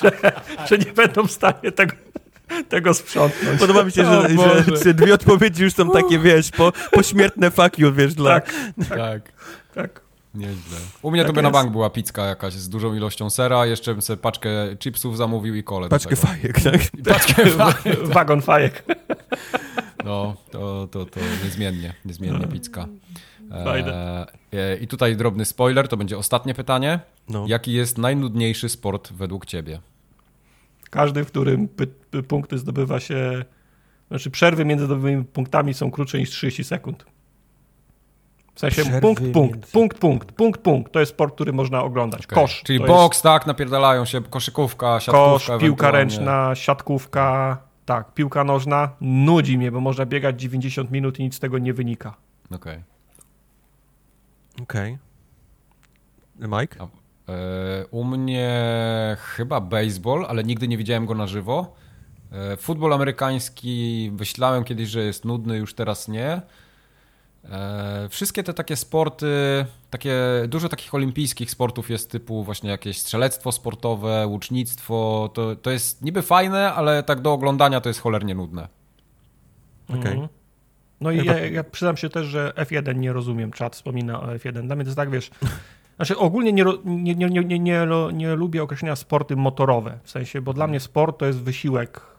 [0.02, 0.10] że,
[0.66, 1.92] że nie będą w stanie tego,
[2.68, 3.60] tego sprzątnąć.
[3.60, 7.78] Podoba mi się, że, że, że, dwie odpowiedzi już są takie, wiesz, po, pośmiertne fuck
[7.78, 8.40] you, wiesz, dla...
[8.40, 8.54] Tak,
[8.88, 9.32] tak.
[9.74, 10.00] tak.
[10.34, 10.78] Nieźle.
[11.02, 11.44] U mnie tak to by jest.
[11.44, 14.48] na bank była pizka jakaś z dużą ilością sera, jeszcze bym sobie paczkę
[14.78, 15.88] chipsów zamówił i kole.
[15.88, 16.80] Paczkę fajek, tak?
[17.04, 18.08] paczkę fajek.
[18.08, 18.84] Wagon fajek.
[20.04, 22.86] No, to, to, to niezmiennie, niezmiennie pizka.
[23.52, 27.00] E, e, I tutaj drobny spoiler, to będzie ostatnie pytanie.
[27.28, 27.44] No.
[27.48, 29.80] Jaki jest najnudniejszy sport według ciebie?
[30.96, 31.68] Każdy, w którym
[32.28, 33.44] punkty zdobywa się,
[34.08, 37.06] znaczy przerwy między zdobywymi punktami są krótsze niż 30 sekund.
[38.54, 39.72] W sensie Przerwy punkt, punkt, między...
[39.72, 40.92] punkt, punkt, punkt, punkt.
[40.92, 42.26] To jest sport, który można oglądać.
[42.26, 42.42] Okay.
[42.42, 42.62] Kosz.
[42.62, 43.22] Czyli boks, jest...
[43.22, 45.52] tak, napierdalają się, koszykówka, siatkówka.
[45.52, 48.90] Kosz, piłka ręczna, siatkówka, tak, piłka nożna.
[49.00, 52.14] Nudzi mnie, bo można biegać 90 minut i nic z tego nie wynika.
[52.50, 52.56] Okej.
[52.56, 52.82] Okay.
[54.62, 54.98] Okej.
[56.38, 56.60] Okay.
[56.60, 56.88] Mike?
[57.90, 61.74] U mnie chyba baseball, ale nigdy nie widziałem go na żywo.
[62.32, 66.42] E, futbol amerykański myślałem kiedyś, że jest nudny, już teraz nie.
[67.50, 69.26] E, wszystkie te takie sporty,
[69.90, 70.16] takie,
[70.48, 76.22] dużo takich olimpijskich sportów jest typu właśnie jakieś strzelectwo sportowe, łucznictwo, to, to jest niby
[76.22, 78.68] fajne, ale tak do oglądania to jest cholernie nudne.
[79.88, 80.00] Okej.
[80.00, 80.12] Okay.
[80.12, 80.28] Mhm.
[81.00, 84.66] No i ja, ja przyznam się też, że F1 nie rozumiem, czat wspomina o F1.
[84.66, 85.30] Dla mnie to jest tak, wiesz,
[85.96, 90.40] znaczy ogólnie nie, nie, nie, nie, nie, nie, nie lubię określenia sporty motorowe, w sensie,
[90.40, 92.16] bo dla mnie sport to jest wysiłek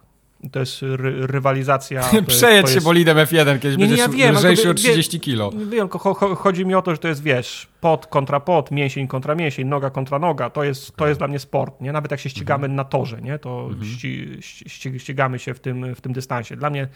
[0.52, 2.10] to jest ry rywalizacja.
[2.28, 5.52] Przejedź się bolidem F1, kiedyś nie, będziesz ja wiem, lżejszy o 30 kilo.
[5.70, 5.90] Wiem,
[6.38, 9.90] chodzi mi o to, że to jest, wiesz, pot kontra pot, mięsień kontra mięsień, noga
[9.90, 10.49] kontra noga.
[10.49, 11.91] To jest, to jest dla mnie sport, nie?
[11.91, 12.76] Nawet jak się ścigamy mhm.
[12.76, 13.40] na torze, nie?
[13.40, 13.86] To mhm.
[13.86, 16.56] ści, ści, ścigamy się w tym, w tym dystansie.
[16.56, 16.88] Dla mnie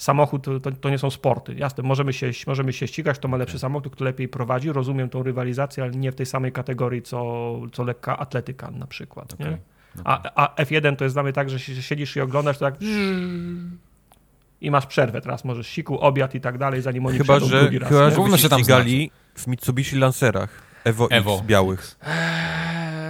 [0.00, 1.54] samochód to, to, nie są sporty.
[1.54, 3.60] Jasne, możemy się, możemy się ścigać, to ma lepszy okay.
[3.60, 4.72] samochód, kto lepiej prowadzi.
[4.72, 9.34] Rozumiem tą rywalizację, ale nie w tej samej kategorii, co, co lekka atletyka na przykład,
[9.34, 9.50] okay.
[9.50, 9.58] nie?
[10.04, 12.74] A, a F1 to jest dla mnie tak, że siedzisz i oglądasz, to tak
[14.60, 15.20] i masz przerwę.
[15.20, 17.88] Teraz możesz siku, obiad i tak dalej, zanim oni chyba, że, drugi raz.
[17.88, 20.62] Chyba, że się tam ścigali w Mitsubishi Lancerach.
[20.84, 21.34] Evo, Evo.
[21.34, 21.96] X białych.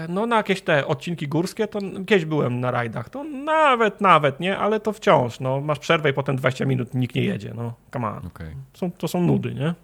[0.09, 4.59] No na jakieś te odcinki górskie, to kiedyś byłem na rajdach, to nawet, nawet, nie,
[4.59, 8.09] ale to wciąż, no, masz przerwę i potem 20 minut nikt nie jedzie, no, come
[8.09, 8.27] on.
[8.27, 8.55] Okay.
[8.75, 9.75] Są, to są nudy, nie?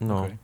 [0.00, 0.18] No.
[0.18, 0.36] Okay.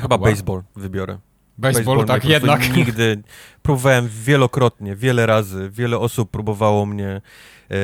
[0.00, 1.18] Chyba baseball wybiorę.
[1.58, 2.76] Baseball, tak jednak.
[2.76, 3.22] Nigdy.
[3.62, 7.20] Próbowałem wielokrotnie, wiele razy, wiele osób próbowało mnie.
[7.70, 7.74] E,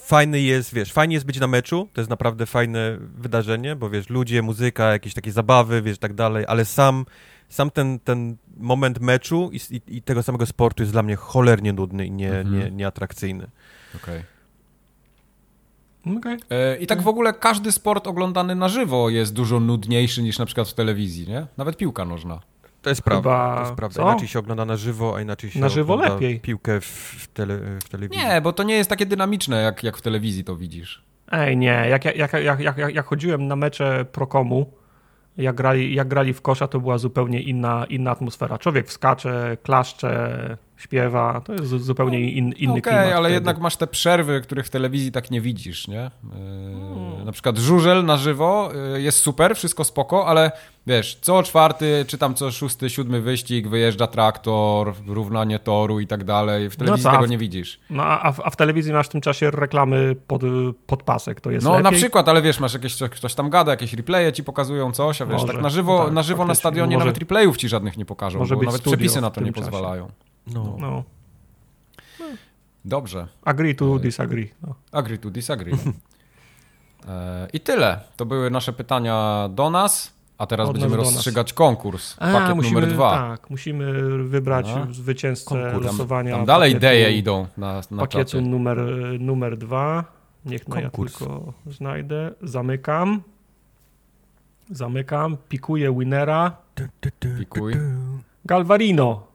[0.00, 4.10] fajny jest, wiesz, fajnie jest być na meczu, to jest naprawdę fajne wydarzenie, bo wiesz,
[4.10, 7.04] ludzie, muzyka, jakieś takie zabawy, wiesz, tak dalej, ale sam,
[7.50, 11.72] sam ten, ten moment meczu i, i, i tego samego sportu jest dla mnie cholernie
[11.72, 12.58] nudny i nie, mhm.
[12.58, 13.46] nie, nieatrakcyjny.
[13.96, 14.22] Okej.
[16.06, 16.16] Okay.
[16.16, 16.38] Okay.
[16.50, 20.46] E, I tak w ogóle każdy sport oglądany na żywo jest dużo nudniejszy niż na
[20.46, 21.46] przykład w telewizji, nie?
[21.56, 22.40] Nawet piłka nożna.
[22.82, 23.30] To jest prawda.
[23.30, 23.54] Chyba...
[23.54, 24.02] To jest prawda.
[24.02, 26.40] Inaczej się ogląda na żywo, a inaczej się na żywo lepiej.
[26.40, 28.26] piłkę w, w, tele, w, telewizji.
[28.26, 31.04] Nie, bo to nie jest takie dynamiczne, jak, jak w telewizji to widzisz.
[31.30, 31.86] Ej, nie.
[31.88, 34.72] Jak, jak, jak, jak, jak, jak chodziłem na mecze Prokomu,
[35.36, 38.58] Jak grali, jak grali w kosza, to była zupełnie inna, inna atmosfera.
[38.58, 43.12] Człowiek wskacze, klaszcze, śpiewa, to jest zupełnie in, inny okay, klimat.
[43.12, 43.34] ale wtedy.
[43.34, 46.10] jednak masz te przerwy, których w telewizji tak nie widzisz, nie?
[47.18, 50.52] Yy, Na przykład żużel na żywo yy, jest super, wszystko spoko, ale
[50.86, 56.24] wiesz, co czwarty, czy tam co szósty, siódmy wyścig, wyjeżdża traktor, równanie toru i tak
[56.24, 56.70] dalej.
[56.70, 57.80] W telewizji no tego nie widzisz.
[57.90, 60.42] No a w, a w, telewizji masz w tym czasie reklamy pod,
[60.86, 61.84] pod pasek, to jest No lepiej.
[61.84, 65.26] na przykład, ale wiesz, masz jakieś, ktoś tam gada, jakieś replaye ci pokazują coś, a
[65.26, 67.96] wiesz, może, tak na żywo, tak, na, żywo na stadionie może, nawet replayów ci żadnych
[67.96, 70.08] nie pokażą, bo nawet przepisy na to nie pozwalają.
[70.46, 70.76] No.
[70.80, 71.04] no.
[72.84, 73.26] Dobrze.
[73.44, 74.50] Agree to disagree.
[74.62, 74.74] No.
[74.92, 75.72] Agree to disagree.
[77.08, 78.00] e, I tyle.
[78.16, 80.20] To były nasze pytania do nas.
[80.38, 82.16] A teraz Od będziemy rozstrzygać konkurs.
[82.18, 83.10] A, pakiet musimy, numer dwa.
[83.10, 83.92] Tak, musimy
[84.24, 85.86] wybrać a, zwycięzcę konkurs.
[85.86, 86.30] losowania.
[86.30, 88.40] Tam, tam dalej idee idą na, na Pakietu czacie.
[88.40, 88.78] numer,
[89.18, 90.04] numer dwa.
[90.44, 92.30] Niech no ja tylko znajdę.
[92.42, 93.22] Zamykam.
[94.70, 95.36] Zamykam.
[95.48, 96.56] Pikuję winnera.
[97.38, 97.74] Pikuj.
[98.44, 99.29] Galvarino.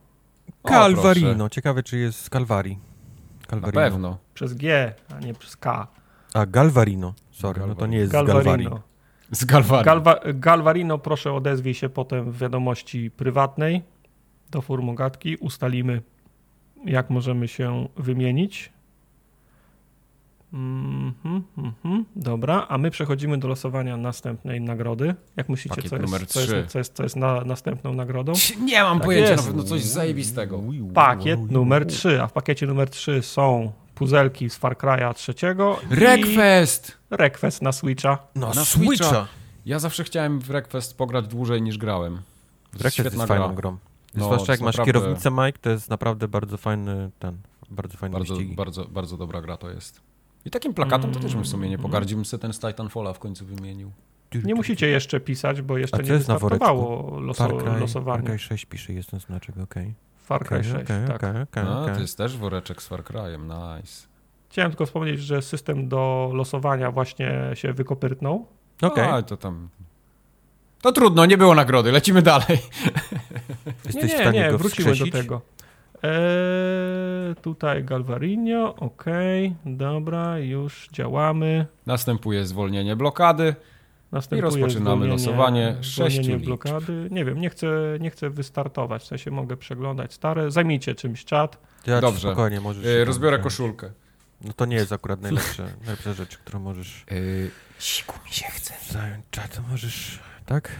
[0.68, 1.48] Calvarino.
[1.48, 2.78] Ciekawe, czy jest z Calvari.
[3.50, 3.80] Calvarino.
[3.80, 4.18] Na pewno.
[4.34, 5.86] Przez G, a nie przez K.
[6.34, 7.14] A, Galvarino.
[7.30, 7.74] Sorry, Galvarino.
[7.74, 8.80] no to nie jest Galvarino.
[9.30, 9.84] z Galvari.
[9.84, 13.82] Galva Galvarino, proszę odezwij się potem w wiadomości prywatnej
[14.50, 15.36] do formogatki.
[15.36, 16.02] Ustalimy,
[16.84, 18.72] jak możemy się wymienić.
[20.56, 22.04] Mm -hmm, mm -hmm.
[22.16, 25.14] Dobra, a my przechodzimy do losowania następnej nagrody.
[25.36, 28.32] Jak myślicie, co jest, co jest, co jest, co jest na, następną nagrodą?
[28.60, 29.44] Nie mam tak pojęcia, jest.
[29.44, 30.62] na pewno coś zajebistego.
[30.94, 35.78] Pakiet numer 3, a w pakiecie numer 3 są puzelki z Far Cry'a trzeciego.
[35.90, 36.98] Request!
[37.10, 38.18] Request na Switcha.
[38.34, 39.04] Na, na Switcha.
[39.04, 39.26] Switcha.
[39.66, 42.22] Ja zawsze chciałem w Request pograć dłużej niż grałem.
[42.72, 43.26] Request jest gra.
[43.26, 43.76] fajną grą.
[44.14, 45.00] No, Zwłaszcza jak masz naprawdę...
[45.00, 47.38] kierownicę, Mike, to jest naprawdę bardzo fajny ten,
[47.70, 50.00] bardzo fajny bardzo, bardzo, bardzo dobra gra to jest.
[50.46, 53.12] I takim plakatem to też bym w sumie nie pogardził, bym sobie ten z Titanfalla
[53.12, 53.92] w końcu wymienił.
[54.44, 58.22] Nie musicie jeszcze pisać, bo jeszcze nie wystartowało loso, Far Cry, losowanie.
[58.22, 59.82] Far Cry 6 pisze, jest ten znaczek, okej.
[59.82, 59.94] Okay.
[60.24, 61.16] Far Cry okay, 6, okay, tak.
[61.16, 64.06] Okay, okay, no, to jest też woreczek z Far Cry'em, nice.
[64.50, 68.46] Chciałem tylko wspomnieć, że system do losowania właśnie się wykopyrtnął.
[68.82, 69.04] Okej.
[69.04, 69.22] Okay.
[69.22, 69.68] to tam...
[70.82, 72.58] To trudno, nie było nagrody, lecimy dalej.
[73.86, 75.40] Jesteś nie, nie, nie, wrócimy do tego.
[76.02, 79.04] Eee, tutaj Galvarinho, ok,
[79.66, 81.66] dobra, już działamy.
[81.86, 83.54] Następuje zwolnienie blokady.
[84.12, 87.08] Następuje I rozpoczynamy losowanie sześciu blokady.
[87.10, 87.68] Nie wiem, nie chcę,
[88.00, 90.50] nie chcę wystartować, w sensie mogę przeglądać stare.
[90.50, 91.58] Zajmijcie czymś czat.
[91.86, 92.84] Ja Dobrze, spokojnie możesz.
[92.84, 93.90] Yy, rozbiorę koszulkę.
[94.44, 97.04] No to nie jest akurat najlepsza, najlepsza rzecz, którą możesz...
[97.10, 98.74] Yy, siku mi się chce.
[98.92, 100.18] Zająć czat, możesz...
[100.46, 100.72] Tak?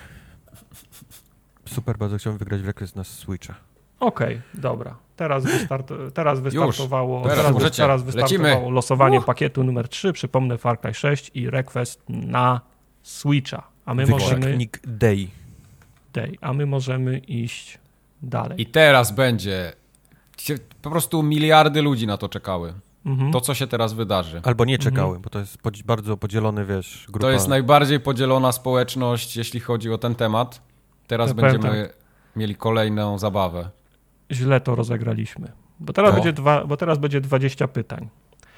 [1.68, 3.54] Super, bardzo chciałbym wygrać w rekres na Switcha.
[4.00, 4.96] Okej, okay, dobra.
[5.16, 8.70] Teraz, wystart, teraz wystartowało, Już, teraz, teraz, teraz wystartowało Lecimy.
[8.70, 9.24] losowanie uh.
[9.24, 10.12] pakietu numer 3.
[10.12, 12.60] Przypomnę Far Cry 6 i Request na
[13.02, 13.62] Switcha.
[13.84, 14.58] A my możemy.
[14.84, 15.28] Day.
[16.12, 16.38] Day.
[16.40, 17.78] A my możemy iść
[18.22, 18.60] dalej.
[18.60, 19.72] I teraz będzie.
[20.82, 22.74] Po prostu miliardy ludzi na to czekały.
[23.06, 23.32] Mhm.
[23.32, 24.40] To, co się teraz wydarzy.
[24.44, 25.22] Albo nie czekały, mhm.
[25.22, 27.20] bo to jest bardzo podzielony, wiesz, grupa.
[27.20, 30.62] To jest najbardziej podzielona społeczność, jeśli chodzi o ten temat.
[31.06, 31.96] Teraz będziemy tak.
[32.36, 33.70] mieli kolejną zabawę.
[34.32, 35.52] Źle to rozegraliśmy.
[35.80, 38.08] Bo teraz, będzie, dwa, bo teraz będzie 20 pytań.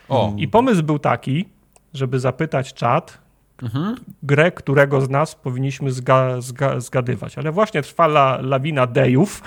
[0.09, 0.33] O.
[0.37, 1.49] I pomysł był taki,
[1.95, 3.19] żeby zapytać czat,
[3.63, 3.97] mhm.
[4.23, 7.39] grę, którego z nas powinniśmy zga, zga, zgadywać.
[7.39, 9.43] Ale właśnie trwa la, lawina dejów.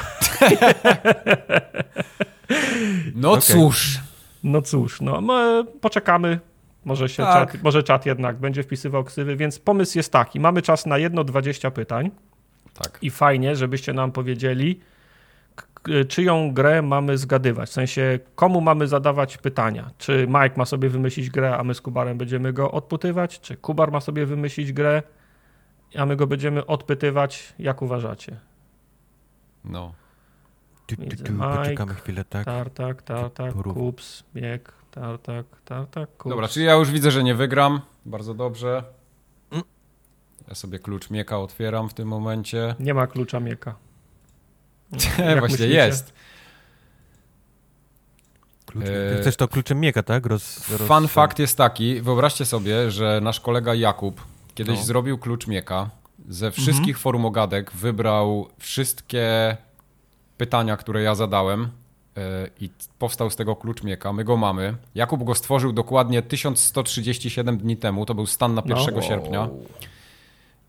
[3.16, 3.42] no okay.
[3.42, 4.00] cóż.
[4.44, 5.22] No cóż, no
[5.82, 6.40] poczekamy.
[6.86, 7.52] Może, się tak.
[7.52, 10.40] czat, może czat jednak będzie wpisywał ksywy, więc pomysł jest taki.
[10.40, 12.12] Mamy czas na jedno 20 pytań.
[12.74, 13.00] Tak.
[13.02, 14.80] I fajnie, żebyście nam powiedzieli,
[16.08, 17.70] czyją grę mamy zgadywać.
[17.70, 19.92] W sensie, komu mamy zadawać pytania.
[19.98, 23.40] Czy Mike ma sobie wymyślić grę, a my z Kubarem będziemy go odpytywać?
[23.40, 25.04] Czy Kubar ma sobie wymyślić grę,
[25.98, 27.54] a my go będziemy odpytywać?
[27.60, 28.40] Jak uważacie?
[29.64, 29.94] No.
[31.56, 32.46] Poczekamy chwilę, tak?
[32.46, 36.30] Tartak, tartak, kups, bieg, tartak, tartak, kups.
[36.30, 37.82] Dobra, czyli ja już widzę, że nie wygram.
[38.06, 38.84] Bardzo dobrze.
[39.52, 39.64] Mm.
[40.48, 42.76] Ja sobie klucz mieka otwieram w tym momencie.
[42.80, 43.76] Nie ma klucza mieka.
[45.18, 45.68] Właśnie myślicie?
[45.68, 46.14] jest.
[48.74, 50.26] Ty chcesz to kluczem mieka, tak?
[50.26, 50.88] Roz, roz...
[50.88, 54.22] Fun fact jest taki, wyobraźcie sobie, że nasz kolega Jakub
[54.56, 54.86] kiedyś no.
[54.86, 55.90] zrobił klucz mieka.
[56.30, 56.98] Ze wszystkich mhm.
[56.98, 59.58] forum ogadek wybrał wszystkie
[60.38, 61.70] pytania, które ja zadałem
[62.16, 62.24] yy,
[62.60, 64.14] i powstał z tego klucz mieka.
[64.14, 64.76] My go mamy.
[64.96, 68.06] Jakub go stworzył dokładnie 1137 dni temu.
[68.06, 69.02] To był stan na 1 no.
[69.02, 69.50] sierpnia.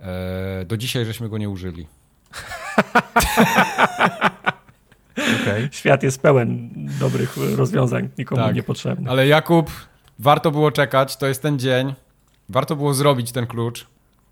[0.01, 0.07] Yy,
[0.67, 1.87] do dzisiaj żeśmy go nie użyli.
[5.43, 5.69] okay.
[5.71, 8.55] Świat jest pełen dobrych rozwiązań, nikomu tak.
[8.55, 9.11] niepotrzebnych.
[9.11, 9.71] Ale Jakub,
[10.19, 11.95] warto było czekać, to jest ten dzień.
[12.49, 13.87] Warto było zrobić ten klucz.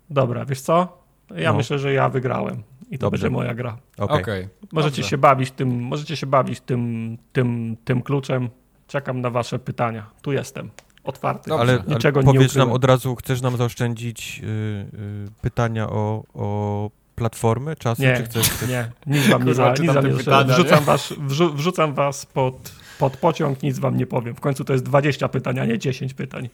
[0.09, 1.01] Dobra, wiesz co?
[1.35, 1.57] Ja no.
[1.57, 3.21] myślę, że ja wygrałem i to Dobrze.
[3.21, 3.77] będzie moja gra.
[3.97, 4.21] Okej.
[4.21, 4.49] Okay.
[4.71, 5.09] Możecie Dobrze.
[5.09, 8.49] się bawić tym, możecie się bawić tym, tym, tym kluczem.
[8.87, 10.09] Czekam na wasze pytania.
[10.21, 10.69] Tu jestem.
[11.03, 11.49] Otwarty.
[11.49, 11.61] Dobrze.
[11.61, 16.89] Ale, Niczego ale powiedz nam od razu, chcesz nam zaoszczędzić yy, yy, pytania o, o
[17.21, 18.49] platformy, czasy, nie, czy chcesz...
[18.69, 22.71] Nie, nic wam nie, za, nic wam nie pytania, wrzucam, was, wrzu, wrzucam was pod,
[22.99, 24.35] pod pociąg, nic wam nie powiem.
[24.35, 26.49] W końcu to jest 20 pytań, a nie 10 pytań.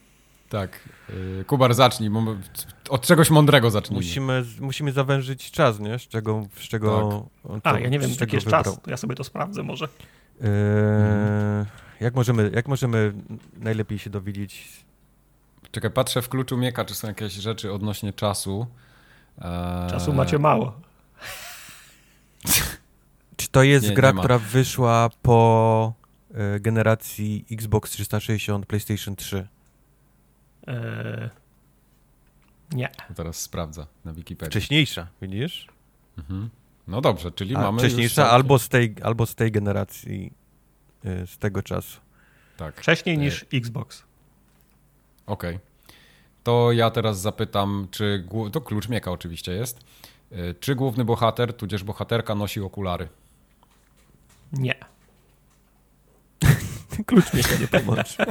[0.49, 0.89] Tak.
[1.09, 2.11] Y, Kubar, zacznij.
[2.89, 3.97] Od czegoś mądrego zacznij.
[3.97, 5.99] Musimy, musimy zawężyć czas, nie?
[5.99, 6.47] Z czego...
[6.55, 7.61] Z czego tak.
[7.63, 8.63] to, A, ja nie wiem, jaki jest wybrał.
[8.63, 8.79] czas.
[8.87, 9.85] Ja sobie to sprawdzę może.
[9.85, 10.47] Eee,
[11.99, 13.13] jak, możemy, jak możemy
[13.57, 14.67] najlepiej się dowiedzieć?
[15.71, 18.67] Czekaj, patrzę w kluczu Mieka, czy są jakieś rzeczy odnośnie czasu.
[19.41, 19.89] Eee...
[19.89, 20.79] Czasu macie mało.
[23.37, 25.93] czy to jest nie, gra, nie która wyszła po
[26.33, 29.47] e, generacji Xbox 360, PlayStation 3?
[30.67, 31.29] Eee,
[32.71, 32.89] nie.
[33.15, 34.51] Teraz sprawdza na Wikipedii.
[34.51, 35.67] Wcześniejsza, widzisz?
[36.17, 36.49] Mhm.
[36.87, 37.79] No dobrze, czyli A mamy.
[37.79, 40.33] Wcześniejsza albo z, tej, albo z tej generacji,
[41.03, 41.99] e, z tego czasu.
[42.57, 42.81] Tak.
[42.81, 43.17] Wcześniej e...
[43.17, 44.03] niż Xbox.
[45.25, 45.55] Okej.
[45.55, 45.67] Okay.
[46.47, 48.27] To ja teraz zapytam, czy.
[48.51, 49.79] To klucz mieka oczywiście jest.
[50.31, 53.07] E, czy główny bohater, tudzież bohaterka nosi okulary?
[54.53, 54.75] Nie.
[57.05, 58.25] Klucz mi nie pomoże.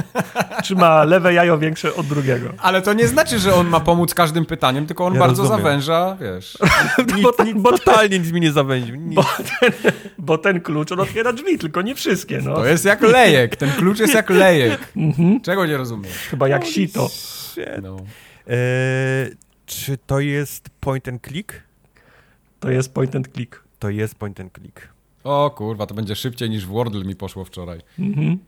[0.64, 2.52] Czy ma lewe jajo większe od drugiego?
[2.58, 5.62] Ale to nie znaczy, że on ma pomóc każdym pytaniem, tylko on ja bardzo rozumiem.
[5.64, 6.58] zawęża, wiesz.
[7.22, 8.96] bo, tak, bo totalnie nic mi nie zawęził.
[8.98, 9.24] Bo
[9.60, 9.72] ten,
[10.18, 12.40] bo ten, klucz, on otwiera drzwi, tylko nie wszystkie.
[12.42, 12.54] No.
[12.54, 13.56] To jest jak lejek.
[13.56, 14.92] Ten klucz jest jak lejek.
[14.96, 15.40] Mhm.
[15.40, 16.12] Czego nie rozumiem?
[16.30, 17.08] Chyba jak sito.
[17.82, 17.96] No.
[18.46, 18.56] E,
[19.66, 21.62] czy to jest point and click?
[22.60, 23.62] To jest point and click.
[23.78, 24.88] To jest point and click.
[25.24, 27.80] O kurwa, to będzie szybciej niż w Wordle mi poszło wczoraj.
[27.98, 28.38] Mhm.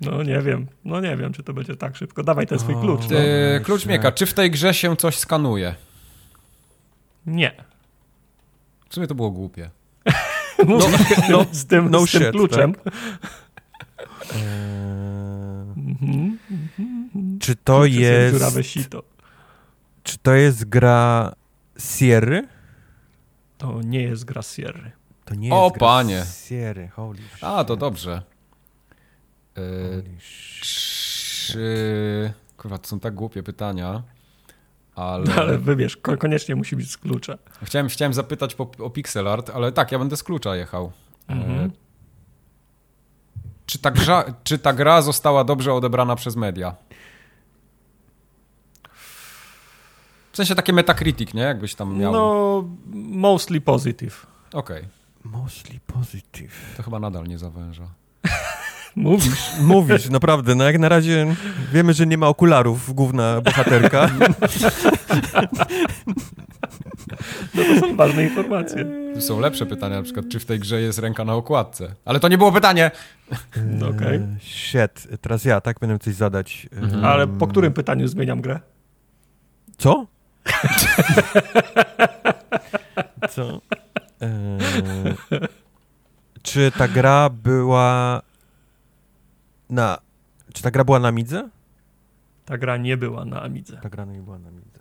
[0.00, 2.22] No nie wiem, no nie wiem, czy to będzie tak szybko.
[2.22, 3.00] Dawaj ten swój klucz.
[3.10, 3.16] No.
[3.64, 5.74] Klucz Mieka, czy w tej grze się coś skanuje?
[7.26, 7.52] Nie.
[8.88, 9.70] W sumie to było głupie.
[10.68, 10.78] no,
[11.30, 12.74] no, z tym, no z tym shit, kluczem.
[12.74, 12.94] Tak?
[15.76, 16.38] Mhm.
[17.42, 18.44] Czy to jest...
[20.02, 21.32] Czy to jest gra
[21.78, 22.48] Sierry?
[23.58, 24.92] To nie jest gra Sierry.
[25.24, 26.24] To nie o, jest gra panie.
[26.48, 27.44] Sierry, holy shit.
[27.44, 28.22] A, to dobrze.
[29.56, 29.62] Yy,
[30.20, 32.32] czy...
[32.56, 34.02] Kurwa, to są tak głupie pytania.
[34.94, 35.24] Ale...
[35.24, 37.38] No, ale wybierz, koniecznie musi być z klucza.
[37.62, 40.92] Chciałem, chciałem zapytać po, o pixel art, ale tak, ja będę z klucza jechał.
[41.28, 41.60] Mhm.
[41.60, 41.70] E...
[43.66, 46.76] Czy, ta gra, czy ta gra została dobrze odebrana przez media?
[50.32, 51.42] W sensie takie Metacritic, nie?
[51.42, 52.12] Jakbyś tam miał...
[52.12, 54.26] No, mostly positive.
[54.52, 54.78] Okej.
[54.78, 54.88] Okay.
[55.24, 56.74] Mostly positive.
[56.76, 57.88] To chyba nadal nie zawęża.
[58.96, 59.52] Mówisz.
[59.60, 60.54] Mówisz, naprawdę.
[60.54, 61.34] No jak na razie
[61.72, 64.08] wiemy, że nie ma okularów główna bohaterka.
[67.54, 68.86] No to są ważne informacje.
[69.14, 71.94] Tu są lepsze pytania, na przykład, czy w tej grze jest ręka na okładce.
[72.04, 72.90] Ale to nie było pytanie.
[73.30, 74.16] Eee, Okej.
[74.16, 74.36] Okay.
[74.40, 75.78] Shit, teraz ja, tak?
[75.80, 76.68] Będę coś zadać.
[76.72, 77.04] Mhm.
[77.04, 78.60] Ale po którym pytaniu zmieniam grę?
[79.78, 80.06] Co?
[83.30, 83.60] Co?
[84.20, 85.14] Eee,
[86.42, 88.22] czy ta gra była
[89.70, 89.98] na...
[90.54, 91.48] Czy ta gra była na Midze?
[92.44, 93.76] Ta gra nie była na Amidze.
[93.82, 94.78] Ta gra nie była na Midze.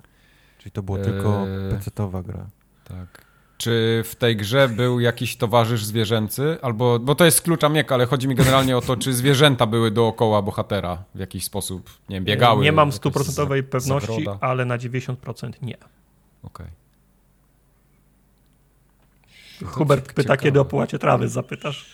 [0.58, 2.48] Czyli to była eee, tylko PC-towa gra.
[2.84, 3.26] Tak.
[3.62, 6.58] Czy w tej grze był jakiś towarzysz zwierzęcy?
[6.62, 9.92] Albo, bo to jest klucza mieka, ale chodzi mi generalnie o to, czy zwierzęta były
[9.92, 12.64] dookoła bohatera w jakiś sposób, nie wiem, biegały.
[12.64, 14.38] Nie mam stuprocentowej pewności, zagroda.
[14.42, 15.78] ale na 90% nie.
[16.44, 16.68] Okej.
[19.60, 19.74] Okay.
[19.74, 20.38] Hubert pyta, ciekawe.
[20.38, 21.92] kiedy o trawy zapytasz.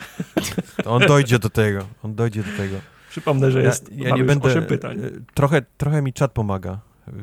[0.83, 2.77] To on dojdzie do tego, on dojdzie do tego.
[3.09, 4.99] Przypomnę, że jest ja, ja nie będę, pytań.
[4.99, 6.79] E, trochę, trochę mi czat pomaga.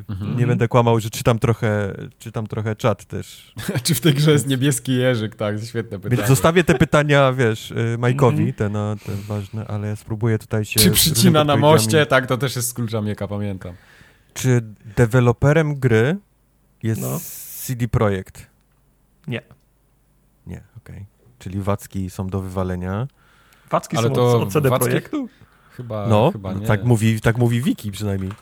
[0.08, 0.38] Mhm.
[0.38, 3.54] Nie będę kłamał, że czytam trochę, czytam trochę czat też.
[3.84, 5.36] Czy w tej grze jest niebieski jeżyk?
[5.36, 6.16] Tak, świetne pytanie.
[6.16, 8.52] Więc zostawię te pytania, wiesz, y, Majkowi, mhm.
[8.52, 10.80] te, no, te ważne, ale ja spróbuję tutaj się...
[10.80, 12.06] Czy przycina na moście?
[12.06, 13.74] Tak, to też jest z klucza Mieka, pamiętam.
[14.34, 14.60] Czy
[14.96, 16.16] deweloperem gry
[16.82, 17.20] jest no.
[17.66, 18.46] CD Projekt?
[19.26, 19.42] Nie.
[20.46, 20.96] Nie, okej.
[20.96, 21.06] Okay.
[21.38, 23.08] Czyli Wacki są do wywalenia.
[23.70, 24.84] Wacki ale są to od CD Wacki...
[24.84, 25.28] Projektu?
[25.76, 26.66] Chyba, no, chyba nie.
[26.66, 28.32] Tak mówi, tak mówi Wiki przynajmniej.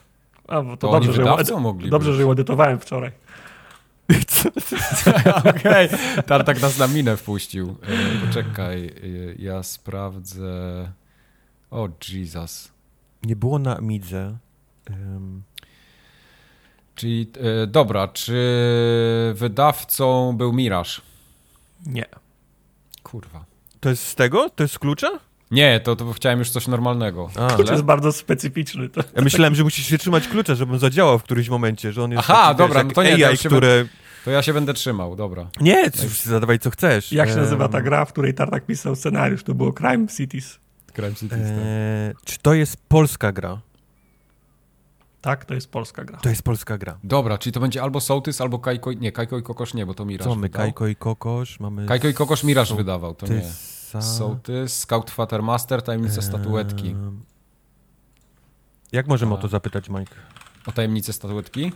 [0.53, 3.13] A, bo to, to dobrze, że ją, mogli dobrze, że ją edytowałem wczoraj.
[5.51, 6.23] Okej, okay.
[6.27, 7.77] Tartak nas na minę wpuścił.
[7.83, 8.91] E, poczekaj, e,
[9.39, 10.93] ja sprawdzę.
[11.71, 12.73] O, Jesus.
[13.23, 14.37] Nie było na Midze.
[14.91, 15.43] Um...
[16.95, 17.31] Czyli,
[17.63, 18.43] e, dobra, czy
[19.35, 21.03] wydawcą był Miraż?
[21.87, 22.07] Nie.
[23.03, 23.45] Kurwa.
[23.81, 24.51] To jest z tego?
[24.51, 25.19] To jest z klucza?
[25.53, 27.31] Nie, to, to chciałem już coś normalnego.
[27.37, 28.89] A, Klucz jest bardzo specyficzny.
[28.89, 32.11] To, ja myślałem, że musisz się trzymać klucza, żebym zadziałał w którymś momencie, że on
[32.11, 33.85] jest Aha, taki, dobra, wiesz, no to nie, AI, które...
[34.25, 35.47] To ja się będę trzymał, dobra.
[35.61, 37.13] Nie, cóż, zadawaj co chcesz.
[37.13, 39.45] Jak się nazywa ta gra, w której Tartak pisał scenariusz?
[39.45, 40.59] To było Crime Cities.
[40.95, 41.41] Crime Cities, tak.
[41.41, 43.61] eee, Czy to jest polska gra?
[45.21, 46.19] Tak, to jest polska gra.
[46.19, 46.99] To jest polska gra.
[47.05, 48.93] Dobra, czyli to będzie albo Sołtys, albo Kajko...
[48.93, 50.63] Nie, Kajko i Kokosz nie, bo to Miraż Co my, wydał.
[50.63, 51.87] Kajko i Kokosz, mamy...
[51.87, 52.85] Kajko i Kokosz Miraż Sołtysa.
[52.85, 53.43] wydawał, to nie.
[54.01, 56.89] Sołtys, Scout Fathermaster, Tajemnice Statuetki.
[56.89, 57.21] Ehm,
[58.93, 59.35] Jak możemy A.
[59.35, 60.15] o to zapytać, Mike?
[60.67, 61.73] O Tajemnice Statuetki?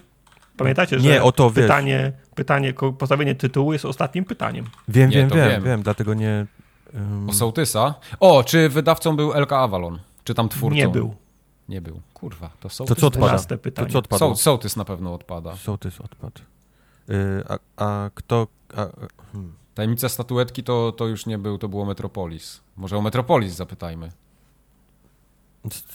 [0.57, 1.65] Pamiętacie, że Nie, o to, wiesz.
[1.65, 4.65] pytanie, pytanie, postawienie tytułu jest ostatnim pytaniem.
[4.89, 5.65] Wiem, Nie, wiem, to wiem, wiem.
[5.65, 6.47] wiem, dlatego nie...
[6.95, 7.95] Um, O Sołtysa?
[8.21, 9.99] O, czy wydawcą był LK Avalon?
[10.25, 10.77] Czy tam twórcą?
[10.77, 11.15] Nie był.
[11.69, 12.01] Nie był.
[12.15, 12.99] Kurwa, to to Sołtys.
[12.99, 13.39] co odpada?
[13.75, 14.19] To co odpadło?
[14.29, 15.57] Soł, sołtys na pewno odpada.
[15.57, 16.41] Sołtys odpadł.
[17.11, 18.47] Y, a, a kto...
[18.77, 18.87] A,
[19.33, 19.53] hmm.
[19.77, 22.61] Tajemnica statuetki to, to już nie był, to było Metropolis.
[22.77, 24.13] Może o Metropolis zapytajmy.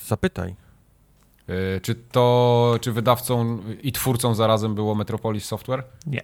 [0.08, 0.56] Zapytaj.
[1.48, 5.84] Yy, czy to, czy wydawcą i twórcą zarazem było Metropolis Software?
[6.06, 6.22] Nie.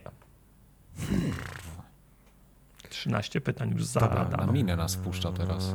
[2.89, 4.51] 13 pytań już Dobra, na zadano.
[4.51, 5.73] minę nas wpuszcza teraz.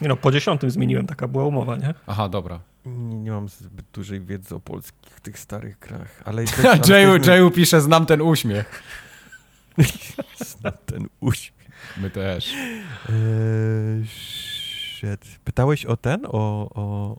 [0.00, 1.94] Nie no, po dziesiątym zmieniłem, taka była umowa, nie?
[2.06, 2.60] Aha, dobra.
[2.86, 6.44] nie, nie mam zbyt dużej wiedzy o polskich tych starych grach, ale...
[6.88, 8.82] Jayu, Jayu pisze, znam ten uśmiech.
[10.36, 11.62] Znam ten uśmiech.
[11.96, 12.52] My też.
[12.54, 15.38] Eee, shit.
[15.44, 16.26] Pytałeś o ten?
[16.26, 17.16] O, o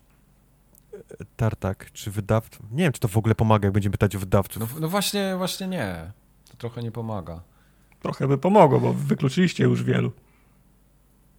[1.38, 2.66] Tartak, czy wydawców?
[2.72, 4.60] Nie wiem, czy to w ogóle pomaga, jak będziemy pytać o wydawców.
[4.74, 6.12] No, no właśnie, właśnie nie.
[6.52, 7.42] To trochę nie pomaga.
[8.02, 10.12] Trochę by pomogło, bo wykluczyliście już wielu.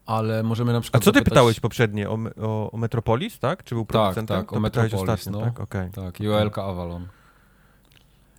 [0.06, 2.10] Ale możemy na A przykład co ty zapytać- pytałeś poprzednie?
[2.10, 3.64] O, o, o Metropolis, tak?
[3.64, 4.36] Czy był producentem?
[4.36, 5.44] tak, o To pytałeś Metropolis, ostatnio, no.
[5.46, 5.60] tak?
[5.60, 5.90] Okej.
[5.90, 7.08] Tak, i OLK Avalon.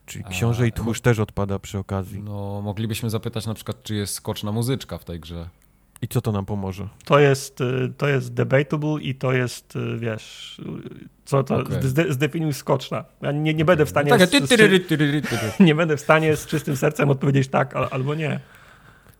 [0.05, 2.23] Czyli Książę i Tchórz też odpada przy okazji.
[2.23, 5.49] No, moglibyśmy zapytać na przykład, czy jest skoczna muzyczka w tej grze.
[6.01, 6.87] I co to nam pomoże?
[7.05, 11.77] To jest, y, to jest debatable i to jest, y, wiesz, y, co to, Okej.
[11.81, 13.05] zde, zdefiniuj skoczna.
[13.21, 15.37] Ja nie, nie będę w stanie Takie z, z, ty- ty- ty- ty- ty- ty-
[15.57, 15.63] ty.
[15.63, 18.39] nie będę w stanie z czystym sercem odpowiedzieć tak al, albo nie.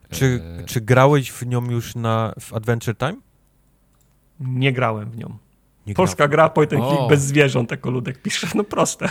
[0.09, 3.15] Czy, Eee, czy grałeś w nią już na, w Adventure Time?
[4.39, 5.37] Nie grałem w nią.
[5.87, 6.71] Nie Polska gra, point
[7.09, 8.47] bez zwierząt, jako ludek pisze.
[8.55, 9.09] No proste.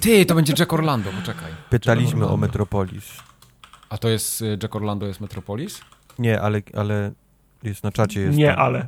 [0.00, 1.52] Ty, to będzie Jack Orlando, poczekaj.
[1.70, 2.34] Pytaliśmy Orlando.
[2.34, 3.04] o Metropolis.
[3.88, 5.80] A to jest y, Jack Orlando jest Metropolis?
[6.18, 7.12] Nie, ale, ale
[7.62, 8.20] jest na czacie.
[8.20, 8.58] Jest nie, tam.
[8.58, 8.86] ale.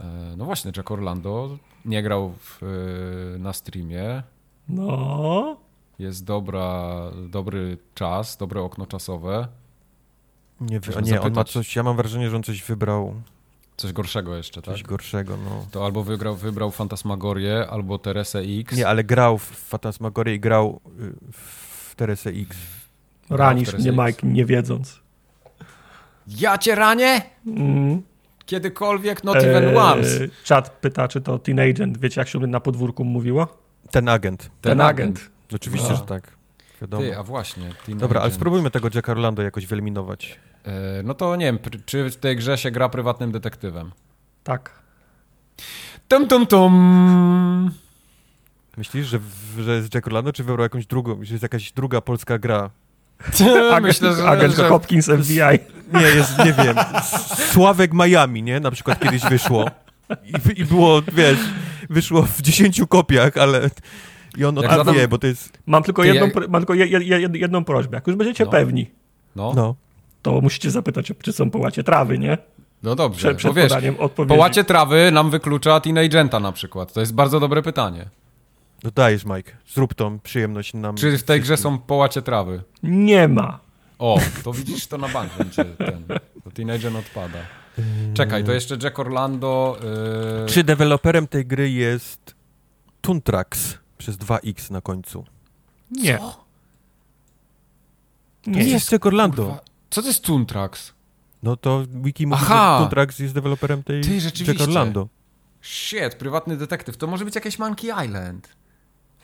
[0.00, 4.22] E, No właśnie, Jack Orlando nie grał w, y, na streamie.
[4.68, 5.56] No.
[5.98, 6.90] Jest dobra,
[7.28, 9.48] dobry czas, dobre okno czasowe.
[10.60, 13.14] Nie, Możemy nie on ma coś, ja mam wrażenie, że on coś wybrał,
[13.80, 14.74] Coś gorszego jeszcze, tak?
[14.74, 15.66] coś gorszego, no.
[15.70, 18.76] To albo wygrał, wybrał Fantasmagorię, albo Teresę X.
[18.76, 22.56] Nie, ale grał w Fantasmagorię i grał y, w Teresę X.
[23.30, 23.92] Ranisz teraz mnie.
[24.06, 25.00] Mike, nie wiedząc.
[26.26, 27.22] Ja cię ranię?
[27.46, 28.02] Mm.
[28.46, 30.28] Kiedykolwiek, not even Eee, once.
[30.44, 31.98] Czat pyta, czy to Teen Agent.
[31.98, 33.58] Wiecie, jak się na podwórku mówiło?
[33.90, 34.50] Ten agent.
[34.60, 35.30] Ten, agent.
[35.54, 35.96] Oczywiście, No.
[35.96, 36.36] że tak.
[36.82, 37.02] Wiadomo.
[37.02, 37.70] Ty, a właśnie.
[37.86, 38.34] Teen Dobra, ale Agent.
[38.40, 40.38] spróbujmy tego Jacka Orlando jakoś wyeliminować.
[40.64, 43.90] E, No to nie wiem, czy w tej grze się gra prywatnym detektywem?
[44.44, 44.70] Tak.
[46.08, 47.70] Tum, tum, tum.
[48.76, 52.00] Myślisz, że, w- że jest Jack Orlando, czy wybrał jakąś drugą, że jest jakaś druga
[52.00, 52.70] polska gra?
[53.82, 55.38] Myślę, że, Agent że Hopkins FBI.
[55.94, 56.76] Nie, jest, nie wiem,
[57.52, 58.60] Sławek Miami, nie?
[58.60, 59.64] Na przykład kiedyś wyszło.
[60.24, 61.38] I, I było, wiesz,
[61.90, 63.70] wyszło w 10 kopiach, ale...
[64.36, 64.76] I on Jak od...
[64.78, 65.58] zadam- wie, bo to jest...
[65.66, 67.96] Mam tylko, Ty, jedną, jak- mam tylko je, je, je, jedną prośbę.
[67.96, 68.50] Jak już będziecie No.
[68.50, 68.90] pewni,
[69.36, 69.74] No, no.
[70.24, 70.32] No.
[70.32, 72.38] to musicie zapytać, czy są połacie trawy, nie?
[72.82, 73.72] dobrze, Przed, przed wiesz,
[74.28, 76.92] połacie trawy nam wyklucza Teen Agenta na przykład.
[76.92, 78.06] To jest bardzo dobre pytanie.
[78.84, 79.52] No dajesz, Mike.
[79.74, 80.96] Zrób tą przyjemność nam.
[80.96, 82.62] Czy w tej grze są połacie trawy?
[82.82, 83.58] Nie ma.
[83.98, 86.04] O, to widzisz, to na bank będzie ten.
[86.44, 87.38] To Teen Agent odpada.
[88.14, 89.78] Czekaj, to jeszcze Jack Orlando...
[90.42, 90.46] Yy...
[90.46, 92.34] Czy deweloperem tej gry jest
[93.00, 95.24] Tuntrax przez 2x na końcu?
[95.90, 96.18] Nie.
[96.18, 96.44] Co?
[98.46, 98.64] Nie.
[98.64, 99.42] Nie jest Jack Orlando.
[99.42, 100.92] Kurwa, Co to jest Tuntrax?
[101.42, 102.76] No to wiki mówi, Aha!
[102.78, 104.52] że Tuntrax jest deweloperem tej Ty, rzeczywiście.
[104.52, 105.08] Jack Orlando.
[105.62, 106.96] Shit, prywatny detektyw.
[106.96, 108.48] To może być jakieś Monkey Island.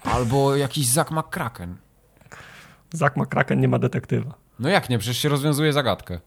[0.02, 1.76] Albo jakiś Zack McCracken.
[2.92, 4.34] Zak McCracken nie ma detektywa.
[4.58, 6.20] No jak nie, przecież się rozwiązuje zagadkę.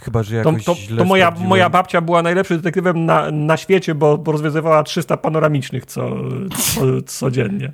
[0.00, 1.48] Chyba, że To, jakoś to, źle to moja, sprawdziłem.
[1.48, 6.10] moja babcia była najlepszym detektywem na, na świecie, bo, bo rozwiązywała 300 panoramicznych co,
[6.58, 7.72] co, codziennie.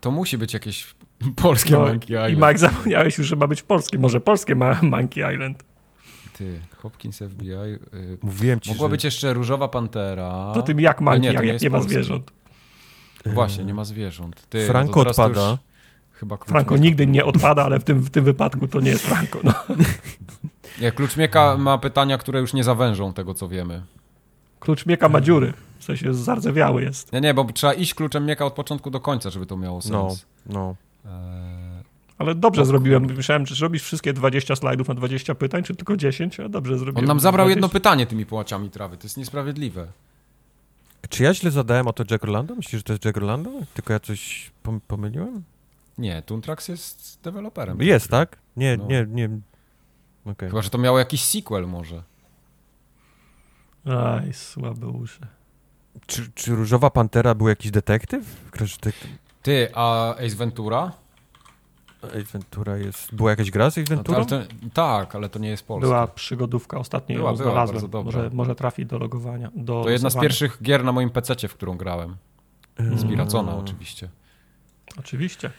[0.00, 0.94] To musi być jakieś
[1.36, 2.46] polskie No, Monkey I Island.
[2.52, 3.98] Mike zapomniałeś już, że ma być polskie.
[3.98, 5.64] Może polskie ma Monkey Island.
[6.38, 7.48] Ty, Hopkins FBI.
[7.48, 8.90] Yy, Mówiłem ci, mogła że...
[8.90, 10.50] być jeszcze Różowa Pantera.
[10.54, 12.30] To tym jak Monkey, jak, nie jak nie ma zwierząt.
[13.26, 14.46] Właśnie, nie ma zwierząt.
[14.48, 15.50] Ty, Franco teraz to odpada.
[15.50, 15.58] już
[16.12, 19.06] Chyba Franco Kluczmieka- nigdy nie odpada, ale w tym, w tym wypadku to nie jest
[19.06, 19.38] Franco.
[19.44, 19.54] No.
[20.80, 23.82] Nie, Kluczmieka ma pytania, które już nie zawężą tego, co wiemy.
[24.60, 25.52] Klucz mieka ma dziury.
[25.78, 27.12] W sensie zardzewiały jest.
[27.12, 30.10] Nie, nie, bo trzeba iść kluczem mieka od początku do końca, żeby to miało No,
[30.10, 30.26] sens.
[30.46, 30.74] no.
[32.18, 33.06] Ale dobrze zrobiłem.
[33.16, 37.04] Myślałem, czy robisz wszystkie 20 slajdów na 20 pytań, czy tylko 10, a dobrze zrobiłem.
[37.04, 37.56] On nam zabrał 20.
[37.56, 38.96] jedno pytanie tymi połaciami trawy.
[38.96, 39.86] To jest niesprawiedliwe.
[41.08, 42.54] Czy ja źle zadałem o to Jack Orlando?
[42.54, 43.50] Myślisz, że to jest Jack Orlando?
[43.74, 44.50] Tylko ja coś
[44.88, 45.42] pomyliłem?
[45.98, 47.82] Nie, Tuntrax jest deweloperem.
[47.82, 48.38] Jest, tak?
[48.56, 48.86] Nie, no.
[48.86, 49.28] nie, nie.
[50.24, 50.48] Okay.
[50.48, 52.02] Chyba, że to miało jakiś sequel może.
[53.84, 55.20] Aj, słabe uszy.
[56.06, 58.50] Czy, czy Różowa Pantera był jakiś detektyw?
[58.52, 59.10] detektyw?
[59.42, 60.92] Ty, a Ace Ventura?
[62.02, 63.14] Ace Ventura jest...
[63.14, 64.24] Była jakaś gra z Ace Ventura?
[64.24, 64.36] To,
[64.74, 65.86] tak, ale to nie jest polska.
[65.86, 68.04] Była przygodówka, ostatnio była, ją była, znalazłem.
[68.04, 69.50] Może, może trafi do logowania.
[69.54, 72.16] Do to jedna z pierwszych gier na moim PC, w którą grałem.
[72.96, 74.08] Z Miracona oczywiście.
[74.98, 75.50] Oczywiście.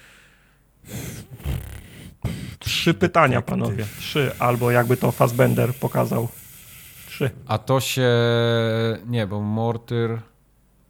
[2.60, 3.86] Trzy pytania, panowie.
[4.00, 4.32] Trzy.
[4.40, 6.28] Albo jakby to Fassbender pokazał.
[7.08, 7.32] Trzy.
[7.48, 8.10] A to się...
[9.06, 10.20] Nie, bo Mortyr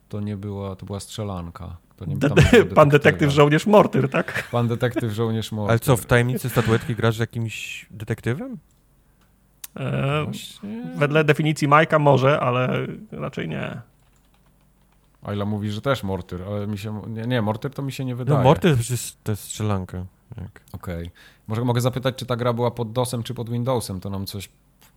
[0.10, 0.76] to nie była...
[0.76, 1.78] To była strzelanka.
[2.20, 4.48] To nie, Pan detektyw żołnierz Mortyr, tak?
[4.52, 5.72] Pan detektyw żołnierz Mortyr.
[5.72, 8.58] Ale co, w tajemnicy statuetki grasz z jakimś detektywem?
[9.80, 10.26] E,
[10.96, 13.82] wedle definicji Majka może, ale raczej nie.
[15.24, 17.02] Ayla mówi, że też Mortyr, ale mi się...
[17.08, 18.38] Nie, nie Mortyr to mi się nie wydaje.
[18.38, 18.78] No Mortyr
[19.24, 20.06] to jest strzelanka.
[20.36, 20.62] Tak.
[20.72, 21.02] Okej.
[21.02, 21.12] Okay.
[21.48, 24.50] Może mogę zapytać, czy ta gra była pod DOSem, czy pod Windowsem, to nam coś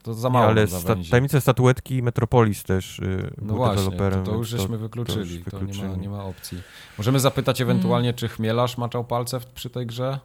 [0.06, 0.44] to za mało.
[0.44, 5.44] Nie, ale sta tajemnice statuetki Metropolis też yy, no właśnie, To, to już żeśmy wykluczyli.
[5.44, 6.62] To, to, nie, ma, nie ma opcji.
[6.98, 8.18] Możemy zapytać ewentualnie, mm.
[8.18, 10.18] czy Chmielarz maczał palce w, przy tej grze?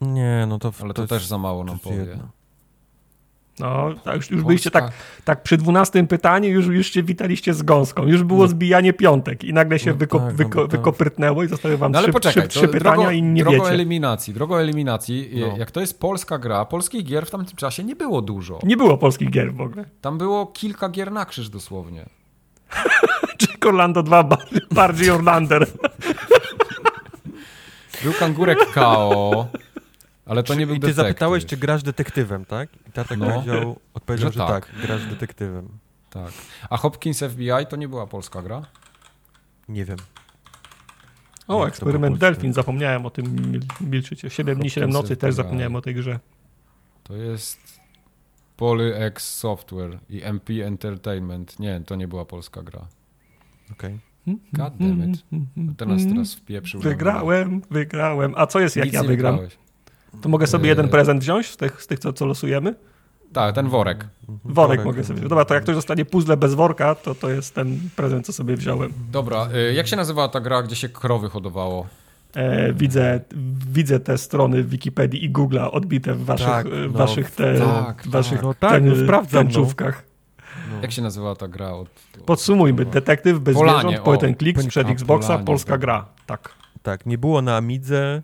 [0.00, 0.72] Nie, no to...
[0.82, 1.96] Ale to, też za mało nam powie.
[1.96, 2.28] Jedno.
[3.58, 4.92] No, tak, już, już byliście tak,
[5.24, 8.06] tak przy dwunastym pytaniu, już, już się witaliście z gąską.
[8.06, 8.48] Już było no.
[8.48, 11.98] zbijanie piątek i nagle się no wyko, tak, wyko, no wykoprytnęło i zostały wam no,
[11.98, 13.74] ale trzy, poczekaj, trzy, trzy pytania drogo, i nie drogo wiecie.
[13.74, 15.30] eliminacji, drogo eliminacji.
[15.40, 15.56] No.
[15.56, 18.58] Jak to jest polska gra, polskich gier w tamtym czasie nie było dużo.
[18.62, 19.84] Nie było polskich gier w ogóle.
[20.00, 22.06] Tam było kilka gier na krzyż dosłownie.
[23.42, 24.28] Jack Orlando 2
[24.70, 25.66] bardziej Orlander.
[28.02, 29.46] Był kangurek KO.
[30.28, 31.04] Ale to nie był I ty detektyw.
[31.04, 32.68] zapytałeś, czy grasz detektywem, tak?
[32.88, 33.26] I tata no.
[33.26, 34.66] powiedział, odpowiedział, że, że tak.
[34.66, 35.68] tak, grasz detektywem.
[36.10, 36.32] Tak.
[36.70, 38.62] A Hopkins FBI to nie była polska gra?
[39.68, 39.98] Nie wiem.
[41.48, 44.30] O, eksperyment Delfin, zapomniałem o tym milczycie.
[44.30, 46.20] 7 dni, 7 nocy też zapomniałem o tej grze.
[47.02, 47.80] To jest
[48.56, 51.58] PolyX Software i MP Entertainment.
[51.58, 52.86] Nie, to nie była polska gra.
[53.72, 53.98] Okej.
[54.26, 54.38] Okay.
[54.52, 55.24] God damn it.
[55.78, 56.80] Teraz, teraz wpieprzył.
[56.80, 58.34] Wygrałem, wygrałem.
[58.36, 59.32] A co jest, jak Nic ja wygram?
[59.32, 59.67] Wygrałeś.
[60.22, 62.74] To mogę sobie jeden prezent wziąć z tych, z tych co, co losujemy?
[63.32, 64.06] Tak, ten worek.
[64.28, 65.30] Worek, worek mogę sobie wziąć.
[65.30, 68.56] Dobra, to jak ktoś zostanie puzzle bez worka, to to jest ten prezent, co sobie
[68.56, 68.92] wziąłem.
[69.10, 71.86] Dobra, y, jak się nazywała ta gra, gdzie się krowy hodowało?
[72.34, 73.20] E, widzę,
[73.72, 78.38] widzę te strony Wikipedii i Google'a odbite w waszych, tak, no, waszych, te, tak, waszych
[78.38, 78.42] tak.
[78.42, 80.04] No, tak, ten, no, tęczówkach.
[80.70, 80.82] No.
[80.82, 81.72] Jak się nazywała ta gra?
[81.72, 81.88] Od,
[82.26, 82.84] Podsumujmy.
[82.84, 86.06] Detektyw bez Polanie, zwierząt, point and click, sprzed Xboxa, Polanie, polska gra.
[86.26, 86.54] Tak.
[86.82, 88.22] Tak, nie było na Amidze,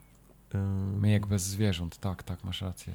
[1.00, 2.94] Myjek bez zwierząt, tak, tak, masz rację.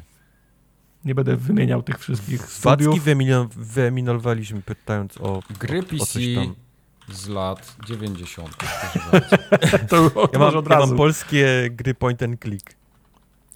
[1.06, 2.96] Nie będę wymieniał tych wszystkich studiów.
[2.96, 3.18] Wadzki
[3.56, 6.70] wyeminowaliśmy pytając o Gry PC o
[7.14, 8.56] z lat 90.
[9.90, 10.82] to ja mam, od razu.
[10.82, 12.76] Ja mam polskie gry point and click.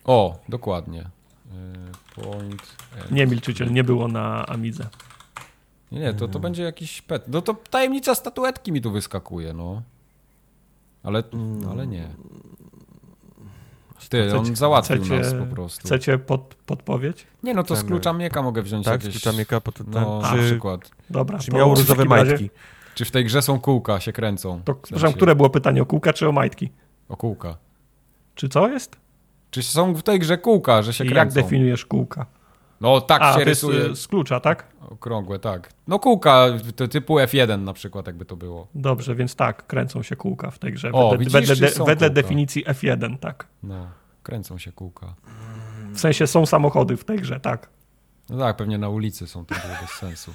[0.06, 1.02] O, dokładnie.
[1.02, 2.76] E, point
[3.12, 4.88] nie, milczyciel, nie było na Amidze.
[5.92, 6.42] Nie, nie, to, to hmm.
[6.42, 7.24] będzie jakiś pet.
[7.28, 9.82] No to tajemnica statuetki mi tu wyskakuje, no.
[11.04, 11.70] Ale, mm.
[11.70, 12.10] ale nie.
[14.10, 15.88] Ty, chcecie, on załatwił chcecie, nas po prostu.
[15.88, 17.28] Chcecie pod, podpowiedź?
[17.44, 19.20] Nie, no to z klucza mieka mogę wziąć tak, jakieś...
[19.20, 20.92] z klucza mieka pod, no, na przykład.
[21.10, 21.40] Dobra.
[21.40, 22.50] Czy miał różowe majtki?
[22.96, 24.62] Czy w tej grze są kółka, się kręcą?
[24.66, 25.16] To, w sensie...
[25.16, 26.70] które było pytanie, o kółka czy o majtki?
[27.10, 27.58] O kółka.
[28.36, 28.96] Czy co jest?
[29.52, 31.20] Czy są w tej grze kółka, że się I kręcą?
[31.20, 32.26] jak definiujesz kółka?
[32.84, 33.86] No tak A, się rysuje.
[33.86, 34.68] Y, z klucza, tak?
[34.90, 35.70] Okrągłe, tak.
[35.88, 36.46] No kółka
[36.92, 38.68] typu F1 na przykład, jakby to było.
[38.76, 40.92] Dobrze, więc tak, kręcą się kółka w tej grze.
[40.92, 43.48] O, wedle, widzisz, wedle, de, wedle definicji F1, tak.
[43.64, 43.88] No.
[44.24, 45.14] Kręcą się kółka.
[45.94, 47.70] W sensie są samochody w tej grze, tak.
[48.30, 50.34] No tak, pewnie na ulicy są, to bez sensu.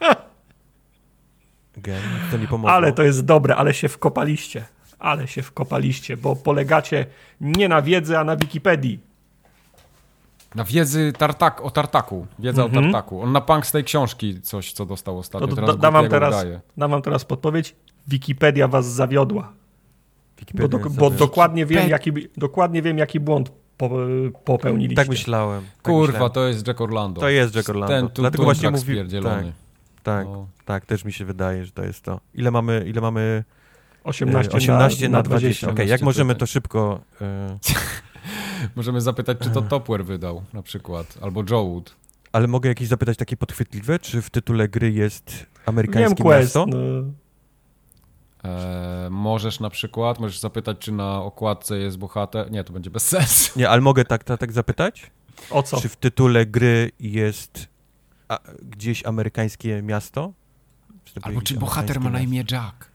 [1.78, 2.72] Again, to nie pomogło.
[2.72, 4.64] Ale to jest dobre, ale się wkopaliście.
[4.98, 7.06] Ale się wkopaliście, bo polegacie
[7.40, 9.07] nie na wiedzy, a na Wikipedii.
[10.54, 12.26] Na wiedzy tartak, o tartaku.
[12.38, 12.78] Wiedza mhm.
[12.78, 13.22] o tartaku.
[13.22, 15.48] On na punk z tej książki coś, co dostał ostatnio.
[15.48, 16.46] To, teraz dam, wam teraz,
[16.76, 17.76] dam wam teraz podpowiedź.
[18.08, 19.52] Wikipedia was zawiodła.
[20.54, 23.52] Bo, do, bo dokładnie, wiem, jaki, dokładnie wiem, jaki błąd
[24.44, 24.96] popełniliście.
[24.96, 25.62] Tak myślałem.
[25.62, 26.32] Tak Kurwa, myślałem.
[26.32, 27.20] to jest Jack Orlando.
[27.20, 27.94] To jest Jack Orlando.
[27.94, 28.96] Ten tu, Dlatego właśnie mówi...
[29.22, 29.44] Tak,
[30.02, 30.46] tak, no.
[30.64, 32.20] tak, też mi się wydaje, że to jest to.
[32.34, 33.44] Ile mamy, ile mamy
[34.04, 35.46] 18, 18 na, na 20.
[35.46, 35.70] 20.
[35.70, 37.00] Okay, jak możemy to szybko...
[37.20, 37.24] Y...
[38.76, 41.96] możemy zapytać, czy to Topware wydał na przykład, albo Joe Wood.
[42.32, 46.64] Ale mogę jakieś zapytać takie podchwytliwe, czy w tytule gry jest amerykańskie Wiem, miasto?
[46.64, 46.84] Quest, no.
[48.44, 52.50] E, możesz na przykład, możesz zapytać, czy na okładce jest bohater.
[52.50, 53.58] Nie, to będzie bez sensu.
[53.58, 55.10] Nie, ale mogę tak, tak, tak zapytać?
[55.50, 55.80] O co?
[55.80, 57.68] Czy w tytule gry jest
[58.28, 60.32] a, gdzieś amerykańskie miasto?
[61.22, 62.90] Albo czy bohater ma na imię Jack?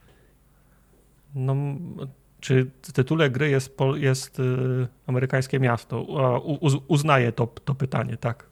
[1.36, 1.56] No,
[2.44, 6.02] czy w tytule gry jest, jest y, amerykańskie miasto?
[6.42, 8.46] U, uznaję to, to pytanie, tak.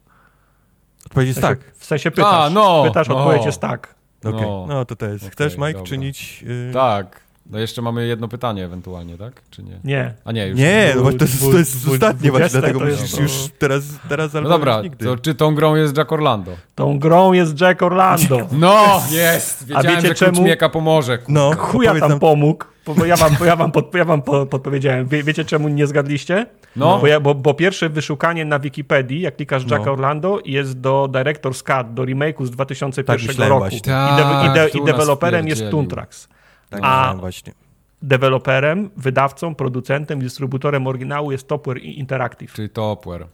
[1.06, 1.72] Odpowiedź jest tak.
[1.74, 3.18] W sensie pytasz, A, no, pytasz, no.
[3.18, 3.96] odpowiedź jest tak.
[4.24, 4.42] Okay.
[4.42, 4.66] no.
[4.68, 4.86] no.
[4.86, 5.30] to to jest.
[5.30, 5.84] Chcesz, Mike, dobra.
[5.84, 6.42] czynić...
[6.42, 6.74] Yy...
[6.74, 7.22] Tak.
[7.52, 9.42] No jeszcze mamy jedno pytanie ewentualnie, tak?
[9.50, 9.80] Czy nie?
[9.84, 10.14] Nie.
[10.26, 10.94] A nie, już nie.
[10.96, 15.06] No, to jest, to jest ostatnie właśnie, dlatego musisz już teraz, teraz No dobra, nigdy.
[15.06, 16.52] to czy tą grą jest Jack Orlando?
[16.76, 18.38] Tą grą jest Jack Orlando.
[18.52, 19.68] No, jest!
[19.68, 20.44] Wiedziałem, A wiecie że czemu?
[20.44, 21.18] Mieka pomoże.
[21.28, 22.66] No, chuja tam pomógł.
[22.86, 25.08] Bo ja wam, ja wam, pod, ja wam podpowiedziałem.
[25.08, 26.46] Wie, wiecie, czemu nie zgadliście?
[26.76, 27.00] No.
[27.00, 29.92] Bo, ja, bo, bo, pierwsze wyszukanie na Wikipedii, jak klikasz Jack no.
[29.92, 33.68] Orlando, jest do Director's Cut, do remake'u z 2001 tak, roku.
[33.68, 36.28] I, de, i, de, i deweloperem jest Toontrax.
[36.72, 37.54] Tak, A właśnie.
[38.02, 42.54] deweloperem, wydawcą, producentem, dystrybutorem oryginału jest Topware Interactive.
[42.54, 43.28] Czyli Topware.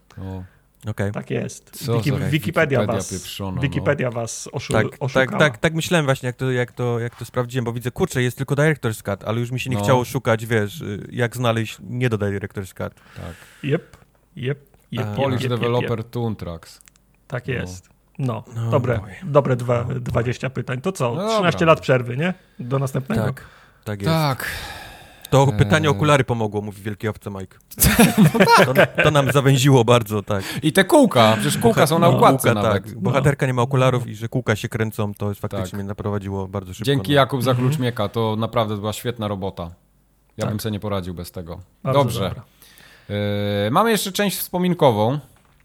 [0.87, 1.11] Okay.
[1.11, 1.85] Tak jest.
[1.85, 4.13] Co Wiki, Wikipedia, Wikipedia, was, pieprzona, Wikipedia no.
[4.13, 5.25] was oszu, tak, oszukała.
[5.25, 8.21] Tak, tak, tak myślałem właśnie, jak to, jak, to, jak to sprawdziłem, bo widzę, kurczę,
[8.21, 9.83] jest tylko Director's Cut, ale już mi się nie no.
[9.83, 12.93] chciało szukać, wiesz, jak znaleźć nie do Director's Cut.
[13.15, 13.35] Tak.
[13.63, 13.97] Yep,
[14.37, 14.59] yep,
[14.91, 15.15] yep.
[15.15, 16.09] Polish yep, Developer yep.
[16.09, 16.81] Toontrax.
[17.27, 17.89] Tak jest.
[17.89, 20.81] No, no dobre, dobre dwa, 20 pytań.
[20.81, 22.33] To co, no 13 lat przerwy, nie?
[22.59, 23.23] Do następnego.
[23.23, 23.43] Tak,
[23.83, 24.13] tak jest.
[24.13, 24.45] Tak.
[25.29, 27.57] To pytanie okulary pomogło, mówi wielki owca Mike.
[28.67, 28.95] No tak.
[28.95, 30.43] to, to, nam zawęziło bardzo, tak.
[30.63, 32.83] I te kółka, przecież kółka są na no, układce kółka, nawet.
[32.83, 32.99] Tak.
[32.99, 35.73] Bohaterka nie ma okularów i że kółka się kręcą, to jest faktycznie tak.
[35.73, 36.85] mnie naprowadziło bardzo szybko.
[36.85, 37.15] Dzięki no.
[37.15, 37.81] Jakub za klucz mhm.
[37.81, 39.71] mieka, to naprawdę była świetna robota.
[40.37, 40.49] Ja tak.
[40.49, 41.59] bym sobie nie poradził bez tego.
[41.83, 42.35] Bardzo Dobrze.
[43.09, 43.15] Yy,
[43.71, 45.19] mamy jeszcze część wspominkową.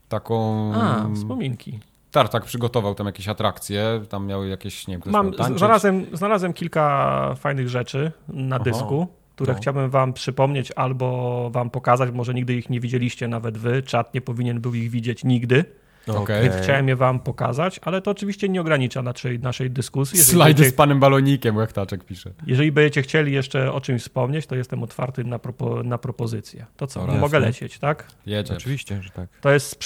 [0.08, 0.72] Taką...
[0.74, 1.80] A, wspominki.
[2.12, 7.68] Tartak przygotował tam jakieś atrakcje, tam miały jakieś, nie wiem, Mam, znalazłem, znalazłem kilka fajnych
[7.68, 8.64] rzeczy na Aha.
[8.64, 9.58] dysku które no.
[9.58, 14.20] chciałbym wam przypomnieć albo wam pokazać, może nigdy ich nie widzieliście nawet wy, czat nie
[14.20, 15.64] powinien był ich widzieć nigdy.
[16.06, 16.42] Okay.
[16.42, 20.18] Więc chciałem je wam pokazać, ale to oczywiście nie ogranicza naszej, naszej dyskusji.
[20.18, 22.30] Slajdy będziecie, z panem balonikiem, jak Taczek pisze.
[22.46, 26.66] Jeżeli będziecie chcieli jeszcze o czymś wspomnieć, to jestem otwarty na, propo, na propozycję.
[26.76, 28.06] To co, Oraz, mogę lecieć, tak?
[28.26, 28.54] Jedzie.
[28.56, 29.28] Oczywiście, że tak.
[29.40, 29.78] To jest,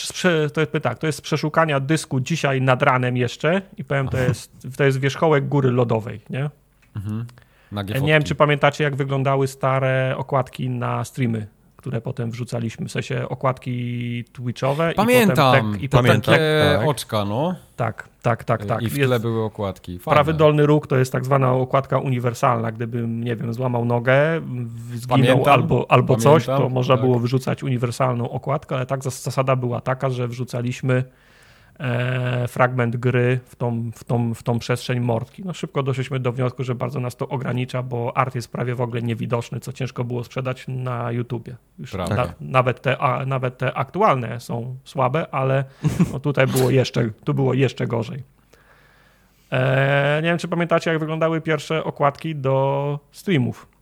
[0.54, 4.52] to jest, tak, to jest przeszukania dysku dzisiaj nad ranem jeszcze i powiem, to jest,
[4.76, 6.50] to jest wierzchołek góry lodowej, nie?
[6.96, 7.26] Mhm.
[8.02, 11.46] Nie wiem, czy pamiętacie, jak wyglądały stare okładki na streamy,
[11.86, 14.92] które potem wrzucaliśmy, w sensie okładki twitchowe.
[14.96, 16.34] Pamiętam, i potem, i pamiętam.
[16.34, 16.88] tak.
[16.88, 17.54] oczka, no.
[17.76, 18.82] Tak, tak, tak, tak.
[18.82, 19.98] I w tle były okładki.
[19.98, 20.14] Fajne.
[20.14, 22.72] Prawy dolny róg to jest tak zwana okładka uniwersalna.
[22.72, 24.40] Gdybym, nie wiem, złamał nogę,
[24.94, 27.04] zginął pamiętam, albo, albo pamiętam, coś, to można tak.
[27.04, 31.04] było wyrzucać uniwersalną okładkę, ale tak zasada była taka, że wrzucaliśmy
[31.78, 35.42] e, fragment gry w tą, w, tą, w tą przestrzeń mordki.
[35.44, 38.80] No szybko doszliśmy do wniosku, że bardzo nas to ogranicza, bo art jest prawie w
[38.80, 41.56] ogóle niewidoczny, co ciężko było sprzedać na YouTubie.
[41.78, 45.64] Już na, nawet, te, a, nawet te aktualne są słabe, ale
[46.12, 48.22] no tutaj było jeszcze, tu było jeszcze gorzej.
[49.52, 53.75] E, nie wiem, czy pamiętacie, jak wyglądały pierwsze okładki do streamów.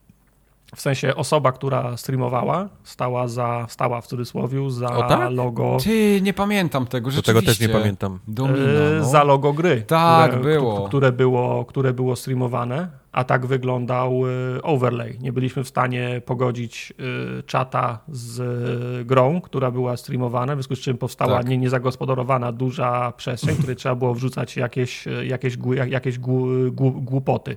[0.75, 5.31] W sensie osoba, która streamowała, stała za, stała w cudzysłowie za tak?
[5.31, 5.77] logo.
[5.85, 7.33] Ty, nie pamiętam tego, rzeczywiście.
[7.33, 8.19] tego też nie pamiętam.
[8.29, 8.57] Domina,
[8.99, 9.05] no.
[9.05, 9.83] Za logo gry.
[9.87, 10.89] Tak, które, było.
[10.89, 11.65] Które było.
[11.65, 15.19] Które było streamowane, a tak wyglądał y, overlay.
[15.21, 16.93] Nie byliśmy w stanie pogodzić
[17.39, 21.49] y, czata z grą, która była streamowana, w związku z czym powstała tak.
[21.49, 27.57] nie, niezagospodarowana duża przestrzeń, w której trzeba było wrzucać jakieś, jakieś, jakieś głupoty.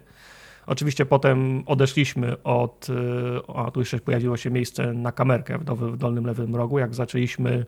[0.68, 2.94] Oczywiście potem odeszliśmy od, y,
[3.56, 7.66] a tu jeszcze pojawiło się miejsce na kamerkę w dolnym lewym rogu, jak zaczęliśmy,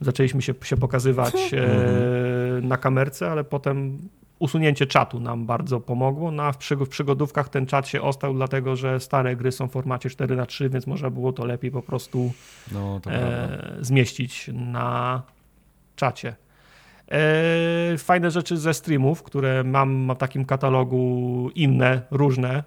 [0.00, 2.68] zaczęliśmy się, się pokazywać e, mhm.
[2.68, 3.98] na kamerce, ale potem
[4.38, 6.30] usunięcie czatu nam bardzo pomogło.
[6.30, 9.72] No, a w, w przygodówkach ten czat się ostał, dlatego że stare gry są w
[9.72, 12.32] formacie 4 na 3 więc można było to lepiej po prostu
[12.72, 15.22] no, e, zmieścić na
[15.96, 16.36] czacie.
[17.10, 22.64] E, fajne rzeczy ze streamów, które mam w takim katalogu inne, różne.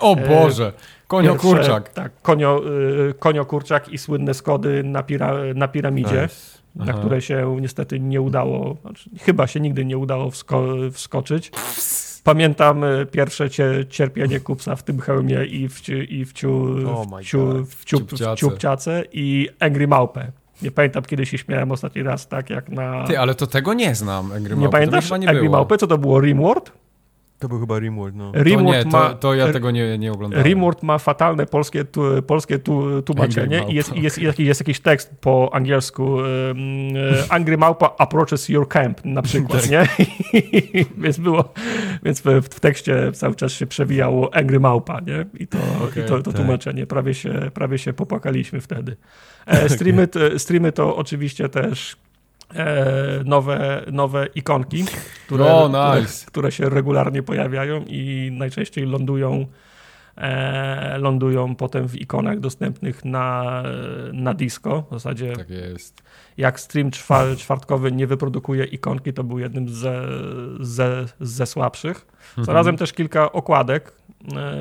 [0.00, 0.72] O e, Boże,
[1.06, 1.92] konio Pierwsze, kurczak.
[1.92, 2.62] Tak, konio,
[3.10, 6.22] e, konio kurczak i słynne skody na, pira, na piramidzie.
[6.22, 6.60] Nice.
[6.86, 11.52] Na które się niestety nie udało, znaczy, chyba się nigdy nie udało wsko wskoczyć.
[12.24, 13.48] Pamiętam pierwsze
[13.88, 17.98] cierpienie kupca w tym hełmie i w, i w, ciu, oh w, ciu, w, ciu,
[17.98, 20.32] w ciupciace i Angry Małpę.
[20.62, 23.04] Nie pamiętam, kiedy się śmiałem ostatni raz, tak jak na...
[23.04, 25.76] Ty, ale to tego nie znam, Angry Nie pamiętasz nie Angry Małpy?
[25.76, 26.72] Co to było, Rimworld?
[27.40, 28.32] To był chyba Rimworld, no.
[28.34, 30.46] Rimworld to nie, ma, to, to, ja tego nie, nie oglądałem.
[30.46, 35.14] Rimworld ma fatalne polskie, tu, polskie tu, tłumaczenie i jest, jest, jest, jest, jakiś tekst
[35.20, 36.26] po angielsku um,
[37.28, 39.70] Angry Małpa approaches your camp na przykład, tak.
[39.70, 39.88] nie?
[41.04, 41.52] więc było,
[42.02, 45.26] więc w, w, tekście cały czas się przewijało Angry Małpa, nie?
[45.38, 46.34] I to, okay, i to, to tak.
[46.34, 46.86] tłumaczenie.
[46.86, 48.96] Prawie się, prawie się popłakaliśmy wtedy.
[49.46, 51.96] E, streamy, streamy to oczywiście też
[53.24, 54.84] nowe, nowe ikonki,
[55.26, 56.06] które, oh, nice.
[56.06, 59.46] które, które, się regularnie pojawiają i najczęściej lądują,
[60.16, 63.62] e, lądują potem w ikonach dostępnych na,
[64.12, 64.84] na disco.
[64.90, 66.02] W zasadzie tak jest.
[66.36, 70.02] jak stream czwar, czwartkowy nie wyprodukuje ikonki, to był jednym ze,
[70.60, 72.06] ze, ze słabszych.
[72.28, 72.44] Mhm.
[72.44, 73.99] Zarazem też kilka okładek, E,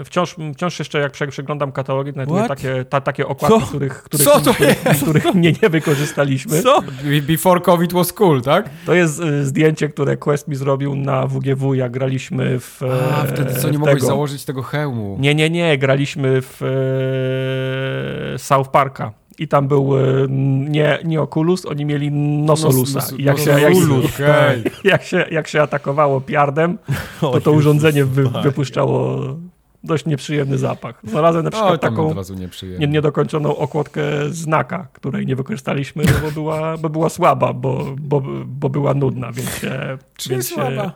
[0.06, 4.54] wciąż, wciąż jeszcze jak przeglądam katalogi, znajduję takie, ta, takie okładki, których, których, Co to
[4.54, 6.62] których, których nie, nie wykorzystaliśmy.
[6.62, 6.84] Co?
[7.28, 8.70] Before COVID was cool, tak?
[8.86, 12.82] To jest e, zdjęcie, które Quest mi zrobił na WGW, jak graliśmy w
[13.14, 14.08] A, wtedy co, nie mogłeś tego.
[14.08, 15.18] założyć tego hełmu.
[15.20, 16.62] Nie, nie, nie, graliśmy w
[18.34, 19.90] e, South Parka i tam był
[20.70, 23.00] nie, nie Oculus, oni mieli Nosolusa.
[23.00, 23.74] Nos, nos, jak, się, jak,
[24.84, 26.78] jak, się, jak się atakowało piardem,
[27.22, 29.20] to to urządzenie wy, wypuszczało
[29.84, 31.00] dość nieprzyjemny zapach.
[31.04, 32.16] Znalazłem na przykład o, taką
[32.88, 38.94] niedokończoną okładkę znaka, której nie wykorzystaliśmy, bo, była, bo była słaba, bo, bo, bo była
[38.94, 39.98] nudna, więc się,
[40.30, 40.92] więc się,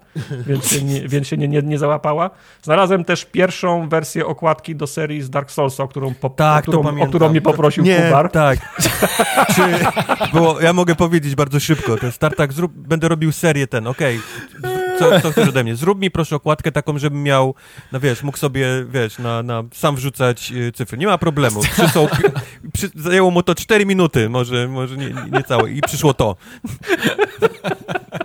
[0.48, 2.30] więc się, nie, więc się nie, nie, nie załapała.
[2.62, 6.72] Znalazłem też pierwszą wersję okładki do serii z Dark Soulsa, o którą, po, tak, o,
[6.72, 8.32] którą, o którą mnie poprosił nie, Kubar.
[8.32, 8.60] Tak,
[9.56, 9.62] Czy,
[10.34, 14.20] bo ja mogę powiedzieć bardzo szybko, to jest Tartak, zrób, będę robił serię ten, okej,
[14.60, 14.73] okay
[15.10, 15.76] co, co chcesz ode mnie?
[15.76, 17.56] Zrób mi proszę okładkę taką, żebym miał,
[17.92, 20.98] no wiesz, mógł sobie, wiesz, na, na sam wrzucać y, cyfry.
[20.98, 21.62] Nie ma problemu.
[21.78, 22.08] Przysłał,
[22.74, 25.72] przy, zajęło mu to 4 minuty, może, może nie, nie całe.
[25.72, 26.36] I przyszło to.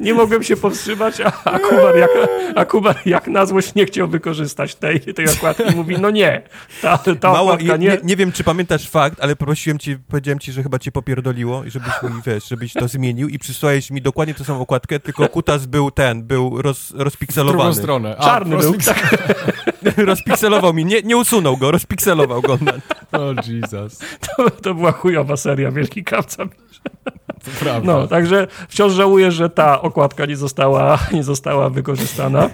[0.00, 2.10] nie mogłem się powstrzymać, a, a, Kubar, jak,
[2.56, 5.76] a Kubar jak na złość nie chciał wykorzystać tej, tej okładki.
[5.76, 6.42] Mówi, no nie,
[6.82, 7.88] ta, ta Mało, okładka nie...
[7.88, 7.98] nie...
[8.02, 8.16] nie...
[8.16, 12.02] wiem, czy pamiętasz fakt, ale prosiłem ci, powiedziałem ci, że chyba cię popierdoliło i żebyś
[12.02, 15.90] mi, wiesz, żebyś to zmienił i przysłałeś mi dokładnie tę samą okładkę, tylko kutas był
[15.90, 17.58] ten, był roz, rozpikselowany.
[17.58, 18.16] W drugą stronę.
[18.18, 18.74] A, Czarny był.
[18.74, 19.16] Tak.
[19.96, 22.58] Rozpikselował mi, nie, nie usunął go, rozpikselował go.
[23.12, 23.98] O oh, Jesus.
[24.36, 26.44] To, to była chujowa seria, wielki kawca.
[27.44, 27.92] To prawda.
[27.92, 32.50] No, także wciąż żałuję, że ta okładka nie została, nie została wykorzystana.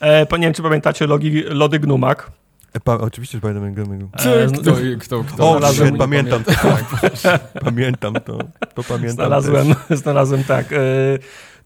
[0.00, 2.30] E, nie wiem, czy pamiętacie logi, lody Gnumak.
[2.72, 4.26] E, pa, oczywiście, że pamiętam Gnumak.
[4.26, 5.50] E, kto, kto, kto?
[5.50, 6.52] O, shit, pamiętam to.
[7.64, 8.38] pamiętam to.
[8.74, 9.98] To pamiętam Znalazłem, też.
[9.98, 10.72] znalazłem tak.
[10.72, 10.78] E,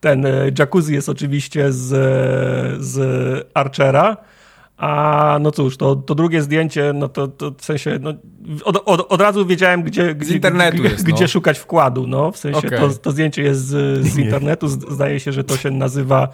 [0.00, 1.88] ten e, jacuzzi jest oczywiście z,
[2.84, 4.16] z Archera.
[4.76, 8.14] A no cóż, to, to drugie zdjęcie, no to, to w sensie, no,
[8.64, 11.28] od, od, od razu wiedziałem, gdzie, gdzie, internetu jest, gdzie no.
[11.28, 12.06] szukać wkładu.
[12.06, 12.32] No.
[12.32, 12.78] W sensie okay.
[12.78, 14.68] to, to zdjęcie jest z, z internetu.
[14.68, 16.28] Zdaje się, że to się nazywa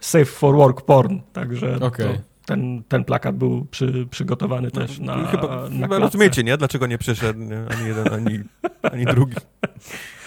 [0.00, 1.18] Safe for Work Porn.
[1.32, 2.20] Także okay.
[2.46, 5.26] ten, ten plakat był przy, przygotowany no, też na.
[5.26, 6.56] Chyba, na chyba rozumiecie, nie?
[6.56, 8.40] Dlaczego nie przeszedł ani jeden, ani,
[8.82, 9.36] ani drugi.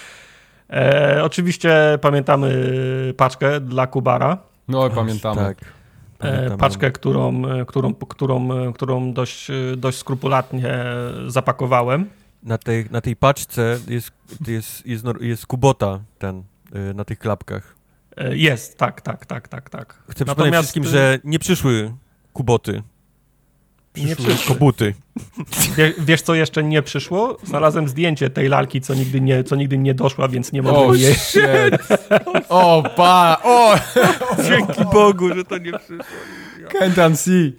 [0.70, 2.74] E, oczywiście pamiętamy
[3.18, 4.38] paczkę dla Kubara.
[4.68, 5.42] No, pamiętamy.
[5.42, 5.58] Tak.
[6.20, 10.76] E, paczkę, którą, e, którą, którą, e, którą dość, dość skrupulatnie
[11.28, 12.10] zapakowałem.
[12.44, 14.12] Na tej, na tej paczce jest,
[14.48, 16.44] jest, jest, jest kubota ten
[16.96, 17.76] na tych klapkach.
[18.32, 20.04] Jest, tak, tak, tak, tak, tak.
[20.10, 20.28] Chcę Natomiast...
[20.28, 21.94] przypomnieć wszystkim, że nie przyszły
[22.34, 22.84] kuboty.
[23.98, 24.48] Nie przyszły.
[24.48, 24.94] kobuty.
[25.78, 27.38] Wie, wiesz, co jeszcze nie przyszło?
[27.44, 30.98] Znalazłem zdjęcie tej lalki, co nigdy nie, co nigdy nie doszła, więc nie mogę oh,
[30.98, 31.16] jej...
[32.50, 33.38] o, pa!
[33.44, 33.76] O!
[34.50, 36.06] Dzięki Bogu, że to nie przyszło.
[36.82, 37.54] Can't unsee.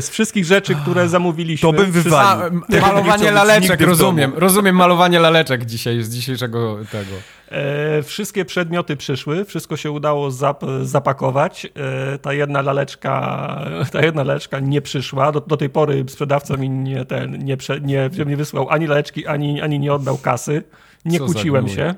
[0.00, 1.68] Z wszystkich rzeczy, które zamówiliśmy...
[1.68, 2.60] To bym wywalił.
[2.80, 4.32] malowanie laleczek, rozumiem.
[4.36, 7.12] Rozumiem malowanie laleczek dzisiaj, z dzisiejszego tego.
[7.52, 11.66] E, wszystkie przedmioty przyszły, wszystko się udało zap zapakować.
[11.66, 13.12] E, ta jedna laleczka,
[13.92, 15.32] ta jedna laleczka nie przyszła.
[15.32, 19.60] Do, do tej pory sprzedawca mi nie, ten, nie, nie, nie wysłał ani laleczki, ani,
[19.60, 20.62] ani nie oddał kasy.
[21.04, 21.94] Nie Co kłóciłem się.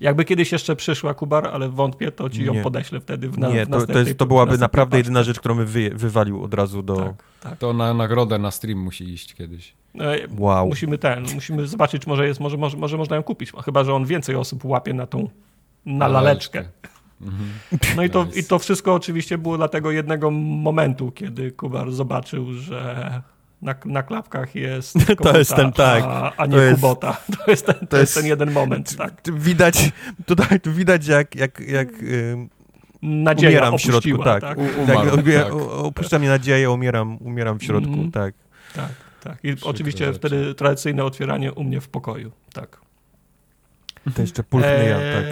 [0.00, 2.62] Jakby kiedyś jeszcze przyszła Kubar, ale wątpię, to ci ją nie.
[2.62, 5.66] podeślę wtedy w, na, Nie, to, to, jest, to byłaby naprawdę jedyna rzecz, którą bym
[5.66, 6.96] wy, wywalił od razu do...
[6.96, 7.58] Tak, tak.
[7.58, 9.74] To na nagrodę na stream musi iść kiedyś.
[10.00, 10.68] E, wow.
[10.68, 13.94] Musimy ten, musimy zobaczyć, czy może jest, może, może, może można ją kupić, chyba, że
[13.94, 15.28] on więcej osób łapie na tą,
[15.86, 16.64] na laleczkę.
[17.22, 17.50] Mhm.
[17.96, 18.40] No i to, nice.
[18.40, 23.22] i to wszystko oczywiście było dla tego jednego momentu, kiedy Kubar zobaczył, że
[23.66, 26.04] na, na klapkach jest to jest ten, tak.
[26.04, 27.16] a, a nie to Kubota.
[27.36, 29.12] To jest ten, to, to jest ten jeden moment, tak.
[29.32, 29.92] Widać,
[30.26, 31.88] tutaj tu widać jak, jak, jak
[33.02, 34.40] nadzieja umieram w środku, tak.
[34.40, 34.58] tak?
[34.58, 35.52] umarł, tak, tak.
[35.70, 38.34] Opuszcza mnie nadzieję, umieram, umieram w środku, mm, tak.
[38.74, 39.38] Tak, tak.
[39.44, 40.18] I Przykro oczywiście rzeczy.
[40.18, 42.80] wtedy tradycyjne otwieranie u mnie w pokoju, tak.
[44.14, 45.24] To jeszcze pulchny eee, ja, tak.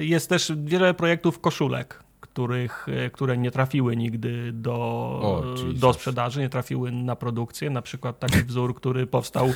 [0.00, 2.02] Jest też wiele projektów koszulek,
[2.38, 4.74] których, które nie trafiły nigdy do,
[5.22, 5.42] o,
[5.74, 7.70] do sprzedaży, nie trafiły na produkcję.
[7.70, 9.48] Na przykład taki wzór, który powstał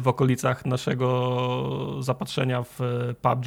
[0.00, 2.78] w okolicach naszego zapatrzenia w
[3.22, 3.46] PUBG,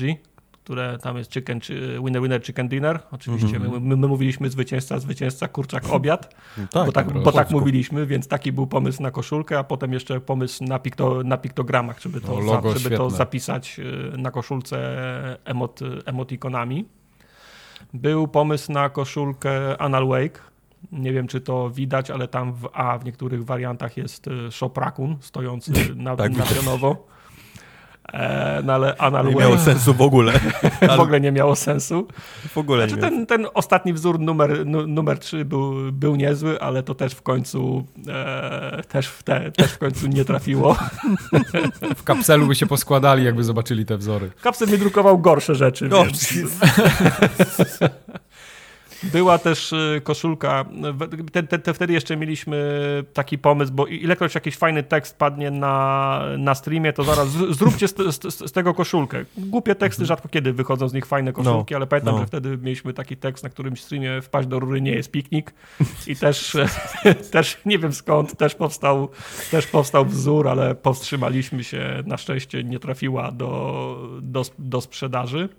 [0.64, 1.60] które tam jest chicken,
[2.03, 3.00] winner, winner, chicken dinner.
[3.11, 3.82] Oczywiście mm -hmm.
[3.82, 8.27] my, my, mówiliśmy zwycięzca, zwycięzca, kurczak, obiad, no tak, bo tak, bo tak mówiliśmy, więc
[8.27, 12.40] taki był pomysł na koszulkę, a potem jeszcze pomysł na, pikto, na piktogramach, żeby to,
[12.40, 13.80] no, za, żeby to zapisać
[14.18, 14.77] na koszulce
[15.45, 16.85] emot, emotikonami.
[17.93, 20.39] Był pomysł na koszulkę Anal Wake.
[20.91, 24.71] Nie wiem, czy to widać, ale tam w A w niektórych wariantach jest y, Shop
[24.77, 27.12] Raccoon stojący na, tak, na pionowo.
[28.14, 30.33] E, no ale Anal Nie miało sensu w ogóle.
[30.98, 32.07] w ogóle nie miało sensu.
[32.49, 36.83] W ogóle znaczy, nie ten, ten ostatni wzór numer, numer 3 był, był niezły, ale
[36.83, 40.75] to też w końcu e, też, w te, też w końcu nie trafiło.
[41.95, 44.32] W kapselu by się poskładali, jakby zobaczyli te wzory.
[44.41, 45.90] Kapsel mi drukował gorsze rzeczy.
[45.90, 46.33] No, więc...
[49.03, 50.65] Była też y, koszulka,
[51.32, 52.57] te, te, te, wtedy jeszcze mieliśmy
[53.14, 57.95] taki pomysł, bo ilekroć jakiś fajny tekst padnie na, na streamie, to zaraz zróbcie z,
[57.95, 59.25] z, z tego koszulkę.
[59.38, 60.07] Głupie teksty, mhm.
[60.07, 62.22] rzadko kiedy wychodzą z nich fajne koszulki, no, ale pamiętam, no.
[62.22, 65.53] że wtedy mieliśmy taki tekst, na którymś streamie wpaść do rury nie jest piknik
[66.07, 66.57] i też,
[67.32, 69.09] też nie wiem skąd, też powstał,
[69.51, 75.49] też powstał wzór, ale powstrzymaliśmy się, na szczęście nie trafiła do, do, do sprzedaży.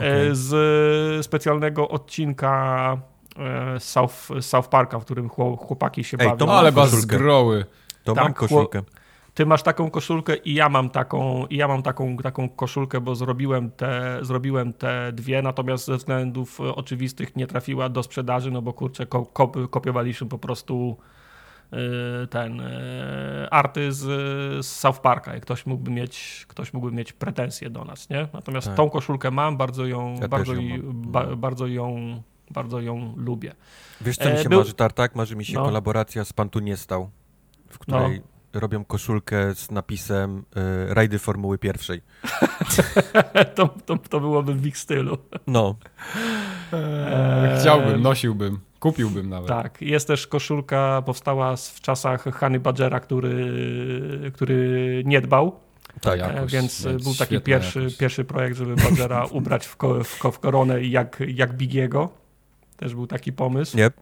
[0.00, 0.34] E, okay.
[0.34, 2.96] z specjalnego odcinka
[3.38, 6.46] e, South, South Parka, w którym chłopaki się Ej, bawią.
[6.46, 7.64] To ale was zgroły.
[8.04, 8.82] To tak, mam koszulkę.
[9.34, 13.14] Ty masz taką koszulkę i ja mam taką, i ja mam taką, taką koszulkę, bo
[13.14, 18.72] zrobiłem te, zrobiłem te dwie, natomiast ze względów oczywistych nie trafiła do sprzedaży, no bo
[18.72, 19.06] kurczę,
[19.70, 20.96] kopiowaliśmy po prostu
[22.30, 24.00] ten y, arty z,
[24.66, 25.34] z South Parka.
[25.34, 28.28] Jak ktoś mógłby mieć, ktoś mógłby mieć pretensje do nas, nie?
[28.32, 28.76] Natomiast tak.
[28.76, 31.36] tą koszulkę mam, bardzo ją, ja bardzo, ją ba, no.
[31.36, 33.54] bardzo ją bardzo ją lubię.
[34.00, 34.58] Wiesz, co mi e, się Był...
[34.58, 35.14] marzy, Tartak?
[35.14, 35.64] Marzy mi się no.
[35.64, 37.10] kolaboracja z Pan Tu Nie Stał,
[37.68, 38.20] w której
[38.54, 38.60] no.
[38.60, 40.44] robią koszulkę z napisem
[40.88, 42.02] y, Rajdy Formuły Pierwszej.
[43.56, 45.18] to, to, to byłoby w ich stylu.
[45.46, 45.74] No.
[46.72, 47.60] Eee...
[47.60, 48.60] Chciałbym, nosiłbym.
[48.84, 49.48] Kupiłbym nawet.
[49.48, 53.52] Tak, jest też koszulka, powstała w czasach Honey Badgera, który,
[54.34, 55.52] który nie dbał.
[56.00, 60.08] Tak, jakoś, więc, więc był taki pierwszy, pierwszy projekt, żeby Badgera ubrać w, ko, w,
[60.32, 62.08] w koronę jak, jak Bigiego.
[62.76, 63.78] Też był taki pomysł.
[63.78, 63.94] Yep.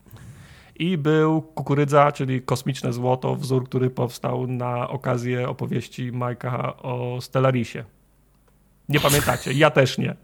[0.77, 7.85] I był Kukurydza, czyli kosmiczne złoto, wzór, który powstał na okazję opowieści Majka o Stellarisie.
[8.93, 10.17] Nie pamiętacie, ja też nie.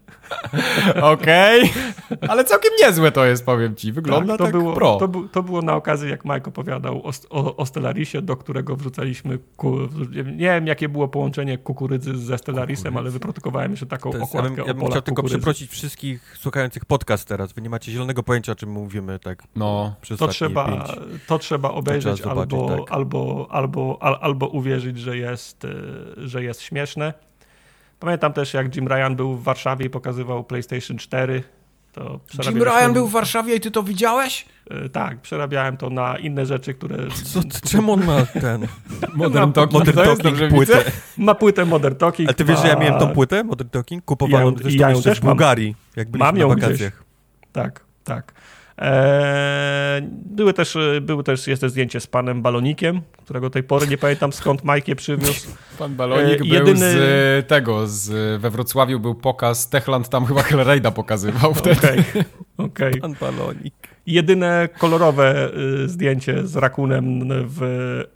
[1.01, 2.29] Okej, okay.
[2.29, 3.91] ale całkiem niezłe to jest, powiem ci.
[3.91, 4.95] Wygląda tak, to tak było, pro.
[4.95, 9.39] To, to, było na okazję, jak Mike opowiadał o, o, o Stellarisie, do którego wrzucaliśmy,
[9.57, 9.77] ku,
[10.25, 14.55] nie wiem jakie było połączenie kukurydzy ze Stellarisem, ale wyprodukowałem jeszcze taką jest, okładkę Ja
[14.55, 17.53] bym, ja bym chciał tylko przeprosić wszystkich słuchających podcast teraz.
[17.53, 19.95] Wy nie macie zielonego pojęcia, o czym mówimy tak no.
[20.17, 20.87] to trzeba,
[21.27, 22.91] to trzeba obejrzeć to trzeba zobaczyć, albo, tak.
[22.91, 25.67] albo, albo, albo, albo uwierzyć, że jest,
[26.17, 27.28] że jest śmieszne.
[27.99, 31.43] Pamiętam też, jak Jim Ryan był w Warszawie i pokazywał PlayStation 4.
[31.91, 34.45] To Jim Ryan był w Warszawie i ty to widziałeś?
[34.69, 36.97] Yy, tak, przerabiałem to na inne rzeczy, które...
[37.23, 38.67] Co, czemu on ma ten...
[39.13, 40.83] Modern Talking, Modern talking płytę.
[41.17, 42.29] Ma płytę Modern Talking.
[42.29, 44.05] Ale ty wiesz, że ja miałem tą płytę Modern Talking?
[44.05, 45.75] Kupowaną ja, ja ją też w Bułgarii, mam.
[45.95, 46.93] jak byliśmy mam ją na wakacjach.
[46.93, 47.51] Gdzieś.
[47.51, 48.33] Tak, tak.
[48.79, 53.97] Eee, były też, były też, jest też zdjęcie z panem Balonikiem, którego tej pory nie
[53.97, 55.47] pamiętam skąd Mike je przywiózł.
[55.79, 60.91] Pan Balonik eee, był z tego, z, we Wrocławiu był pokaz, Techland tam chyba Hellraida
[61.01, 61.77] pokazywał wtedy.
[61.77, 61.99] Okej,
[62.57, 62.89] okay.
[62.89, 63.01] okay.
[63.01, 63.73] Pan Balonik.
[64.05, 65.51] Jedyne kolorowe
[65.83, 67.59] y, zdjęcie z rakunem w,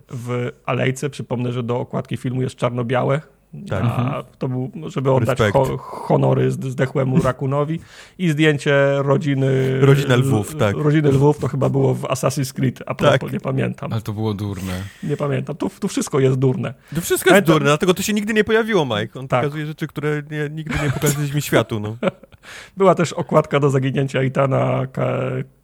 [0.09, 3.21] w alejce, przypomnę, że do okładki filmu jest czarno-białe,
[3.69, 3.83] tak.
[3.83, 7.79] A to był, żeby oddać ho honory zdechłemu Rakunowi
[8.17, 9.79] i zdjęcie rodziny...
[9.79, 10.75] Rodziny Lwów, tak.
[10.75, 13.33] Rodziny Lwów to chyba było w Assassin's Creed, a propos, tak.
[13.33, 13.93] nie pamiętam.
[13.93, 14.81] Ale to było durne.
[15.03, 15.55] Nie pamiętam.
[15.55, 16.73] Tu, tu wszystko jest durne.
[16.95, 19.19] Tu wszystko jest durne, dlatego to się nigdy nie pojawiło, Mike.
[19.19, 19.41] On tak.
[19.41, 21.79] pokazuje rzeczy, które nie, nigdy nie pokazaliśmy światu.
[21.79, 21.97] No.
[22.77, 24.87] Była też okładka do zaginięcia Itana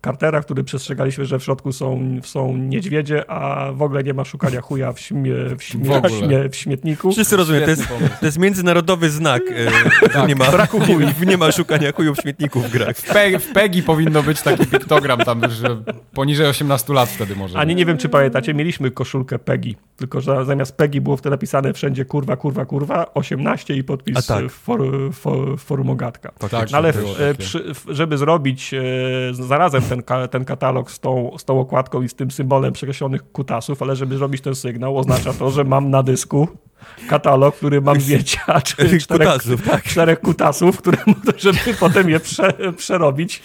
[0.01, 4.61] Cartera, który przestrzegaliśmy, że w środku są, są niedźwiedzie, a w ogóle nie ma szukania
[4.61, 7.11] chuja w, śmie, w, śmie, w, śmie, w śmietniku.
[7.11, 7.87] Wszyscy rozumieją, to jest,
[8.19, 9.41] to jest międzynarodowy znak.
[10.01, 11.05] E, tak, nie ma braku chuj.
[11.29, 12.97] Nie ma szukania chuju w śmietniku w grach.
[12.97, 15.81] W, Pe w PEGI powinno być taki piktogram tam, że
[16.13, 17.59] poniżej 18 lat wtedy może.
[17.59, 21.73] Ani nie wiem, czy pamiętacie, mieliśmy koszulkę PEGI, tylko że zamiast PEGI było wtedy napisane
[21.73, 24.51] wszędzie kurwa, kurwa, kurwa, 18 i podpis tak.
[24.51, 24.81] for,
[25.13, 26.31] for, forumogatka.
[26.51, 28.81] Tak, no, ale w, przy, żeby zrobić e,
[29.31, 33.81] zarazem ten, ten katalog z tą, z tą okładką i z tym symbolem przekreślonych kutasów,
[33.81, 36.47] ale żeby zrobić ten sygnał, oznacza to, że mam na dysku
[37.09, 39.83] katalog, który mam zdjęcia czterech, kutasów, tak.
[39.83, 40.97] czterech kutasów, które,
[41.37, 43.41] żeby potem je prze, przerobić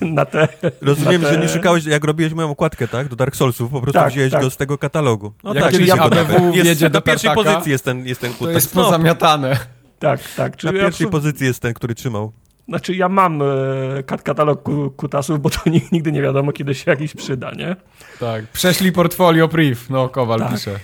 [0.00, 0.48] na te...
[0.80, 1.34] Rozumiem, na te...
[1.34, 3.08] że nie szukałeś, jak robiłeś moją okładkę, tak?
[3.08, 4.42] Do Dark Soulsów, po prostu tak, wziąłeś tak.
[4.42, 5.32] go z tego katalogu.
[5.44, 8.46] No jak tak, kiedyś ABW jest, do na pierwszej pozycji jest ten, jest ten kutas.
[8.46, 9.58] To jest pozamiatane.
[9.98, 10.56] Tak, tak.
[10.56, 11.10] Czyli na pierwszej ja...
[11.10, 12.32] pozycji jest ten, który trzymał.
[12.68, 14.62] Znaczy ja mam e, katalog
[14.96, 15.58] kutasów, bo to
[15.92, 17.76] nigdy nie wiadomo, kiedy się jakiś przyda, nie?
[18.20, 18.46] Tak.
[18.46, 20.50] Prześlij portfolio priv, no Kowal tak.
[20.52, 20.78] pisze.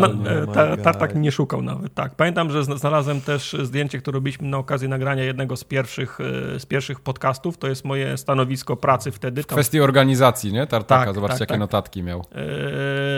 [0.00, 2.14] No, e, ta, Tartak nie szukał nawet, tak.
[2.14, 6.18] Pamiętam, że znalazłem też zdjęcie, które robiliśmy na okazji nagrania jednego z pierwszych,
[6.54, 7.58] e, z pierwszych podcastów.
[7.58, 9.44] To jest moje stanowisko pracy wtedy.
[9.44, 9.48] Tam...
[9.48, 10.66] W kwestii organizacji, nie?
[10.66, 11.60] Tartaka, tak, zobaczcie, tak, jakie tak.
[11.60, 12.24] notatki miał.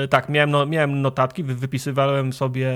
[0.00, 2.72] Yy, tak, miałem, no, miałem notatki, wypisywałem sobie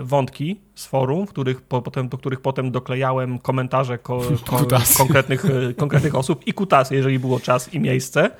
[0.00, 4.66] wątki z forum, których po, potem, do których potem doklejałem komentarze ko, ko,
[4.98, 5.44] konkretnych,
[5.76, 8.30] konkretnych osób i kutasy, jeżeli było czas i miejsce.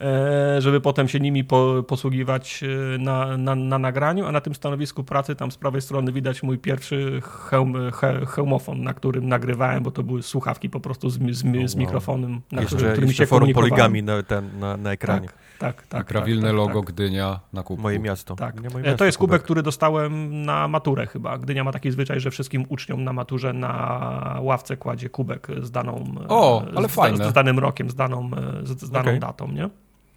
[0.00, 4.54] E, żeby potem się nimi po, posługiwać e, na, na, na, nagraniu, a na tym
[4.54, 9.82] stanowisku pracy tam z prawej strony widać mój pierwszy hełm, he, hełmofon, na którym nagrywałem,
[9.82, 13.22] bo to były słuchawki po prostu z, z, z mikrofonem, na jeszcze, który, którym jeszcze
[13.22, 15.26] się forum poligami na, ten, na, na ekranie.
[15.26, 15.44] Tak.
[15.64, 16.06] Tak, tak.
[16.06, 16.94] prawilne tak, logo tak.
[16.94, 17.82] Gdynia na kubku.
[17.82, 18.36] Moje miasto.
[18.36, 18.60] Tak.
[18.60, 21.38] Nie, moje e, miasto, to jest kubek, kubek, który dostałem na maturę chyba.
[21.38, 26.04] Gdynia ma taki zwyczaj, że wszystkim uczniom na maturze na ławce kładzie kubek z daną...
[26.28, 27.24] O, ale z, fajne.
[27.24, 28.30] Z, z danym rokiem, z daną,
[28.62, 29.18] z, z daną okay.
[29.20, 29.68] datą, nie?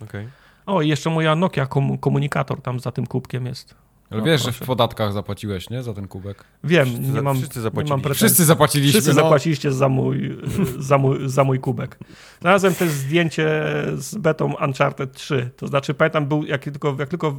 [0.04, 0.28] Okay.
[0.66, 1.68] O, i jeszcze moja Nokia
[2.00, 3.76] komunikator tam za tym kubkiem jest.
[4.10, 4.58] Ale no, wiesz, proszę.
[4.60, 5.84] że w podatkach zapłaciłeś, nie?
[5.84, 6.44] Za ten kubek.
[6.64, 7.96] Wiem, wszyscy, nie mam, wszyscy zapłacili.
[7.96, 8.16] Nie mam.
[8.16, 8.92] Wszyscy zapłaciliśmy.
[8.92, 9.16] Wszyscy no.
[9.16, 10.38] zapłaciliście za mój,
[10.80, 12.00] za, mój, za mój kubek.
[12.42, 13.50] Znalazłem też zdjęcie
[13.96, 15.50] z betą Uncharted 3.
[15.58, 17.36] To znaczy, pamiętam, był, jak tylko, jak tylko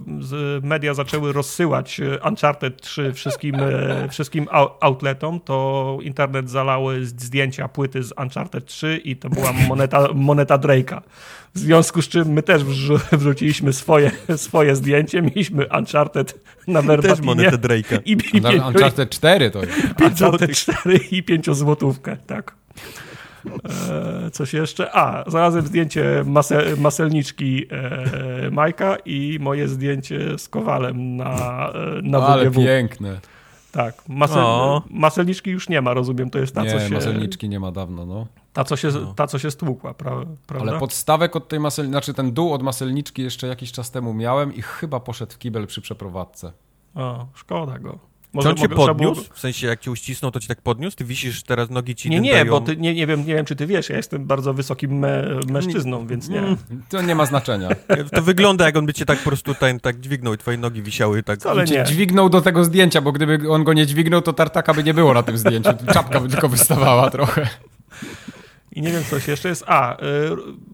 [0.63, 4.47] media zaczęły rozsyłać e, Uncharted 3 wszystkim, e, wszystkim
[4.81, 11.01] outletom, to internet zalały zdjęcia płyty z Uncharted 3 i to była moneta, moneta Drake'a.
[11.55, 12.65] W związku z czym my też
[13.13, 15.23] wrzuciliśmy swoje, swoje zdjęcie.
[15.23, 17.17] Mieliśmy Uncharted na werbatinie.
[17.17, 18.01] Też monetę Drake'a.
[18.05, 20.01] I, i, i, Uncharted 4 to jest.
[20.05, 22.55] Uncharted 4 i 5 złotówkę, tak.
[23.89, 24.97] E, coś jeszcze?
[24.97, 32.19] A, znalazłem zdjęcie mase, maselniczki e, Majka i moje zdjęcie z Kowalem na, e, na
[32.19, 33.21] Ale piękne.
[33.73, 34.45] Tak, masel,
[34.91, 36.95] maselniczki już nie ma, rozumiem, to jest ta, nie, co się...
[36.95, 38.27] maselniczki nie ma dawno, no.
[38.59, 39.15] Ta, co się, no.
[39.15, 40.11] ta, co się stłukła, pra,
[40.47, 40.71] prawda?
[40.71, 44.55] Ale podstawek od tej maselniczki, znaczy ten dół od maselniczki jeszcze jakiś czas temu miałem
[44.55, 46.53] i chyba poszedł w kibel przy przeprowadzce.
[46.95, 47.99] O, szkoda go.
[48.33, 49.25] Może, Czy on cię podniósł?
[49.35, 50.97] W sensie, jak cię uścisnął, to ci tak podniósł?
[50.97, 52.51] Ty wisisz teraz, nogi ci Nie, nie, dają...
[52.51, 55.41] bo ty, nie, nie, wiem, nie wiem, czy ty wiesz, ja jestem bardzo wysokim me,
[55.51, 56.43] mężczyzną, więc nie.
[56.89, 57.69] To nie ma znaczenia.
[58.17, 60.83] To wygląda, jak on by cię tak po prostu tak, tak dźwignął i twoje nogi
[60.83, 61.23] wisiały.
[61.23, 61.47] Tak.
[61.47, 61.85] Ale nie.
[61.85, 65.15] dźwignął do tego zdjęcia, bo gdyby on go nie dźwignął, to tartaka by nie było
[65.15, 65.71] na tym zdjęciu.
[65.93, 67.49] Czapka by tylko wystawała trochę.
[68.79, 69.65] I nie wiem, coś jeszcze jest.
[69.67, 70.05] A, y,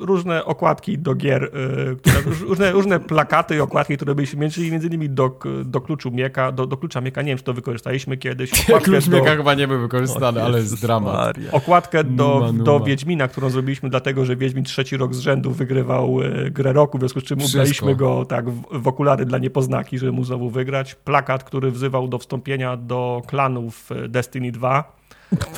[0.01, 2.17] różne okładki do gier, y, które,
[2.49, 6.67] różne, różne plakaty i okładki, które byliśmy mieli, między innymi do, do kluczu Mieka, do,
[6.67, 8.51] do klucza Mieka, nie wiem, czy to wykorzystaliśmy kiedyś.
[8.83, 9.37] Klucz Mieka do...
[9.37, 11.37] chyba nie był wykorzystany, o, ale jest dramat.
[11.53, 16.51] Okładkę do, do Wiedźmina, którą zrobiliśmy dlatego, że Wiedźmin trzeci rok z rzędu wygrywał y,
[16.51, 20.13] grę roku, w związku z czym ubraliśmy go tak w, w okulary dla niepoznaki, żeby
[20.13, 20.95] mu znowu wygrać.
[20.95, 25.04] Plakat, który wzywał do wstąpienia do klanów Destiny 2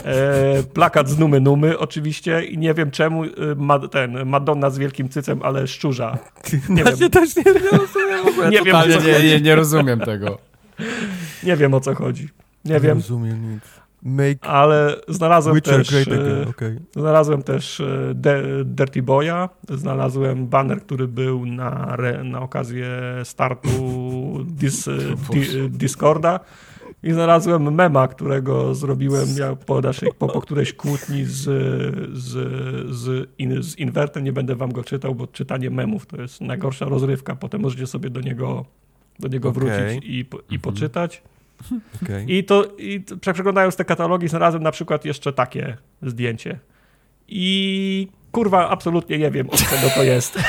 [0.04, 4.78] E, plakat z Numy Numy oczywiście i nie wiem czemu e, ma, ten Madonna z
[4.78, 6.18] wielkim cycem, ale szczurza.
[6.68, 7.10] Nie ja wiem.
[7.10, 8.50] też nie rozumiem w ogóle.
[8.50, 10.38] Nie, wiem, nie, nie, nie rozumiem tego.
[11.42, 12.28] Nie wiem o co chodzi.
[12.64, 12.96] Nie, nie wiem.
[12.96, 13.62] rozumiem nic.
[14.02, 16.08] Make ale znalazłem Witcher też
[16.50, 16.80] okay.
[16.96, 17.82] znalazłem też
[18.14, 22.88] De Dirty Boya, znalazłem banner, który był na, na okazję
[23.24, 23.68] startu
[24.44, 24.88] dis,
[25.32, 26.40] di, Discorda
[27.06, 31.42] i znalazłem mema, którego zrobiłem ja po, naszej, po, po którejś kłótni z,
[32.12, 32.32] z,
[32.96, 34.24] z, in, z Invertem.
[34.24, 37.36] Nie będę wam go czytał, bo czytanie memów to jest najgorsza rozrywka.
[37.36, 38.64] Potem możecie sobie do niego,
[39.18, 39.60] do niego okay.
[39.60, 40.60] wrócić i, i mhm.
[40.60, 41.22] poczytać.
[42.02, 42.24] Okay.
[42.24, 46.58] I to i przeglądając te katalogi znalazłem na przykład jeszcze takie zdjęcie.
[47.28, 50.38] I kurwa, absolutnie nie wiem, od czego to jest.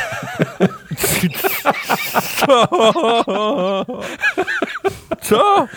[5.29, 5.67] Co?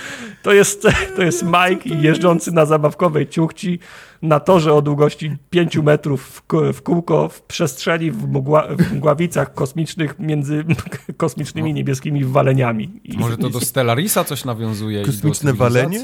[0.43, 3.79] To jest, to jest Mike jeżdżący na zabawkowej ciuchci
[4.23, 10.19] na torze o długości 5 metrów w kółko w przestrzeni w, mgła, w mgławicach kosmicznych
[10.19, 10.65] między
[11.17, 13.01] kosmicznymi niebieskimi waleniami.
[13.17, 15.05] Może to do Stellarisa coś nawiązuje?
[15.05, 16.01] Kosmiczne walenie?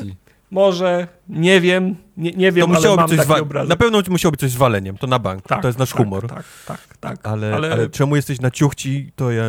[0.50, 3.68] Może, nie wiem, nie, nie wiem, to ale mam coś taki obrazek.
[3.68, 5.98] Na pewno musiało być coś z waleniem, to na bank, tak, to jest nasz tak,
[5.98, 6.28] humor.
[6.28, 7.26] Tak, tak, tak.
[7.26, 7.72] Ale, ale...
[7.72, 9.42] ale czemu jesteś na ciuchci, to ja...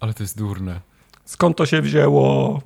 [0.00, 0.80] Ale to jest durne.
[1.24, 2.60] Skąd to się wzięło?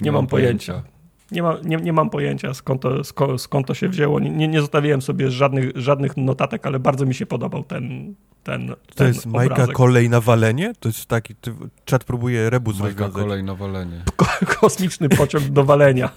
[0.00, 0.72] Nie, nie mam pojęcia.
[0.72, 1.00] pojęcia.
[1.32, 4.20] Nie, ma, nie, nie mam pojęcia, skąd to, skąd, skąd to się wzięło.
[4.20, 8.68] Nie, nie zostawiłem sobie żadnych, żadnych notatek, ale bardzo mi się podobał ten, ten.
[8.68, 9.76] To ten jest Majka obrazek.
[9.76, 10.72] kolej na walenie?
[10.80, 11.34] To jest taki.
[11.34, 11.54] Ty,
[11.84, 13.22] czat próbuje rebus Majka rozwiązać.
[13.22, 14.02] kolej na walenie.
[14.16, 14.26] Ko
[14.60, 16.10] kosmiczny pociąg do walenia.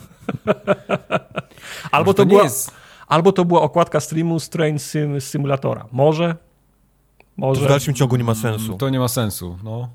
[1.91, 2.71] albo, to, to była, jest...
[3.07, 5.85] albo to była okładka streamu Strange Sim z symulatora.
[5.91, 6.35] Może.
[7.37, 7.61] Może.
[7.61, 8.77] To w dalszym ciągu nie ma sensu.
[8.77, 9.89] To nie ma sensu, no.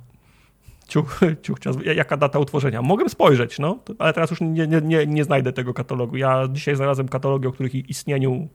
[0.88, 2.82] Ciuch, ciuch, jaka data utworzenia?
[2.82, 6.16] Mogę spojrzeć, no, ale teraz już nie, nie, nie, nie znajdę tego katalogu.
[6.16, 8.48] Ja dzisiaj znalazłem katalogi, o których istnieniu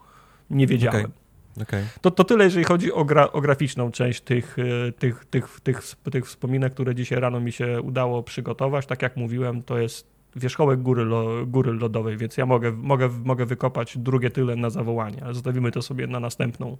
[0.49, 1.05] nie wiedziałem.
[1.05, 1.23] Okay.
[1.61, 1.83] Okay.
[2.01, 5.81] To, to tyle, jeżeli chodzi o, gra, o graficzną część tych, e, tych, tych, tych,
[6.11, 8.85] tych wspominek, które dzisiaj rano mi się udało przygotować.
[8.85, 13.45] Tak jak mówiłem, to jest wierzchołek góry, lo, góry lodowej, więc ja mogę, mogę, mogę
[13.45, 16.77] wykopać drugie tyle na zawołanie, ale zostawimy to sobie na następną,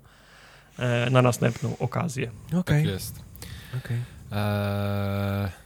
[0.79, 2.31] e, na następną okazję.
[2.47, 2.59] Okej.
[2.59, 2.83] Okay.
[2.83, 3.23] Tak jest.
[3.77, 3.97] Okay.
[4.33, 5.63] Eee...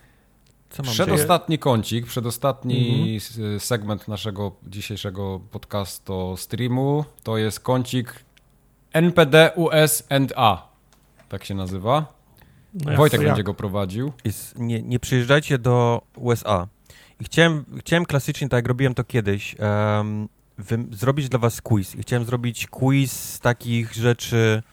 [0.84, 3.60] Przedostatni kącik, przedostatni mhm.
[3.60, 8.24] segment naszego dzisiejszego podcastu streamu to jest kącik
[8.94, 10.68] NPD US and A.
[11.30, 12.14] Tak się nazywa.
[12.74, 14.14] No Wojtek będzie go prowadził.
[14.24, 16.68] Jest, nie, nie przyjeżdżajcie do USA.
[17.20, 20.30] I chciałem, chciałem klasycznie, tak jak robiłem to kiedyś, um,
[20.92, 21.96] zrobić dla was quiz.
[21.96, 24.64] I chciałem zrobić quiz z takich rzeczy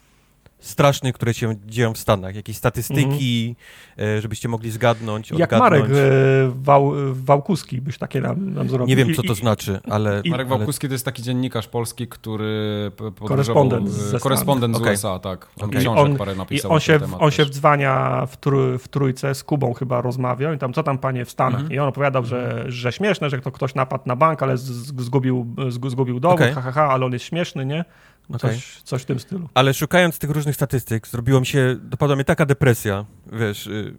[0.64, 2.34] strasznych, które się dzieją w Stanach.
[2.34, 3.56] Jakieś statystyki,
[3.96, 4.20] mm.
[4.20, 5.82] żebyście mogli zgadnąć, Jak odgadnąć.
[5.82, 8.96] Marek e, Wał, Wałkuski byś takie nam, nam zrobił.
[8.96, 10.20] Nie wiem, co to I, znaczy, ale...
[10.24, 12.90] I, Marek Wałkuski to jest taki dziennikarz polski, który
[13.28, 14.92] korespondent z, korespondent z okay.
[14.92, 15.48] USA, tak.
[15.60, 15.80] On okay.
[15.80, 19.44] książek on, parę napisał I on się, on się wdzwania w, trój, w trójce, z
[19.44, 21.60] Kubą chyba rozmawiał i tam, co tam panie w Stanach?
[21.60, 21.74] Mm -hmm.
[21.74, 26.20] I on opowiadał, że, że śmieszne, że to ktoś napadł na bank, ale zgubił, zgubił
[26.20, 26.54] dowód, okay.
[26.54, 27.84] ha, ha, ha, ale on jest śmieszny, nie?
[28.28, 28.38] Okay.
[28.54, 29.48] Coś, coś w tym stylu.
[29.54, 33.94] Ale szukając tych różnych statystyk, zrobiło mi się, dopadła mnie taka depresja, wiesz, y,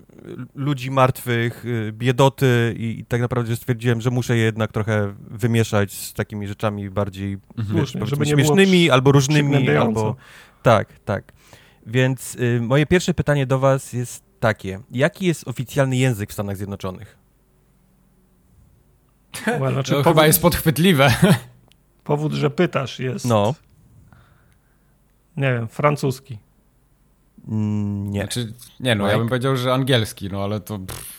[0.56, 5.94] ludzi martwych, y, biedoty i, i, tak naprawdę stwierdziłem, że muszę je jednak trochę wymieszać
[5.94, 7.80] z takimi rzeczami bardziej mhm.
[7.80, 10.16] wiesz, żeby śmiesznymi albo różnymi, albo...
[10.64, 11.34] Tak, tak.
[11.86, 14.80] Więc y, moje pierwsze pytanie do was jest takie.
[14.92, 17.18] Jaki jest oficjalny język w Stanach Zjednoczonych?
[19.48, 21.14] Well, znaczy, to powód, chyba jest podchwytliwe.
[22.04, 23.26] Powód, że pytasz jest...
[23.26, 23.56] No.
[25.38, 26.38] Nie wiem, francuski.
[27.48, 28.20] Mm, nie.
[28.20, 29.14] Znaczy, nie no, Mike?
[29.14, 30.80] ja bym powiedział, że angielski, no ale to...
[30.80, 31.16] Pff,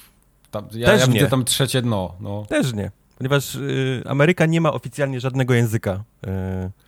[0.50, 2.14] tam, ja, Też ja widzę tam trzecie dno.
[2.20, 2.46] No.
[2.48, 2.90] Też nie.
[3.18, 6.04] Ponieważ y, Ameryka nie ma oficjalnie żadnego języka.
[6.26, 6.30] Y,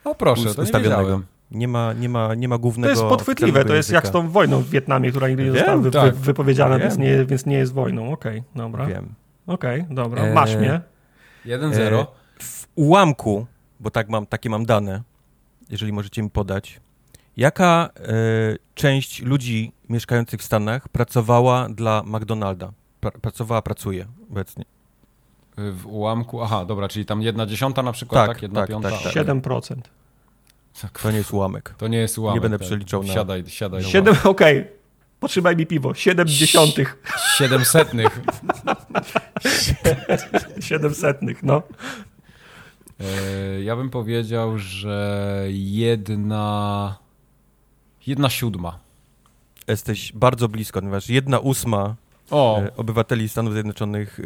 [0.05, 1.25] o proszę, to nie wiedziałem.
[1.51, 2.95] Nie ma, nie, ma, nie ma głównego.
[2.95, 3.97] To jest podchwytliwe, to jest języka.
[3.97, 6.15] jak z tą wojną w Wietnamie, która nigdy nie została wy, tak.
[6.15, 8.13] wypowiedziana, więc nie, więc nie jest wojną.
[8.13, 8.87] Okej, okay, dobra.
[8.87, 9.15] Wiem.
[9.47, 10.23] Okej, okay, dobra.
[10.23, 10.35] E...
[10.35, 10.81] Masz mnie.
[11.47, 11.79] 1-0.
[11.81, 12.07] E...
[12.39, 13.47] W ułamku,
[13.81, 15.03] bo tak mam, takie mam dane,
[15.71, 16.81] jeżeli możecie mi podać,
[17.39, 18.03] Jaka e,
[18.75, 22.73] część ludzi mieszkających w Stanach pracowała dla McDonalda?
[23.01, 24.65] Pra, pracowała, pracuje obecnie.
[25.57, 28.37] W ułamku, aha, dobra, czyli tam jedna dziesiąta na przykład, tak?
[28.37, 28.91] tak jedna tak, piąta?
[28.91, 29.13] Tak, tak.
[29.13, 29.77] 7%.
[31.03, 31.75] To nie jest ułamek.
[31.79, 32.35] To nie jest ułamek.
[32.35, 32.67] Nie będę tak.
[32.67, 33.15] przeliczał na...
[33.15, 33.85] Siadaj, siadaj.
[33.85, 34.59] 7, okej.
[34.59, 34.73] Okay.
[35.21, 35.95] Potrzymaj mi piwo.
[35.95, 37.03] 7 dziesiątych.
[37.37, 38.21] 7 setnych.
[40.61, 41.63] 7 setnych, no.
[43.01, 46.97] E, ja bym powiedział, że jedna
[48.09, 48.79] Jedna siódma.
[49.67, 51.97] Jesteś bardzo blisko, ponieważ jedna ósma
[52.31, 52.61] o.
[52.61, 54.25] E, obywateli Stanów Zjednoczonych e,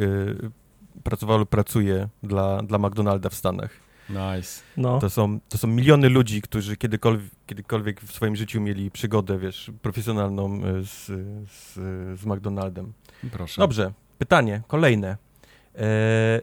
[1.02, 3.70] pracowało lub pracuje dla, dla McDonalda w Stanach.
[4.08, 4.62] Nice.
[4.76, 4.98] No.
[4.98, 9.70] To, są, to są miliony ludzi, którzy kiedykolwiek, kiedykolwiek w swoim życiu mieli przygodę, wiesz,
[9.82, 11.06] profesjonalną e, z,
[11.50, 11.74] z,
[12.20, 12.92] z McDonaldem.
[13.32, 13.60] Proszę.
[13.60, 15.16] Dobrze, pytanie kolejne.
[15.76, 16.40] E,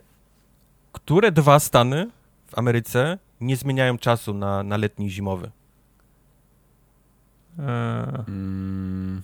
[0.91, 2.09] które dwa stany
[2.47, 5.51] w Ameryce nie zmieniają czasu na, na letni i zimowy?
[7.57, 9.21] Hmm.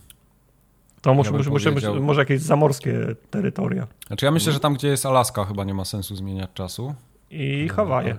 [1.01, 3.87] To muszę, ja muszę, muszę, może jakieś zamorskie terytoria.
[4.07, 6.95] Znaczy ja myślę, że tam, gdzie jest Alaska, chyba nie ma sensu zmieniać czasu.
[7.29, 8.17] I Hawaje.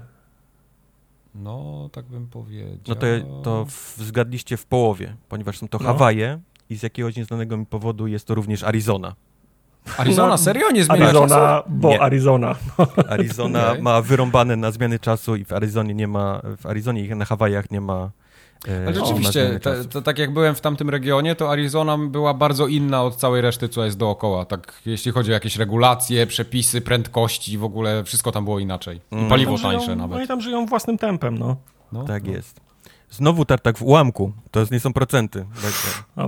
[1.35, 2.69] No, tak bym powiedział.
[2.89, 3.07] No to,
[3.43, 5.85] to w, zgadliście w połowie, ponieważ są to no.
[5.85, 9.15] Hawaje i z jakiegoś nieznanego mi powodu jest to również Arizona.
[9.99, 10.29] Arizona?
[10.29, 10.71] No, Serio?
[10.71, 11.69] Nie zmienia Arizona, czasu?
[11.69, 12.03] bo nie.
[12.03, 12.55] Arizona.
[13.09, 13.83] Arizona okay.
[13.83, 17.71] ma wyrąbane na zmiany czasu i w Arizonie nie ma, w Arizonie i na Hawajach
[17.71, 18.11] nie ma
[18.87, 19.61] Ale rzeczywiście,
[20.05, 23.85] tak jak byłem w tamtym regionie, to Arizona była bardzo inna od całej reszty, co
[23.85, 24.45] jest dookoła.
[24.45, 29.01] Tak, jeśli chodzi o jakieś regulacje, przepisy, prędkości, w ogóle wszystko tam było inaczej.
[29.13, 29.29] I mm.
[29.29, 30.19] paliwo tańsze żyją, nawet.
[30.19, 31.57] No i tam żyją własnym tempem, no.
[31.93, 32.33] no tak no.
[32.33, 32.61] jest.
[33.11, 34.33] Znowu tartak w ułamku.
[34.51, 35.47] To nie są procenty.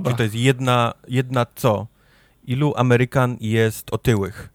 [0.05, 1.87] Czyli to jest jedna, jedna co?
[2.45, 4.49] Ilu Amerykan jest otyłych?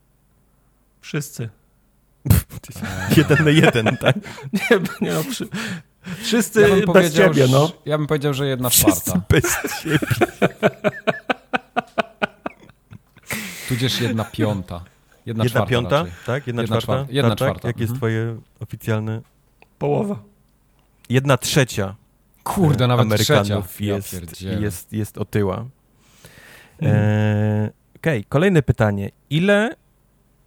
[1.01, 1.49] Wszyscy.
[3.17, 4.15] jeden na jeden, tak?
[4.53, 5.47] nie, nie no, przy,
[6.21, 7.71] Wszyscy ja bez ciebie, no.
[7.85, 9.21] Ja bym powiedział, że jedna Wszyscy czwarta.
[9.29, 9.99] bez ciebie.
[13.69, 14.83] Tudzież jedna piąta.
[15.25, 16.13] Jedna, jedna piąta, raczej.
[16.25, 16.47] tak?
[16.47, 17.13] Jedna, jedna czwarta?
[17.13, 17.67] Jedna czwarta.
[17.67, 17.99] Jak jest mhm.
[17.99, 19.21] twoje oficjalne?
[19.79, 20.19] Połowa.
[21.09, 21.95] Jedna trzecia.
[22.43, 25.65] Kurde, nawet Amerykanów jest, ja jest, jest otyła.
[26.79, 26.95] Mm.
[26.95, 28.29] E, Okej, okay.
[28.29, 29.09] kolejne pytanie.
[29.29, 29.75] Ile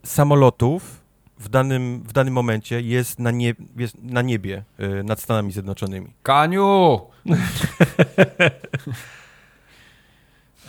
[0.05, 1.01] samolotów
[1.39, 6.13] w danym, w danym momencie jest na, nie, jest na niebie y, nad Stanami Zjednoczonymi?
[6.23, 7.01] Kaniu!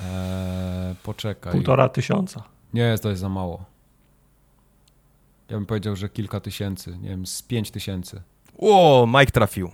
[0.02, 1.54] eee, poczekaj.
[1.54, 2.44] Półtora tysiąca.
[2.74, 3.66] Nie, to jest za mało.
[5.50, 8.22] Ja bym powiedział, że kilka tysięcy, nie wiem, z pięć tysięcy.
[8.60, 9.72] O, Mike trafił.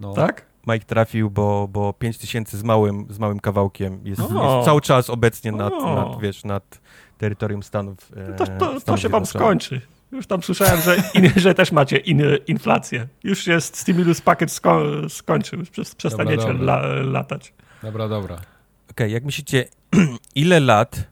[0.00, 0.12] No.
[0.12, 0.46] Tak?
[0.66, 5.10] Mike trafił, bo, bo 5 tysięcy z małym, z małym kawałkiem jest, jest cały czas
[5.10, 6.80] obecnie nad, nad, wiesz, nad
[7.18, 8.12] terytorium Stanów.
[8.16, 9.80] E, to, to, to się wam skończy.
[10.12, 13.08] Już tam słyszałem, że, in, że też macie in, inflację.
[13.24, 16.74] Już jest stimulus pakiet sko skończył, już przestaniecie dobra, dobra.
[16.74, 17.54] La, latać.
[17.82, 18.34] Dobra, dobra.
[18.34, 18.46] Okej,
[18.90, 19.64] okay, jak myślicie,
[20.34, 21.04] ile lat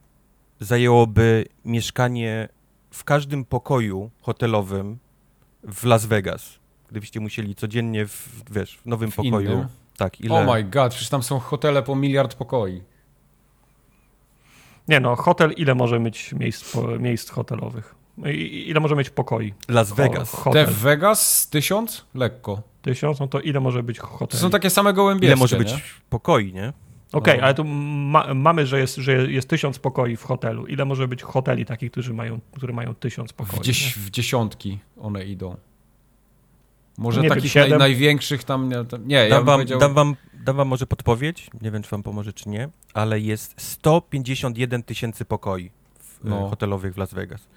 [0.61, 2.49] zajęłoby mieszkanie
[2.91, 4.99] w każdym pokoju hotelowym
[5.63, 6.59] w Las Vegas?
[6.91, 9.53] Gdybyście musieli codziennie w, wiesz, w nowym w pokoju.
[9.53, 9.67] Innym?
[9.97, 10.35] Tak, ile?
[10.35, 12.83] Oh my god, przecież tam są hotele po miliard pokoi.
[14.89, 18.00] Nie no, hotel ile może mieć miejsc, miejsc hotelowych?
[18.53, 19.55] Ile może mieć pokoi?
[19.69, 20.47] Las Vegas.
[20.47, 22.07] O, Te Vegas tysiąc?
[22.15, 22.63] Lekko.
[22.83, 23.21] Tysiąc?
[23.21, 24.29] No to ile może być hoteli?
[24.29, 25.27] To są takie same gołębie.
[25.29, 26.73] Ile może być pokoi, nie?
[27.13, 27.43] Okej, okay, no.
[27.43, 30.67] ale tu ma, mamy, że jest, że jest tysiąc pokoi w hotelu.
[30.67, 33.61] Ile może być hoteli takich, którzy mają, które mają tysiąc pokoi?
[33.61, 35.57] W, w dziesiątki one idą.
[36.99, 38.69] Może nie takich naj, największych tam.
[38.69, 39.81] Nie, nie dam, ja wam, powiedział...
[39.81, 43.61] dam, wam, dam wam może podpowiedź, nie wiem, czy wam pomoże, czy nie, ale jest
[43.61, 46.49] 151 tysięcy pokoi w, no.
[46.49, 47.49] hotelowych w Las Vegas.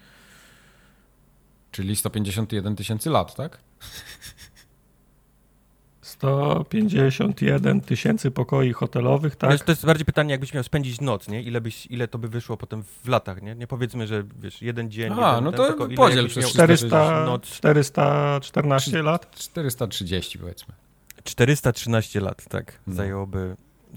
[1.74, 3.58] Czyli 151 tysięcy lat, tak?
[6.00, 9.50] 151 tysięcy pokoi hotelowych, tak?
[9.50, 11.42] Wiesz, to jest bardziej pytanie, jakbyś miał spędzić noc, nie?
[11.42, 13.54] Ile, byś, ile to by wyszło potem w latach, nie?
[13.54, 17.42] Nie powiedzmy, że wiesz, jeden dzień, A, jeden, no to tylko podziel przez 400, noc.
[17.42, 19.34] 414 lat?
[19.36, 20.74] 430 powiedzmy.
[21.24, 22.78] 413 lat, tak.
[22.86, 22.94] No.
[22.94, 23.56] Zajęłoby,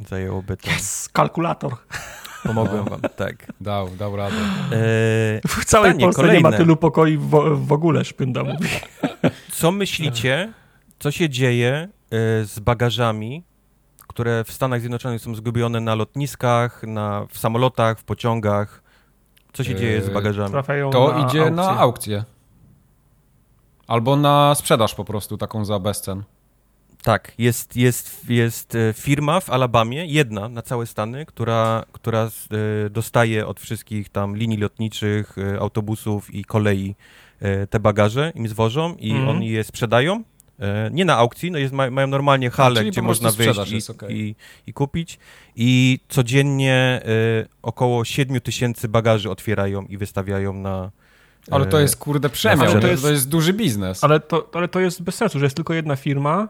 [0.10, 0.72] zajęłoby to.
[0.72, 1.76] Yes, kalkulator.
[2.48, 3.52] Pomogłem wam, tak.
[3.62, 4.36] Dał, dał radę.
[4.36, 6.38] Eee, w całej pytanie, Polsce kolejne.
[6.38, 7.30] nie ma tylu pokoi w,
[7.68, 8.68] w ogóle, szpynda mówi.
[9.52, 10.54] Co myślicie,
[11.00, 11.90] co się dzieje e,
[12.46, 13.44] z bagażami,
[14.08, 18.84] które w Stanach Zjednoczonych są zgubione na lotniskach, na, w samolotach, w pociągach?
[19.54, 20.54] Co się eee, dzieje z bagażami?
[20.92, 21.52] To na idzie aukcję.
[21.52, 22.24] na aukcję.
[23.88, 26.24] Albo na sprzedaż po prostu, taką za bezcen.
[27.08, 32.30] Tak, jest, jest, jest e, firma w Alabamie, jedna na całe Stany, która, która
[32.86, 36.96] e, dostaje od wszystkich tam linii lotniczych, e, autobusów i kolei
[37.70, 39.28] te bagaże, im zwożą i mm.
[39.30, 40.24] oni je sprzedają.
[40.92, 44.14] Nie na aukcji, no jest, mają normalnie halę, gdzie można wyjść i, okay.
[44.14, 44.36] i,
[44.68, 45.20] i, kupić.
[45.56, 47.02] I codziennie
[47.62, 50.92] około 7 tysięcy bagaży otwierają i wystawiają na,
[51.52, 54.04] ale to jest kurde przemian, to jest, to jest duży biznes.
[54.04, 56.48] Ale to, ale to jest bez sensu, że jest tylko jedna firma,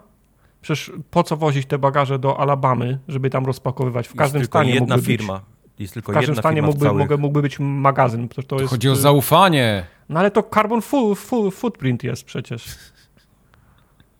[0.61, 4.07] Przecież po co wozić te bagaże do Alabamy, żeby tam rozpakowywać?
[4.07, 5.33] W każdym jest stanie jedna firma.
[5.33, 7.19] Być, jest tylko w każdym stanie mógłby, całych...
[7.19, 8.29] mógłby być magazyn.
[8.29, 9.85] To, to jest, chodzi o zaufanie.
[10.09, 12.65] No ale to carbon fu, fu, footprint jest przecież.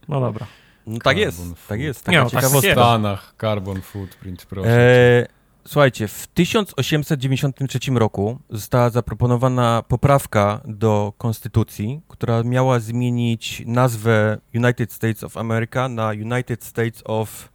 [0.08, 0.46] No dobra.
[0.88, 2.06] No, tak jest, tak jest.
[2.06, 4.70] Taka no, tak w Stanach carbon footprint, proszę.
[4.70, 5.28] E,
[5.68, 15.24] słuchajcie, w 1893 roku została zaproponowana poprawka do konstytucji, która miała zmienić nazwę United States
[15.24, 17.50] of America na United States of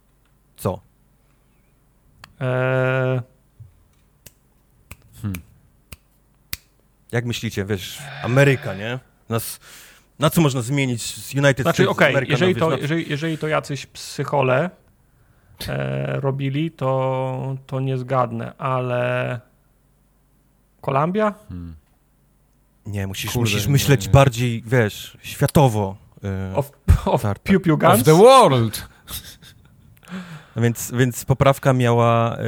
[0.57, 0.79] co?
[2.39, 3.21] Eee...
[5.21, 5.41] Hmm.
[7.11, 8.99] Jak myślicie, wiesz, Ameryka, nie?
[9.29, 9.59] Nas,
[10.19, 12.31] na co można zmienić z United znaczy, States okay, of America?
[12.31, 14.69] Jeżeli, to, jeżeli, jeżeli to jacyś psychole
[15.69, 19.39] e, robili, to, to nie zgadnę, ale
[20.81, 21.33] Kolumbia?
[21.49, 21.75] Hmm.
[22.85, 24.11] Nie, musisz, Kurde, musisz myśleć nie.
[24.11, 25.95] bardziej, wiesz, światowo.
[26.23, 26.71] E, of,
[27.05, 27.99] of Pew Pew Guns?
[27.99, 28.87] Of the world!
[30.55, 32.43] Więc, więc poprawka miała, e,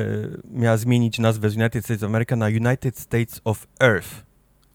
[0.51, 4.09] miała zmienić nazwę z United States of America na United States of Earth.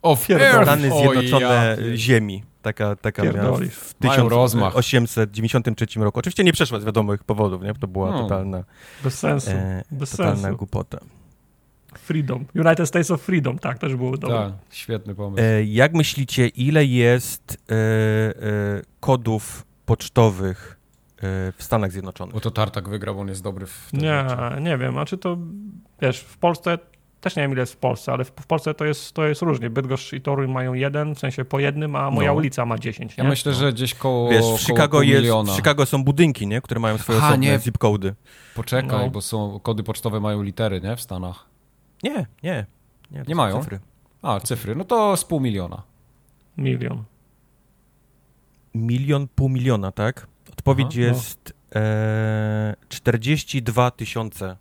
[0.03, 0.63] Of Earth!
[0.63, 1.97] Stany Zjednoczone ja.
[1.97, 2.45] Ziemi.
[2.63, 6.19] Taka, taka miała w 1893 roku.
[6.19, 7.75] Oczywiście nie przeszła z wiadomych powodów, nie?
[7.75, 8.23] To była no.
[8.23, 8.65] totalna...
[9.05, 9.51] Bez sensu.
[9.51, 10.57] E, Bez totalna sensu.
[10.57, 10.99] głupota.
[11.99, 12.45] Freedom.
[12.55, 14.37] United States of Freedom, tak, też było dobre.
[14.37, 15.43] Tak, świetny pomysł.
[15.45, 20.79] E, jak myślicie, ile jest e, e, kodów pocztowych
[21.17, 21.21] e,
[21.53, 22.35] w Stanach Zjednoczonych?
[22.35, 24.61] Bo to Tartak wygrał, on jest dobry w Nie, rzeczy.
[24.61, 25.39] nie wiem, a czy to,
[26.03, 26.79] wiesz, w Polsce
[27.21, 29.43] też nie wiem ile jest w Polsce, ale w, w, Polsce to jest, to jest
[29.43, 29.71] różnie.
[29.71, 32.35] Bydgoszcz i Toruń mają jeden, w sensie po jednym, a moja no.
[32.35, 33.17] ulica ma dziesięć.
[33.17, 36.61] Ja myślę, że gdzieś koło Wiesz, w Chicago, jest, w Chicago są budynki, nie?
[36.61, 37.59] które mają swoje osobne nie.
[37.59, 38.15] zip cody.
[38.55, 39.11] Poczekaj, no.
[39.11, 40.97] bo są kody pocztowe mają litery, nie?
[40.97, 41.47] W Stanach.
[42.03, 42.67] Nie, nie.
[43.11, 43.61] Nie, nie mają?
[43.61, 43.81] Cyfry.
[44.23, 44.77] A, cyfry.
[44.77, 45.83] No to z pół miliona.
[46.59, 47.05] Milion.
[48.75, 50.27] Milion, pół miliona, tak?
[50.53, 51.07] Odpowiedź Aha, no.
[51.07, 54.57] jest e, 42 tysiące.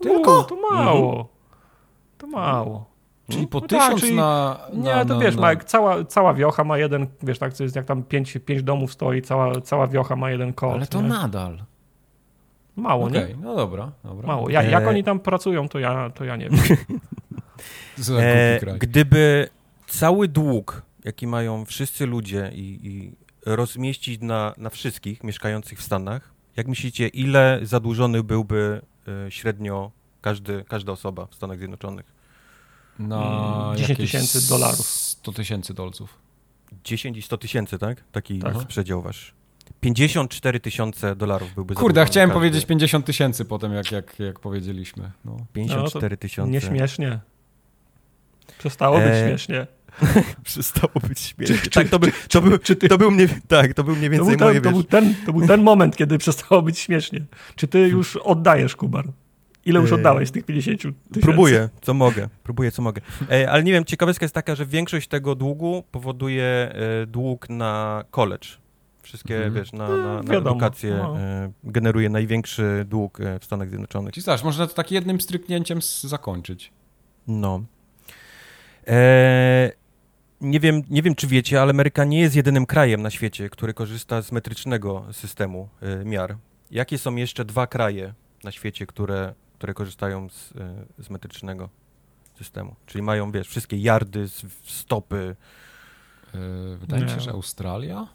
[0.00, 0.44] Tylko?
[0.44, 1.10] To mało.
[1.10, 1.31] Mhm.
[2.22, 2.92] To mało.
[3.28, 5.56] Czyli po no tysiąc tak, czyli, na, na, Nie, to wiesz, na...
[5.56, 9.22] cała, cała wiocha ma jeden, wiesz, tak, to jest jak tam pięć, pięć domów stoi,
[9.22, 10.74] cała, cała wiocha ma jeden kod.
[10.74, 11.08] Ale to nie?
[11.08, 11.58] nadal.
[12.76, 13.36] Mało, okay, nie?
[13.36, 14.26] no dobra, dobra.
[14.26, 14.50] Mało.
[14.50, 14.88] Ja, jak e...
[14.88, 16.60] oni tam pracują, to ja, to ja nie wiem.
[18.18, 19.48] e, gdyby
[19.86, 23.12] cały dług, jaki mają wszyscy ludzie i, i
[23.46, 28.80] rozmieścić na, na wszystkich mieszkających w Stanach, jak myślicie, ile zadłużony byłby
[29.26, 29.90] y, średnio
[30.22, 32.06] każdy, każda osoba w Stanach Zjednoczonych?
[32.98, 34.86] Na 10 tysięcy dolarów.
[34.86, 36.18] 100 tysięcy dolców.
[36.84, 38.04] 10 i 100 tysięcy, tak?
[38.12, 38.66] Taki tak.
[38.66, 39.34] przedział wasz.
[39.80, 42.40] 54 tysiące dolarów byłby Kurde, chciałem każdy.
[42.40, 45.10] powiedzieć 50 tysięcy potem, jak, jak, jak powiedzieliśmy.
[45.24, 45.36] No.
[45.52, 46.50] 54 no, tysiące.
[46.50, 47.20] Nieśmiesznie.
[48.58, 49.28] Przestało być e...
[49.28, 49.66] śmiesznie.
[50.44, 51.58] Przestało być śmiesznie.
[51.58, 54.10] Czy, tak, to, by, to, był, czy ty, to był mnie, tak, to był mniej
[54.10, 56.78] więcej to był, ten, moje, to był, ten, to był ten moment, kiedy przestało być
[56.78, 57.20] śmiesznie.
[57.56, 59.08] Czy ty już oddajesz, Kubar?
[59.64, 61.20] Ile już e, oddałeś z tych 50 tysięcy?
[61.20, 62.28] Próbuję, co mogę.
[62.42, 63.00] Próbuję, co mogę.
[63.30, 68.04] E, ale nie wiem, ciekawostka jest taka, że większość tego długu powoduje e, dług na
[68.10, 68.48] college.
[69.02, 69.54] Wszystkie, mhm.
[69.54, 71.16] wiesz, na, na, na edukację no.
[71.64, 74.14] generuje największy dług w Stanach Zjednoczonych.
[74.14, 76.72] Czyli znasz, można to tak jednym stryknięciem zakończyć.
[77.26, 77.62] No.
[78.86, 79.72] E,
[80.40, 83.74] nie wiem, nie wiem, czy wiecie, ale Ameryka nie jest jedynym krajem na świecie, który
[83.74, 86.36] korzysta z metrycznego systemu e, miar.
[86.70, 91.68] Jakie są jeszcze dwa kraje na świecie, które, które korzystają z, e, z metrycznego
[92.38, 92.76] systemu?
[92.86, 94.28] Czyli mają, wiesz, wszystkie yardy,
[94.62, 95.36] stopy.
[96.78, 98.08] Wydaje mi się, że Australia?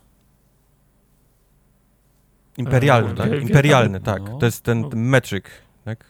[2.58, 3.42] Imperialny, tak?
[3.42, 4.24] Imperialny, tak.
[4.24, 4.38] No.
[4.38, 4.90] To jest ten no.
[4.94, 5.46] metric,
[5.86, 6.06] tak?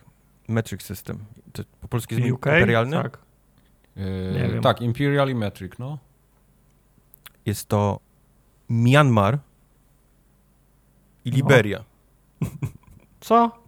[0.48, 1.26] Metric system.
[1.54, 2.46] To po polsku jest UK?
[2.46, 3.04] imperialny?
[3.04, 3.18] Tak.
[3.96, 5.98] Yy, tak, Imperial i Metric, no.
[7.46, 8.00] Jest to
[8.70, 9.40] Myanmar
[11.26, 11.84] i Liberia.
[13.20, 13.67] Co?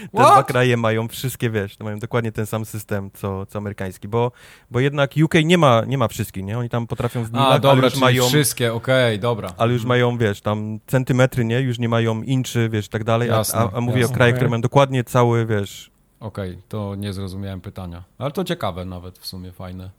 [0.00, 0.32] Te What?
[0.32, 4.32] dwa kraje mają wszystkie, wiesz, mają dokładnie ten sam system, co, co amerykański, bo,
[4.70, 6.58] bo jednak UK nie ma, nie ma wszystkich, nie?
[6.58, 8.28] Oni tam potrafią w milach, dobra, ale już mają...
[8.28, 9.52] wszystkie, okej, okay, dobra.
[9.56, 11.60] Ale już mają, wiesz, tam centymetry, nie?
[11.60, 14.14] Już nie mają inczy, wiesz, tak dalej, jasne, a, a, a mówię jasne.
[14.14, 14.38] o krajach, okay.
[14.38, 18.04] które mają dokładnie cały, wiesz, Okej, okay, to nie zrozumiałem pytania.
[18.18, 19.90] Ale to ciekawe nawet w sumie, fajne.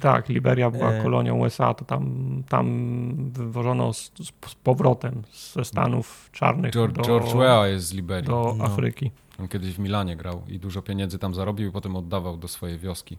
[0.00, 1.02] Tak, Liberia była e...
[1.02, 4.12] kolonią USA, to tam, tam wywożono z,
[4.46, 5.22] z powrotem
[5.54, 8.26] ze Stanów Czarnych George, do, George Weah jest z Liberii.
[8.26, 8.64] Do no.
[8.64, 9.10] Afryki.
[9.42, 12.78] On kiedyś w Milanie grał i dużo pieniędzy tam zarobił i potem oddawał do swojej
[12.78, 13.18] wioski.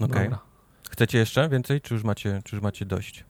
[0.00, 0.26] Okej.
[0.26, 0.38] Okay.
[0.90, 3.24] Chcecie jeszcze więcej, czy już macie, czy już macie dość?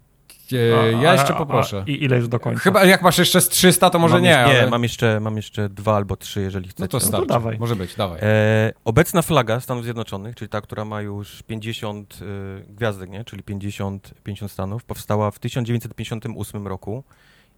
[1.02, 1.84] ja jeszcze poproszę.
[1.86, 2.60] I ile jest do końca?
[2.60, 4.28] Chyba jak masz jeszcze z 300, to może mam nie.
[4.28, 4.64] Jeszcze, ale...
[4.64, 6.82] Nie, mam jeszcze, mam jeszcze dwa albo trzy, jeżeli chcecie.
[6.82, 7.20] No to starczy.
[7.20, 7.58] No to dawaj.
[7.58, 8.18] Może być, dawaj.
[8.22, 13.24] E, obecna flaga Stanów Zjednoczonych, czyli ta, która ma już 50 y, gwiazdek, nie?
[13.24, 17.04] czyli 50, 50 stanów, powstała w 1958 roku.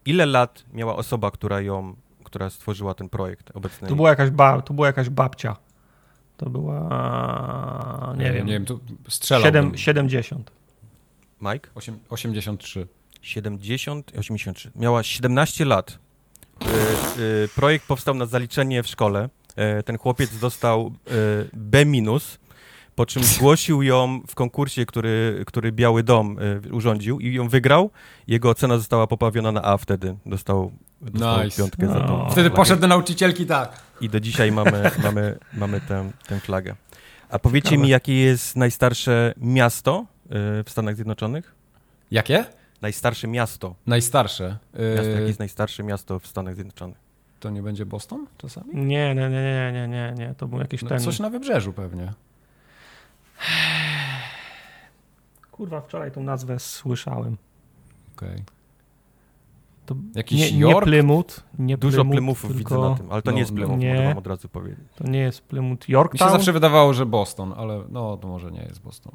[0.04, 1.96] Ile lat miała osoba, która ją,
[2.30, 3.88] która stworzyła ten projekt obecny?
[3.88, 5.56] To była jakaś, ba, to była jakaś babcia.
[6.36, 8.46] To była, nie, nie wiem.
[8.46, 9.78] Nie wiem, to strzelałbym.
[9.78, 10.50] 70.
[11.40, 11.70] Mike?
[12.10, 12.86] 83.
[13.22, 14.70] 70, 83.
[14.76, 15.98] Miała 17 lat.
[16.62, 19.28] Y, y, projekt powstał na zaliczenie w szkole.
[19.78, 20.92] Y, ten chłopiec dostał
[21.52, 22.38] B minus,
[22.94, 26.36] po czym zgłosił ją w konkursie, który, który Biały Dom
[26.72, 27.90] urządził i ją wygrał.
[28.26, 30.16] Jego ocena została poprawiona na A wtedy.
[30.26, 31.56] Dostał nice.
[31.58, 31.92] piątkę no.
[31.92, 32.28] za to.
[32.30, 33.80] Wtedy poszedł do nauczycielki tak.
[34.00, 36.74] I do dzisiaj mamy, mamy, mamy tę, tę flagę.
[37.28, 37.82] A powiecie Ciekawe.
[37.82, 40.06] mi, jakie jest najstarsze miasto
[40.64, 41.54] w Stanach Zjednoczonych?
[42.10, 42.44] Jakie?
[42.82, 43.74] Najstarsze miasto.
[43.86, 44.56] Najstarsze?
[44.96, 46.98] Miasto, jakie jest najstarsze miasto w Stanach Zjednoczonych?
[47.40, 48.74] To nie będzie Boston czasami?
[48.74, 50.34] Nie, nie, nie, nie, nie, nie, nie.
[50.34, 51.00] to był jakiś no, ten...
[51.00, 52.12] Coś na wybrzeżu pewnie.
[55.50, 57.36] Kurwa, wczoraj tą nazwę słyszałem.
[58.16, 58.28] Okej.
[58.28, 58.59] Okay.
[59.90, 60.86] To Jakiś nie, York?
[60.86, 62.74] Nie Plymouth, nie Dużo Plymouth, Plymouthów tylko...
[62.74, 64.84] widzę na tym, ale to no, nie jest Plymouth, nie, mogę wam od razu powiedzieć.
[64.96, 65.88] To nie jest Plymouth.
[65.88, 66.28] Yorktown?
[66.28, 69.12] Mi się zawsze wydawało, że Boston, ale no to może nie jest Boston.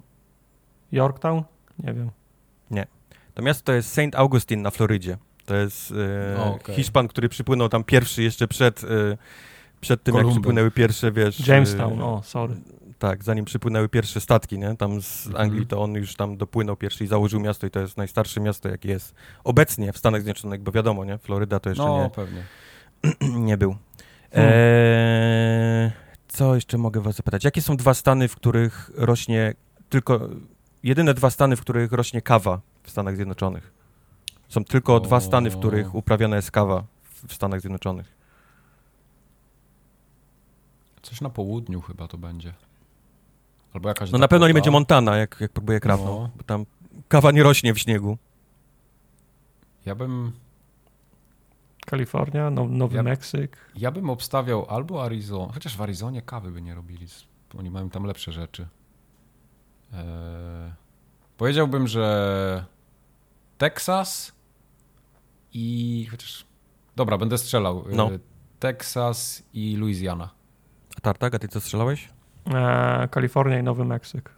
[0.92, 1.44] Yorktown?
[1.80, 2.12] Nie wiem.
[2.72, 2.88] Nie.
[3.34, 4.16] To miasto to jest St.
[4.16, 5.18] Augustine na Florydzie.
[5.46, 5.94] To jest
[6.36, 6.76] e, okay.
[6.76, 8.88] Hiszpan, który przypłynął tam pierwszy jeszcze przed, e,
[9.82, 11.48] przed tym, jak przypłynęły pierwsze, wiesz...
[11.48, 12.56] Jamestown, e, o, sorry.
[13.00, 14.78] Tak, zanim przypłynęły pierwsze statki, nie?
[14.78, 15.44] Tam z mhm.
[15.44, 18.70] Anglii, to on już tam dopłynął pierwszy i założył miasto i to jest najstarsze miasto,
[18.70, 21.18] jakie jest obecnie w Stanach Zjednoczonych, bo wiadomo, nie?
[21.18, 22.10] Floryda to jeszcze no, nie...
[22.10, 22.44] pewnie.
[23.50, 23.76] nie był.
[24.32, 24.54] Hmm.
[24.54, 25.92] Eee,
[26.28, 27.44] co jeszcze mogę was zapytać?
[27.44, 29.54] Jakie są dwa stany, w których rośnie
[29.90, 30.30] tylko
[30.84, 33.74] jedyne dwa stany, w których rośnie kawa w Stanach Zjednoczonych.
[34.50, 35.00] Są tylko o...
[35.00, 36.84] dwa stany, w których uprawiana jest kawa
[37.28, 38.16] w Stanach Zjednoczonych.
[41.02, 42.54] Coś na południu chyba to będzie.
[43.76, 44.12] Albo jakaś.
[44.12, 46.30] No na pewno nie będzie Montana, jak, jak próbuję krawną, no.
[46.38, 46.66] bo tam
[47.08, 48.18] kawa nie rośnie w śniegu.
[49.86, 50.32] Ja bym.
[51.86, 53.58] Kalifornia, no, Nowy ja, Meksyk.
[53.76, 57.08] Ja bym obstawiał albo Arizona, chociaż w Arizonie kawy by nie robili,
[57.58, 58.68] oni mają tam lepsze rzeczy.
[59.94, 60.74] Eee,
[61.38, 62.66] powiedziałbym, że
[63.58, 64.32] Teksas
[65.54, 66.46] i chociaż.
[66.96, 67.86] Dobra, będę strzelał.
[67.92, 68.10] No.
[68.60, 70.30] Teksas i Louisiana.
[70.98, 72.15] A Tartak, a ty co strzelałeś?
[72.54, 74.30] Eee, Kalifornia i Nowy Meksyk.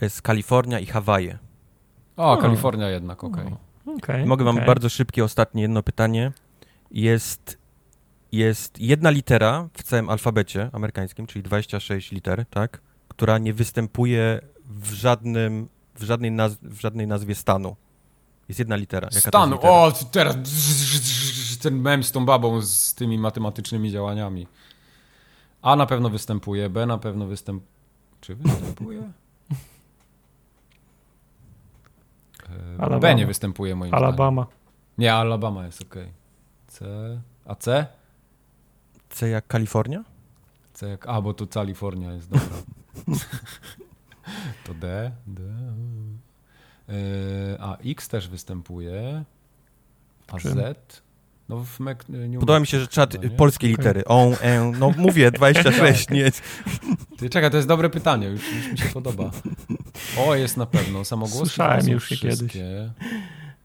[0.00, 1.38] Jest Kalifornia i Hawaje.
[2.16, 3.46] O, Kalifornia jednak, okej.
[3.86, 3.96] Okay.
[3.96, 4.26] okay.
[4.26, 6.32] Mogę wam bardzo szybkie, ostatnie jedno pytanie.
[6.90, 7.58] Jest,
[8.32, 12.80] jest jedna litera w całym alfabecie amerykańskim, czyli 26 liter, tak?
[13.08, 17.76] Która nie występuje w żadnym, w żadnej, naz w żadnej nazwie stanu.
[18.48, 19.08] Jest jedna litera.
[19.12, 19.58] Jaka Stanu.
[19.62, 20.36] O, teraz
[21.62, 24.46] ten mem z tą babą z tymi matematycznymi działaniami.
[25.64, 27.68] A na pewno występuje, B na pewno występuje.
[28.20, 29.12] Czy występuje?
[32.78, 32.98] Alabama.
[33.00, 34.42] B nie występuje moim Alabama.
[34.42, 34.58] zdaniem.
[34.98, 35.94] Nie, Alabama jest ok.
[36.66, 36.84] C.
[37.46, 37.86] A C?
[39.08, 40.04] C jak Kalifornia?
[40.72, 41.06] C jak.
[41.08, 42.56] A, bo to Kalifornia jest dobra.
[44.64, 45.12] to D.
[45.26, 45.42] D.
[46.88, 46.94] E,
[47.60, 49.24] a X też występuje.
[50.32, 51.02] A Z.
[51.48, 54.04] No w Mek New Podoba mi się, że czat no, polskie litery.
[54.04, 56.30] On, en, no mówię, 26, nie.
[57.18, 59.30] Ty czekaj, to jest dobre pytanie, już, już mi się podoba.
[60.18, 62.52] O, jest na pewno, samogłosy Słyszałem już je kiedyś.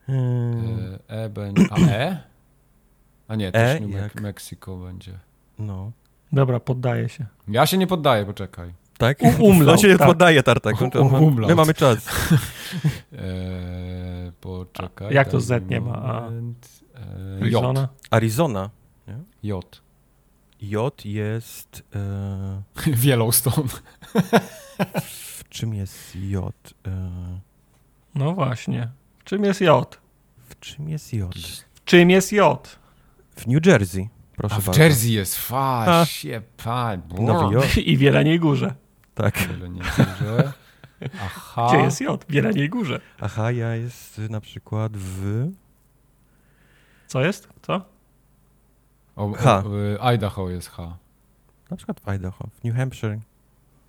[0.06, 0.98] Hmm.
[1.09, 2.17] E, e będzie, a E?
[3.27, 5.19] A nie, też e, New Mexico będzie.
[5.59, 5.91] No.
[6.32, 7.25] Dobra, poddaję się.
[7.48, 8.74] Ja się nie poddaję, poczekaj.
[8.98, 9.19] Tak?
[9.40, 9.69] Umlaut.
[9.69, 10.08] On się nie tak.
[10.08, 10.75] poddaje, Tartak.
[11.48, 12.08] My mamy czas.
[13.14, 15.14] eee, poczekaj.
[15.14, 15.93] Jak to Z nie ma?
[15.93, 16.30] A...
[16.99, 17.87] Eee, Arizona?
[18.11, 18.69] Arizona.
[19.07, 19.17] Nie?
[19.43, 19.81] J.
[20.61, 21.83] J jest...
[21.95, 22.61] E...
[23.09, 23.67] Yellowstone.
[25.01, 26.73] w czym jest J?
[26.87, 27.09] E...
[28.15, 28.89] No właśnie.
[29.19, 29.97] W czym jest J?
[30.49, 31.35] W czym jest J?
[31.73, 32.79] W czym jest J?
[33.35, 34.09] W New Jersey.
[34.35, 34.81] Proszę A w bardzo.
[34.81, 37.01] Jersey jest fasie, pan.
[37.19, 37.77] Nowy Jork.
[37.77, 38.75] I w Wieleniej Górze.
[39.15, 39.37] Tak.
[39.37, 40.53] W Wieleniej Górze.
[41.25, 41.67] Aha.
[41.69, 42.23] Gdzie jest J?
[42.23, 43.01] W Wieleniej Górze.
[43.19, 45.47] Aha, ja jest na przykład w...
[47.09, 47.49] Co jest?
[47.61, 47.81] Co?
[49.15, 49.63] O, H.
[49.99, 50.97] O, Idaho jest H.
[51.71, 53.19] Na przykład w Idaho, w New Hampshire,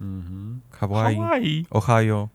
[0.01, 0.61] mhm.
[0.71, 2.29] Hawaii, Hawaii, Ohio.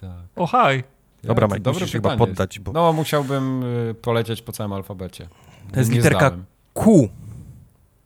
[0.00, 0.10] Tak.
[0.36, 0.82] Ohio.
[1.22, 2.58] Dobra, Mike, musisz chyba poddać.
[2.58, 2.72] Bo...
[2.72, 5.28] No, musiałbym y, polecieć po całym alfabecie.
[5.72, 6.44] To jest literka zdałem.
[6.74, 7.08] Q.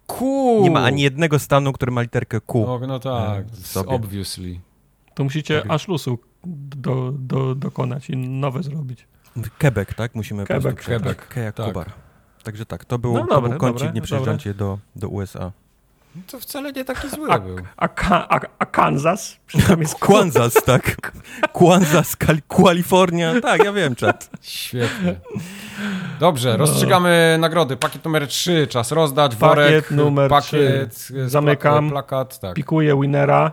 [0.07, 0.27] Q.
[0.63, 2.67] Nie ma ani jednego stanu, który ma literkę Q.
[2.67, 3.47] No, no tak,
[3.87, 4.61] obviously.
[5.15, 5.71] To musicie tak.
[5.71, 9.07] Ashlusu do, do, dokonać i nowe zrobić.
[9.59, 10.15] Quebec, tak?
[10.15, 10.77] Musimy Quebec.
[10.77, 11.19] po Quebec.
[11.35, 11.91] Tak, tak.
[12.43, 15.53] Także tak, to był, no, to był kącik nie przyjeżdżacie do, do USA.
[16.27, 17.57] To wcale nie taki zły a, był.
[17.77, 17.89] A,
[18.29, 19.37] a, a Kansas?
[19.79, 20.97] jest Kansas, tak.
[21.53, 22.17] Kansas,
[22.49, 23.41] Kalifornia.
[23.41, 24.31] Tak, ja wiem, czat.
[24.43, 25.21] Świetnie.
[26.21, 26.57] Dobrze, no.
[26.57, 27.77] rozstrzygamy nagrody.
[27.77, 31.29] Pakiet numer 3, czas rozdać, worek, pakiet numer pakiet, 3.
[31.29, 32.55] Zamykam, plakat, tak.
[32.55, 33.53] pikuję winnera.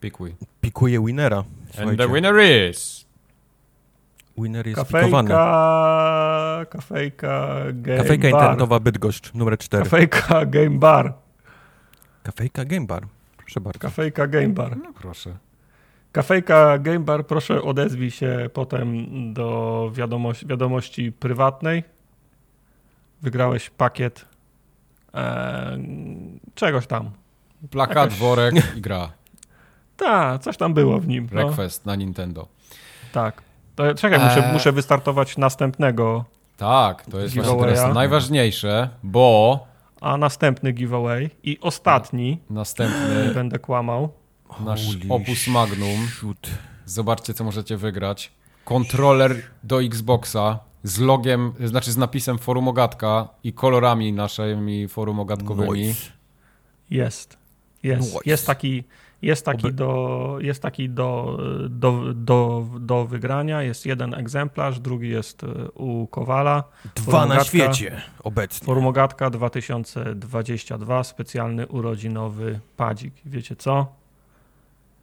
[0.00, 0.34] Pikuj.
[0.60, 1.44] Pikuję winnera.
[1.66, 1.90] Słuchajcie.
[1.90, 2.95] And the winner is...
[4.38, 5.34] Winner jest kafejka, pikowany.
[6.66, 8.40] Kafejka, game Kafejka bar.
[8.40, 9.84] internetowa Bydgoszcz, numer 4.
[9.84, 11.12] Kafejka Game Bar.
[12.22, 13.06] Kafejka Game Bar.
[13.36, 13.78] Proszę bardzo.
[13.78, 14.76] Kafejka Game Bar.
[14.76, 15.36] No proszę.
[16.12, 21.84] Kafejka Game Bar, proszę odezwij się potem do wiadomości, wiadomości prywatnej.
[23.22, 24.24] Wygrałeś pakiet
[25.14, 25.78] e,
[26.54, 27.10] czegoś tam.
[27.70, 28.18] Plakat, Jakaś...
[28.18, 29.12] worek i gra.
[29.96, 31.26] Tak, coś tam było w nim.
[31.26, 31.92] Breakfast no.
[31.92, 32.48] na Nintendo.
[33.12, 33.45] Tak.
[33.76, 34.52] To, czekaj, muszę, e...
[34.52, 36.24] muszę wystartować następnego.
[36.56, 39.66] Tak, to jest właśnie najważniejsze, bo
[40.00, 42.40] a następny giveaway i ostatni.
[42.50, 43.34] Następny.
[43.34, 44.08] Będę kłamał.
[44.60, 46.08] Nasz Holy opus magnum.
[46.08, 46.50] Shoot.
[46.84, 48.32] Zobaczcie, co możecie wygrać.
[48.64, 55.82] Kontroler do Xboxa z logiem, znaczy z napisem Forum Ogatka i kolorami naszymi Forum Ogatkowymi.
[55.82, 56.10] Nice.
[56.90, 57.38] Jest.
[57.82, 58.14] Jest.
[58.14, 58.20] Nice.
[58.26, 58.84] Jest taki
[59.22, 61.38] jest taki, do, jest taki do,
[61.68, 63.62] do, do, do wygrania.
[63.62, 66.64] Jest jeden egzemplarz, drugi jest e, u Kowala.
[66.94, 68.66] Dwa na świecie obecnie.
[68.66, 73.14] Formogatka 2022, specjalny urodzinowy padzik.
[73.24, 73.86] Wiecie co?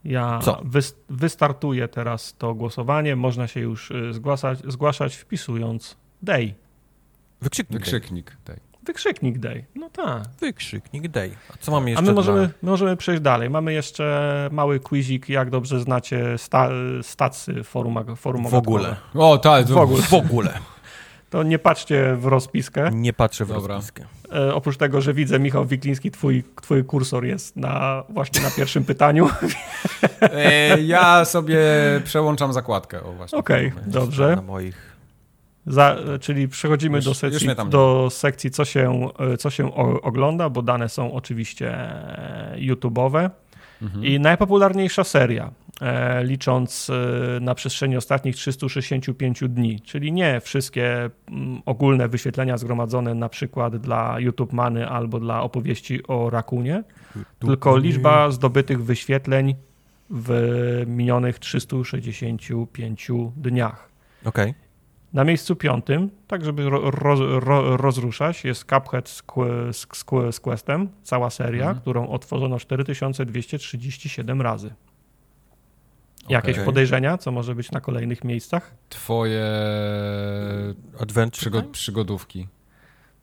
[0.05, 0.61] Ja co?
[1.09, 3.15] wystartuję teraz to głosowanie.
[3.15, 6.53] Można się już e, zgłaszać, zgłaszać wpisując day.
[7.41, 7.79] Wykrzyknik.
[7.79, 8.72] Wykrzyknik day.
[8.85, 9.65] Wykrzyknik Day.
[9.75, 10.23] No tak.
[10.39, 11.31] Wykrzyknik Day.
[11.53, 12.05] A co mamy jeszcze?
[12.05, 13.49] A my możemy, my możemy przejść dalej.
[13.49, 16.69] Mamy jeszcze mały quizik, jak dobrze znacie sta,
[17.01, 18.95] stacy forum, forum W ogóle.
[19.15, 19.67] O, tak.
[19.67, 20.01] W ogóle.
[20.01, 20.53] W ogóle.
[21.29, 22.89] To nie patrzcie w rozpiskę.
[22.91, 23.75] Nie patrzę w Dobra.
[23.75, 24.05] rozpiskę.
[24.33, 28.85] E, oprócz tego, że widzę, Michał Wikliński, twój, twój kursor jest na, właśnie na pierwszym
[28.85, 29.29] pytaniu.
[30.21, 31.59] E, ja sobie
[32.03, 32.99] przełączam zakładkę.
[33.31, 34.35] Okej, okay, dobrze.
[34.35, 34.92] Na moich
[35.67, 39.09] Za, czyli przechodzimy już, do sekcji, do sekcji co, się,
[39.39, 41.77] co się ogląda, bo dane są oczywiście
[42.55, 43.29] YouTube'owe.
[43.81, 44.05] Mhm.
[44.05, 45.51] I najpopularniejsza seria,
[45.81, 53.15] e, licząc e, na przestrzeni ostatnich 365 dni, czyli nie wszystkie mm, ogólne wyświetlenia zgromadzone
[53.15, 56.83] na przykład dla YouTube Many albo dla opowieści o Rakunie,
[57.39, 59.55] tylko liczba zdobytych wyświetleń
[60.09, 63.89] w minionych 365 dniach.
[64.25, 64.49] Okej.
[64.49, 64.63] Okay.
[65.13, 66.91] Na miejscu piątym, tak żeby ro,
[67.39, 69.23] ro, rozruszać, jest Cuphead z,
[69.71, 71.81] z, z, z Questem, cała seria, mhm.
[71.81, 74.73] którą otworzono 4237 razy.
[76.29, 76.65] Jakieś okay.
[76.65, 78.75] podejrzenia, co może być na kolejnych miejscach?
[78.89, 79.45] Twoje
[80.99, 82.47] Adventure przygodówki.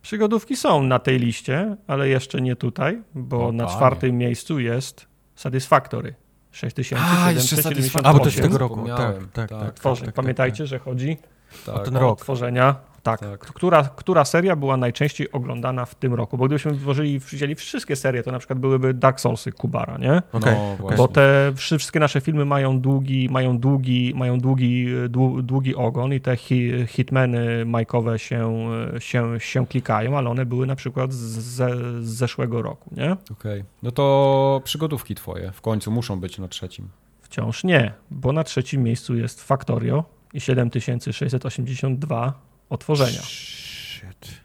[0.03, 3.77] Przygodówki są na tej liście, ale jeszcze nie tutaj, bo o, na panie.
[3.77, 6.15] czwartym miejscu jest Satisfactory.
[6.53, 8.07] 6778.
[8.07, 8.87] A, bo to jest tego roku.
[8.87, 11.17] Tak, tak, tak, tak, tak, Pamiętajcie, że chodzi
[11.67, 12.21] tak, o ten rok.
[12.21, 12.91] tworzenia.
[13.03, 13.21] Tak.
[13.21, 13.41] tak.
[13.41, 16.39] Która, która seria była najczęściej oglądana w tym roku?
[16.39, 20.23] Bo gdybyśmy włożyli, wzięli wszystkie serie, to na przykład byłyby Dark Soulsy Kubara, nie?
[20.33, 20.57] Okay.
[20.81, 24.87] No, Bo te wszystkie nasze filmy mają długi, mają długi, mają długi,
[25.43, 30.77] długi ogon i te hi, hitmeny majkowe się, się, się klikają, ale one były na
[30.77, 33.13] przykład z, z zeszłego roku, nie?
[33.13, 33.25] Okej.
[33.31, 33.65] Okay.
[33.83, 36.89] No to przygodówki twoje w końcu muszą być na trzecim.
[37.23, 43.21] Wciąż nie, bo na trzecim miejscu jest Factorio, i 7682 otworzenia.
[43.23, 44.41] Shit.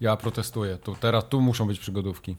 [0.00, 0.78] Ja protestuję.
[0.78, 2.36] Tu, teraz tu muszą być przygodówki.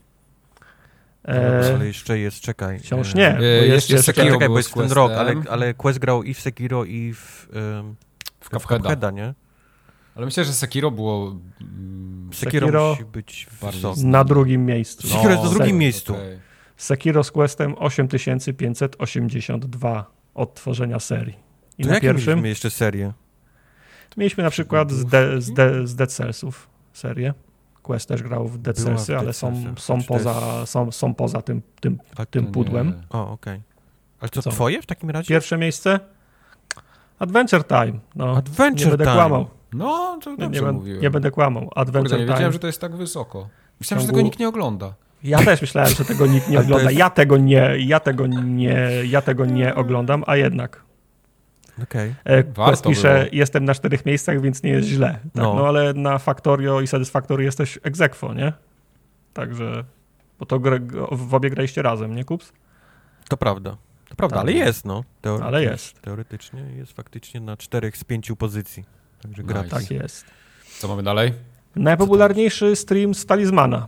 [1.27, 1.73] E...
[1.75, 2.79] Ale jeszcze jest, czekaj.
[2.79, 3.37] Wciąż nie.
[3.37, 3.43] E...
[3.43, 6.85] Jest, jeszcze Sekiro czekaj, bo jest ten rok, ale, ale Quest grał i w Sekiro
[6.85, 7.95] i w, um,
[8.39, 9.11] w, Cupheada.
[9.11, 9.33] nie?
[10.15, 11.35] Ale myślę, że Sekiro było...
[11.61, 15.07] Mm, Sekiro, Sekiro musi być bardzo na drugim miejscu.
[15.07, 16.13] No, Sekiro jest na drugim miejscu.
[16.13, 16.39] Okay.
[16.77, 21.50] Sekiro z Questem 8582 odtworzenia serii.
[21.81, 22.33] I to na pierwszym.
[22.33, 23.13] Mieliśmy jeszcze serię?
[24.17, 27.33] Mieliśmy na przykład z, de, z, de, z Dead Cellsów serię.
[27.81, 31.99] Quest też grał w Dead Cellsy, ale są, są, poza, są, są poza tym, tym,
[32.29, 33.03] tym pudłem.
[33.09, 33.53] O, okej.
[33.53, 33.61] Okay.
[34.19, 34.49] Ale to Co?
[34.49, 35.27] twoje w takim razie?
[35.27, 35.99] Pierwsze miejsce?
[37.19, 37.99] Adventure Time.
[38.15, 39.15] No, Adventure nie będę Time.
[39.15, 39.47] kłamał.
[39.73, 41.01] No, to dobrze nie, mówiłem.
[41.01, 41.69] nie będę kłamał.
[41.75, 42.53] Adventure Kurde, nie wiedziałem, Time.
[42.53, 43.49] że to jest tak wysoko.
[43.79, 44.93] Myślałem, że tego nikt nie ogląda.
[45.23, 46.83] Ja też myślałem, że tego nikt nie ogląda.
[46.83, 46.99] Jest...
[46.99, 50.83] Ja tego nie, ja tego nie, ja tego nie oglądam, a jednak.
[51.83, 52.15] Okay.
[52.55, 53.29] Quest pisze, było.
[53.31, 55.11] jestem na czterech miejscach, więc nie jest źle.
[55.11, 55.21] Tak?
[55.35, 55.53] No.
[55.53, 55.67] no.
[55.67, 58.53] ale na Factorio i Satisfactory jesteś egzekwo, nie?
[59.33, 59.83] Także,
[60.39, 60.79] bo to grę,
[61.11, 62.53] w obie graliście razem, nie Kups?
[63.29, 63.77] To prawda.
[64.09, 64.43] To prawda, tak.
[64.43, 65.03] ale jest, no.
[65.43, 66.01] ale jest.
[66.01, 68.83] Teoretycznie jest faktycznie na czterech z pięciu pozycji.
[69.21, 69.63] Także gra.
[69.63, 69.75] Nice.
[69.75, 70.25] Tak jest.
[70.79, 71.33] Co mamy dalej?
[71.75, 73.87] Najpopularniejszy stream z Talizmana.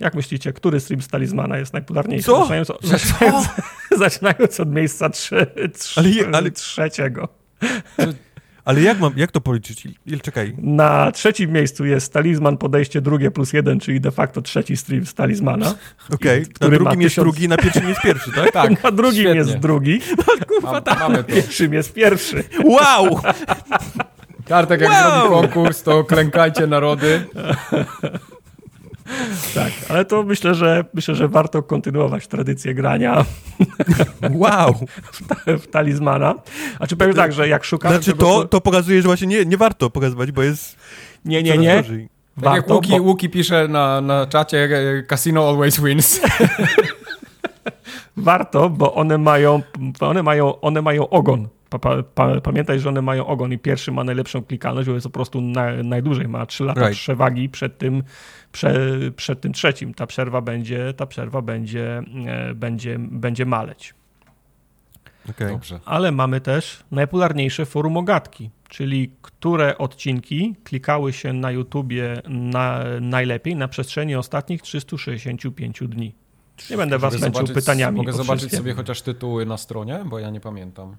[0.00, 2.26] Jak myślicie, który stream z Talizmana jest najpopularniejszy?
[2.26, 2.38] Co?
[2.38, 3.48] Zaczynając, zaczynając,
[4.04, 7.28] zaczynając od miejsca trzy, trzy, ale, ale, trzeciego.
[8.64, 9.88] Ale jak mam, jak to policzyć?
[10.22, 10.54] Czekaj.
[10.58, 15.14] Na trzecim miejscu jest Talizman podejście drugie plus jeden, czyli de facto trzeci stream z
[15.14, 15.74] Talizmana.
[16.14, 16.70] Okej, okay.
[16.70, 17.24] na drugim jest tysiąc...
[17.24, 18.52] drugi, na pierwszym jest pierwszy, tak?
[18.62, 19.38] tak na drugim świetnie.
[19.38, 20.00] jest drugi.
[20.18, 20.98] No, kurwa, tak.
[20.98, 22.44] Mamy pierwszym jest pierwszy.
[22.64, 23.20] Wow!
[24.44, 25.10] Kartek, jak wow!
[25.10, 27.24] zrobi konkurs, to klękajcie narody.
[29.54, 33.24] Tak, ale to myślę, że myślę, że warto kontynuować tradycję grania.
[34.30, 34.74] Wow!
[35.12, 36.34] W, w talizmana.
[36.78, 37.94] A czy powiem tak, że jak szukamy...
[37.94, 40.76] Znaczy to, to pokazuje, że właśnie nie, nie warto pokazywać, bo jest...
[41.24, 41.74] Nie, nie, nie.
[41.76, 41.84] Tak
[42.36, 43.02] warto, jak Łuki, bo...
[43.02, 46.20] Łuki pisze na, na czacie, e, casino always wins.
[48.16, 49.62] warto, bo one mają,
[50.00, 51.48] one mają, one mają ogon.
[51.70, 55.10] Pa, pa, pamiętaj, że one mają ogon i pierwszy ma najlepszą klikalność, bo jest po
[55.10, 56.98] prostu na, najdłużej, ma 3 lata right.
[56.98, 58.02] przewagi przed tym,
[58.52, 59.94] prze, przed tym trzecim.
[59.94, 63.94] Ta przerwa będzie, ta przerwa będzie, e, będzie, będzie maleć.
[65.30, 65.52] Okay.
[65.52, 65.80] Dobrze.
[65.84, 73.56] Ale mamy też najpopularniejsze forum ogatki, czyli które odcinki klikały się na YouTubie na, najlepiej
[73.56, 76.14] na przestrzeni ostatnich 365 dni.
[76.70, 77.96] Nie będę was męczył pytaniami.
[77.96, 80.96] Mogę zobaczyć sobie chociaż tytuły na stronie, bo ja nie pamiętam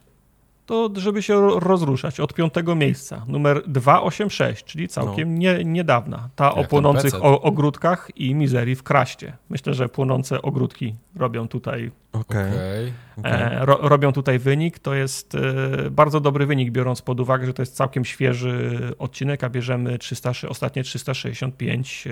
[0.70, 5.40] to żeby się rozruszać od piątego miejsca, numer 286, czyli całkiem no.
[5.40, 6.30] nie, niedawna.
[6.36, 9.38] Ta Jak o płonących o, ogródkach i mizerii w kraście.
[9.50, 12.52] Myślę, że płonące ogródki robią tutaj okay.
[13.18, 13.32] okay.
[13.32, 14.80] E, ro, robią tutaj wynik.
[14.80, 19.44] To jest e, bardzo dobry wynik, biorąc pod uwagę, że to jest całkiem świeży odcinek,
[19.44, 22.08] a bieremy 300, ostatnie 365,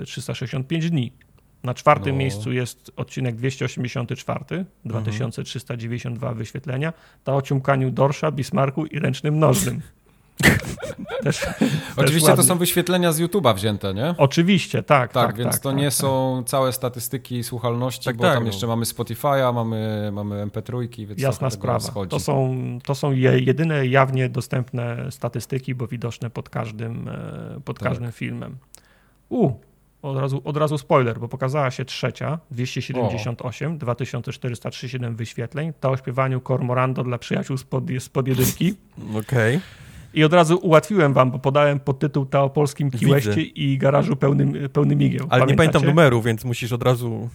[0.00, 1.12] e, 365 dni.
[1.62, 2.18] Na czwartym no.
[2.18, 6.38] miejscu jest odcinek 284, 2392 mhm.
[6.38, 6.92] wyświetlenia.
[7.24, 9.82] Ta o ciumkaniu dorsza, Bismarku i ręcznym nożnym.
[11.24, 11.46] też,
[11.96, 14.14] Oczywiście to są wyświetlenia z YouTube'a wzięte, nie?
[14.18, 15.12] Oczywiście, tak.
[15.12, 15.94] Tak, tak więc tak, to tak, nie tak.
[15.94, 21.50] są całe statystyki słuchalności, tak, bo tam jeszcze mamy Spotify'a, mamy, mamy MP3, więc Jasna
[21.50, 22.06] sprawa.
[22.08, 28.12] To są, to są jedyne jawnie dostępne statystyki, bo widoczne pod każdym, e, pod każdym
[28.12, 28.56] filmem.
[29.28, 29.52] U,
[30.02, 33.76] od razu, od razu spoiler, bo pokazała się trzecia, 278, o.
[33.76, 35.72] 2437 wyświetleń.
[35.80, 38.74] Ta o śpiewaniu Cormorando dla przyjaciół spod, spod jedynki.
[39.20, 39.56] Okej.
[39.56, 39.60] Okay.
[40.14, 44.68] I od razu ułatwiłem wam, bo podałem podtytuł ta o polskim Kiłeście i garażu pełnym,
[44.72, 45.20] pełny migieł.
[45.20, 45.52] Ale Pamiętacie?
[45.52, 47.28] nie pamiętam numeru, więc musisz od razu...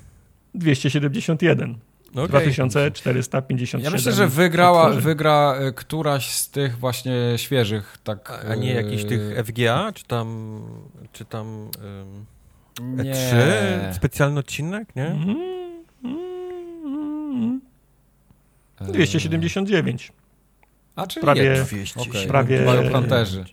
[0.55, 1.75] 271.
[2.11, 2.27] Okay.
[2.27, 3.85] 2457.
[3.85, 7.97] Ja myślę, że wygrała, wygra e, któraś z tych właśnie świeżych.
[8.03, 10.59] Tak, a nie jakiś tych e, FGA, czy tam,
[11.11, 11.69] czy tam
[12.81, 13.13] nie.
[13.13, 13.93] E3?
[13.93, 15.07] Specjalny odcinek, nie?
[15.07, 15.53] Mm -hmm.
[18.81, 20.11] 279.
[20.95, 21.99] A, czyli prawie, 200.
[21.99, 22.27] Okay.
[22.27, 23.45] prawie Hunterzy.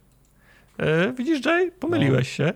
[0.79, 1.73] E, widzisz, Jay?
[1.73, 2.47] Pomyliłeś no.
[2.47, 2.53] się.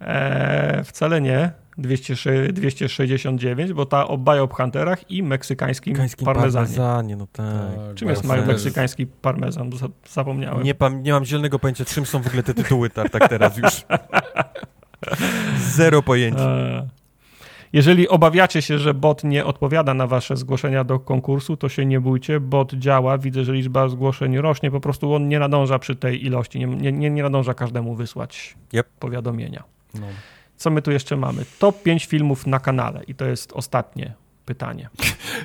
[0.00, 1.50] E, wcale nie.
[1.78, 2.14] 200,
[2.52, 6.66] 269, bo ta o Hunterach i meksykańskim Meksykańskim parmezanie.
[6.66, 7.46] parmezanie no tak.
[7.86, 9.70] tak czym jest mały meksykański parmezan?
[10.08, 10.62] Zapomniałem.
[10.62, 13.72] Nie, nie mam zielonego pojęcia, czym są w ogóle te tytuły tak, tak teraz już.
[15.58, 16.40] Zero pojęcia.
[16.40, 16.88] E,
[17.72, 22.00] jeżeli obawiacie się, że bot nie odpowiada na wasze zgłoszenia do konkursu, to się nie
[22.00, 22.40] bójcie.
[22.40, 26.58] Bot działa, widzę, że liczba zgłoszeń rośnie, po prostu on nie nadąża przy tej ilości,
[26.58, 28.86] nie, nie, nie nadąża każdemu wysłać yep.
[28.98, 29.62] powiadomienia.
[29.94, 30.06] No.
[30.56, 31.44] Co my tu jeszcze mamy?
[31.58, 34.14] Top 5 filmów na kanale i to jest ostatnie
[34.46, 34.88] pytanie.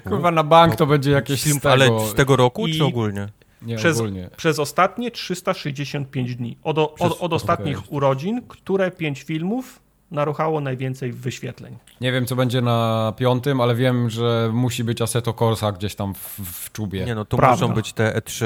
[0.03, 2.77] Kurwa, na bank to będzie jakieś film, ale z tego roku I...
[2.77, 3.27] czy ogólnie?
[3.61, 4.30] Nie, przez, ogólnie.
[4.38, 6.57] przez ostatnie 365 dni.
[6.64, 7.90] Od, od, od ostatnich okay.
[7.90, 9.80] urodzin, które 5 filmów
[10.11, 11.77] naruchało najwięcej wyświetleń.
[12.01, 16.14] Nie wiem, co będzie na piątym, ale wiem, że musi być Assetto Corsa gdzieś tam
[16.14, 17.06] w, w czubie.
[17.06, 17.67] Nie no, to Prawda.
[17.67, 18.45] muszą być te E3.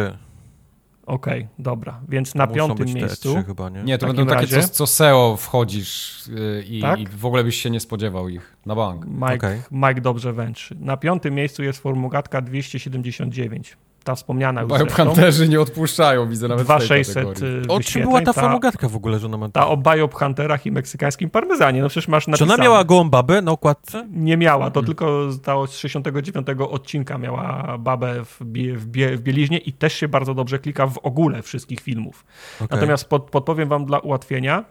[1.05, 1.99] Okej, okay, dobra.
[2.09, 3.35] Więc na piątym miejscu.
[3.35, 3.83] E3 chyba, nie?
[3.83, 6.99] nie, to będą takie, co, co SEO wchodzisz yy, i, tak?
[6.99, 9.05] i, w ogóle byś się nie spodziewał ich na bank.
[9.05, 9.61] Mike, okay.
[9.71, 10.75] Mike dobrze węczy.
[10.79, 17.67] Na piątym miejscu jest formugatka 279 ta wspomniana już Biohunterzy nie odpuszczają, widzę nawet 2600
[17.67, 19.49] O czym była ta, ta fonogatka w ogóle, że ona ma...
[19.49, 22.47] Ta o Biohunterach i meksykańskim parmezanie, no przecież masz napisane.
[22.47, 24.07] Czy ona miała gołą babę na okładce?
[24.11, 24.85] Nie miała, to hmm.
[24.85, 29.93] tylko ta z 69 odcinka miała babę w, bie, w, bie, w, bieliźnie i też
[29.93, 32.25] się bardzo dobrze klika w ogóle wszystkich filmów.
[32.55, 32.67] Okay.
[32.71, 34.65] Natomiast pod, podpowiem wam dla ułatwienia,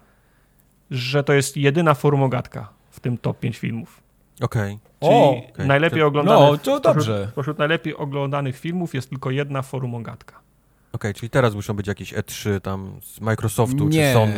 [0.90, 4.03] że to jest jedyna formogatka w tym top 5 filmów.
[4.40, 4.78] Okej.
[5.00, 5.14] Okay.
[5.14, 5.66] O, okay.
[5.66, 6.50] najlepiej to, oglądanych.
[6.50, 7.14] No, to dobrze.
[7.14, 10.34] Spośród, spośród najlepiej oglądanych filmów jest tylko jedna forumogatka.
[10.34, 14.08] Okej, okay, czyli teraz muszą być jakieś E3 tam z Microsoftu Nie.
[14.08, 14.36] czy Sony.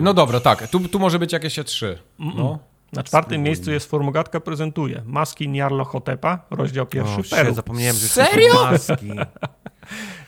[0.00, 0.68] No dobra, tak.
[0.68, 1.94] Tu, tu może być jakieś E3.
[2.18, 2.58] No.
[2.92, 7.54] Na czwartym miejscu jest formogatka prezentuje Maski Niarlochotepa, rozdział pierwszy o, Peru.
[7.54, 8.54] zapomniałem, że Serio?
[8.54, 9.10] maski.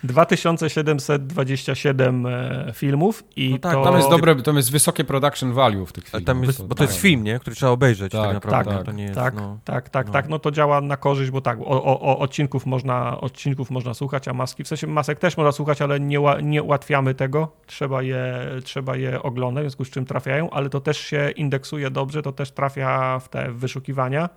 [0.05, 3.85] 2727 e, filmów i no tak, to...
[3.85, 6.25] Tam jest dobre, tam jest wysokie production value w tych filmach.
[6.25, 7.39] Tam jest, bo to jest film, nie?
[7.39, 8.71] Który trzeba obejrzeć tak, tak naprawdę.
[8.71, 10.13] Tak, to nie jest, tak, no, tak, tak, no.
[10.13, 13.95] tak, no to działa na korzyść, bo tak, o, o, o, odcinków, można, odcinków można
[13.95, 18.03] słuchać, a maski, w sensie masek też można słuchać, ale nie, nie ułatwiamy tego, trzeba
[18.03, 22.23] je, trzeba je oglądać, w związku z czym trafiają, ale to też się indeksuje dobrze,
[22.23, 24.29] to też trafia w te wyszukiwania.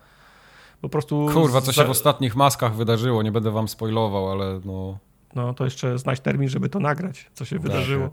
[0.81, 1.29] Po prostu...
[1.33, 4.97] Kurwa, co się w ostatnich maskach wydarzyło, nie będę wam spoilował, ale no...
[5.35, 8.09] No to jeszcze znać termin, żeby to nagrać, co się tak, wydarzyło.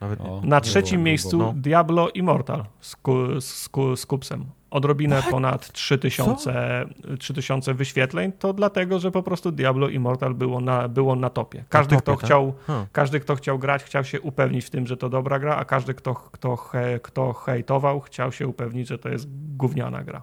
[0.00, 1.60] Nawet o, Na trzecim było, miejscu było, no.
[1.60, 4.44] Diablo Immortal z, ku, z, z kupsem.
[4.70, 5.30] Odrobinę What?
[5.30, 6.86] ponad 3000,
[7.18, 11.64] 3000 wyświetleń, to dlatego, że po prostu Diablo Immortal było na, było na topie.
[11.68, 12.26] Każdy, na topie, kto tak?
[12.26, 12.86] chciał, hmm.
[12.92, 15.94] każdy, kto chciał grać, chciał się upewnić w tym, że to dobra gra, a każdy,
[15.94, 20.22] kto, kto, he, kto hejtował, chciał się upewnić, że to jest gówniana gra.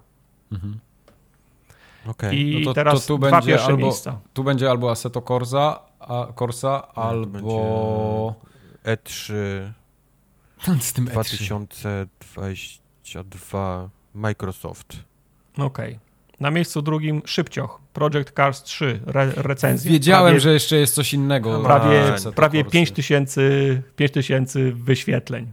[0.52, 0.78] Mhm.
[2.06, 2.36] Okay.
[2.36, 4.20] I no to, teraz to tu dwa pierwsze albo, miejsca.
[4.32, 8.34] Tu będzie albo Assetto Corsa, a, Corsa no, albo...
[8.84, 9.32] E3
[10.80, 14.96] z tym 2022 Microsoft.
[15.54, 15.66] Okej.
[15.66, 15.98] Okay.
[16.40, 19.92] Na miejscu drugim Szybcioch, Project Cars 3, re recenzja.
[19.92, 21.62] Wiedziałem, prawie, że jeszcze jest coś innego.
[21.62, 23.40] Prawie, prawie 5000
[23.96, 25.52] 5000 wyświetleń.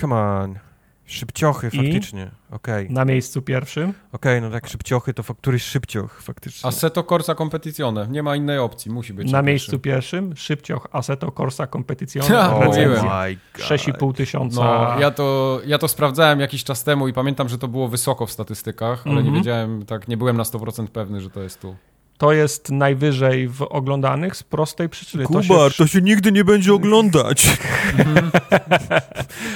[0.00, 0.58] Come on.
[1.06, 2.30] Szybciochy, faktycznie.
[2.50, 2.86] Okay.
[2.90, 3.90] Na miejscu pierwszym.
[3.90, 6.68] Okej, okay, no tak, szybciochy to któryś szybcioch, faktycznie.
[6.68, 8.06] Assetto Corsa Competizione.
[8.10, 9.32] Nie ma innej opcji, musi być.
[9.32, 12.34] Na miejscu pierwszym szybcioch Assetto Corsa Competizione.
[12.34, 13.26] Ja, recenzja.
[13.54, 14.60] 6,5 tysiąca.
[14.60, 18.26] No, ja to, ja to sprawdzałem jakiś czas temu i pamiętam, że to było wysoko
[18.26, 19.24] w statystykach, ale mm -hmm.
[19.24, 19.44] nie mhm.
[19.44, 21.76] wiedziałem, tak, nie byłem na 100% pewny, że to jest tu.
[22.18, 25.24] To jest najwyżej w oglądanych z prostej przyczyny.
[25.24, 27.46] Kubar, to się, to się nigdy nie będzie oglądać.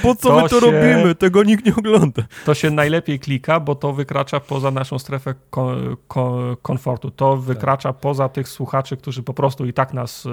[0.03, 1.15] po co to my to się, robimy?
[1.15, 2.23] Tego nikt nie ogląda.
[2.45, 5.35] To się najlepiej klika, bo to wykracza poza naszą strefę
[6.61, 7.11] komfortu.
[7.11, 7.41] To tak.
[7.41, 8.01] wykracza tak.
[8.01, 10.29] poza tych słuchaczy, którzy po prostu i tak nas y,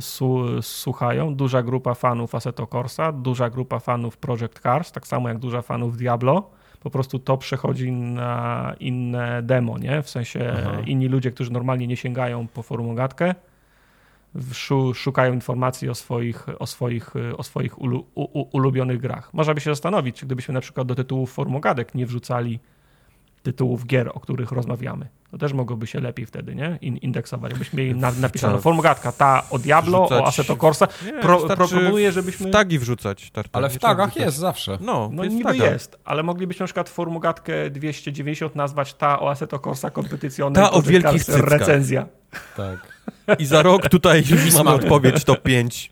[0.00, 1.34] su, słuchają.
[1.34, 5.96] Duża grupa fanów Assetto Corsa, duża grupa fanów Project Cars, tak samo jak duża fanów
[5.96, 6.50] Diablo
[6.84, 10.02] po prostu to przechodzi na inne demo, nie?
[10.02, 10.80] W sensie Aha.
[10.86, 13.34] inni ludzie, którzy normalnie nie sięgają po forumogatkę,
[14.94, 19.34] szukają informacji o swoich, o swoich, o swoich ulu, u, ulubionych grach.
[19.34, 22.60] Można by się zastanowić, czy gdybyśmy na przykład do tytułów forumogatek nie wrzucali
[23.44, 25.08] tytułów gier, o których rozmawiamy.
[25.30, 26.78] To też mogłoby się lepiej wtedy, nie?
[26.80, 27.50] In, indeksować.
[27.50, 30.22] Jakbyśmy mieli na, napisano formogatka, ta o Diablo, wrzucać...
[30.24, 30.86] o Assetto Corsa.
[31.22, 32.48] Pro, proponuję, żebyśmy...
[32.48, 33.32] W tagi wrzucać.
[33.52, 34.78] ale w tagach jest zawsze.
[34.80, 39.58] No, no jest niby jest, ale moglibyśmy na przykład formogatkę 290 nazwać ta o Assetto
[39.58, 40.62] Corsa kompetycjonnej.
[40.62, 41.50] Ta o wielkich cyckach.
[41.50, 42.06] Recenzja.
[42.56, 42.94] Tak.
[43.38, 45.90] I za rok tutaj już mamy odpowiedź top 5.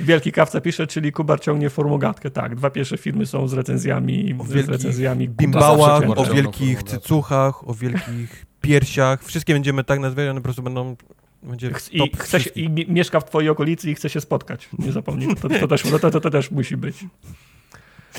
[0.00, 2.30] Wielki Kawca pisze, czyli Kubar ciągnie formogatkę.
[2.30, 4.34] Tak, dwa pierwsze filmy są z recenzjami.
[4.38, 9.24] O z recenzjami bimbałach, o wielkich cycuchach, o wielkich piersiach.
[9.24, 10.96] Wszystkie będziemy tak nazywać, one po prostu będą
[11.42, 14.68] będzie I, chce się, I mieszka w twojej okolicy i chce się spotkać.
[14.78, 17.04] Nie zapomnij, to, to, też, to, to, to też musi być.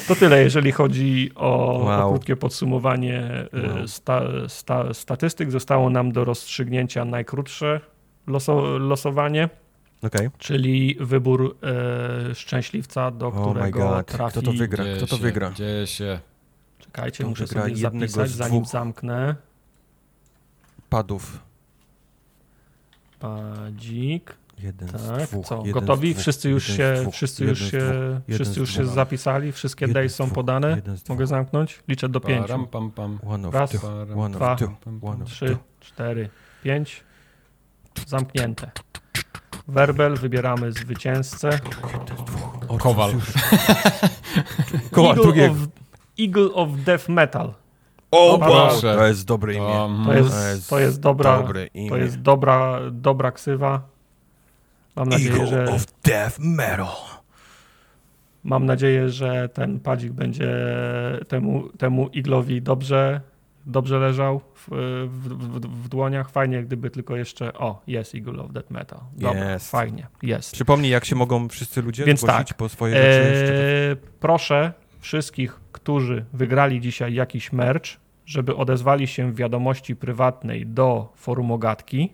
[0.08, 2.08] To tyle, jeżeli chodzi o, wow.
[2.08, 3.88] o krótkie podsumowanie y, wow.
[3.88, 5.52] sta, sta, statystyk.
[5.52, 7.82] Zostało nam do rozstrzygnięcia najkrótsze
[8.28, 9.50] loso, losowanie.
[10.02, 10.32] Okay.
[10.38, 14.32] Czyli wybór e, szczęśliwca, do oh którego trafi...
[14.32, 14.86] Kto to wygra?
[14.98, 15.52] Kto to wygra?
[15.52, 16.20] Dzieje się.
[16.80, 19.36] Czekajcie, muszę sobie zapisać, zanim zamknę.
[20.90, 21.40] Padów.
[23.20, 24.36] Padzik.
[24.60, 25.64] Jeden tak, z dwóch, co?
[25.64, 26.12] Gotowi?
[26.12, 27.82] Dwóch, wszyscy już się, dwóch, wszyscy już się,
[28.34, 30.82] wszyscy już się zapisali, wszystkie days są podane.
[31.10, 31.84] Mogę zamknąć?
[31.88, 32.48] Liczę do pięciu.
[32.48, 33.20] Param, pam, pam.
[33.52, 33.72] Raz,
[34.32, 34.58] dwa,
[35.26, 36.30] trzy, cztery,
[36.64, 37.04] pięć.
[38.08, 38.72] Zamknięte.
[39.70, 41.50] Werbel, wybieramy zwycięzcę.
[42.80, 43.12] Kowal.
[44.92, 45.58] Kowal Eagle, of,
[46.20, 47.54] Eagle of Death Metal.
[48.12, 48.96] O Boże!
[48.96, 50.06] To jest dobre imię.
[50.06, 51.44] To jest, to jest dobra,
[51.90, 53.82] to jest dobra, dobra ksywa.
[54.96, 55.74] Mam nadzieję, Eagle że...
[55.74, 56.88] of Death Metal.
[58.44, 60.52] Mam nadzieję, że ten padzik będzie
[61.28, 63.22] temu, temu iglowi dobrze
[63.66, 64.68] dobrze leżał w,
[65.08, 66.30] w, w, w, dłoniach.
[66.30, 67.54] Fajnie, gdyby tylko jeszcze.
[67.54, 69.00] O, jest Eagle of Death Metal.
[69.14, 69.70] Dobra, yes.
[69.70, 70.52] fajnie, jest.
[70.54, 73.54] Przypomnij, jak się mogą wszyscy ludzie Więc tak, po swoje rzeczy.
[73.54, 77.86] Eee, proszę wszystkich, którzy wygrali dzisiaj jakiś merch,
[78.26, 82.14] żeby odezwali się w wiadomości prywatnej do forum Ogatki,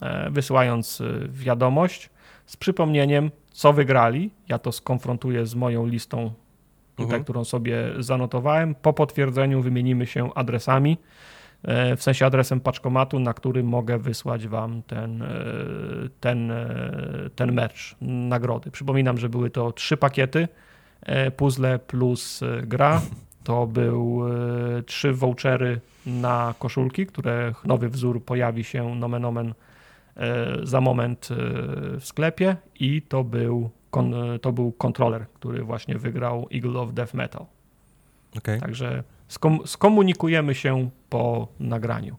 [0.00, 2.10] e, wysyłając e, wiadomość
[2.46, 4.30] z przypomnieniem, co wygrali.
[4.48, 6.32] Ja to skonfrontuję z moją listą
[7.04, 7.24] mhm.
[7.24, 8.74] którą sobie zanotowałem.
[8.74, 10.98] Po potwierdzeniu wymienimy się adresami,
[11.62, 15.28] e, w sensie adresem paczkomatu, na który mogę wysłać Wam ten, e,
[16.20, 18.70] ten, e, ten merch, nagrody.
[18.70, 20.48] Przypominam, że były to trzy pakiety,
[21.36, 23.00] puzzle plus gra.
[23.44, 24.22] To był
[24.86, 29.54] trzy vouchery na koszulki, które nowy wzór pojawi się nomen omen
[30.62, 31.28] za moment
[31.98, 37.14] w sklepie i to był kon, to był kontroler, który właśnie wygrał Eagle of Death
[37.14, 37.46] Metal.
[38.38, 38.60] Okay.
[38.60, 42.16] Także skom, skomunikujemy się po nagraniu.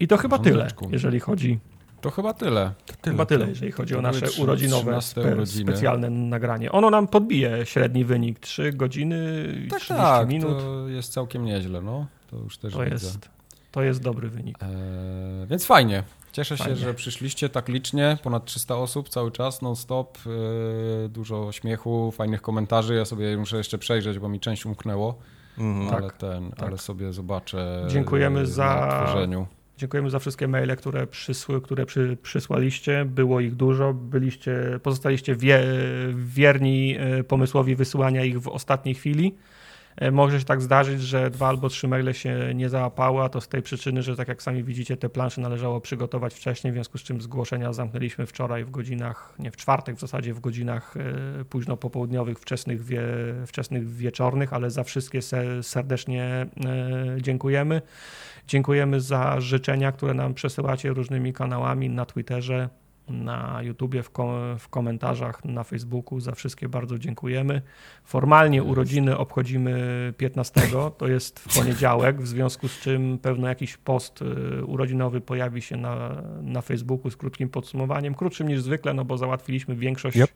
[0.00, 1.58] I to chyba tyle, jeżeli chodzi.
[2.00, 2.72] To chyba tyle.
[2.86, 6.72] To tyle chyba tyle, jeżeli chodzi o nasze urodzinowe spe, specjalne nagranie.
[6.72, 10.58] Ono nam podbije średni wynik 3 godziny i tak, 30 tak, minut.
[10.58, 12.06] To jest całkiem nieźle, no.
[12.30, 13.28] To już też to jest,
[13.70, 14.62] to jest dobry wynik.
[14.62, 14.68] Eee,
[15.46, 16.02] więc fajnie.
[16.34, 16.76] Cieszę Fajnie.
[16.76, 22.42] się, że przyszliście tak licznie, ponad 300 osób cały czas, non-stop, yy, dużo śmiechu, fajnych
[22.42, 22.94] komentarzy.
[22.94, 25.18] Ja sobie muszę jeszcze przejrzeć, bo mi część umknęło,
[25.58, 26.68] mm, ale tak, ten, tak.
[26.68, 27.86] ale sobie zobaczę.
[27.88, 29.46] Dziękujemy za tworzeniu.
[29.78, 33.04] Dziękujemy za wszystkie maile, które, przysły, które przy, przysłaliście.
[33.04, 33.94] Było ich dużo.
[33.94, 35.64] Byliście, pozostaliście wie,
[36.14, 39.34] wierni y, pomysłowi wysyłania ich w ostatniej chwili.
[39.96, 43.40] E, może się tak zdarzyć, że dwa albo trzy maile się nie załapały, a to
[43.40, 46.98] z tej przyczyny, że tak jak sami widzicie, te plansze należało przygotować wcześniej, w związku
[46.98, 51.44] z czym zgłoszenia zamknęliśmy wczoraj w godzinach, nie w czwartek w zasadzie, w godzinach e,
[51.44, 53.02] późno popołudniowych, wczesnych, wie,
[53.46, 55.20] wczesnych wieczornych, ale za wszystkie
[55.62, 56.46] serdecznie e,
[57.20, 57.82] dziękujemy.
[58.48, 62.68] Dziękujemy za życzenia, które nam przesyłacie różnymi kanałami na Twitterze,
[63.08, 66.20] na YouTubie, w, kom w, komentarzach, na Facebooku.
[66.20, 67.62] Za wszystkie bardzo dziękujemy.
[68.04, 70.60] Formalnie urodziny obchodzimy 15,
[70.98, 75.76] to jest w poniedziałek, w związku z czym pewno jakiś post y, urodzinowy pojawi się
[75.76, 80.16] na, na Facebooku z krótkim podsumowaniem, krótszym niż zwykle, no bo załatwiliśmy większość.
[80.16, 80.30] Yep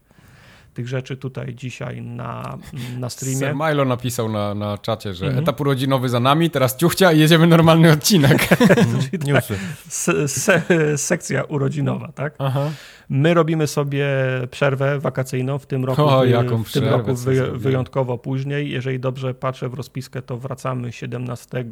[0.78, 2.58] tych rzeczy tutaj dzisiaj na,
[2.98, 3.38] na streamie.
[3.38, 5.44] Sir Milo napisał na, na czacie, że mhm.
[5.44, 8.48] etap urodzinowy za nami, teraz ciuchcia i jedziemy normalny odcinek.
[9.26, 9.58] Newsy.
[9.88, 10.62] Se, se,
[10.98, 12.34] sekcja urodzinowa, tak?
[12.38, 12.70] Aha.
[13.08, 14.06] My robimy sobie
[14.50, 18.70] przerwę wakacyjną w tym roku, o, jaką w tym roku wy, wyjątkowo później.
[18.70, 21.64] Jeżeli dobrze patrzę w rozpiskę, to wracamy 17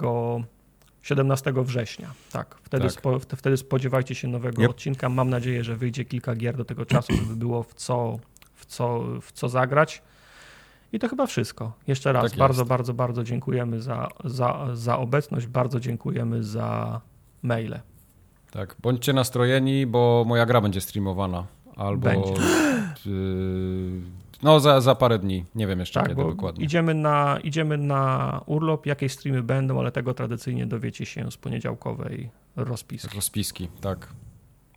[1.07, 2.11] 17 września.
[2.33, 2.93] Tak, wtedy, tak.
[2.93, 4.71] Spo, wtedy spodziewajcie się nowego yep.
[4.71, 5.09] odcinka.
[5.09, 8.19] Mam nadzieję, że wyjdzie kilka gier do tego czasu, żeby było w co,
[8.67, 10.03] w co, w co zagrać.
[10.93, 11.73] I to chyba wszystko.
[11.87, 17.01] Jeszcze raz tak bardzo, bardzo, bardzo dziękujemy za, za, za obecność, bardzo dziękujemy za
[17.43, 17.81] maile.
[18.51, 21.47] Tak, bądźcie nastrojeni, bo moja gra będzie streamowana.
[21.77, 22.05] Albo.
[22.09, 22.33] Będzie.
[24.43, 25.45] No, za, za parę dni.
[25.55, 26.65] Nie wiem jeszcze tak, kiedy dokładnie.
[26.65, 32.31] Idziemy na, idziemy na urlop, jakie streamy będą, ale tego tradycyjnie dowiecie się z poniedziałkowej
[32.57, 33.17] rozpiski.
[33.17, 34.09] Rozpiski, tak.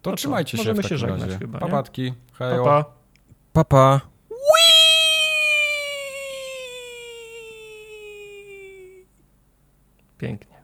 [0.01, 1.37] To no trzymajcie się Możemy w się żegnać razie.
[1.37, 1.59] chyba.
[1.59, 2.13] Papatki.
[2.33, 2.85] Hejo.
[3.59, 3.99] Papa.
[3.99, 4.09] Papa.
[10.17, 10.55] Pięknie.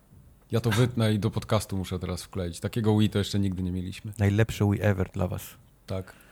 [0.51, 2.59] Ja to wytnę i do podcastu muszę teraz wkleić.
[2.59, 4.13] Takiego Wii to jeszcze nigdy nie mieliśmy.
[4.19, 5.55] Najlepszy Wii ever dla was.
[5.85, 6.24] Tak.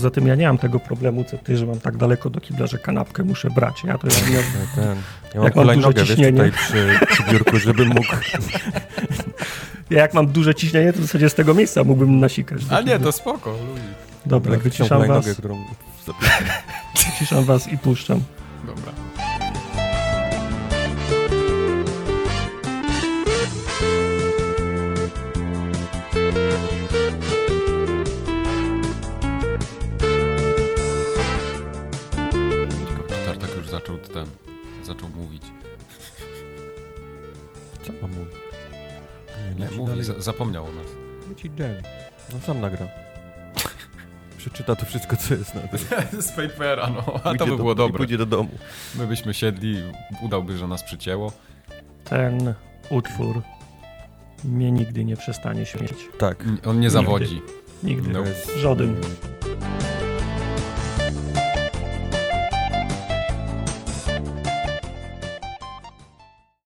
[0.00, 2.66] Poza tym ja nie mam tego problemu, co ty, że mam tak daleko do kibla,
[2.66, 3.84] że kanapkę muszę brać.
[3.84, 4.42] Ja to ja, ja,
[4.74, 4.96] ten,
[5.34, 6.42] ja mam jak mam duże ciśnienie.
[6.42, 8.06] Wiesz, tutaj przy, przy biurku, żebym mógł...
[9.90, 12.60] Ja jak mam duże ciśnienie, to w zasadzie z tego miejsca mógłbym nasikać.
[12.70, 13.82] A nie, to spoko, ludzi.
[14.26, 15.08] Dobra, wyciszam was.
[15.08, 15.64] Nogę, którą...
[17.06, 18.20] wyciszam was i puszczam.
[41.58, 41.82] Jay.
[42.32, 42.86] No sam nagra.
[44.38, 45.78] Przeczyta to wszystko, co jest na tym.
[46.22, 47.20] Z papera, no.
[47.24, 47.96] A to by było do, dobre.
[47.98, 48.50] pójdzie do domu.
[48.94, 49.82] My byśmy siedli,
[50.22, 51.32] udałby, że nas przycięło.
[52.04, 52.54] Ten
[52.90, 53.42] utwór
[54.44, 55.94] mnie nigdy nie przestanie śmieć.
[56.18, 56.44] Tak.
[56.66, 57.42] On nie zawodzi.
[57.82, 58.08] Nigdy.
[58.08, 58.12] nigdy.
[58.12, 58.24] No.
[58.58, 58.96] Żaden.